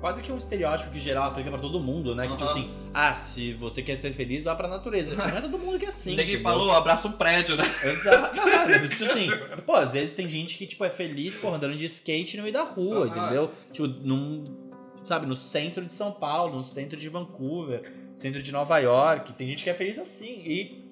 quase 0.00 0.22
que 0.22 0.30
um 0.30 0.36
estereótipo 0.36 0.90
que 0.90 1.00
geral 1.00 1.24
aplica 1.24 1.50
pra 1.50 1.58
todo 1.58 1.80
mundo, 1.80 2.14
né? 2.14 2.26
Que 2.26 2.32
tipo 2.36 2.44
assim, 2.44 2.70
ah, 2.92 3.12
se 3.14 3.52
você 3.54 3.82
quer 3.82 3.96
ser 3.96 4.12
feliz, 4.12 4.44
vá 4.44 4.54
pra 4.54 4.68
natureza. 4.68 5.14
Não 5.14 5.24
é 5.24 5.40
todo 5.40 5.58
mundo 5.58 5.78
que 5.78 5.84
é 5.84 5.88
assim. 5.88 6.14
Ninguém 6.14 6.42
falou, 6.42 6.72
abraça 6.72 7.08
um 7.08 7.12
prédio, 7.12 7.56
né? 7.56 7.64
Exato. 7.84 8.40
Cara, 8.40 8.88
tipo 8.88 9.04
assim, 9.04 9.28
pô, 9.64 9.74
às 9.74 9.92
vezes 9.92 10.14
tem 10.14 10.28
gente 10.28 10.56
que, 10.56 10.66
tipo, 10.66 10.84
é 10.84 10.90
feliz, 10.90 11.36
porra, 11.36 11.56
andando 11.56 11.76
de 11.76 11.84
skate 11.86 12.36
no 12.36 12.42
meio 12.42 12.52
da 12.52 12.64
rua, 12.64 13.06
Aham. 13.06 13.18
entendeu? 13.18 13.50
Tipo, 13.72 13.86
num. 13.86 14.66
Sabe, 15.02 15.24
no 15.24 15.36
centro 15.36 15.84
de 15.84 15.94
São 15.94 16.10
Paulo, 16.10 16.56
no 16.56 16.64
centro 16.64 16.98
de 16.98 17.08
Vancouver, 17.08 17.92
centro 18.12 18.42
de 18.42 18.50
Nova 18.50 18.78
York. 18.78 19.34
Tem 19.34 19.46
gente 19.46 19.62
que 19.62 19.70
é 19.70 19.74
feliz 19.74 19.98
assim 19.98 20.42
e 20.44 20.85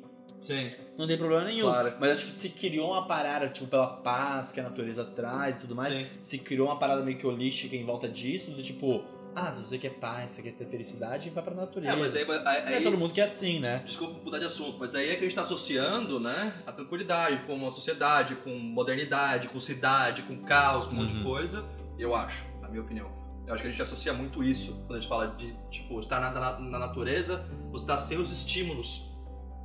Sim. 0.45 0.71
não 0.99 1.07
tem 1.07 1.17
problema 1.19 1.45
nenhum. 1.45 1.63
Claro. 1.67 1.95
Mas 1.99 2.11
acho 2.11 2.27
que 2.27 2.31
se 2.33 2.51
criou 2.51 2.93
uma 2.93 3.07
parada, 3.07 3.49
tipo, 3.49 3.67
pela 3.67 3.87
paz 3.87 4.53
que 4.53 4.61
a 4.61 4.63
natureza 4.63 5.05
traz 5.05 5.59
e 5.59 5.61
tudo 5.63 5.75
mais, 5.75 5.93
Sim. 5.93 6.07
se 6.21 6.39
criou 6.39 6.69
uma 6.69 6.79
parada 6.79 7.03
meio 7.03 7.19
que 7.19 7.27
holística 7.27 7.75
em 7.75 7.85
volta 7.85 8.09
disso, 8.09 8.51
do 8.51 8.63
tipo, 8.63 9.03
ah, 9.35 9.53
se 9.55 9.61
você 9.69 9.79
quer 9.79 9.95
paz, 9.95 10.31
se 10.31 10.37
você 10.37 10.43
quer 10.43 10.53
ter 10.53 10.67
felicidade, 10.67 11.29
vai 11.31 11.43
pra 11.43 11.55
natureza. 11.55 11.93
É, 11.93 11.97
mas 11.97 12.15
aí, 12.15 12.25
Não 12.25 12.35
aí, 12.47 12.75
é 12.75 12.81
todo 12.83 12.97
mundo 12.97 13.13
que 13.13 13.21
é 13.21 13.25
assim, 13.25 13.59
né? 13.59 13.83
Desculpa 13.85 14.21
mudar 14.23 14.39
de 14.39 14.45
assunto, 14.45 14.77
mas 14.79 14.95
aí 14.95 15.07
é 15.07 15.13
que 15.15 15.17
a 15.17 15.21
gente 15.23 15.31
está 15.31 15.43
associando, 15.43 16.21
né, 16.21 16.55
a 16.67 16.71
tranquilidade 16.71 17.39
com 17.47 17.55
uma 17.55 17.71
sociedade, 17.71 18.37
com 18.37 18.51
modernidade, 18.51 19.49
com 19.49 19.59
cidade, 19.59 20.23
com 20.23 20.37
caos, 20.45 20.87
com 20.87 20.93
um 20.93 20.97
monte 20.97 21.13
de 21.13 21.19
Uhum. 21.19 21.25
coisa. 21.25 21.65
Eu 21.99 22.15
acho, 22.15 22.45
na 22.61 22.69
minha 22.69 22.83
opinião. 22.83 23.11
Eu 23.47 23.53
acho 23.55 23.63
que 23.63 23.69
a 23.69 23.71
gente 23.71 23.83
associa 23.83 24.13
muito 24.13 24.43
isso 24.45 24.73
quando 24.87 24.97
a 24.97 25.01
gente 25.01 25.09
fala 25.09 25.27
de, 25.37 25.55
tipo, 25.71 25.99
estar 26.01 26.21
na, 26.21 26.31
na- 26.31 26.61
na 26.61 26.79
natureza, 26.79 27.45
você 27.73 27.85
está 27.85 27.99
sem 27.99 28.17
os 28.19 28.31
estímulos 28.33 29.13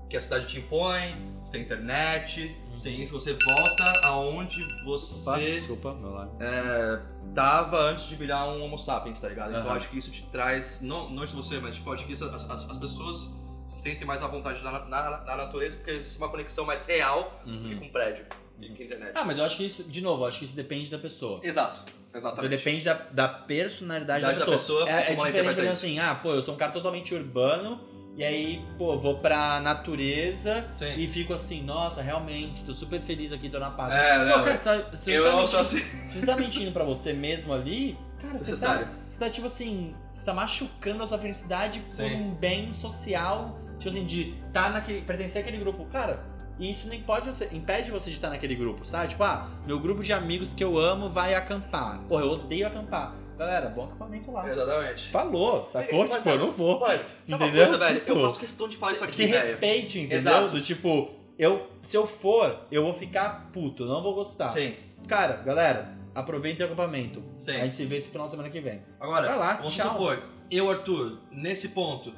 que 0.10 0.18
a 0.18 0.22
cidade 0.22 0.48
te 0.48 0.58
impõe, 0.58 1.16
sem 1.46 1.62
internet, 1.62 2.56
Uhum. 2.72 2.78
sem 2.78 3.02
isso, 3.04 3.14
você 3.14 3.34
volta 3.34 3.84
aonde 4.04 4.64
Opa, 4.64 4.84
você 4.84 5.56
desculpa, 5.58 5.94
meu 5.94 6.12
lado. 6.12 6.32
é, 6.40 7.00
tava 7.36 7.78
antes 7.80 8.08
de 8.08 8.16
virar 8.16 8.48
um 8.50 8.64
homo 8.64 8.78
sapiens, 8.78 9.22
tá 9.22 9.30
ligado? 9.30 9.50
Então 9.50 9.62
eu 9.62 9.68
Aham. 9.68 9.76
acho 9.78 9.90
que 9.90 9.98
isso 10.00 10.10
te 10.12 10.24
traz, 10.32 10.82
não, 10.82 11.10
não 11.10 11.24
de 11.26 11.34
você, 11.36 11.60
mas 11.60 11.76
tipo, 11.76 11.92
acho 11.94 12.06
que 12.06 12.14
isso, 12.14 12.26
as, 12.26 12.50
as, 12.50 12.70
as 12.70 12.78
pessoas 12.78 13.30
se 13.68 13.84
sentem 13.84 14.06
mais 14.08 14.24
à 14.24 14.28
vontade 14.28 14.64
na, 14.64 14.72
na, 14.86 15.22
na 15.26 15.36
natureza 15.38 15.76
porque 15.78 15.92
existe 15.92 16.18
uma 16.18 16.30
conexão 16.30 16.66
mais 16.66 16.86
real 16.88 17.40
que 17.44 17.50
Uhum. 17.52 17.80
com 17.80 17.86
o 17.86 17.92
prédio 17.92 18.26
e 18.60 18.68
com 18.68 18.82
a 18.82 18.86
internet. 18.86 19.12
Ah, 19.14 19.24
mas 19.24 19.38
eu 19.38 19.46
acho 19.46 19.58
que 19.58 19.66
isso, 19.66 19.84
de 19.84 20.02
novo, 20.02 20.26
acho 20.26 20.40
que 20.40 20.46
isso 20.46 20.56
depende 20.56 20.90
da 20.90 20.98
pessoa. 20.98 21.40
Exato, 21.44 21.82
Então 22.10 22.18
exatamente. 22.18 22.50
depende 22.50 22.84
da, 22.86 22.94
da 22.96 23.28
personalidade 23.28 24.22
da 24.24 24.32
Idade 24.34 24.40
pessoa. 24.52 24.80
da 24.80 24.86
pessoa, 24.86 24.90
é, 24.90 25.12
é 25.14 25.16
diferente, 25.16 25.16
por 25.18 25.28
interpreta 25.30 25.50
exemplo, 25.62 25.72
isso. 25.72 25.86
assim, 25.86 26.00
ah, 26.00 26.16
pô, 26.16 26.34
eu 26.34 26.42
sou 26.42 26.56
um 26.56 26.58
cara 26.58 26.72
totalmente 26.72 27.14
urbano, 27.14 27.80
e 28.20 28.24
aí, 28.26 28.62
pô, 28.78 28.98
vou 28.98 29.16
pra 29.16 29.62
natureza 29.62 30.68
Sim. 30.76 30.94
e 30.98 31.08
fico 31.08 31.34
assim, 31.34 31.64
nossa, 31.64 32.02
realmente, 32.02 32.66
tô 32.66 32.74
super 32.74 33.00
feliz 33.00 33.32
aqui, 33.32 33.48
tô 33.48 33.60
na 33.60 33.72
paz. 33.72 33.94
É, 33.94 34.20
Pô, 34.20 34.26
não, 34.26 34.44
cara, 34.44 34.58
você 34.58 34.64
tá, 34.64 34.90
você 34.92 35.18
eu 35.18 35.24
tá 35.24 35.32
não 35.32 35.48
sou 35.48 35.62
assim. 35.62 35.80
se 35.80 36.20
você 36.20 36.26
tá 36.26 36.36
mentindo 36.36 36.70
pra 36.74 36.84
você 36.84 37.14
mesmo 37.14 37.54
ali, 37.54 37.98
cara, 38.22 38.38
você 38.38 38.58
tá, 38.58 38.90
você 39.08 39.18
tá, 39.18 39.30
tipo 39.30 39.48
assim, 39.48 39.96
você 40.12 40.26
tá 40.26 40.34
machucando 40.34 41.02
a 41.02 41.08
sua 41.08 41.18
felicidade 41.18 41.80
por 41.80 41.92
Sim. 41.92 42.14
um 42.14 42.32
bem 42.32 42.74
social, 42.74 43.58
tipo 43.78 43.88
assim, 43.88 44.06
de 44.06 44.34
tá 44.52 44.70
naquele, 44.70 45.00
pertencer 45.04 45.42
àquele 45.42 45.58
grupo. 45.58 45.86
Cara, 45.86 46.22
e 46.60 46.70
isso 46.70 46.90
nem 46.90 47.02
pode 47.02 47.26
você, 47.26 47.48
impede 47.54 47.90
você 47.90 48.10
de 48.10 48.18
estar 48.18 48.30
naquele 48.30 48.54
grupo, 48.54 48.86
sabe? 48.86 49.08
Tipo, 49.08 49.24
ah, 49.24 49.50
meu 49.66 49.80
grupo 49.80 50.04
de 50.04 50.12
amigos 50.12 50.54
que 50.54 50.62
eu 50.62 50.78
amo 50.78 51.10
vai 51.10 51.36
acampar. 51.36 52.02
Porra, 52.02 52.24
eu 52.24 52.32
odeio 52.32 52.68
acampar. 52.68 53.16
Galera, 53.40 53.70
bom 53.70 53.86
acampamento 53.86 54.32
lá. 54.32 54.48
Exatamente. 54.52 55.10
Falou, 55.10 55.66
sacou? 55.66 56.00
Mas, 56.08 56.18
tipo, 56.18 56.30
eu 56.30 56.38
não 56.40 56.52
vou. 56.52 56.80
Mano, 56.80 57.00
sabe 57.00 57.06
uma 57.28 57.36
Entendeu? 57.48 57.68
coisa, 57.68 57.86
velho? 57.86 58.00
Tipo, 58.02 58.12
eu 58.12 58.22
faço 58.24 58.40
questão 58.40 58.68
de 58.68 58.76
falar 58.78 58.92
isso 58.92 59.04
aqui, 59.06 59.14
se 59.14 59.26
velho. 59.28 59.42
respeite, 59.42 60.00
entendeu? 60.00 60.18
Exato. 60.18 60.48
Do 60.50 60.62
tipo, 60.62 61.10
eu, 61.38 61.68
se 61.82 61.96
eu 61.96 62.06
for, 62.06 62.66
eu 62.70 62.84
vou 62.84 62.94
ficar 62.94 63.50
puto, 63.54 63.84
eu 63.84 63.88
não 63.88 64.04
vou 64.04 64.14
gostar. 64.14 64.44
Sim, 64.46 64.76
Cara, 65.08 65.38
galera, 65.38 65.98
aproveitem 66.14 66.64
o 66.64 66.66
acampamento. 66.66 67.24
sim. 67.40 67.52
A 67.56 67.64
gente 67.64 67.76
se 67.78 67.86
vê 67.86 67.96
esse 67.96 68.10
final 68.12 68.26
de 68.26 68.32
semana 68.32 68.50
que 68.50 68.60
vem. 68.60 68.82
Agora, 69.00 69.28
Vai 69.30 69.38
lá, 69.40 69.54
vamos 69.56 69.74
tchau. 69.74 69.90
supor, 69.94 70.22
eu, 70.52 70.70
Arthur, 70.70 71.18
nesse 71.32 71.70
ponto, 71.70 72.14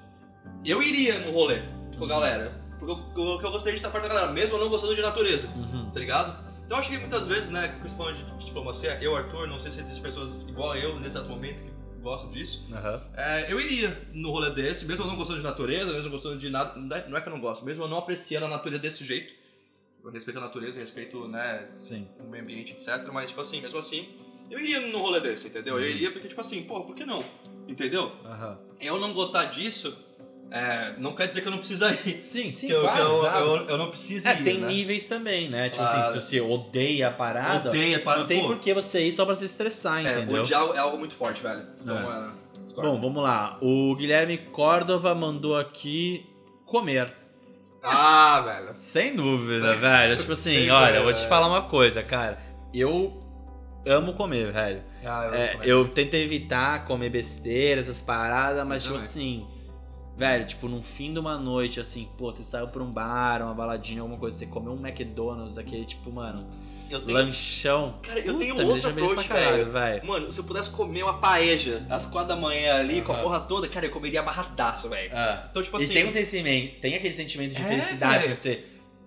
eu 0.65 0.81
iria 0.81 1.19
no 1.19 1.31
rolê 1.31 1.59
com 1.95 1.97
a 1.99 2.01
Uhum. 2.01 2.07
galera. 2.07 2.59
Porque 2.79 2.91
eu, 3.21 3.23
eu, 3.23 3.41
eu 3.41 3.51
gostaria 3.51 3.73
de 3.73 3.77
estar 3.77 3.91
perto 3.91 4.07
da 4.07 4.09
galera, 4.15 4.31
mesmo 4.33 4.55
eu 4.55 4.59
não 4.59 4.69
gostando 4.69 4.95
de 4.95 5.01
natureza. 5.03 5.47
tá 5.93 5.99
ligado? 5.99 6.50
Então 6.71 6.79
acho 6.79 6.89
que 6.89 6.97
muitas 6.97 7.27
vezes, 7.27 7.49
né, 7.49 7.67
principalmente 7.81 8.23
de, 8.23 8.45
diplomacia, 8.45 8.97
eu, 9.01 9.13
Arthur, 9.13 9.45
não 9.45 9.59
sei 9.59 9.73
se 9.73 9.81
existem 9.81 10.01
pessoas 10.01 10.41
igual 10.47 10.71
a 10.71 10.79
eu 10.79 10.95
nesse 10.95 11.17
exato 11.17 11.27
momento 11.27 11.61
que 11.61 11.69
gostam 12.01 12.31
disso, 12.31 12.65
Aham. 12.71 13.03
é, 13.13 13.51
eu 13.51 13.59
iria 13.59 14.07
no 14.13 14.31
rolê 14.31 14.51
desse, 14.51 14.85
mesmo 14.85 15.03
eu 15.03 15.09
não 15.09 15.17
gostando 15.17 15.39
de 15.39 15.43
natureza, 15.43 15.91
mesmo 15.91 16.07
eu 16.07 16.11
gostando 16.11 16.37
de 16.37 16.49
nada, 16.49 16.79
não 16.79 16.95
é 16.95 17.09
não 17.09 17.17
é 17.17 17.21
que 17.21 17.27
eu 17.27 17.33
não 17.33 17.41
gosto, 17.41 17.65
mesmo 17.65 17.83
eu 17.83 17.89
não 17.89 17.97
apreciando 17.97 18.45
a 18.45 18.47
natureza 18.49 18.81
desse 18.83 19.03
jeito, 19.03 19.33
eu 20.01 20.09
respeito 20.11 20.37
a 20.37 20.43
natureza, 20.43 20.79
respeito, 20.79 21.27
né, 21.27 21.67
Sim. 21.77 22.07
o 22.17 22.23
meio 22.23 22.41
ambiente, 22.41 22.71
etc, 22.71 23.05
mas, 23.11 23.31
tipo 23.31 23.41
assim, 23.41 23.59
mesmo 23.59 23.77
assim, 23.77 24.07
eu 24.49 24.57
iria 24.57 24.79
no 24.79 24.99
rolê 24.99 25.19
desse, 25.19 25.49
entendeu? 25.49 25.77
Eu 25.77 25.83
Uhum. 25.83 25.91
iria 25.91 26.09
porque, 26.09 26.29
tipo 26.29 26.39
assim, 26.39 26.63
pô, 26.63 26.85
por 26.85 26.95
que 26.95 27.03
não? 27.03 27.21
Entendeu? 27.67 28.13
Aham. 28.23 28.57
Eu 28.79 28.97
não 28.97 29.11
gostar 29.11 29.43
disso, 29.43 30.01
é, 30.51 30.93
não 30.97 31.13
quer 31.15 31.27
dizer 31.29 31.41
que 31.41 31.47
eu 31.47 31.51
não 31.51 31.59
precisa 31.59 31.91
ir. 32.05 32.21
Sim, 32.21 32.51
sim, 32.51 32.67
que 32.67 32.73
eu, 32.73 32.81
claro, 32.81 33.01
eu, 33.01 33.25
eu, 33.25 33.55
eu 33.69 33.77
não 33.77 33.89
preciso 33.89 34.27
É, 34.27 34.33
ir, 34.39 34.43
tem 34.43 34.57
né? 34.59 34.67
níveis 34.67 35.07
também, 35.07 35.49
né? 35.49 35.69
Tipo 35.69 35.83
Claro. 35.83 35.99
assim, 36.09 36.19
se 36.19 36.25
você 36.27 36.41
odeia 36.41 37.07
a 37.07 37.11
parada, 37.11 37.69
Odeia, 37.69 37.99
para, 37.99 38.19
não 38.19 38.27
tem 38.27 38.41
pô, 38.41 38.47
por 38.49 38.59
que 38.59 38.73
você 38.73 39.07
ir 39.07 39.11
só 39.13 39.25
pra 39.25 39.33
se 39.35 39.45
estressar, 39.45 40.05
É, 40.05 40.11
entendeu? 40.19 40.41
odiar 40.43 40.61
é 40.75 40.79
algo 40.79 40.97
muito 40.97 41.15
forte, 41.15 41.41
velho. 41.41 41.63
Então, 41.81 41.97
é. 41.97 42.31
discordo. 42.63 42.91
Bom, 42.91 42.99
vamos 43.01 43.23
lá. 43.23 43.57
O 43.61 43.95
Guilherme 43.95 44.37
Córdova 44.37 45.15
mandou 45.15 45.57
aqui 45.57 46.25
comer. 46.65 47.13
Ah, 47.83 48.41
velho. 48.41 48.71
Sem 48.75 49.15
dúvida, 49.15 49.71
Sem- 49.71 49.79
velho. 49.79 50.15
Tipo 50.17 50.31
assim, 50.33 50.51
sem 50.51 50.71
olha, 50.71 50.97
eu 50.97 51.03
vou 51.03 51.13
te 51.13 51.25
falar 51.27 51.47
uma 51.47 51.63
coisa, 51.63 52.03
cara. 52.03 52.37
Eu 52.73 53.19
amo 53.85 54.13
comer, 54.13 54.51
velho. 54.51 54.83
Ah, 55.03 55.25
eu, 55.25 55.33
É, 55.33 55.57
eu 55.63 55.87
tento 55.87 56.13
evitar 56.13 56.85
comer 56.85 57.09
besteira, 57.09 57.81
essas 57.81 57.99
paradas, 58.01 58.65
mas 58.67 58.83
tipo 58.83 58.95
assim, 58.97 59.47
velho, 60.21 60.45
tipo, 60.45 60.67
no 60.67 60.83
fim 60.83 61.11
de 61.13 61.19
uma 61.19 61.35
noite, 61.37 61.79
assim, 61.79 62.07
pô, 62.17 62.31
você 62.31 62.43
saiu 62.43 62.67
pra 62.67 62.83
um 62.83 62.91
bar, 62.91 63.41
uma 63.41 63.53
baladinha, 63.55 64.01
alguma 64.01 64.19
coisa, 64.19 64.37
você 64.37 64.45
comeu 64.45 64.71
um 64.73 64.79
McDonald's, 64.87 65.57
aquele, 65.57 65.83
tipo, 65.83 66.11
mano, 66.11 66.47
tenho, 66.87 67.03
lanchão. 67.11 67.95
Cara, 68.03 68.19
eu 68.19 68.37
tenho 68.37 68.53
Puta, 68.53 68.65
outro 68.67 68.73
deixa 68.91 68.93
feliz 68.93 69.11
approach, 69.11 69.27
caralho, 69.27 69.71
velho. 69.71 70.05
Mano, 70.05 70.31
se 70.31 70.39
eu 70.39 70.43
pudesse 70.43 70.69
comer 70.69 71.01
uma 71.03 71.17
paeja 71.19 71.83
às 71.89 72.05
quatro 72.05 72.29
da 72.29 72.35
manhã 72.35 72.75
ali, 72.75 73.01
com 73.01 73.11
a 73.13 73.17
porra 73.17 73.39
toda, 73.39 73.67
cara, 73.67 73.85
eu 73.87 73.91
comeria 73.91 74.19
abarradaço, 74.19 74.89
velho. 74.89 75.09
Ah. 75.13 75.47
Então, 75.49 75.63
tipo 75.63 75.77
E 75.79 75.83
assim. 75.83 75.93
tem 75.93 76.05
um 76.07 76.11
sentimento, 76.11 76.79
tem 76.81 76.93
aquele 76.95 77.13
sentimento 77.15 77.55
de 77.55 77.61
É, 77.61 77.65
felicidade 77.65 78.23
velho. 78.25 78.35
que 78.35 78.41
você. 78.41 78.63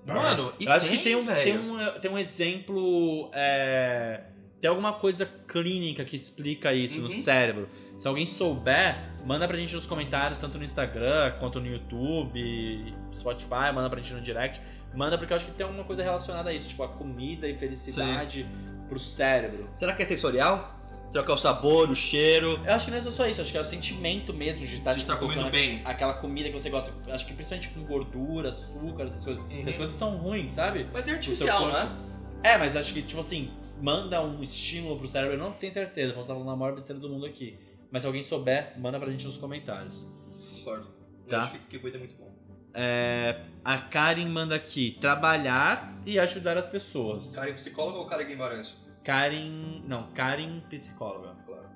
Mano, 0.06 0.52
e 0.58 0.64
Eu 0.66 0.72
acho 0.72 0.88
que 0.88 0.98
tem 0.98 1.14
um, 1.16 1.24
velho. 1.24 1.44
tem 1.44 1.58
um, 1.58 2.00
tem 2.00 2.10
um 2.10 2.18
exemplo. 2.18 3.30
é, 3.32 4.20
tem 4.60 4.68
alguma 4.68 4.92
coisa 4.94 5.24
clínica 5.46 6.04
que 6.04 6.16
explica 6.16 6.72
isso 6.74 6.98
no 6.98 7.04
Uhum. 7.08 7.10
cérebro. 7.10 7.68
Se 7.96 8.08
alguém 8.08 8.26
souber, 8.26 8.98
manda 9.24 9.46
pra 9.46 9.56
gente 9.56 9.74
nos 9.74 9.86
comentários, 9.86 10.40
tanto 10.40 10.58
no 10.58 10.64
Instagram 10.64 11.32
quanto 11.38 11.60
no 11.60 11.66
YouTube, 11.66 12.94
Spotify, 13.14 13.72
manda 13.74 13.88
pra 13.88 14.00
gente 14.00 14.12
no 14.14 14.20
direct. 14.20 14.60
Manda 14.94 15.18
porque 15.18 15.32
eu 15.32 15.36
acho 15.36 15.46
que 15.46 15.52
tem 15.52 15.64
alguma 15.64 15.84
coisa 15.84 16.02
relacionada 16.02 16.50
a 16.50 16.52
isso, 16.52 16.68
tipo 16.68 16.82
a 16.82 16.88
comida 16.88 17.48
e 17.48 17.56
felicidade 17.56 18.46
pro 18.88 18.98
cérebro. 18.98 19.68
Será 19.72 19.92
que 19.92 20.02
é 20.02 20.06
sensorial? 20.06 20.80
Será 21.10 21.24
que 21.24 21.30
é 21.30 21.34
o 21.34 21.38
sabor, 21.38 21.90
o 21.90 21.94
cheiro? 21.94 22.60
Eu 22.64 22.74
acho 22.74 22.86
que 22.86 22.90
não 22.90 22.98
é 22.98 23.00
só 23.00 23.26
isso, 23.26 23.40
acho 23.40 23.52
que 23.52 23.58
é 23.58 23.60
o 23.60 23.64
sentimento 23.64 24.32
mesmo 24.32 24.66
de 24.66 24.74
estar 24.74 24.92
de 24.92 24.98
estar 24.98 25.14
tipo, 25.14 25.28
comendo 25.28 25.48
bem. 25.50 25.80
aquela 25.84 26.14
comida 26.14 26.48
que 26.48 26.54
você 26.54 26.68
gosta. 26.68 26.92
Acho 27.12 27.26
que 27.26 27.34
principalmente 27.34 27.68
com 27.68 27.84
gordura, 27.84 28.48
açúcar, 28.48 29.04
essas 29.04 29.24
coisas. 29.24 29.42
Uhum. 29.44 29.64
As 29.68 29.76
coisas 29.76 29.94
são 29.94 30.16
ruins, 30.16 30.52
sabe? 30.52 30.88
Mas 30.92 31.06
é 31.06 31.12
artificial, 31.12 31.68
né? 31.68 31.96
É, 32.42 32.58
mas 32.58 32.76
acho 32.76 32.92
que, 32.92 33.00
tipo 33.00 33.20
assim, 33.20 33.50
manda 33.80 34.20
um 34.22 34.42
estímulo 34.42 34.98
pro 34.98 35.08
cérebro. 35.08 35.36
Eu 35.36 35.38
não 35.38 35.52
tenho 35.52 35.72
certeza, 35.72 36.12
posso 36.12 36.22
estar 36.22 36.34
falando 36.34 36.50
a 36.50 36.56
maior 36.56 36.74
besteira 36.74 37.00
do 37.00 37.08
mundo 37.08 37.26
aqui. 37.26 37.58
Mas 37.94 38.02
se 38.02 38.08
alguém 38.08 38.24
souber, 38.24 38.72
manda 38.76 38.98
pra 38.98 39.08
gente 39.08 39.24
nos 39.24 39.36
comentários. 39.36 40.12
Concordo. 40.56 40.88
Tá. 41.28 41.36
Eu 41.36 41.40
acho 41.42 41.58
que, 41.68 41.78
cuida 41.78 41.96
é 41.96 42.00
muito 42.00 42.16
bom. 42.16 42.34
É, 42.74 43.44
a 43.64 43.78
Karen 43.78 44.28
manda 44.30 44.56
aqui, 44.56 44.98
trabalhar 45.00 45.96
e 46.04 46.18
ajudar 46.18 46.56
as 46.56 46.68
pessoas. 46.68 47.36
Cara, 47.36 47.52
psicólogo 47.52 47.98
ou 47.98 48.06
cara 48.06 48.24
Guimarães? 48.24 48.76
Karen. 49.04 49.84
Não, 49.86 50.10
Karen 50.10 50.58
psicóloga. 50.68 51.36
Claro. 51.46 51.68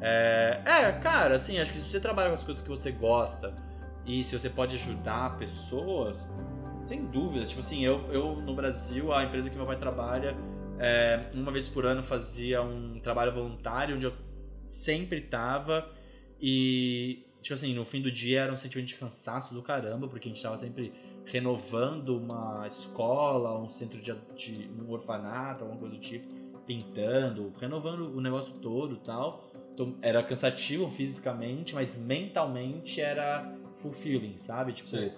É, 0.00 0.62
é, 0.64 0.92
cara, 0.92 1.36
assim, 1.36 1.58
acho 1.58 1.72
que 1.72 1.78
se 1.78 1.90
você 1.90 2.00
trabalha 2.00 2.30
com 2.30 2.36
as 2.36 2.42
coisas 2.42 2.62
que 2.62 2.70
você 2.70 2.90
gosta 2.90 3.54
e 4.06 4.24
se 4.24 4.38
você 4.38 4.48
pode 4.48 4.76
ajudar 4.76 5.36
pessoas, 5.36 6.32
sem 6.82 7.04
dúvida. 7.04 7.44
Tipo 7.44 7.60
assim, 7.60 7.84
eu, 7.84 8.10
eu 8.10 8.36
no 8.36 8.54
Brasil, 8.54 9.12
a 9.12 9.22
empresa 9.24 9.50
que 9.50 9.56
meu 9.56 9.66
pai 9.66 9.76
trabalha, 9.76 10.34
é, 10.78 11.26
uma 11.34 11.52
vez 11.52 11.68
por 11.68 11.84
ano 11.84 12.02
fazia 12.02 12.62
um 12.62 12.98
trabalho 12.98 13.30
voluntário 13.30 13.94
onde 13.94 14.06
eu 14.06 14.31
sempre 14.72 15.20
tava 15.20 15.90
e, 16.40 17.26
tipo 17.40 17.54
assim, 17.54 17.74
no 17.74 17.84
fim 17.84 18.00
do 18.00 18.10
dia 18.10 18.40
era 18.40 18.52
um 18.52 18.56
sentimento 18.56 18.88
de 18.88 18.94
cansaço 18.96 19.54
do 19.54 19.62
caramba, 19.62 20.08
porque 20.08 20.28
a 20.28 20.32
gente 20.32 20.42
tava 20.42 20.56
sempre 20.56 20.92
renovando 21.26 22.16
uma 22.16 22.66
escola, 22.66 23.56
um 23.60 23.68
centro 23.68 24.00
de, 24.00 24.12
de 24.34 24.70
um 24.80 24.90
orfanato, 24.90 25.62
alguma 25.62 25.78
coisa 25.78 25.94
do 25.94 26.00
tipo, 26.00 26.26
pintando, 26.66 27.52
renovando 27.60 28.16
o 28.16 28.20
negócio 28.20 28.54
todo 28.54 28.94
e 28.96 29.00
tal. 29.00 29.44
Então, 29.74 29.96
era 30.02 30.22
cansativo 30.22 30.88
fisicamente, 30.88 31.74
mas 31.74 31.96
mentalmente 31.96 33.00
era 33.00 33.54
fulfilling, 33.76 34.36
sabe? 34.36 34.72
Tipo, 34.72 34.90
Sim. 34.90 35.12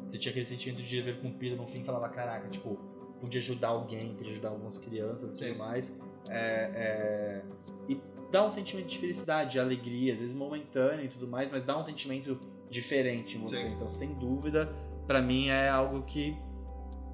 você 0.00 0.18
tinha 0.18 0.30
aquele 0.30 0.46
sentimento 0.46 0.82
de 0.82 0.96
dever 0.96 1.20
cumprido 1.20 1.56
no 1.56 1.66
fim, 1.66 1.82
falava, 1.82 2.08
caraca, 2.08 2.48
tipo, 2.48 2.76
podia 3.20 3.40
ajudar 3.40 3.68
alguém, 3.68 4.14
podia 4.14 4.32
ajudar 4.32 4.50
algumas 4.50 4.78
crianças 4.78 5.34
e 5.34 5.38
tudo 5.38 5.58
mais. 5.58 5.98
É, 6.28 6.70
é, 6.74 7.42
E 7.88 8.00
dá 8.30 8.44
um 8.44 8.50
sentimento 8.50 8.88
de 8.88 8.98
felicidade, 8.98 9.52
de 9.52 9.60
alegria, 9.60 10.12
às 10.12 10.20
vezes 10.20 10.34
momentâneo 10.34 11.04
e 11.04 11.08
tudo 11.08 11.26
mais, 11.26 11.50
mas 11.50 11.62
dá 11.62 11.76
um 11.76 11.82
sentimento 11.82 12.38
diferente 12.70 13.36
em 13.36 13.40
você. 13.40 13.56
Sim. 13.56 13.72
Então, 13.74 13.88
sem 13.88 14.14
dúvida, 14.14 14.72
pra 15.06 15.22
mim 15.22 15.48
é 15.48 15.68
algo 15.68 16.02
que 16.02 16.36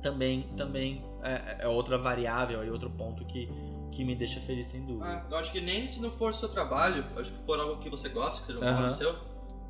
também, 0.02 0.42
também 0.56 1.04
é, 1.22 1.58
é 1.60 1.68
outra 1.68 1.96
variável 1.96 2.62
e 2.64 2.70
outro 2.70 2.90
ponto 2.90 3.24
que, 3.24 3.48
que 3.90 4.04
me 4.04 4.14
deixa 4.14 4.40
feliz, 4.40 4.66
sem 4.66 4.84
dúvida. 4.84 5.06
Ah, 5.06 5.26
eu 5.30 5.36
acho 5.38 5.50
que 5.50 5.60
nem 5.60 5.88
se 5.88 6.02
não 6.02 6.10
for 6.10 6.34
seu 6.34 6.48
trabalho, 6.48 7.04
eu 7.14 7.20
acho 7.20 7.32
que 7.32 7.44
for 7.46 7.58
algo 7.58 7.80
que 7.80 7.88
você 7.88 8.08
gosta, 8.08 8.40
que 8.40 8.46
seja 8.46 8.58
um 8.58 8.74
hobby 8.74 8.92
seu, 8.92 9.16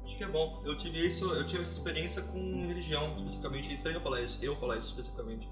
acho 0.04 0.16
que 0.16 0.24
é 0.24 0.28
bom. 0.28 0.62
Eu 0.64 0.76
tive 0.76 1.06
isso, 1.06 1.32
eu 1.32 1.46
tive 1.46 1.62
essa 1.62 1.74
experiência 1.74 2.22
com 2.22 2.66
religião, 2.66 3.14
especificamente. 3.16 3.70
É 3.70 3.74
estranho 3.74 3.96
eu 3.98 4.00
falar 4.00 4.22
isso, 4.22 4.44
eu 4.44 4.56
falar 4.56 4.76
isso 4.76 4.88
especificamente. 4.88 5.48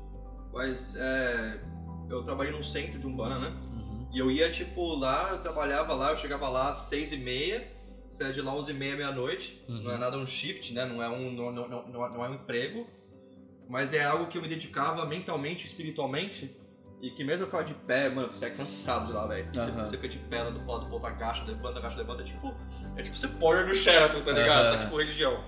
Mas 0.52 0.96
é, 0.96 1.60
eu 2.10 2.22
trabalhei 2.24 2.52
num 2.52 2.62
centro 2.62 2.98
de 2.98 3.06
Umbanda, 3.06 3.38
né? 3.38 3.56
Uhum. 4.12 4.16
E 4.16 4.18
eu 4.18 4.30
ia, 4.30 4.50
tipo, 4.50 4.94
lá, 4.94 5.30
eu 5.32 5.38
trabalhava 5.38 5.94
lá, 5.94 6.10
eu 6.10 6.18
chegava 6.18 6.48
lá 6.48 6.70
às 6.70 6.78
seis 6.78 7.12
e 7.12 7.16
meia, 7.16 7.66
saía 8.10 8.32
de 8.32 8.42
lá 8.42 8.54
onze 8.54 8.70
e 8.72 8.74
meia, 8.74 8.94
meia-noite. 8.96 9.64
Uhum. 9.68 9.82
Não 9.82 9.92
é 9.92 9.98
nada 9.98 10.18
um 10.18 10.26
shift, 10.26 10.72
né? 10.72 10.84
Não 10.84 11.02
é 11.02 11.08
um, 11.08 11.32
não, 11.32 11.50
não, 11.50 11.68
não, 11.68 11.88
não 11.88 12.06
é- 12.06 12.10
não 12.10 12.24
é 12.24 12.28
um 12.28 12.34
emprego. 12.34 12.86
Mas 13.68 13.92
é 13.92 14.04
algo 14.04 14.26
que 14.26 14.36
eu 14.36 14.42
me 14.42 14.48
dedicava 14.48 15.06
mentalmente, 15.06 15.64
espiritualmente. 15.66 16.54
E 17.00 17.10
que 17.10 17.24
mesmo 17.24 17.42
eu 17.42 17.46
ficava 17.46 17.64
de 17.64 17.74
pé, 17.74 18.08
mano, 18.08 18.28
você 18.28 18.44
é 18.44 18.50
cansado 18.50 19.06
de 19.06 19.12
lá, 19.12 19.26
velho. 19.26 19.48
Você, 19.52 19.60
Aham. 19.60 19.86
você 19.86 19.96
fica 19.96 20.08
de 20.08 20.18
pé 20.18 20.42
lá 20.44 20.50
do 20.50 20.64
lado 20.64 20.84
do 20.84 20.90
ponto 20.90 21.02
da 21.02 21.10
caixa, 21.12 21.42
levanta 21.42 21.78
a 21.80 21.82
caixa, 21.82 21.96
levanta. 21.96 22.22
É 22.22 22.24
tipo, 22.24 22.54
é 22.96 23.02
tipo 23.02 23.16
você 23.16 23.26
pôr 23.26 23.66
no 23.66 23.74
Sheraton, 23.74 24.20
tá 24.20 24.30
ligado? 24.30 24.66
Aham. 24.66 24.76
Só 24.78 24.84
que 24.84 24.90
por 24.90 25.00
religião. 25.00 25.44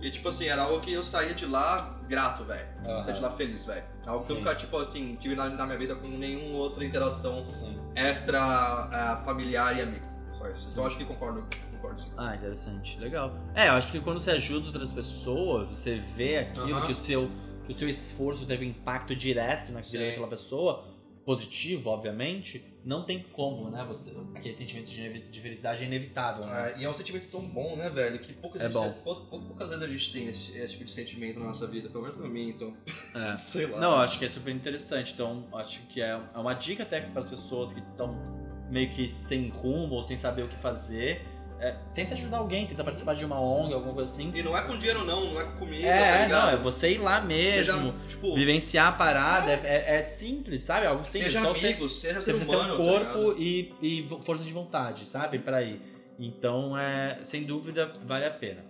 E 0.00 0.10
tipo 0.10 0.28
assim, 0.28 0.46
era 0.46 0.62
algo 0.62 0.80
que 0.80 0.92
eu 0.92 1.02
saía 1.02 1.34
de 1.34 1.46
lá 1.46 1.98
grato, 2.08 2.44
velho. 2.44 2.68
Aham. 2.84 3.02
Saía 3.02 3.14
de 3.14 3.22
lá 3.22 3.30
feliz, 3.30 3.64
velho. 3.64 3.84
Algo 4.06 4.24
que 4.24 4.32
eu 4.32 4.36
Sim. 4.36 4.42
nunca, 4.42 4.54
tipo 4.54 4.76
assim, 4.76 5.16
tive 5.16 5.34
na, 5.34 5.48
na 5.48 5.64
minha 5.66 5.78
vida 5.78 5.94
com 5.96 6.06
nenhuma 6.06 6.58
outra 6.58 6.84
interação 6.84 7.44
Sim. 7.44 7.78
extra 7.94 8.40
ah, 8.40 9.22
familiar 9.24 9.76
e 9.76 9.82
amigo. 9.82 10.04
Só 10.38 10.48
isso. 10.50 10.60
Sim. 10.60 10.70
Então 10.72 10.84
eu 10.84 10.88
acho 10.88 10.98
que 10.98 11.04
concordo, 11.04 11.44
concordo 11.72 12.02
sim. 12.02 12.10
Ah, 12.16 12.36
interessante, 12.36 12.98
legal. 12.98 13.32
É, 13.54 13.68
eu 13.68 13.72
acho 13.72 13.90
que 13.90 14.00
quando 14.00 14.20
você 14.20 14.32
ajuda 14.32 14.66
outras 14.66 14.92
pessoas, 14.92 15.70
você 15.70 15.96
vê 16.14 16.38
aquilo 16.38 16.76
Aham. 16.76 16.86
que 16.86 16.92
o 16.92 16.96
seu 16.96 17.30
que 17.64 17.72
o 17.72 17.74
seu 17.74 17.88
esforço 17.88 18.46
teve 18.46 18.64
um 18.64 18.68
impacto 18.68 19.12
direto 19.16 19.72
na 19.72 19.80
vida 19.80 19.98
Sim. 19.98 20.06
daquela 20.06 20.28
pessoa, 20.28 20.84
positivo, 21.26 21.90
obviamente, 21.90 22.64
não 22.84 23.02
tem 23.02 23.20
como, 23.32 23.68
né? 23.68 23.84
Você, 23.88 24.14
aquele 24.32 24.54
sentimento 24.54 24.86
de, 24.86 25.40
felicidade 25.40 25.82
é 25.82 25.86
inevitável, 25.86 26.46
né? 26.46 26.72
É, 26.76 26.80
e 26.80 26.84
é 26.84 26.88
um 26.88 26.92
sentimento 26.92 27.28
tão 27.32 27.40
bom, 27.46 27.74
né, 27.74 27.90
velho? 27.90 28.20
Que 28.20 28.32
poucas, 28.32 28.62
É 28.62 28.68
vezes- 28.68 28.80
bom. 28.80 28.92
pou- 29.02 29.26
pou- 29.26 29.40
poucas 29.40 29.68
vezes 29.70 29.82
a 29.82 29.88
gente 29.88 30.12
tem 30.12 30.28
esse, 30.28 30.56
esse 30.56 30.72
tipo 30.74 30.84
de 30.84 30.92
sentimento 30.92 31.40
na 31.40 31.46
nossa 31.46 31.66
vida, 31.66 31.88
pelo 31.90 32.04
menos 32.04 32.16
pra 32.16 32.28
mim, 32.28 32.50
então. 32.50 32.76
É. 33.12 33.34
Sei 33.36 33.66
lá. 33.66 33.80
Não, 33.80 33.90
eu 33.90 33.98
acho 33.98 34.20
que 34.20 34.24
é 34.24 34.28
super 34.28 34.54
interessante. 34.54 35.14
Então, 35.14 35.48
acho 35.54 35.80
que 35.88 36.00
é 36.00 36.18
é 36.32 36.38
uma 36.38 36.54
dica 36.54 36.84
até 36.84 37.00
para 37.00 37.20
as 37.20 37.28
pessoas 37.28 37.72
que 37.72 37.80
estão 37.80 38.14
meio 38.70 38.88
que 38.90 39.08
sem 39.08 39.48
rumo 39.48 39.96
ou 39.96 40.02
sem 40.04 40.16
saber 40.16 40.42
o 40.44 40.48
que 40.48 40.56
fazer. 40.58 41.22
É, 41.58 41.74
tenta 41.94 42.14
ajudar 42.14 42.36
alguém, 42.38 42.66
tenta 42.66 42.84
participar 42.84 43.14
de 43.14 43.24
uma 43.24 43.40
ONG, 43.40 43.72
alguma 43.72 43.94
coisa 43.94 44.12
assim. 44.12 44.30
E 44.34 44.42
não 44.42 44.56
é 44.56 44.62
com 44.62 44.76
dinheiro, 44.76 45.04
não, 45.04 45.32
não 45.32 45.40
é 45.40 45.44
com 45.44 45.58
comida, 45.60 45.86
tá 45.86 45.94
É, 45.94 46.22
ligado? 46.24 46.42
não, 46.42 46.50
é 46.50 46.56
você 46.62 46.92
ir 46.92 46.98
lá 46.98 47.20
mesmo, 47.20 47.92
Seja, 47.92 47.94
tipo, 48.08 48.34
vivenciar 48.34 48.88
a 48.88 48.92
parada. 48.92 49.50
É, 49.52 49.60
é- 49.64 49.96
é 49.96 50.02
simples, 50.02 50.60
sabe? 50.62 50.86
Algo 50.86 51.04
simples. 51.06 51.24
seja 51.32 51.40
só 51.40 51.54
você, 51.54 51.66
amigo, 51.68 51.88
seja 51.88 52.20
você 52.20 52.24
ser 52.26 52.30
precisa 52.32 52.50
ter 52.50 52.56
humano, 52.56 52.74
um 52.74 52.76
tá 52.76 52.84
corpo 52.84 53.18
ligado? 53.32 53.42
e, 53.42 53.74
e 53.82 54.08
força 54.24 54.44
de 54.44 54.52
vontade, 54.52 55.04
sabe? 55.06 55.38
Pra 55.38 55.62
ir. 55.62 55.80
Então, 56.18 56.76
é, 56.78 57.18
sem 57.22 57.44
dúvida, 57.44 57.90
vale 58.06 58.26
a 58.26 58.30
pena. 58.30 58.64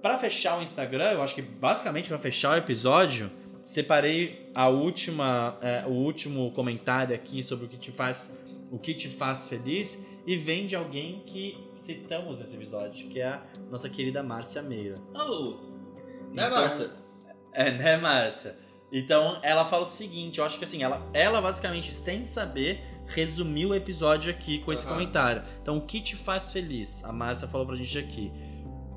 Pra 0.00 0.16
fechar 0.16 0.58
o 0.58 0.62
Instagram, 0.62 1.10
eu 1.12 1.22
acho 1.22 1.34
que 1.34 1.42
basicamente 1.42 2.08
pra 2.08 2.18
fechar 2.18 2.52
o 2.52 2.56
episódio, 2.56 3.30
separei 3.62 4.48
a 4.54 4.68
última, 4.68 5.58
é, 5.60 5.82
o 5.86 5.90
último 5.90 6.52
comentário 6.52 7.14
aqui 7.14 7.42
sobre 7.42 7.66
o 7.66 7.68
que 7.68 7.76
te 7.76 7.90
faz, 7.90 8.38
o 8.70 8.78
que 8.78 8.94
te 8.94 9.08
faz 9.08 9.48
feliz 9.48 10.04
e 10.26 10.36
vem 10.36 10.66
de 10.66 10.74
alguém 10.74 11.22
que 11.24 11.70
citamos 11.76 12.38
nesse 12.38 12.56
episódio, 12.56 13.08
que 13.08 13.20
é 13.20 13.28
a 13.28 13.42
nossa 13.70 13.88
querida 13.88 14.22
Márcia 14.22 14.62
Meira. 14.62 15.00
Oh, 15.14 15.76
né, 16.32 16.46
Então, 16.46 16.50
Márcia? 16.50 16.90
É, 17.52 17.70
né, 17.70 17.96
Márcia? 17.96 18.58
Então, 18.92 19.38
ela 19.42 19.64
fala 19.64 19.82
o 19.82 19.86
seguinte, 19.86 20.38
eu 20.38 20.44
acho 20.44 20.58
que 20.58 20.64
assim, 20.64 20.82
ela, 20.82 21.08
ela 21.12 21.40
basicamente, 21.40 21.92
sem 21.92 22.24
saber, 22.24 22.80
resumiu 23.06 23.70
o 23.70 23.74
episódio 23.74 24.30
aqui 24.30 24.58
com 24.58 24.72
esse 24.72 24.86
comentário. 24.86 25.42
Então, 25.62 25.76
o 25.78 25.80
que 25.80 26.00
te 26.00 26.16
faz 26.16 26.52
feliz? 26.52 27.04
A 27.04 27.12
Márcia 27.12 27.48
falou 27.48 27.66
pra 27.66 27.76
gente 27.76 27.98
aqui. 27.98 28.32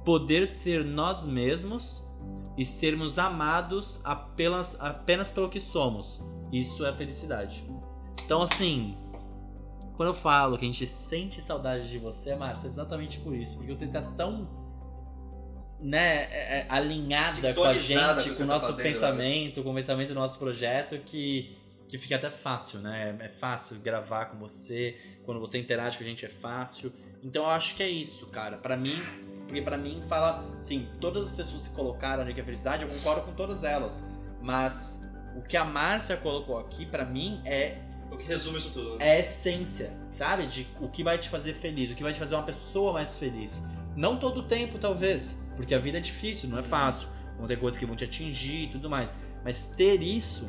Poder 0.04 0.48
ser 0.48 0.84
nós 0.84 1.26
mesmos 1.26 2.04
e 2.58 2.66
sermos 2.66 3.20
amados 3.20 4.02
apenas, 4.04 4.76
apenas 4.80 5.32
pelo 5.32 5.50
que 5.50 5.60
somos. 5.60 6.22
Isso 6.52 6.86
é 6.86 6.94
felicidade. 6.96 7.64
Então, 8.26 8.42
assim, 8.42 8.98
quando 10.00 10.12
eu 10.12 10.16
falo 10.16 10.58
que 10.58 10.64
a 10.64 10.66
gente 10.66 10.88
sente 10.88 11.42
saudade 11.42 11.90
de 11.90 11.98
você, 11.98 12.34
Márcia, 12.34 12.68
é 12.68 12.70
exatamente 12.70 13.20
por 13.20 13.36
isso. 13.36 13.58
Porque 13.58 13.76
você 13.76 13.86
tá 13.86 14.02
tão 14.02 14.48
né, 15.78 16.24
é, 16.32 16.60
é, 16.60 16.66
alinhada 16.70 17.54
com 17.54 17.66
a 17.66 17.74
gente, 17.74 17.98
com 17.98 18.06
o 18.06 18.16
com 18.16 18.24
que 18.24 18.30
o 18.30 18.36
você 18.36 18.44
nosso 18.46 18.68
tá 18.68 18.72
fazendo, 18.72 18.94
pensamento, 18.94 19.62
com 19.62 19.72
o 19.72 19.76
pensamento 19.76 20.08
do 20.08 20.16
nosso 20.16 20.40
projeto, 20.40 20.98
que, 21.00 21.54
que 21.90 21.98
fica 21.98 22.16
até 22.16 22.30
fácil, 22.30 22.80
né? 22.80 23.18
É 23.20 23.28
fácil 23.28 23.78
gravar 23.82 24.28
com 24.28 24.38
você, 24.38 24.96
quando 25.26 25.42
você 25.42 25.60
interage 25.60 25.98
com 25.98 26.06
a 26.06 26.08
gente 26.08 26.26
é 26.26 26.30
fácil. 26.30 26.94
Então 27.22 27.44
eu 27.44 27.50
acho 27.50 27.76
que 27.76 27.84
é 27.84 27.90
isso, 27.90 28.26
cara. 28.28 28.56
Pra 28.56 28.78
mim, 28.78 29.04
porque 29.48 29.62
pra 29.62 29.78
mim 29.78 30.02
fala, 30.08 30.46
assim, 30.62 30.88
todas 31.02 31.28
as 31.28 31.36
pessoas 31.36 31.68
que 31.68 31.76
colocaram 31.76 32.24
ali 32.24 32.34
que 32.34 32.40
é 32.40 32.44
felicidade, 32.46 32.84
eu 32.84 32.90
concordo 32.90 33.24
com 33.24 33.34
todas 33.34 33.66
elas. 33.66 34.02
Mas 34.42 35.06
o 35.36 35.42
que 35.42 35.58
a 35.58 35.66
Márcia 35.66 36.16
colocou 36.16 36.58
aqui, 36.58 36.86
pra 36.86 37.04
mim, 37.04 37.42
é 37.44 37.89
que 38.20 38.26
resume 38.28 38.58
isso 38.58 38.72
tudo, 38.72 38.98
né? 38.98 39.08
é 39.08 39.12
a 39.18 39.20
essência, 39.20 39.92
sabe? 40.12 40.46
De 40.48 40.68
o 40.80 40.88
que 40.90 41.04
vai 41.04 41.18
te 41.18 41.30
fazer 41.30 41.54
feliz, 41.54 41.92
o 41.92 41.96
que 41.96 42.04
vai 42.04 42.14
te 42.14 42.20
fazer 42.20 42.36
uma 42.36 42.44
pessoa 42.44 42.94
mais 42.94 43.18
feliz. 43.18 43.66
Não 43.96 44.18
todo 44.18 44.42
o 44.42 44.44
tempo, 44.44 44.78
talvez, 44.78 45.38
porque 45.56 45.74
a 45.74 45.80
vida 45.80 45.98
é 45.98 46.02
difícil, 46.02 46.48
não 46.50 46.60
é 46.60 46.64
fácil. 46.64 47.10
Vão 47.38 47.48
ter 47.48 47.58
coisas 47.58 47.80
que 47.80 47.86
vão 47.86 47.96
te 47.96 48.04
atingir 48.04 48.66
e 48.66 48.70
tudo 48.70 48.90
mais. 48.90 49.16
Mas 49.44 49.68
ter 49.70 50.02
isso, 50.04 50.48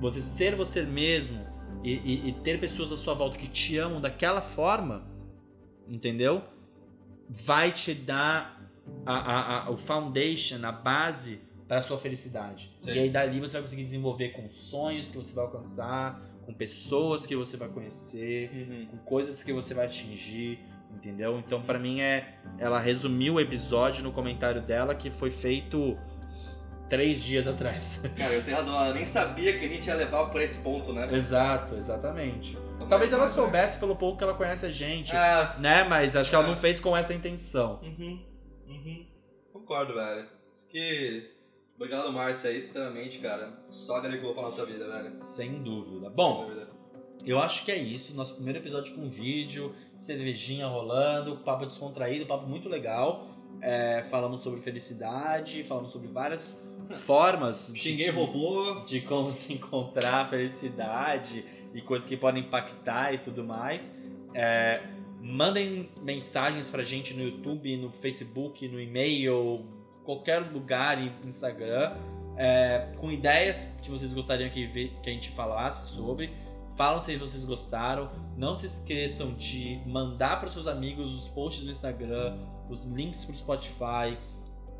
você 0.00 0.20
ser 0.22 0.54
você 0.54 0.82
mesmo 0.82 1.44
e, 1.82 1.92
e- 1.94 2.28
e 2.28 2.32
ter 2.44 2.60
pessoas 2.60 2.92
à 2.92 2.96
sua 2.96 3.14
volta 3.14 3.36
que 3.36 3.48
te 3.48 3.76
amam 3.78 4.00
daquela 4.00 4.40
forma, 4.42 5.04
entendeu? 5.88 6.42
Vai 7.28 7.72
te 7.72 7.94
dar 7.94 8.60
a, 9.06 9.14
a- 9.14 9.64
a- 9.66 9.70
o 9.70 9.76
foundation, 9.76 10.58
a 10.64 10.72
base 10.72 11.40
para 11.66 11.78
a 11.78 11.82
sua 11.82 11.96
felicidade. 11.98 12.70
Sim. 12.80 12.92
E 12.92 12.98
aí 12.98 13.10
dali 13.10 13.40
você 13.40 13.54
vai 13.54 13.62
conseguir 13.62 13.82
desenvolver 13.82 14.28
com 14.30 14.50
sonhos 14.50 15.06
que 15.06 15.16
você 15.16 15.32
vai 15.32 15.44
alcançar, 15.44 16.20
com 16.44 16.52
pessoas 16.52 17.24
que 17.26 17.34
você 17.36 17.56
vai 17.56 17.68
conhecer, 17.68 18.50
Uhum. 18.52 18.86
com 18.86 18.96
coisas 18.98 19.42
que 19.44 19.52
você 19.52 19.72
vai 19.74 19.86
atingir, 19.86 20.58
entendeu? 20.90 21.38
Então, 21.38 21.62
pra 21.62 21.78
mim 21.78 22.00
é, 22.00 22.34
ela 22.58 22.78
resumiu 22.80 23.34
o 23.34 23.40
episódio 23.40 24.02
no 24.02 24.12
comentário 24.12 24.60
dela 24.62 24.94
que 24.94 25.10
foi 25.10 25.30
feito 25.30 25.96
três 26.90 27.22
dias 27.22 27.46
atrás. 27.48 28.02
Cara, 28.16 28.34
você 28.34 28.42
tem 28.46 28.54
razão, 28.54 28.74
ela 28.74 28.92
nem 28.92 29.06
sabia 29.06 29.58
que 29.58 29.64
a 29.64 29.68
gente 29.68 29.86
ia 29.86 29.94
levar 29.94 30.26
por 30.30 30.40
esse 30.42 30.58
ponto, 30.58 30.92
né? 30.92 31.08
Exato, 31.14 31.74
exatamente. 31.74 32.58
Só 32.76 32.84
Talvez 32.86 33.10
ela 33.12 33.20
mais- 33.20 33.30
soubesse 33.30 33.78
pelo 33.78 33.96
pouco 33.96 34.18
que 34.18 34.24
ela 34.24 34.34
conhece 34.34 34.66
a 34.66 34.70
gente, 34.70 35.14
Ah, 35.16 35.56
né? 35.58 35.84
Mas 35.84 36.14
acho 36.16 36.28
que 36.28 36.36
ela 36.36 36.44
É. 36.44 36.48
não 36.48 36.56
fez 36.56 36.80
com 36.80 36.94
essa 36.96 37.14
intenção. 37.14 37.80
uhum, 37.82 38.22
uhum. 38.68 39.06
Concordo, 39.52 39.94
velho. 39.94 40.28
Que. 40.68 41.30
Obrigado, 41.76 42.12
Márcia, 42.12 42.50
aí, 42.50 42.60
sinceramente, 42.60 43.18
cara. 43.18 43.52
Só 43.70 43.96
agregou 43.96 44.34
pra 44.34 44.42
nossa 44.42 44.64
vida, 44.64 44.86
velho. 44.88 45.12
Sem 45.18 45.62
dúvida. 45.62 46.10
Bom. 46.10 46.50
Eu 47.24 47.40
acho 47.40 47.64
que 47.64 47.72
é 47.72 47.76
isso. 47.78 48.14
Nosso 48.14 48.34
primeiro 48.34 48.58
episódio 48.58 48.94
com 48.94 49.08
vídeo, 49.08 49.74
cervejinha 49.96 50.66
rolando, 50.66 51.36
papo 51.38 51.66
descontraído, 51.66 52.26
papo 52.26 52.46
muito 52.46 52.68
legal. 52.68 53.26
É, 53.60 54.04
falamos 54.10 54.42
sobre 54.42 54.60
felicidade, 54.60 55.62
falamos 55.62 55.92
sobre 55.92 56.08
várias 56.08 56.68
formas 57.06 57.72
de, 57.72 57.78
Xinguei 57.78 58.10
robô. 58.10 58.80
de 58.84 59.00
como 59.02 59.30
se 59.30 59.52
encontrar 59.52 60.28
felicidade 60.28 61.44
e 61.72 61.80
coisas 61.80 62.08
que 62.08 62.16
podem 62.16 62.42
impactar 62.42 63.14
e 63.14 63.18
tudo 63.18 63.44
mais. 63.44 63.96
É, 64.34 64.82
mandem 65.20 65.90
mensagens 66.00 66.68
pra 66.68 66.82
gente 66.82 67.14
no 67.14 67.22
YouTube, 67.22 67.76
no 67.76 67.90
Facebook, 67.90 68.66
no 68.66 68.80
e-mail, 68.80 69.64
qualquer 70.04 70.38
lugar, 70.38 71.02
e 71.02 71.12
Instagram, 71.26 71.96
é, 72.36 72.92
com 72.96 73.10
ideias 73.10 73.64
que 73.82 73.90
vocês 73.90 74.12
gostariam 74.12 74.48
que, 74.50 74.68
que 75.02 75.10
a 75.10 75.12
gente 75.12 75.30
falasse 75.30 75.94
sobre. 75.94 76.32
Falam 76.76 77.00
se 77.00 77.16
vocês 77.16 77.44
gostaram. 77.44 78.10
Não 78.36 78.56
se 78.56 78.66
esqueçam 78.66 79.34
de 79.34 79.80
mandar 79.86 80.40
para 80.40 80.50
seus 80.50 80.66
amigos 80.66 81.12
os 81.12 81.28
posts 81.28 81.64
do 81.64 81.70
Instagram, 81.70 82.38
os 82.68 82.86
links 82.86 83.24
pro 83.24 83.34
Spotify, 83.34 84.16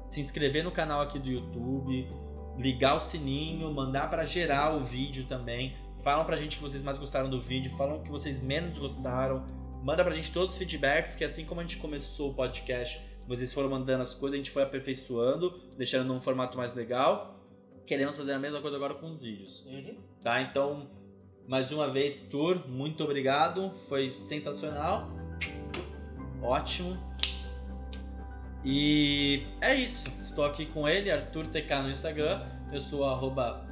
se 0.05 0.21
inscrever 0.21 0.65
no 0.65 0.71
canal 0.71 1.03
aqui 1.03 1.19
do 1.19 1.29
YouTube, 1.29 2.09
ligar 2.57 2.97
o 2.97 3.01
sininho, 3.01 3.73
mandar 3.73 4.09
para 4.09 4.25
geral 4.25 4.79
o 4.79 4.85
vídeo 4.85 5.27
também. 5.29 5.77
Falam 6.03 6.25
pra 6.25 6.37
gente 6.37 6.57
que 6.57 6.63
vocês 6.63 6.83
mais 6.83 6.99
gostaram 6.99 7.31
do 7.31 7.41
vídeo, 7.41 7.71
falam 7.77 8.03
que 8.03 8.11
vocês 8.11 8.43
menos 8.43 8.79
gostaram. 8.79 9.45
Manda 9.83 10.05
pra 10.05 10.15
gente 10.15 10.33
todos 10.33 10.53
os 10.53 10.57
feedbacks, 10.57 11.15
que 11.15 11.25
assim 11.25 11.45
como 11.45 11.61
a 11.61 11.65
gente 11.65 11.77
começou 11.79 12.31
o 12.31 12.35
podcast, 12.35 13.01
vocês 13.27 13.53
foram 13.53 13.69
mandando 13.71 14.03
as 14.03 14.13
coisas, 14.15 14.35
a 14.35 14.39
gente 14.39 14.51
foi 14.51 14.63
aperfeiçoando, 14.63 15.61
deixando 15.77 16.07
num 16.07 16.21
formato 16.21 16.57
mais 16.57 16.75
legal. 16.75 17.39
Queremos 17.87 18.17
fazer 18.17 18.33
a 18.33 18.39
mesma 18.39 18.61
coisa 18.61 18.77
agora 18.77 18.95
com 18.95 19.07
os 19.07 19.23
vídeos, 19.23 19.65
Uhum. 19.67 19.97
tá? 20.23 20.41
Então, 20.43 20.89
mais 21.49 21.71
uma 21.73 21.91
vez, 21.91 22.21
Tour, 22.31 22.69
muito 22.69 23.03
obrigado, 23.05 23.71
foi 23.89 24.15
sensacional. 24.29 25.09
Ótimo. 26.43 26.97
E 28.65 29.45
é 29.61 29.75
isso. 29.75 30.05
Estou 30.23 30.45
aqui 30.45 30.67
com 30.67 30.89
ele, 30.89 31.11
Arthur 31.11 31.47
TK 31.49 31.83
no 31.83 31.91
Instagram. 31.91 32.47
Eu 32.73 32.81
sou 32.81 33.05
arroba 33.05 33.67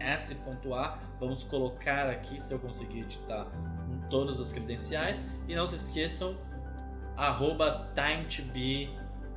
match_s.a. 0.00 0.98
Vamos 1.20 1.44
colocar 1.44 2.10
aqui, 2.10 2.40
se 2.40 2.52
eu 2.52 2.58
conseguir 2.58 3.00
editar, 3.00 3.46
todas 4.10 4.40
as 4.40 4.52
credenciais. 4.52 5.22
E 5.48 5.54
não 5.54 5.66
se 5.66 5.76
esqueçam, 5.76 6.36
arroba 7.16 7.92
time2be 7.94 8.88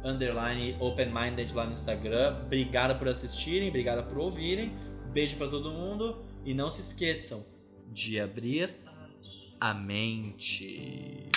underline 0.04 0.76
open-minded 0.80 1.54
lá 1.54 1.66
no 1.66 1.74
Instagram. 1.74 2.42
Obrigado 2.46 2.98
por 2.98 3.08
assistirem, 3.08 3.70
obrigado 3.70 4.08
por 4.08 4.18
ouvirem. 4.18 4.72
Beijo 5.12 5.38
para 5.38 5.50
todo 5.50 5.72
mundo 5.72 6.24
e 6.46 6.54
não 6.54 6.70
se 6.70 6.82
esqueçam 6.82 7.46
de 7.88 8.20
abrir 8.20 8.76
a 9.60 9.74
mente. 9.74 11.30